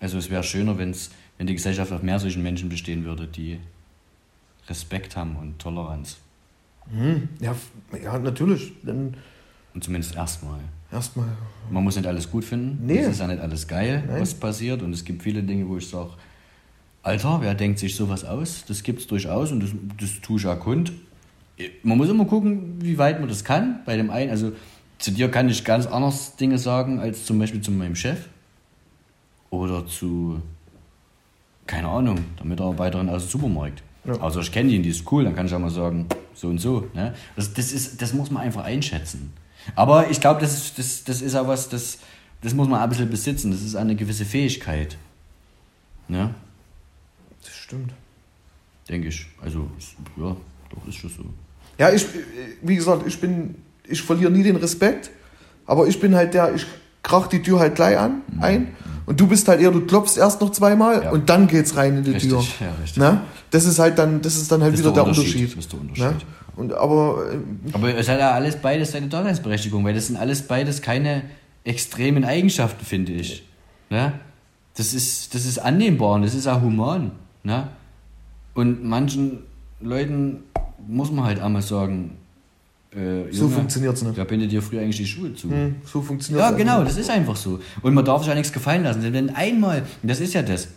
Also 0.00 0.18
es 0.18 0.30
wäre 0.30 0.42
schöner, 0.42 0.78
wenn's, 0.78 1.10
wenn 1.38 1.46
die 1.46 1.54
Gesellschaft 1.54 1.92
auf 1.92 2.02
mehr 2.02 2.18
solchen 2.18 2.42
Menschen 2.42 2.68
bestehen 2.68 3.04
würde, 3.04 3.26
die 3.26 3.58
Respekt 4.68 5.16
haben 5.16 5.36
und 5.36 5.58
Toleranz. 5.58 6.16
Hm, 6.90 7.28
ja, 7.40 7.54
ja, 8.02 8.18
natürlich. 8.18 8.72
Dann 8.82 9.14
Und 9.74 9.84
zumindest 9.84 10.14
erstmal. 10.14 10.60
erstmal. 10.92 11.28
Man 11.70 11.82
muss 11.84 11.96
nicht 11.96 12.06
alles 12.06 12.30
gut 12.30 12.44
finden. 12.44 12.86
Nee. 12.86 12.98
Es 12.98 13.08
ist 13.08 13.20
ja 13.20 13.26
nicht 13.26 13.40
alles 13.40 13.66
geil, 13.66 14.04
Nein. 14.06 14.20
was 14.20 14.34
passiert. 14.34 14.82
Und 14.82 14.92
es 14.92 15.04
gibt 15.04 15.22
viele 15.22 15.42
Dinge, 15.42 15.68
wo 15.68 15.76
ich 15.76 15.88
sage, 15.88 16.10
Alter, 17.06 17.40
wer 17.40 17.54
denkt 17.54 17.78
sich 17.78 17.94
sowas 17.94 18.24
aus? 18.24 18.64
Das 18.66 18.82
gibt 18.82 18.98
es 18.98 19.06
durchaus 19.06 19.52
und 19.52 19.62
das, 19.62 19.70
das 20.00 20.20
tue 20.22 20.40
ich 20.40 20.46
auch 20.46 20.58
kund. 20.58 20.92
Man 21.84 21.98
muss 21.98 22.08
immer 22.08 22.24
gucken, 22.24 22.78
wie 22.80 22.98
weit 22.98 23.20
man 23.20 23.28
das 23.28 23.44
kann. 23.44 23.80
Bei 23.86 23.96
dem 23.96 24.10
einen, 24.10 24.28
also 24.30 24.50
zu 24.98 25.12
dir 25.12 25.30
kann 25.30 25.48
ich 25.48 25.64
ganz 25.64 25.86
anders 25.86 26.34
Dinge 26.34 26.58
sagen, 26.58 26.98
als 26.98 27.24
zum 27.24 27.38
Beispiel 27.38 27.60
zu 27.60 27.70
meinem 27.70 27.94
Chef. 27.94 28.26
Oder 29.50 29.86
zu, 29.86 30.42
keine 31.68 31.86
Ahnung, 31.86 32.24
der 32.40 32.46
Mitarbeiterin 32.46 33.08
aus 33.08 33.22
dem 33.26 33.30
Supermarkt. 33.30 33.84
Ja. 34.04 34.20
Also 34.20 34.40
ich 34.40 34.50
kenne 34.50 34.70
die, 34.70 34.82
die 34.82 34.90
ist 34.90 35.10
cool, 35.12 35.22
dann 35.22 35.36
kann 35.36 35.46
ich 35.46 35.54
auch 35.54 35.60
mal 35.60 35.70
sagen, 35.70 36.06
so 36.34 36.48
und 36.48 36.58
so. 36.58 36.88
Ne? 36.92 37.14
Das, 37.36 37.54
das, 37.54 37.70
ist, 37.70 38.02
das 38.02 38.14
muss 38.14 38.32
man 38.32 38.42
einfach 38.42 38.64
einschätzen. 38.64 39.32
Aber 39.76 40.10
ich 40.10 40.20
glaube, 40.20 40.40
das 40.40 40.56
ist, 40.56 40.78
das, 40.80 41.04
das 41.04 41.22
ist 41.22 41.36
auch 41.36 41.46
was, 41.46 41.68
das, 41.68 42.00
das 42.42 42.52
muss 42.52 42.66
man 42.66 42.80
ein 42.80 42.88
bisschen 42.88 43.08
besitzen. 43.08 43.52
Das 43.52 43.62
ist 43.62 43.76
eine 43.76 43.94
gewisse 43.94 44.24
Fähigkeit. 44.24 44.98
Ne? 46.08 46.34
Stimmt. 47.66 47.92
Denke 48.88 49.08
ich. 49.08 49.26
Also, 49.42 49.68
ja, 50.16 50.36
doch, 50.70 50.88
ist 50.88 50.96
schon 50.96 51.10
so. 51.10 51.24
Ja, 51.78 51.90
ich, 51.92 52.06
wie 52.62 52.76
gesagt, 52.76 53.04
ich 53.06 53.20
bin, 53.20 53.56
ich 53.88 54.00
verliere 54.02 54.30
nie 54.30 54.42
den 54.44 54.56
Respekt, 54.56 55.10
aber 55.66 55.88
ich 55.88 55.98
bin 56.00 56.14
halt 56.14 56.32
der, 56.34 56.54
ich 56.54 56.64
krach 57.02 57.26
die 57.26 57.42
Tür 57.42 57.58
halt 57.58 57.74
gleich 57.74 57.98
an, 57.98 58.22
ein 58.40 58.68
und 59.06 59.20
du 59.20 59.26
bist 59.26 59.46
halt 59.48 59.60
eher, 59.60 59.70
du 59.72 59.80
klopfst 59.84 60.16
erst 60.16 60.40
noch 60.40 60.50
zweimal 60.50 60.98
Mhm. 60.98 61.02
Ja. 61.02 61.10
und 61.10 61.28
dann 61.28 61.46
geht's 61.48 61.76
rein 61.76 61.96
in 61.98 62.04
die 62.04 62.12
Richtig, 62.12 62.30
Tür. 62.30 62.40
ja, 62.60 62.72
richtig. 62.82 62.96
Ne? 63.02 63.20
Das 63.50 63.64
ist 63.64 63.78
halt 63.80 63.98
dann, 63.98 64.22
das 64.22 64.36
ist 64.36 64.50
dann 64.50 64.62
halt 64.62 64.74
ist 64.74 64.80
wieder 64.80 64.92
der 64.92 65.02
der 65.04 65.10
Unterschied. 65.10 65.34
Unterschied. 65.54 65.58
Das 65.58 65.64
ist 65.64 65.72
der 65.72 65.80
Ne? 65.80 65.88
Unterschied. 66.14 66.26
Und 66.56 66.72
aber 66.72 67.32
äh, 67.32 67.36
Aber 67.74 67.94
es 67.96 68.08
hat 68.08 68.18
ja 68.20 68.30
alles 68.30 68.56
beides 68.56 68.92
seine 68.92 69.08
Daseinsberechtigung, 69.08 69.84
weil 69.84 69.94
das 69.94 70.06
sind 70.06 70.16
alles 70.16 70.42
beides 70.42 70.80
keine 70.82 71.22
extremen 71.64 72.24
Eigenschaften, 72.24 72.84
finde 72.84 73.12
ich. 73.12 73.44
Ne? 73.90 74.12
Das, 74.76 74.94
ist, 74.94 75.34
das 75.34 75.44
ist 75.44 75.58
annehmbar 75.58 76.14
und 76.14 76.22
das 76.22 76.34
ist 76.34 76.46
auch 76.46 76.60
human. 76.62 77.10
Ne? 77.46 77.68
Und 78.54 78.82
manchen 78.82 79.38
Leuten 79.80 80.42
muss 80.88 81.12
man 81.12 81.26
halt 81.26 81.38
einmal 81.38 81.62
sagen, 81.62 82.16
äh, 82.90 83.30
so 83.30 83.44
Junge, 83.44 83.54
funktioniert's 83.54 84.02
nicht. 84.02 84.18
Da 84.18 84.24
bindet 84.24 84.50
dir 84.50 84.60
früher 84.60 84.80
eigentlich 84.80 84.96
die 84.96 85.06
Schuhe 85.06 85.32
zu. 85.32 85.48
Hm, 85.48 85.76
so 85.84 86.02
funktioniert's 86.02 86.40
Ja, 86.40 86.46
einfach 86.48 86.58
genau, 86.58 86.82
das 86.82 86.96
ist 86.96 87.08
einfach 87.08 87.36
so. 87.36 87.60
Und 87.82 87.94
man 87.94 88.04
darf 88.04 88.22
sich 88.22 88.28
ja 88.30 88.34
nichts 88.34 88.52
gefallen 88.52 88.82
lassen. 88.82 89.00
Denn 89.00 89.12
wenn 89.12 89.30
einmal, 89.30 89.84
und 90.02 90.10
das 90.10 90.18
ist 90.18 90.34
ja 90.34 90.42
das, 90.42 90.68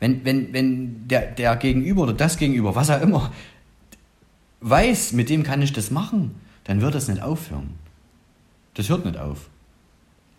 wenn, 0.00 0.24
wenn, 0.24 0.54
wenn 0.54 1.06
der, 1.08 1.26
der 1.32 1.56
Gegenüber 1.56 2.04
oder 2.04 2.14
das 2.14 2.38
Gegenüber, 2.38 2.74
was 2.74 2.88
auch 2.88 3.02
immer, 3.02 3.30
weiß, 4.60 5.12
mit 5.12 5.28
dem 5.28 5.42
kann 5.42 5.60
ich 5.60 5.74
das 5.74 5.90
machen, 5.90 6.36
dann 6.64 6.80
wird 6.80 6.94
das 6.94 7.08
nicht 7.08 7.20
aufhören. 7.20 7.74
Das 8.74 8.88
hört 8.88 9.04
nicht 9.04 9.18
auf. 9.18 9.50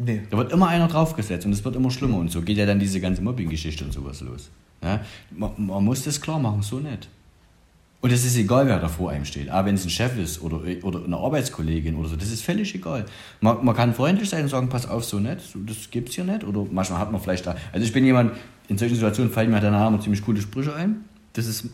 Nee. 0.06 0.22
Da 0.30 0.38
wird 0.38 0.52
immer 0.52 0.68
einer 0.68 0.88
draufgesetzt 0.88 1.46
und 1.46 1.54
es 1.54 1.64
wird 1.64 1.76
immer 1.76 1.92
schlimmer 1.92 2.18
und 2.18 2.32
so 2.32 2.42
geht 2.42 2.58
ja 2.58 2.66
dann 2.66 2.80
diese 2.80 3.00
ganze 3.00 3.22
Mobbing-Geschichte 3.22 3.86
und 3.86 3.94
sowas 3.94 4.22
los. 4.22 4.50
Ja? 4.84 5.02
Man, 5.32 5.52
man 5.58 5.84
muss 5.84 6.04
das 6.04 6.20
klar 6.20 6.40
machen, 6.40 6.62
so 6.62 6.80
nicht. 6.80 7.08
Und 8.02 8.12
es 8.12 8.26
ist 8.26 8.36
egal, 8.36 8.68
wer 8.68 8.80
da 8.80 8.90
vor 8.90 9.12
einem 9.12 9.24
steht. 9.24 9.50
Aber 9.50 9.68
wenn 9.68 9.76
es 9.76 9.86
ein 9.86 9.90
Chef 9.90 10.18
ist 10.18 10.42
oder, 10.42 10.60
oder 10.82 11.06
eine 11.06 11.16
Arbeitskollegin 11.16 11.96
oder 11.96 12.10
so, 12.10 12.18
das 12.18 12.32
ist 12.32 12.44
völlig 12.44 12.76
egal. 12.76 13.06
Man, 13.40 13.64
man 13.64 13.74
kann 13.74 13.94
freundlich 13.94 14.28
sein 14.28 14.44
und 14.44 14.50
sagen, 14.50 14.68
pass 14.68 14.86
auf, 14.86 15.06
so 15.06 15.20
nicht, 15.20 15.40
so, 15.40 15.60
das 15.60 15.90
gibt's 15.90 16.16
hier 16.16 16.26
nicht. 16.26 16.44
Oder 16.44 16.66
manchmal 16.70 17.00
hat 17.00 17.14
man 17.14 17.22
vielleicht 17.22 17.48
da. 17.48 17.56
Also 17.72 17.86
ich 17.86 17.94
bin 17.94 18.04
jemand, 18.04 18.34
in 18.68 18.78
solchen 18.78 18.96
Situationen 18.96 19.32
fallen 19.32 19.52
mir 19.52 19.62
danach 19.62 19.88
immer 19.88 20.02
ziemlich 20.02 20.22
coole 20.22 20.42
Sprüche 20.42 20.76
ein. 20.76 21.06
Das 21.32 21.48
ist 21.48 21.70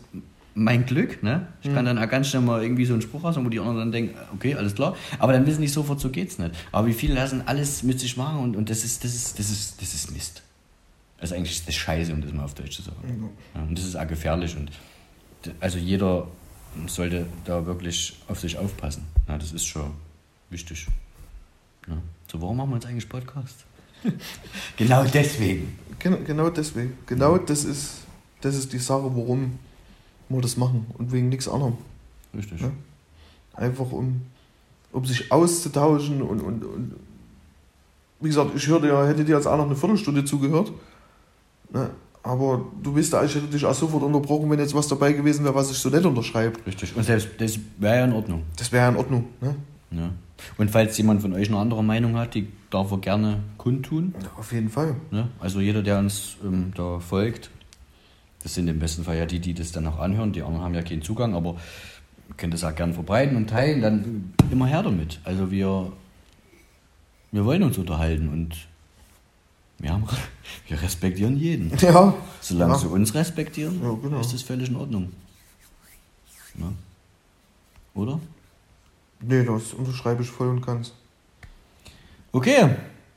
mein 0.60 0.84
Glück, 0.84 1.22
ne? 1.22 1.48
Ich 1.62 1.72
kann 1.72 1.86
dann 1.86 1.98
auch 1.98 2.08
ganz 2.08 2.28
schnell 2.28 2.42
mal 2.42 2.62
irgendwie 2.62 2.84
so 2.84 2.92
einen 2.92 3.00
Spruch 3.00 3.24
raushauen, 3.24 3.46
wo 3.46 3.50
die 3.50 3.58
anderen 3.58 3.78
dann 3.78 3.92
denken, 3.92 4.14
okay, 4.34 4.54
alles 4.54 4.74
klar. 4.74 4.94
Aber 5.18 5.32
dann 5.32 5.46
wissen 5.46 5.62
die 5.62 5.68
sofort, 5.68 6.00
so 6.00 6.10
geht's 6.10 6.38
nicht. 6.38 6.54
Aber 6.70 6.86
wie 6.86 6.92
viele 6.92 7.14
lassen 7.14 7.42
alles 7.46 7.82
mit 7.82 7.98
sich 7.98 8.18
machen 8.18 8.40
und, 8.40 8.56
und 8.56 8.68
das 8.68 8.84
ist, 8.84 9.02
das 9.02 9.14
ist, 9.14 9.38
das 9.38 9.48
ist, 9.48 9.80
das 9.80 9.94
ist 9.94 10.12
Mist. 10.12 10.42
Also 11.18 11.34
eigentlich 11.34 11.52
ist 11.52 11.66
das 11.66 11.74
scheiße, 11.74 12.12
um 12.12 12.20
das 12.20 12.32
mal 12.32 12.44
auf 12.44 12.52
Deutsch 12.52 12.76
zu 12.76 12.82
sagen. 12.82 13.30
Ja, 13.54 13.62
und 13.62 13.78
das 13.78 13.86
ist 13.86 13.96
auch 13.96 14.06
gefährlich 14.06 14.54
und 14.54 14.70
also 15.60 15.78
jeder 15.78 16.28
sollte 16.86 17.26
da 17.46 17.64
wirklich 17.64 18.18
auf 18.28 18.38
sich 18.38 18.58
aufpassen. 18.58 19.06
Ja, 19.28 19.38
das 19.38 19.52
ist 19.52 19.64
schon 19.64 19.92
wichtig. 20.50 20.88
Ja. 21.88 21.96
So, 22.30 22.42
warum 22.42 22.58
machen 22.58 22.70
wir 22.70 22.76
jetzt 22.76 22.86
eigentlich 22.86 23.08
Podcast? 23.08 23.64
genau 24.76 25.04
deswegen. 25.04 25.78
Genau, 25.98 26.18
genau 26.18 26.50
deswegen. 26.50 26.98
Genau 27.06 27.38
das 27.38 27.64
ist, 27.64 28.02
das 28.42 28.56
ist 28.56 28.74
die 28.74 28.78
Sache, 28.78 29.04
warum 29.04 29.58
wir 30.36 30.42
das 30.42 30.56
machen 30.56 30.86
und 30.98 31.12
wegen 31.12 31.28
nichts 31.28 31.48
anderem. 31.48 31.74
Richtig. 32.34 32.60
Ja. 32.60 32.70
Einfach 33.54 33.90
um, 33.90 34.22
um 34.92 35.04
sich 35.04 35.30
auszutauschen 35.30 36.22
und, 36.22 36.40
und, 36.40 36.64
und 36.64 36.94
wie 38.20 38.28
gesagt, 38.28 38.50
ich 38.54 38.66
hörte 38.66 38.88
ja, 38.88 39.06
hätte 39.06 39.24
dir 39.24 39.36
jetzt 39.36 39.46
auch 39.46 39.56
noch 39.56 39.66
eine 39.66 39.76
Viertelstunde 39.76 40.24
zugehört. 40.24 40.72
Ne? 41.72 41.90
Aber 42.22 42.66
du 42.82 42.92
bist 42.92 43.12
ja, 43.12 43.24
ich 43.24 43.34
hätte 43.34 43.46
dich 43.46 43.64
auch 43.64 43.74
sofort 43.74 44.02
unterbrochen, 44.02 44.50
wenn 44.50 44.58
jetzt 44.58 44.74
was 44.74 44.88
dabei 44.88 45.12
gewesen 45.12 45.44
wäre, 45.44 45.54
was 45.54 45.70
ich 45.70 45.78
so 45.78 45.88
nicht 45.88 46.04
unterschreibe. 46.04 46.58
Richtig. 46.66 46.94
Und 46.94 47.04
selbst 47.04 47.28
das 47.38 47.58
wäre 47.78 47.96
ja 47.96 48.04
in 48.04 48.12
Ordnung. 48.12 48.42
Das 48.56 48.70
wäre 48.72 48.84
ja 48.84 48.88
in 48.90 48.96
Ordnung. 48.96 49.24
Ne? 49.40 49.54
Ja. 49.92 50.10
Und 50.58 50.70
falls 50.70 50.96
jemand 50.98 51.22
von 51.22 51.32
euch 51.32 51.48
eine 51.48 51.58
andere 51.58 51.82
Meinung 51.82 52.16
hat, 52.16 52.34
die 52.34 52.48
darf 52.70 52.90
er 52.92 52.98
gerne 52.98 53.40
kundtun. 53.56 54.14
Ja, 54.22 54.30
auf 54.38 54.52
jeden 54.52 54.68
Fall. 54.68 54.96
Ne? 55.10 55.28
Also 55.38 55.60
jeder, 55.60 55.82
der 55.82 55.98
uns 55.98 56.36
ähm, 56.44 56.72
da 56.74 56.98
folgt, 57.00 57.50
das 58.42 58.54
sind 58.54 58.68
im 58.68 58.78
besten 58.78 59.04
Fall 59.04 59.16
ja 59.16 59.26
die, 59.26 59.38
die 59.38 59.54
das 59.54 59.72
dann 59.72 59.86
auch 59.86 59.98
anhören. 59.98 60.32
Die 60.32 60.42
anderen 60.42 60.64
haben 60.64 60.74
ja 60.74 60.82
keinen 60.82 61.02
Zugang, 61.02 61.34
aber 61.34 61.56
könnt 62.36 62.54
das 62.54 62.64
auch 62.64 62.74
gerne 62.74 62.94
verbreiten 62.94 63.36
und 63.36 63.50
teilen. 63.50 63.82
Dann 63.82 64.34
immer 64.50 64.66
her 64.66 64.82
damit. 64.82 65.20
Also 65.24 65.50
wir, 65.50 65.92
wir 67.32 67.44
wollen 67.44 67.62
uns 67.62 67.76
unterhalten 67.76 68.28
und 68.28 68.54
wir, 69.78 69.92
haben, 69.92 70.04
wir 70.68 70.80
respektieren 70.80 71.36
jeden. 71.36 71.76
Ja. 71.80 72.14
Solange 72.40 72.72
ja. 72.72 72.78
sie 72.78 72.88
uns 72.88 73.14
respektieren, 73.14 73.80
Ja, 73.82 73.92
genau. 74.02 74.20
ist 74.20 74.32
das 74.32 74.42
völlig 74.42 74.68
in 74.68 74.76
Ordnung. 74.76 75.12
Ne? 76.54 76.72
Oder? 77.94 78.18
Nee, 79.20 79.44
das 79.44 79.74
unterschreibe 79.74 80.22
ich 80.22 80.30
voll 80.30 80.48
und 80.48 80.64
ganz. 80.64 80.92
Okay. 82.32 82.76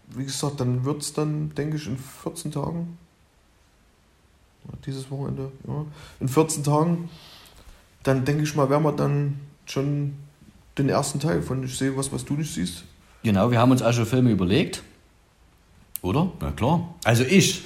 Wie 0.10 0.26
gesagt, 0.26 0.60
dann 0.60 0.84
wird 0.84 1.02
es 1.02 1.14
dann, 1.14 1.56
denke 1.56 1.78
ich, 1.78 1.88
in 1.88 1.98
14 1.98 2.52
Tagen. 2.52 2.98
Dieses 4.86 5.10
Wochenende, 5.12 5.52
ja. 5.68 5.86
In 6.20 6.28
14 6.28 6.64
Tagen, 6.64 7.10
dann 8.04 8.26
denke 8.26 8.44
ich 8.44 8.56
mal, 8.56 8.70
werden 8.70 8.84
wir 8.84 8.92
dann 8.92 9.40
schon 9.66 10.14
den 10.78 10.90
ersten 10.90 11.20
Teil 11.20 11.42
von 11.42 11.64
Ich 11.64 11.78
sehe 11.78 11.96
was, 11.96 12.12
was 12.12 12.26
du 12.26 12.34
nicht 12.34 12.54
siehst. 12.54 12.84
Genau, 13.24 13.52
wir 13.52 13.60
haben 13.60 13.72
uns 13.72 13.82
auch 13.82 13.94
schon 13.94 14.06
Filme 14.06 14.32
überlegt. 14.32 14.84
Oder? 16.02 16.32
Na 16.42 16.52
klar. 16.52 16.96
Also 17.06 17.24
ich. 17.24 17.62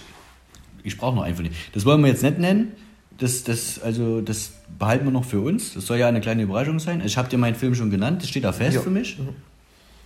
Ich 0.83 0.97
brauche 0.97 1.15
noch 1.15 1.23
einen 1.23 1.35
von 1.35 1.43
denen. 1.45 1.55
Das 1.73 1.85
wollen 1.85 2.01
wir 2.01 2.07
jetzt 2.09 2.21
nicht 2.23 2.37
nennen. 2.37 2.73
Das, 3.17 3.43
das, 3.43 3.79
also, 3.81 4.21
das 4.21 4.51
behalten 4.77 5.05
wir 5.05 5.11
noch 5.11 5.25
für 5.25 5.41
uns. 5.41 5.73
Das 5.73 5.87
soll 5.87 5.97
ja 5.97 6.07
eine 6.07 6.21
kleine 6.21 6.43
Überraschung 6.43 6.79
sein. 6.79 7.01
Ich 7.03 7.17
habe 7.17 7.27
dir 7.29 7.37
meinen 7.37 7.55
Film 7.55 7.73
schon 7.73 7.89
genannt. 7.89 8.21
Das 8.21 8.29
steht 8.29 8.43
da 8.43 8.53
fest 8.53 8.75
Ja. 8.75 8.81
für 8.81 8.91
mich. 8.91 9.17
Mhm. 9.17 9.29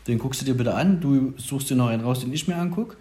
Den 0.08 0.18
guckst 0.18 0.42
du 0.42 0.46
dir 0.46 0.56
bitte 0.56 0.74
an. 0.74 1.02
Du 1.02 1.34
suchst 1.38 1.70
dir 1.70 1.76
noch 1.76 1.88
einen 1.88 2.04
raus, 2.04 2.22
den 2.22 2.32
ich 2.32 2.48
mir 2.48 2.56
angucke. 2.56 2.96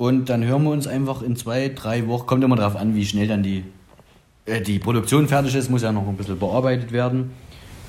Und 0.00 0.30
dann 0.30 0.42
hören 0.42 0.62
wir 0.64 0.70
uns 0.70 0.86
einfach 0.86 1.20
in 1.20 1.36
zwei, 1.36 1.68
drei 1.68 2.08
Wochen. 2.08 2.24
Kommt 2.24 2.42
immer 2.42 2.56
darauf 2.56 2.74
an, 2.74 2.94
wie 2.94 3.04
schnell 3.04 3.28
dann 3.28 3.42
die, 3.42 3.64
äh, 4.46 4.62
die 4.62 4.78
Produktion 4.78 5.28
fertig 5.28 5.54
ist. 5.54 5.68
Muss 5.68 5.82
ja 5.82 5.92
noch 5.92 6.08
ein 6.08 6.16
bisschen 6.16 6.38
bearbeitet 6.38 6.90
werden. 6.90 7.32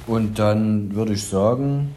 Und 0.07 0.38
dann 0.38 0.93
würde 0.93 1.14
ich 1.14 1.24
sagen, 1.24 1.95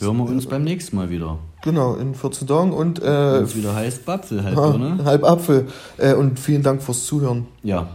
hören 0.00 0.18
wir 0.18 0.24
uns 0.24 0.44
beim 0.44 0.64
nächsten 0.64 0.96
Mal 0.96 1.08
wieder. 1.08 1.38
Genau, 1.62 1.94
in 1.94 2.14
14 2.14 2.46
Tagen 2.46 2.74
und. 2.74 3.02
Äh, 3.02 3.54
wieder 3.54 3.74
heißt 3.74 4.06
Apfel, 4.06 4.44
halb, 4.44 4.54
ha. 4.54 4.76
Ne? 4.76 5.02
Halb 5.02 5.24
Apfel. 5.24 5.68
Äh, 5.96 6.12
und 6.12 6.38
vielen 6.38 6.62
Dank 6.62 6.82
fürs 6.82 7.06
Zuhören. 7.06 7.46
Ja. 7.62 7.88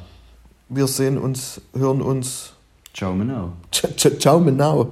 Wir 0.70 0.88
sehen 0.88 1.20
uns, 1.20 1.62
hören 1.78 2.02
uns. 2.02 2.54
Ciao, 2.96 3.14
Menau. 3.14 3.52
Ciao, 3.72 4.40
Menau. 4.40 4.92